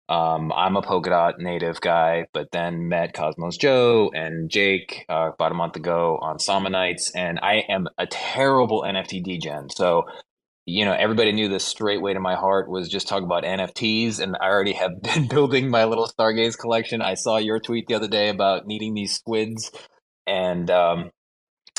um, 0.08 0.52
I'm 0.52 0.76
a 0.76 0.82
Polkadot 0.82 1.38
native 1.38 1.80
guy, 1.80 2.26
but 2.34 2.50
then 2.52 2.88
met 2.88 3.14
Cosmos 3.14 3.56
Joe 3.56 4.10
and 4.14 4.50
Jake 4.50 5.06
uh, 5.08 5.30
about 5.32 5.52
a 5.52 5.54
month 5.54 5.76
ago 5.76 6.18
on 6.20 6.36
Samanites, 6.36 7.10
and 7.14 7.38
I 7.40 7.64
am 7.68 7.88
a 7.96 8.06
terrible 8.06 8.82
NFT 8.82 9.24
degen. 9.24 9.70
So, 9.70 10.04
you 10.66 10.84
know, 10.84 10.92
everybody 10.92 11.32
knew 11.32 11.48
the 11.48 11.60
straight 11.60 12.02
way 12.02 12.12
to 12.12 12.20
my 12.20 12.34
heart 12.34 12.68
was 12.68 12.90
just 12.90 13.08
talk 13.08 13.22
about 13.22 13.44
NFTs, 13.44 14.20
and 14.20 14.36
I 14.38 14.48
already 14.48 14.74
have 14.74 15.00
been 15.02 15.26
building 15.26 15.70
my 15.70 15.84
little 15.84 16.06
Stargaze 16.06 16.58
collection. 16.58 17.00
I 17.00 17.14
saw 17.14 17.38
your 17.38 17.58
tweet 17.58 17.86
the 17.86 17.94
other 17.94 18.08
day 18.08 18.28
about 18.28 18.66
needing 18.66 18.92
these 18.92 19.14
squids, 19.14 19.70
and 20.26 20.70
um, 20.70 21.10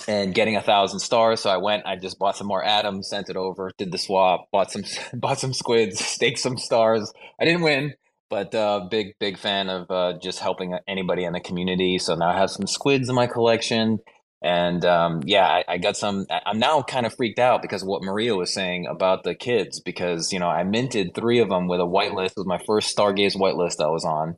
and 0.07 0.33
getting 0.33 0.55
a 0.55 0.61
thousand 0.61 0.99
stars. 0.99 1.41
So 1.41 1.49
I 1.49 1.57
went, 1.57 1.85
I 1.85 1.95
just 1.95 2.19
bought 2.19 2.37
some 2.37 2.47
more 2.47 2.63
atoms, 2.63 3.09
sent 3.09 3.29
it 3.29 3.37
over, 3.37 3.71
did 3.77 3.91
the 3.91 3.97
swap, 3.97 4.47
bought 4.51 4.71
some 4.71 4.83
bought 5.13 5.39
some 5.39 5.53
squids, 5.53 6.03
staked 6.05 6.39
some 6.39 6.57
stars. 6.57 7.13
I 7.39 7.45
didn't 7.45 7.61
win, 7.61 7.93
but 8.29 8.53
uh, 8.55 8.87
big 8.89 9.13
big 9.19 9.37
fan 9.37 9.69
of 9.69 9.89
uh, 9.89 10.13
just 10.21 10.39
helping 10.39 10.77
anybody 10.87 11.23
in 11.23 11.33
the 11.33 11.39
community. 11.39 11.97
So 11.97 12.15
now 12.15 12.29
I 12.29 12.37
have 12.37 12.51
some 12.51 12.67
squids 12.67 13.09
in 13.09 13.15
my 13.15 13.27
collection, 13.27 13.99
and 14.41 14.83
um, 14.85 15.21
yeah, 15.25 15.45
I, 15.47 15.63
I, 15.67 15.77
got 15.77 15.97
some. 15.97 16.25
I'm 16.45 16.59
now 16.59 16.81
kind 16.81 17.05
of 17.05 17.15
freaked 17.15 17.39
out 17.39 17.61
because 17.61 17.81
of 17.81 17.87
what 17.87 18.03
Maria 18.03 18.35
was 18.35 18.53
saying 18.53 18.87
about 18.87 19.23
the 19.23 19.35
kids. 19.35 19.79
Because 19.79 20.33
you 20.33 20.39
know 20.39 20.49
I 20.49 20.63
minted 20.63 21.13
three 21.13 21.39
of 21.39 21.49
them 21.49 21.67
with 21.67 21.79
a 21.79 21.83
whitelist. 21.83 22.31
It 22.31 22.37
was 22.37 22.47
my 22.47 22.61
first 22.65 22.95
Stargaze 22.95 23.35
whitelist 23.35 23.83
I 23.83 23.87
was 23.87 24.05
on. 24.05 24.37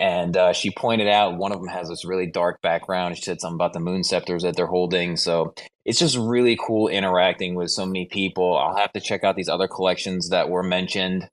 And 0.00 0.36
uh, 0.36 0.52
she 0.52 0.70
pointed 0.70 1.06
out 1.06 1.36
one 1.36 1.52
of 1.52 1.58
them 1.60 1.68
has 1.68 1.88
this 1.88 2.04
really 2.04 2.26
dark 2.26 2.60
background. 2.62 3.16
She 3.16 3.22
said 3.22 3.40
something 3.40 3.56
about 3.56 3.72
the 3.72 3.78
moon 3.78 4.02
scepters 4.02 4.42
that 4.42 4.56
they're 4.56 4.66
holding. 4.66 5.16
So 5.16 5.54
it's 5.84 5.98
just 5.98 6.16
really 6.16 6.56
cool 6.56 6.88
interacting 6.88 7.54
with 7.54 7.70
so 7.70 7.84
many 7.84 8.06
people. 8.06 8.56
I'll 8.56 8.76
have 8.76 8.92
to 8.94 9.00
check 9.00 9.22
out 9.22 9.36
these 9.36 9.50
other 9.50 9.68
collections 9.68 10.30
that 10.30 10.48
were 10.48 10.62
mentioned 10.62 11.28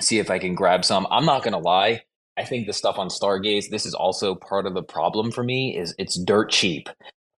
see 0.00 0.18
if 0.18 0.30
I 0.30 0.38
can 0.38 0.54
grab 0.54 0.84
some. 0.84 1.06
I'm 1.10 1.24
not 1.24 1.42
gonna 1.42 1.58
lie. 1.58 2.02
I 2.36 2.44
think 2.44 2.66
the 2.66 2.72
stuff 2.72 2.98
on 2.98 3.08
Stargaze, 3.08 3.70
this 3.70 3.86
is 3.86 3.94
also 3.94 4.34
part 4.34 4.66
of 4.66 4.74
the 4.74 4.82
problem 4.82 5.30
for 5.30 5.44
me, 5.44 5.76
is 5.78 5.94
it's 5.98 6.18
dirt 6.18 6.50
cheap. 6.50 6.88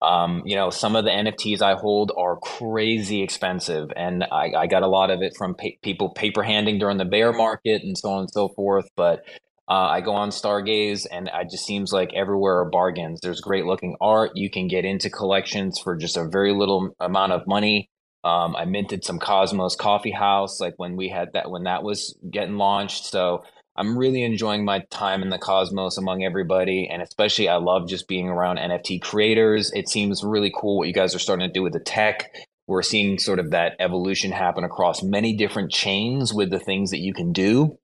Um, 0.03 0.43
you 0.45 0.57
know, 0.57 0.71
some 0.71 0.95
of 0.95 1.05
the 1.05 1.11
NFTs 1.11 1.63
I 1.63 1.75
hold 1.75 2.13
are 2.17 2.37
crazy 2.37 3.23
expensive, 3.23 3.89
and 3.97 4.25
I, 4.25 4.53
I 4.57 4.67
got 4.67 4.83
a 4.83 4.89
lot 4.89 5.11
of 5.11 5.23
it 5.23 5.35
from 5.37 5.55
pa- 5.55 5.79
people 5.83 6.11
paper 6.11 6.43
handing 6.43 6.79
during 6.79 6.99
the 6.99 7.05
bear 7.05 7.33
market 7.33 7.83
and 7.83 7.97
so 7.97 8.11
on 8.11 8.21
and 8.21 8.31
so 8.31 8.49
forth. 8.49 8.89
But 8.97 9.25
uh, 9.69 9.89
I 9.89 10.01
go 10.03 10.13
on 10.13 10.31
Stargaze, 10.31 11.07
and 11.11 11.29
it 11.33 11.51
just 11.51 11.67
seems 11.67 11.93
like 11.93 12.13
everywhere 12.15 12.61
are 12.61 12.71
bargains. 12.71 13.21
There's 13.23 13.41
great 13.41 13.65
looking 13.65 13.97
art. 14.01 14.33
You 14.35 14.51
can 14.51 14.69
get 14.69 14.85
into 14.85 15.11
collections 15.11 15.79
for 15.79 15.97
just 15.97 16.17
a 16.17 16.29
very 16.29 16.53
little 16.53 16.95
amount 17.01 17.33
of 17.33 17.47
money. 17.47 17.91
Um, 18.27 18.57
I 18.57 18.65
minted 18.65 19.05
some 19.05 19.21
Cosmos 19.21 19.77
Coffee 19.77 20.11
House, 20.11 20.59
like 20.59 20.75
when 20.79 20.97
we 20.97 21.09
had 21.09 21.33
that 21.35 21.49
when 21.49 21.63
that 21.63 21.85
was 21.85 22.19
getting 22.29 22.57
launched. 22.57 23.05
So 23.05 23.45
I'm 23.77 23.97
really 23.97 24.25
enjoying 24.25 24.65
my 24.65 24.81
time 24.91 25.23
in 25.23 25.29
the 25.29 25.39
Cosmos 25.39 25.97
among 25.97 26.25
everybody, 26.25 26.89
and 26.91 27.03
especially 27.03 27.49
I 27.49 27.59
love 27.59 27.89
just 27.89 28.09
being 28.09 28.29
around 28.29 28.57
NFT 28.57 29.01
creators. 29.01 29.71
It 29.75 29.89
seems 29.89 30.25
really 30.25 30.53
cool 30.53 30.79
what 30.79 30.89
you 30.89 30.93
guys 30.93 31.15
are 31.15 31.21
starting 31.21 31.47
to 31.47 31.53
do 31.53 31.63
with 31.63 31.75
the 31.75 31.79
tech. 31.79 32.35
We're 32.67 32.83
seeing 32.83 33.21
sort 33.21 33.39
of 33.39 33.53
that 33.53 33.77
evolution 33.79 34.33
happen 34.33 34.65
across 34.65 35.05
many 35.05 35.37
different 35.37 35.71
chains 35.71 36.35
with 36.35 36.51
the 36.51 36.59
things 36.59 36.91
that 36.91 36.99
you 36.99 37.15
can 37.15 37.33
do, 37.33 37.79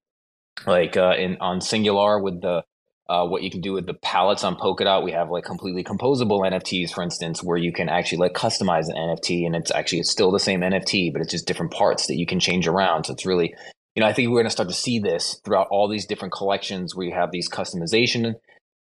like 0.66 0.96
uh, 0.96 1.14
in 1.16 1.36
on 1.40 1.60
Singular 1.60 2.18
with 2.18 2.40
the 2.40 2.64
uh, 3.08 3.26
what 3.26 3.42
you 3.42 3.50
can 3.50 3.60
do 3.60 3.72
with 3.72 3.86
the 3.86 3.94
palettes 3.94 4.44
on 4.44 4.56
Polkadot. 4.56 5.02
We 5.02 5.12
have 5.12 5.30
like 5.30 5.44
completely 5.44 5.84
composable 5.84 6.48
NFTs, 6.48 6.92
for 6.92 7.02
instance, 7.02 7.42
where 7.42 7.58
you 7.58 7.72
can 7.72 7.88
actually 7.88 8.18
like 8.18 8.32
customize 8.32 8.88
an 8.88 8.96
NFT 8.96 9.44
and 9.44 9.56
it's 9.56 9.70
actually 9.70 10.00
it's 10.00 10.10
still 10.10 10.30
the 10.30 10.38
same 10.38 10.60
NFT, 10.60 11.12
but 11.12 11.20
it's 11.20 11.30
just 11.30 11.46
different 11.46 11.72
parts 11.72 12.06
that 12.06 12.16
you 12.16 12.26
can 12.26 12.40
change 12.40 12.66
around. 12.68 13.04
So 13.04 13.12
it's 13.12 13.26
really, 13.26 13.54
you 13.94 14.00
know, 14.00 14.06
I 14.06 14.12
think 14.12 14.28
we're 14.28 14.36
going 14.36 14.46
to 14.46 14.50
start 14.50 14.68
to 14.68 14.74
see 14.74 14.98
this 14.98 15.40
throughout 15.44 15.68
all 15.70 15.88
these 15.88 16.06
different 16.06 16.32
collections 16.32 16.94
where 16.94 17.06
you 17.06 17.12
have 17.12 17.32
these 17.32 17.50
customization, 17.50 18.36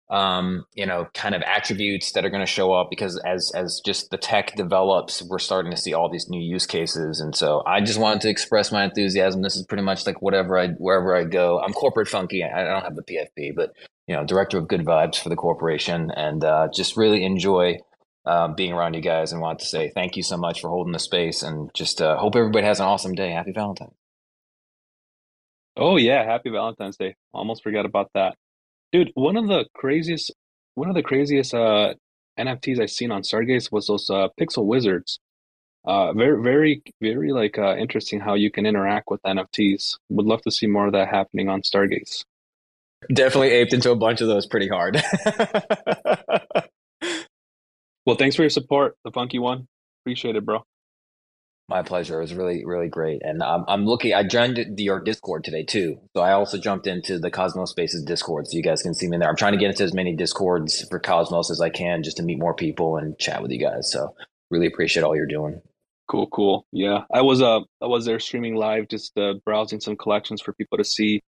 um, 0.09 0.65
you 0.73 0.85
know, 0.85 1.07
kind 1.13 1.33
of 1.33 1.41
attributes 1.43 2.11
that 2.11 2.25
are 2.25 2.29
going 2.29 2.45
to 2.45 2.51
show 2.51 2.73
up 2.73 2.89
because 2.89 3.17
as 3.25 3.51
as 3.55 3.81
just 3.85 4.11
the 4.11 4.17
tech 4.17 4.55
develops, 4.55 5.21
we're 5.21 5.39
starting 5.39 5.71
to 5.71 5.77
see 5.77 5.93
all 5.93 6.09
these 6.09 6.29
new 6.29 6.41
use 6.41 6.65
cases. 6.65 7.21
And 7.21 7.35
so 7.35 7.63
I 7.65 7.79
just 7.79 7.99
wanted 7.99 8.21
to 8.21 8.29
express 8.29 8.71
my 8.71 8.83
enthusiasm. 8.83 9.43
This 9.43 9.55
is 9.55 9.65
pretty 9.65 9.83
much 9.83 10.05
like 10.05 10.21
whatever 10.21 10.59
I 10.59 10.69
wherever 10.69 11.15
I 11.15 11.23
go. 11.23 11.61
I'm 11.61 11.73
corporate 11.73 12.09
funky. 12.09 12.43
I 12.43 12.63
don't 12.65 12.83
have 12.83 12.95
the 12.95 13.03
PFP, 13.03 13.55
but 13.55 13.71
you 14.09 14.15
know, 14.15 14.25
director 14.25 14.57
of 14.57 14.67
good 14.67 14.83
vibes 14.83 15.17
for 15.21 15.29
the 15.29 15.35
corporation, 15.35 16.09
and 16.09 16.43
uh, 16.43 16.67
just 16.73 16.97
really 16.97 17.23
enjoy 17.23 17.77
uh, 18.25 18.47
being 18.47 18.73
around 18.73 18.95
you 18.95 19.01
guys. 19.01 19.31
And 19.31 19.39
want 19.39 19.59
to 19.59 19.67
say 19.67 19.91
thank 19.93 20.17
you 20.17 20.23
so 20.23 20.35
much 20.35 20.61
for 20.61 20.69
holding 20.69 20.93
the 20.93 20.99
space, 20.99 21.43
and 21.43 21.69
just 21.75 22.01
uh, 22.01 22.17
hope 22.17 22.35
everybody 22.35 22.65
has 22.65 22.79
an 22.79 22.87
awesome 22.87 23.13
day. 23.13 23.29
Happy 23.29 23.51
Valentine's. 23.51 23.93
Oh 25.77 25.97
yeah, 25.97 26.25
happy 26.25 26.49
Valentine's 26.49 26.97
Day. 26.97 27.15
Almost 27.33 27.61
forgot 27.61 27.85
about 27.85 28.09
that, 28.15 28.35
dude. 28.91 29.11
One 29.13 29.37
of 29.37 29.47
the 29.47 29.65
craziest, 29.75 30.33
one 30.73 30.89
of 30.89 30.95
the 30.95 31.03
craziest 31.03 31.53
uh, 31.53 31.93
NFTs 32.39 32.81
I've 32.81 32.89
seen 32.89 33.11
on 33.11 33.21
Stargaze 33.21 33.71
was 33.71 33.85
those 33.85 34.09
uh, 34.09 34.29
Pixel 34.41 34.65
Wizards. 34.65 35.19
Very, 35.85 36.41
very, 36.41 36.81
very 36.99 37.31
like 37.31 37.59
interesting 37.59 38.19
how 38.19 38.33
you 38.33 38.49
can 38.49 38.65
interact 38.65 39.11
with 39.11 39.21
NFTs. 39.21 39.99
Would 40.09 40.25
love 40.25 40.41
to 40.41 40.51
see 40.51 40.65
more 40.65 40.87
of 40.87 40.93
that 40.93 41.09
happening 41.09 41.47
on 41.47 41.61
Stargaze. 41.61 42.23
Definitely 43.13 43.51
aped 43.51 43.73
into 43.73 43.91
a 43.91 43.95
bunch 43.95 44.21
of 44.21 44.27
those 44.27 44.45
pretty 44.45 44.67
hard. 44.67 45.01
well, 48.05 48.17
thanks 48.17 48.35
for 48.35 48.43
your 48.43 48.49
support, 48.49 48.95
the 49.03 49.11
funky 49.11 49.39
one. 49.39 49.67
Appreciate 50.03 50.35
it, 50.35 50.45
bro. 50.45 50.63
My 51.69 51.83
pleasure. 51.83 52.17
It 52.17 52.21
was 52.21 52.33
really, 52.33 52.65
really 52.65 52.87
great. 52.87 53.21
And 53.23 53.43
um, 53.43 53.63
I'm 53.67 53.85
looking, 53.85 54.13
I 54.13 54.23
joined 54.23 54.75
the 54.75 54.83
your 54.83 54.99
Discord 54.99 55.43
today 55.43 55.63
too. 55.63 55.99
So 56.15 56.23
I 56.23 56.31
also 56.31 56.57
jumped 56.57 56.87
into 56.87 57.19
the 57.19 57.29
Cosmos 57.29 57.69
Spaces 57.69 58.03
Discord 58.03 58.47
so 58.47 58.57
you 58.57 58.63
guys 58.63 58.81
can 58.81 58.95
see 58.95 59.07
me 59.07 59.15
in 59.15 59.19
there. 59.19 59.29
I'm 59.29 59.35
trying 59.35 59.53
to 59.53 59.59
get 59.59 59.69
into 59.69 59.83
as 59.83 59.93
many 59.93 60.15
Discords 60.15 60.83
for 60.89 60.99
Cosmos 60.99 61.51
as 61.51 61.61
I 61.61 61.69
can 61.69 62.01
just 62.01 62.17
to 62.17 62.23
meet 62.23 62.39
more 62.39 62.55
people 62.55 62.97
and 62.97 63.17
chat 63.19 63.43
with 63.43 63.51
you 63.51 63.59
guys. 63.59 63.91
So 63.91 64.15
really 64.49 64.65
appreciate 64.65 65.03
all 65.03 65.15
you're 65.15 65.27
doing. 65.27 65.61
Cool, 66.09 66.27
cool. 66.27 66.65
Yeah. 66.71 67.03
I 67.13 67.21
was 67.21 67.39
uh 67.39 67.59
I 67.81 67.85
was 67.85 68.05
there 68.05 68.19
streaming 68.19 68.55
live, 68.55 68.87
just 68.87 69.15
uh, 69.15 69.35
browsing 69.45 69.79
some 69.79 69.95
collections 69.95 70.41
for 70.41 70.53
people 70.53 70.79
to 70.79 70.83
see 70.83 71.21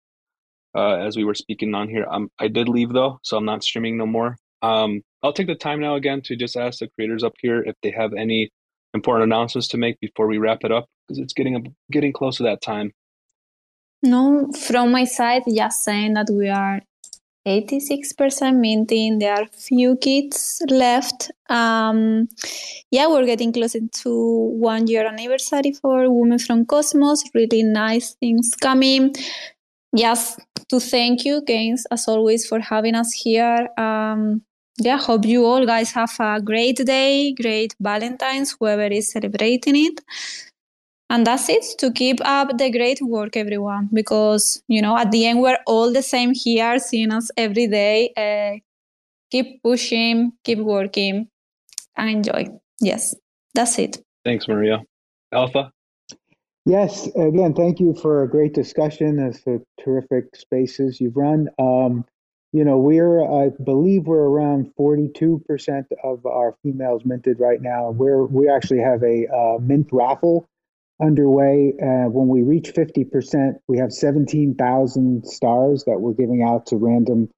uh, 0.76 0.95
as 0.95 1.15
we 1.15 1.23
were 1.23 1.35
speaking 1.35 1.73
on 1.76 1.89
here. 1.89 2.06
Um, 2.10 2.30
I 2.39 2.48
did 2.48 2.69
leave 2.69 2.93
though, 2.93 3.19
so 3.23 3.38
I'm 3.38 3.45
not 3.45 3.64
streaming 3.64 3.98
no 3.98 4.06
more. 4.06 4.38
Um, 4.61 5.02
I'll 5.23 5.34
take 5.34 5.48
the 5.48 5.56
time 5.56 5.80
now 5.80 5.95
again 5.95 6.22
to 6.23 6.35
just 6.35 6.56
ask 6.56 6.80
the 6.80 6.89
creators 6.89 7.23
up 7.23 7.34
here 7.41 7.61
if 7.61 7.76
they 7.81 7.91
have 7.91 8.14
any 8.14 8.49
important 8.93 9.23
announcements 9.23 9.68
to 9.69 9.77
make 9.77 9.99
before 9.99 10.27
we 10.27 10.38
wrap 10.38 10.60
it 10.64 10.72
up 10.72 10.85
because 11.07 11.19
it's 11.19 11.34
getting 11.34 11.76
getting 11.91 12.14
close 12.14 12.38
to 12.38 12.43
that 12.43 12.61
time. 12.61 12.91
No, 14.03 14.52
from 14.68 14.91
my 14.91 15.03
side, 15.03 15.43
just 15.48 15.84
saying 15.84 16.15
that 16.15 16.27
we 16.31 16.49
are 16.49 16.81
86% 17.48 18.60
minting. 18.60 19.19
There 19.19 19.34
are 19.34 19.45
few 19.48 19.95
kits 19.98 20.61
left. 20.69 21.31
Um, 21.49 22.27
yeah, 22.91 23.07
we're 23.07 23.26
getting 23.26 23.52
closer 23.52 23.80
to 23.80 24.11
one 24.60 24.88
year 24.88 25.07
anniversary 25.07 25.73
for 25.73 26.11
Women 26.11 26.39
from 26.39 26.65
Cosmos. 26.65 27.23
Really 27.34 27.64
nice 27.64 28.14
things 28.14 28.52
coming. 28.60 29.14
Just 29.95 30.39
to 30.69 30.80
thank 30.80 31.26
you, 31.26 31.41
Gains, 31.45 31.85
as 31.91 32.07
always, 32.07 32.47
for 32.47 32.59
having 32.59 32.95
us 32.95 33.11
here. 33.11 33.68
Um, 33.77 34.41
yeah, 34.77 34.97
hope 34.97 35.26
you 35.26 35.45
all 35.45 35.65
guys 35.65 35.91
have 35.91 36.11
a 36.19 36.41
great 36.41 36.77
day, 36.77 37.34
great 37.34 37.76
Valentine's, 37.80 38.55
whoever 38.57 38.84
is 38.84 39.11
celebrating 39.11 39.76
it. 39.76 40.01
And 41.09 41.27
that's 41.27 41.49
it 41.49 41.65
to 41.80 41.91
keep 41.91 42.19
up 42.23 42.57
the 42.57 42.72
great 42.72 43.01
work, 43.01 43.35
everyone, 43.35 43.89
because, 43.91 44.63
you 44.69 44.81
know, 44.81 44.97
at 44.97 45.11
the 45.11 45.26
end, 45.26 45.41
we're 45.41 45.59
all 45.68 45.91
the 45.91 46.01
same 46.01 46.31
here, 46.34 46.80
seeing 46.80 47.11
us 47.11 47.30
every 47.35 47.68
day. 47.68 48.13
Uh, 48.15 48.59
keep 49.30 49.61
pushing, 49.61 50.31
keep 50.45 50.59
working, 50.59 51.27
and 51.97 52.09
enjoy. 52.09 52.47
Yes, 52.80 53.13
that's 53.53 53.77
it. 53.77 53.97
Thanks, 54.23 54.47
Maria. 54.47 54.80
Alpha? 55.34 55.72
Yes, 56.66 57.08
again, 57.08 57.54
thank 57.56 57.80
you 57.80 57.96
for 57.96 58.24
a 58.24 58.30
great 58.30 58.54
discussion. 58.54 59.20
It's 59.20 59.46
a 59.48 59.62
terrific 59.84 60.36
spaces 60.36 61.02
you've 61.02 61.18
run. 61.18 61.50
Um, 61.58 62.06
you 62.54 62.66
know, 62.66 62.78
we're, 62.78 63.24
I 63.24 63.50
believe 63.50 64.06
we're 64.06 64.20
around 64.20 64.72
42% 64.80 65.86
of 66.04 66.26
our 66.26 66.56
females 66.62 67.04
minted 67.04 67.40
right 67.40 67.62
now. 67.62 67.92
We're, 67.92 68.24
we 68.26 68.50
actually 68.50 68.82
have 68.82 69.02
a 69.04 69.28
uh, 69.28 69.58
mint 69.60 69.88
raffle 69.92 70.48
underway. 71.02 71.74
Uh, 71.82 72.10
when 72.10 72.28
we 72.28 72.44
reach 72.44 72.74
50%, 72.74 73.54
we 73.68 73.80
have 73.80 73.92
17,000 73.92 75.26
stars 75.26 75.86
that 75.86 76.00
we're 76.00 76.14
giving 76.14 76.44
out 76.44 76.68
to 76.68 76.78
random 76.78 77.30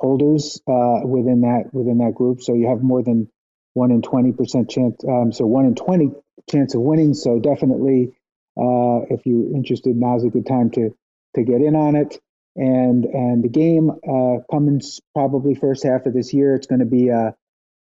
holders 0.00 0.60
uh, 0.66 1.00
within 1.04 1.42
that 1.42 1.72
within 1.72 1.98
that 1.98 2.14
group. 2.14 2.42
So 2.42 2.54
you 2.54 2.68
have 2.68 2.82
more 2.82 3.02
than 3.02 3.28
one 3.74 3.90
in 3.90 4.02
20% 4.02 4.68
chance. 4.68 4.96
Um, 5.06 5.32
so 5.32 5.46
one 5.46 5.66
in 5.66 5.74
20 5.74 6.10
chance 6.50 6.74
of 6.74 6.80
winning. 6.80 7.14
So 7.14 7.38
definitely, 7.38 8.12
uh, 8.56 9.06
if 9.10 9.26
you're 9.26 9.54
interested, 9.54 9.96
now's 9.96 10.24
a 10.24 10.28
good 10.28 10.46
time 10.46 10.70
to 10.72 10.90
to 11.34 11.42
get 11.42 11.60
in 11.60 11.74
on 11.74 11.96
it. 11.96 12.18
And 12.56 13.04
and 13.04 13.42
the 13.42 13.48
game 13.48 13.90
uh, 13.90 14.44
comes 14.50 15.00
probably 15.14 15.54
first 15.54 15.84
half 15.84 16.06
of 16.06 16.14
this 16.14 16.32
year. 16.32 16.54
It's 16.54 16.66
going 16.66 16.80
to 16.80 16.86
be 16.86 17.08
a 17.08 17.34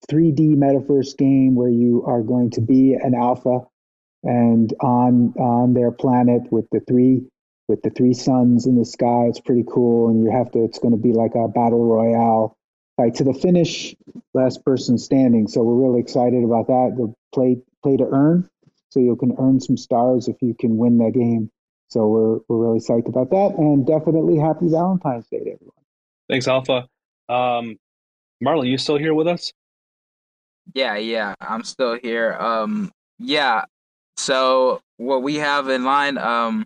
3D 0.10 0.56
metaverse 0.56 1.18
game 1.18 1.56
where 1.56 1.69
you 1.69 2.03
are 2.07 2.22
going 2.22 2.52
to 2.52 2.61
be 2.61 2.93
an 2.93 3.14
alpha 3.14 3.68
and 4.23 4.73
on 4.80 5.34
on 5.38 5.73
their 5.73 5.91
planet 5.91 6.43
with 6.52 6.65
the 6.72 6.80
three 6.80 7.23
with 7.68 7.81
the 7.81 7.89
three 7.89 8.14
suns 8.14 8.65
in 8.65 8.77
the 8.77 8.85
sky. 8.85 9.26
It's 9.27 9.39
pretty 9.39 9.65
cool, 9.68 10.10
and 10.10 10.23
you 10.23 10.31
have 10.31 10.52
to. 10.52 10.64
It's 10.64 10.80
going 10.80 10.93
to 10.93 11.02
be 11.02 11.14
like 11.14 11.35
a 11.35 11.48
battle 11.48 11.84
royale 11.84 12.57
fight 12.98 13.15
to 13.15 13.23
the 13.23 13.34
finish, 13.34 13.95
last 14.34 14.64
person 14.64 14.98
standing. 14.98 15.48
So 15.48 15.64
we're 15.64 15.88
really 15.88 16.02
excited 16.02 16.43
about 16.43 16.68
that. 16.68 16.93
The 16.98 17.14
play 17.34 17.61
play 17.84 17.98
to 17.98 18.07
earn, 18.11 18.49
so 18.92 19.00
you 19.00 19.16
can 19.16 19.36
earn 19.40 19.60
some 19.60 19.78
stars 19.78 20.28
if 20.28 20.36
you 20.42 20.54
can 20.60 20.78
win 20.78 20.98
that 21.00 21.14
game. 21.14 21.50
So 21.88 22.08
we're 22.08 22.40
we're 22.48 22.68
really 22.68 22.80
psyched 22.80 23.10
about 23.10 23.32
that, 23.32 23.56
and 23.58 23.86
definitely 23.86 24.38
happy 24.38 24.70
Valentine's 24.70 25.28
Day 25.28 25.40
to 25.40 25.52
everyone. 25.52 25.76
Thanks, 26.30 26.48
Alpha. 26.48 26.88
Um, 27.28 27.78
Marlon, 28.44 28.68
you 28.68 28.78
still 28.78 28.98
here 28.98 29.14
with 29.14 29.28
us? 29.28 29.52
Yeah, 30.74 30.96
yeah, 30.96 31.34
I'm 31.42 31.64
still 31.64 31.98
here. 32.02 32.34
Um, 32.34 32.92
yeah, 33.20 33.66
so 34.18 34.82
what 34.98 35.24
we 35.24 35.36
have 35.36 35.70
in 35.70 35.84
line, 35.84 36.18
um, 36.18 36.66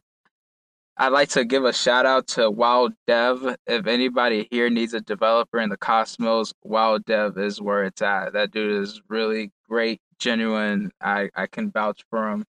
I'd 0.98 1.10
like 1.10 1.30
to 1.30 1.46
give 1.46 1.66
a 1.66 1.74
shout 1.74 2.06
out 2.06 2.28
to 2.30 2.52
Wild 2.52 2.94
Dev. 3.08 3.56
If 3.66 3.88
anybody 3.88 4.48
here 4.52 4.70
needs 4.70 4.94
a 4.94 5.02
developer 5.02 5.60
in 5.60 5.70
the 5.70 5.78
Cosmos, 5.78 6.54
Wild 6.64 7.06
Dev 7.06 7.38
is 7.38 7.62
where 7.62 7.84
it's 7.84 8.02
at. 8.02 8.34
That 8.34 8.52
dude 8.52 8.84
is 8.84 9.02
really 9.10 9.52
great, 9.70 10.02
genuine. 10.20 10.92
I, 11.02 11.30
I 11.36 11.48
can 11.48 11.72
vouch 11.72 12.04
for 12.10 12.30
him. 12.30 12.46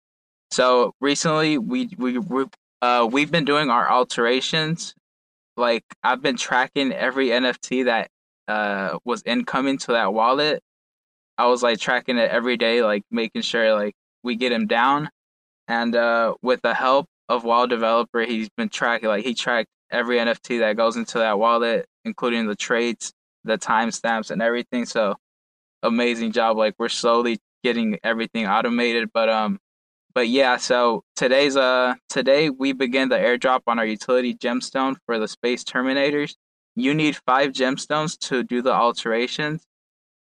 So 0.50 0.94
recently, 1.00 1.58
we 1.58 1.90
we 1.98 2.18
we 2.18 2.46
uh 2.82 3.08
we've 3.10 3.30
been 3.30 3.44
doing 3.44 3.70
our 3.70 3.88
alterations. 3.90 4.94
Like 5.56 5.84
I've 6.02 6.22
been 6.22 6.36
tracking 6.36 6.92
every 6.92 7.28
NFT 7.28 7.86
that 7.86 8.10
uh 8.48 8.98
was 9.04 9.22
incoming 9.24 9.78
to 9.78 9.92
that 9.92 10.12
wallet. 10.14 10.62
I 11.38 11.46
was 11.46 11.62
like 11.62 11.78
tracking 11.78 12.18
it 12.18 12.30
every 12.30 12.56
day, 12.56 12.82
like 12.82 13.02
making 13.10 13.42
sure 13.42 13.74
like 13.74 13.94
we 14.22 14.36
get 14.36 14.52
him 14.52 14.66
down. 14.66 15.10
And 15.68 15.94
uh, 15.96 16.34
with 16.42 16.62
the 16.62 16.74
help 16.74 17.06
of 17.28 17.44
Wild 17.44 17.70
Developer, 17.70 18.22
he's 18.22 18.48
been 18.56 18.68
tracking 18.68 19.08
like 19.08 19.24
he 19.24 19.34
tracked 19.34 19.68
every 19.90 20.18
NFT 20.18 20.60
that 20.60 20.76
goes 20.76 20.96
into 20.96 21.18
that 21.18 21.38
wallet, 21.38 21.86
including 22.04 22.46
the 22.46 22.56
trades, 22.56 23.12
the 23.44 23.58
timestamps, 23.58 24.30
and 24.30 24.40
everything. 24.40 24.86
So 24.86 25.16
amazing 25.82 26.32
job. 26.32 26.56
Like 26.56 26.74
we're 26.78 26.88
slowly 26.88 27.38
getting 27.66 27.98
everything 28.04 28.46
automated, 28.46 29.10
but 29.12 29.28
um, 29.28 29.58
but 30.14 30.28
yeah. 30.28 30.56
So 30.56 31.02
today's 31.16 31.56
uh 31.56 31.94
today 32.08 32.48
we 32.48 32.72
begin 32.72 33.08
the 33.08 33.16
airdrop 33.16 33.62
on 33.66 33.80
our 33.80 33.84
utility 33.84 34.34
gemstone 34.34 34.94
for 35.04 35.18
the 35.18 35.26
space 35.26 35.64
terminators. 35.64 36.36
You 36.76 36.94
need 36.94 37.16
five 37.26 37.50
gemstones 37.50 38.16
to 38.28 38.44
do 38.44 38.62
the 38.62 38.72
alterations. 38.72 39.64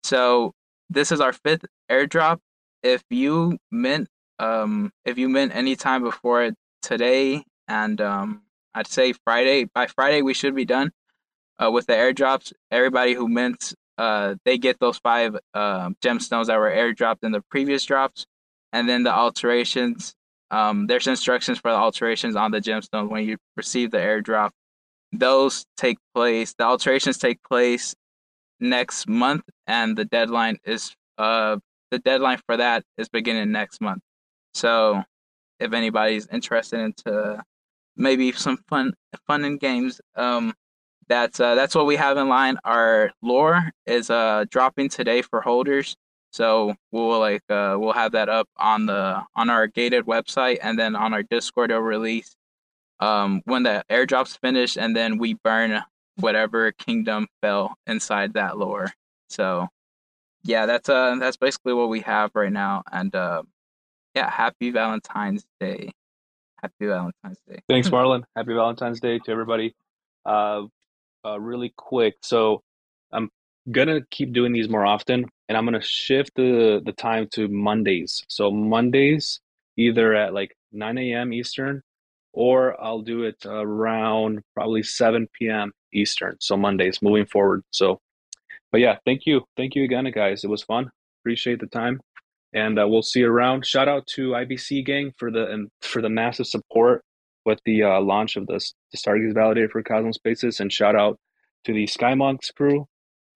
So 0.05 0.53
this 0.91 1.11
is 1.11 1.23
our 1.23 1.33
fifth 1.33 1.65
airdrop 1.91 2.41
if 2.83 3.03
you 3.09 3.57
mint 3.71 4.07
um 4.39 4.93
if 5.07 5.17
you 5.17 5.31
mint 5.31 5.53
any 5.55 5.77
time 5.77 6.03
before 6.03 6.51
today 6.83 7.43
and 7.69 8.03
um 8.03 8.43
I'd 8.75 8.87
say 8.87 9.15
Friday 9.25 9.65
by 9.65 9.87
Friday 9.87 10.21
we 10.21 10.35
should 10.35 10.55
be 10.55 10.67
done 10.67 10.93
uh, 11.59 11.71
with 11.71 11.87
the 11.87 11.95
airdrops. 11.95 12.53
Everybody 12.71 13.15
who 13.15 13.29
mints 13.29 13.75
uh 14.01 14.35
they 14.47 14.57
get 14.67 14.77
those 14.81 14.99
five 14.99 15.31
uh, 15.63 15.91
gemstones 16.05 16.47
that 16.47 16.59
were 16.59 16.75
airdropped 16.83 17.23
in 17.23 17.33
the 17.33 17.43
previous 17.55 17.85
drops, 17.85 18.27
and 18.73 18.89
then 18.89 19.03
the 19.03 19.15
alterations. 19.25 20.15
Um, 20.51 20.87
there's 20.89 21.07
instructions 21.07 21.59
for 21.59 21.71
the 21.71 21.77
alterations 21.77 22.35
on 22.43 22.51
the 22.51 22.61
gemstones 22.69 23.09
when 23.09 23.25
you 23.29 23.37
receive 23.57 23.89
the 23.93 24.03
airdrop. 24.11 24.51
Those 25.13 25.65
take 25.77 25.99
place. 26.15 26.55
The 26.59 26.65
alterations 26.65 27.19
take 27.19 27.41
place 27.53 27.95
next 28.59 29.09
month, 29.09 29.45
and 29.67 29.97
the 29.99 30.07
deadline 30.07 30.57
is 30.65 30.83
uh 31.19 31.59
the 31.91 31.99
deadline 31.99 32.41
for 32.47 32.57
that 32.57 32.85
is 32.97 33.09
beginning 33.09 33.53
next 33.53 33.81
month. 33.81 34.03
So 34.55 35.05
if 35.59 35.73
anybody's 35.73 36.27
interested 36.29 36.81
into 36.81 37.43
maybe 37.97 38.33
some 38.33 38.59
fun 38.69 38.95
fun 39.27 39.45
and 39.45 39.61
games, 39.61 40.01
um, 40.17 40.55
that's 41.11 41.41
uh, 41.41 41.57
that's 41.57 41.74
what 41.74 41.87
we 41.87 41.97
have 41.97 42.16
in 42.16 42.28
line. 42.28 42.57
Our 42.65 43.11
lore 43.20 43.73
is 43.85 44.09
uh 44.11 44.45
dropping 44.49 44.89
today 44.89 45.23
for 45.23 45.41
holders. 45.41 45.97
So 46.32 46.77
we'll 46.93 47.19
like 47.19 47.43
uh 47.51 47.77
we'll 47.78 47.93
have 47.93 48.12
that 48.12 48.28
up 48.28 48.49
on 48.57 48.87
the 48.87 49.20
on 49.35 49.51
our 49.51 49.66
gated 49.66 50.07
website 50.07 50.59
and 50.62 50.78
then 50.78 50.95
on 50.95 51.12
our 51.12 51.24
Discord 51.24 51.73
it'll 51.73 51.82
release 51.82 52.37
um 53.01 53.43
when 53.45 53.65
the 53.65 53.85
airdrop's 53.91 54.37
finished 54.37 54.78
and 54.78 54.95
then 54.97 55.19
we 55.19 55.35
burn 55.35 55.82
whatever 56.16 56.70
kingdom 56.70 57.27
fell 57.43 57.74
inside 57.89 58.35
that 58.35 58.57
lore. 58.57 58.93
So 59.28 59.66
yeah, 60.45 60.66
that's 60.66 60.89
uh 60.89 61.16
that's 61.19 61.37
basically 61.37 61.74
what 61.74 61.89
we 61.89 62.01
have 62.03 62.31
right 62.35 62.53
now. 62.53 62.85
And 62.93 63.12
uh, 63.16 63.43
yeah, 64.15 64.31
happy 64.31 64.70
Valentine's 64.70 65.45
Day. 65.59 65.91
Happy 66.62 66.87
Valentine's 66.87 67.41
Day. 67.49 67.59
Thanks, 67.69 67.89
Marlon. 67.91 68.23
happy 68.37 68.55
Valentine's 68.55 69.01
Day 69.01 69.19
to 69.19 69.31
everybody. 69.32 69.74
Uh, 70.24 70.66
uh, 71.25 71.41
really 71.41 71.73
quick. 71.77 72.17
So 72.23 72.63
I'm 73.13 73.31
gonna 73.71 74.01
keep 74.11 74.33
doing 74.33 74.53
these 74.53 74.69
more 74.69 74.87
often, 74.87 75.27
and 75.49 75.59
I'm 75.59 75.65
gonna 75.65 75.83
shift 75.83 76.33
the 76.37 76.81
the 76.85 76.93
time 76.93 77.29
to 77.33 77.49
Mondays. 77.49 78.25
So 78.29 78.51
Mondays, 78.51 79.41
either 79.77 80.15
at 80.15 80.35
like 80.35 80.57
9 80.73 80.99
a.m. 80.99 81.33
Eastern, 81.33 81.83
or 82.33 82.81
I'll 82.83 83.03
do 83.03 83.25
it 83.25 83.45
around 83.47 84.41
probably 84.55 84.83
7 84.83 85.29
p.m. 85.39 85.73
Eastern. 85.93 86.37
So 86.41 86.57
Mondays 86.57 87.03
moving 87.03 87.27
forward. 87.27 87.63
So 87.71 88.01
but 88.73 88.81
yeah, 88.81 88.97
thank 89.05 89.27
you, 89.27 89.43
thank 89.57 89.75
you 89.75 89.85
again, 89.85 90.11
guys. 90.13 90.45
It 90.45 90.51
was 90.51 90.63
fun. 90.63 90.91
Appreciate 91.23 91.61
the 91.61 91.67
time, 91.67 92.01
and 92.53 92.79
uh, 92.79 92.87
we'll 92.87 93.03
see 93.03 93.21
you 93.21 93.29
around. 93.29 93.67
Shout 93.67 93.89
out 93.89 94.07
to 94.15 94.31
IBC 94.31 94.87
gang 94.87 95.13
for 95.19 95.31
the 95.31 95.51
and 95.51 95.69
for 95.83 96.01
the 96.01 96.09
massive 96.09 96.47
support 96.47 97.03
with 97.45 97.61
the 97.65 97.83
uh, 97.83 98.01
launch 98.01 98.37
of 98.37 98.47
this 98.47 98.75
the 98.93 98.99
Stargaze 98.99 99.35
validator 99.35 99.71
for 99.71 99.83
Cosmos 99.83 100.17
Spaces, 100.17 100.61
and 100.61 100.73
shout 100.73 100.97
out 100.97 101.19
to 101.65 101.73
the 101.73 101.87
SkyMonks 101.87 102.55
crew. 102.55 102.87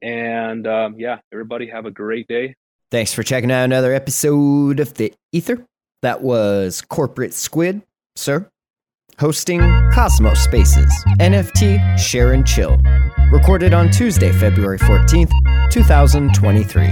And 0.03 0.67
um, 0.67 0.97
yeah, 0.99 1.19
everybody 1.33 1.69
have 1.69 1.87
a 1.87 1.91
great 1.91 2.29
day. 2.29 2.55
Thanks 2.91 3.13
for 3.13 3.23
checking 3.23 3.51
out 3.51 3.65
another 3.65 3.93
episode 3.93 4.81
of 4.81 4.95
the 4.95 5.13
Ether. 5.33 5.65
That 6.03 6.23
was 6.23 6.83
Corporate 6.83 7.33
Squid, 7.33 7.83
sir. 8.15 8.51
Hosting 9.19 9.61
Cosmos 9.93 10.41
Spaces, 10.41 10.93
NFT, 11.21 11.99
Share 11.99 12.33
and 12.33 12.47
Chill. 12.47 12.79
Recorded 13.31 13.75
on 13.75 13.91
Tuesday, 13.91 14.33
February 14.33 14.79
14th, 14.79 15.31
2023. 15.71 16.87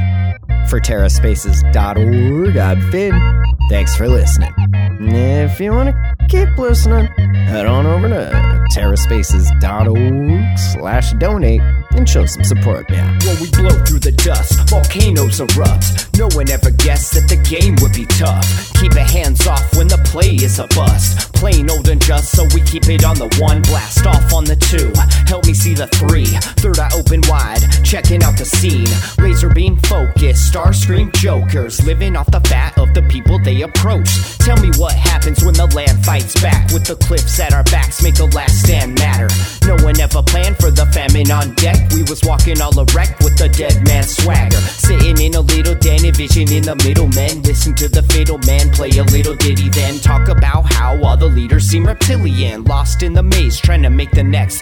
For 0.69 0.81
TerraSpaces.org, 0.81 2.57
I'm 2.57 2.90
Finn. 2.90 3.44
Thanks 3.69 3.97
for 3.97 4.09
listening. 4.09 4.53
If 5.01 5.59
you 5.61 5.73
want 5.73 5.89
to 5.90 6.27
keep 6.28 6.57
listening, 6.57 7.07
head 7.07 7.66
on 7.66 7.86
over 7.86 8.09
to 8.09 8.31
TerraSpaces.org 8.73 10.59
slash 10.59 11.12
donate 11.15 11.61
and 11.97 12.09
show 12.09 12.24
some 12.24 12.44
support, 12.44 12.89
man. 12.90 13.19
When 13.27 13.40
we 13.40 13.51
blow 13.51 13.85
through 13.85 13.99
the 13.99 14.12
dust, 14.12 14.70
volcanoes 14.70 15.40
erupt. 15.40 16.16
No 16.16 16.28
one 16.32 16.49
ever 16.51 16.70
guessed 16.70 17.15
that 17.15 17.28
the 17.28 17.36
game 17.36 17.77
would 17.82 17.93
be 17.93 18.07
tough. 18.07 18.73
Keep 18.81 18.93
it 18.93 19.11
hands 19.11 19.47
off 19.47 19.77
when 19.77 19.89
the 19.89 19.99
play 20.05 20.31
is 20.36 20.59
a 20.59 20.66
bust. 20.69 21.32
Plain 21.35 21.69
old 21.70 21.89
and 21.89 22.01
so 22.20 22.44
we 22.55 22.60
keep 22.62 22.89
it 22.89 23.05
on 23.05 23.16
the 23.16 23.28
one. 23.40 23.62
Blast 23.62 24.06
off 24.06 24.32
on 24.32 24.44
the 24.44 24.56
two. 24.56 24.93
Help 25.26 25.47
me 25.47 25.55
see 25.55 25.74
the 25.74 25.86
three. 25.89 26.26
Third 26.60 26.78
eye 26.78 26.90
open 26.94 27.22
wide, 27.28 27.62
checking 27.84 28.22
out 28.22 28.36
the 28.36 28.44
scene. 28.44 28.89
Laser 29.18 29.48
beam 29.48 29.76
focus, 29.89 30.44
star 30.47 30.72
scream 30.72 31.10
jokers. 31.12 31.84
Living 31.86 32.16
off 32.16 32.30
the 32.30 32.40
fat 32.40 32.76
of 32.78 32.93
the 32.94 33.02
people 33.02 33.39
they 33.39 33.62
approach. 33.62 34.10
Tell 34.39 34.60
me 34.60 34.70
what 34.76 34.93
happens 34.93 35.44
when 35.44 35.55
the 35.55 35.66
land 35.74 36.05
fights 36.05 36.40
back. 36.40 36.70
With 36.72 36.84
the 36.84 36.97
cliffs 36.97 37.39
at 37.40 37.52
our 37.52 37.64
backs, 37.64 38.02
make 38.02 38.16
the 38.16 38.26
last 38.26 38.60
stand 38.64 38.98
matter. 38.98 39.28
No 39.66 39.76
one 39.84 39.98
ever 40.01 40.22
planned 40.22 40.59
for 40.59 40.70
the 40.70 40.86
famine 40.86 41.30
on 41.30 41.55
deck. 41.55 41.90
We 41.93 42.02
was 42.02 42.22
walking 42.24 42.60
all 42.60 42.74
erect 42.78 43.22
with 43.22 43.39
the 43.39 43.48
dead 43.48 43.86
man 43.86 44.05
swagger. 44.05 44.56
Sitting 44.56 45.20
in 45.20 45.34
a 45.34 45.40
little 45.40 45.74
den, 45.74 46.01
vision 46.12 46.51
in 46.52 46.64
the 46.64 46.76
middle, 46.76 47.09
man. 47.09 47.43
Listen 47.43 47.74
to 47.76 47.89
the 47.89 48.02
fiddle 48.02 48.39
man 48.47 48.70
play 48.70 48.90
a 48.98 49.05
little 49.05 49.36
ditty, 49.36 49.68
then 49.68 49.98
talk 50.01 50.28
about 50.28 50.72
how 50.72 51.01
all 51.02 51.16
the 51.16 51.28
leaders 51.28 51.64
seem 51.68 51.86
reptilian. 52.02 52.64
Lost 52.64 53.02
in 53.02 53.12
the 53.12 53.22
maze, 53.22 53.60
trying 53.60 53.82
to 53.82 53.90
make 53.90 54.10
the 54.10 54.24
next 54.24 54.60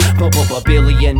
billion. 0.65 1.17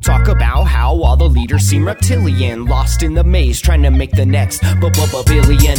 Talk 0.00 0.28
about 0.28 0.64
how 0.64 1.02
all 1.02 1.16
the 1.16 1.28
leaders 1.28 1.62
seem 1.64 1.84
reptilian. 1.84 2.64
Lost 2.66 3.02
in 3.02 3.14
the 3.14 3.24
maze, 3.24 3.60
trying 3.60 3.82
to 3.82 3.90
make 3.90 4.12
the 4.12 4.24
next 4.24 4.62
billion. 4.80 5.78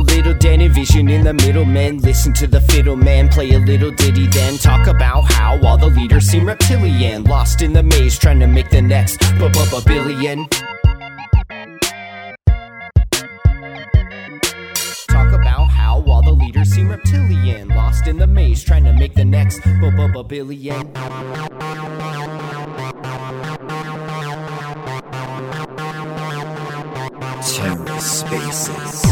a, 0.00 0.02
in 0.02 0.16
little 0.16 0.34
den, 0.34 0.60
envisioning 0.60 1.24
the 1.24 1.32
middlemen. 1.32 1.98
Listen 1.98 2.32
to 2.34 2.46
the 2.46 2.60
fiddle 2.60 2.96
man 2.96 3.28
play 3.28 3.50
a 3.52 3.58
little 3.58 3.90
ditty, 3.90 4.26
then 4.28 4.56
talk 4.58 4.86
about 4.86 5.22
how 5.32 5.58
all 5.62 5.78
the 5.78 5.88
leaders 5.88 6.26
seem 6.26 6.46
reptilian. 6.46 7.24
Lost 7.24 7.62
in 7.62 7.72
the 7.72 7.82
maze, 7.82 8.18
trying 8.18 8.40
to 8.40 8.46
make 8.46 8.70
the 8.70 8.82
next 8.82 9.20
billion. 9.86 10.48
Talk 15.08 15.32
about 15.32 15.66
how 15.66 16.02
all 16.06 16.22
the 16.22 16.32
leaders 16.32 16.70
seem 16.70 16.88
reptilian. 16.88 17.68
Lost 17.68 18.06
in 18.06 18.18
the 18.18 18.26
maze, 18.26 18.64
trying 18.64 18.84
to 18.84 18.92
make 18.92 19.14
the 19.14 19.24
next 19.24 19.60
billion. 20.28 20.92
TerraSpaces. 27.40 29.10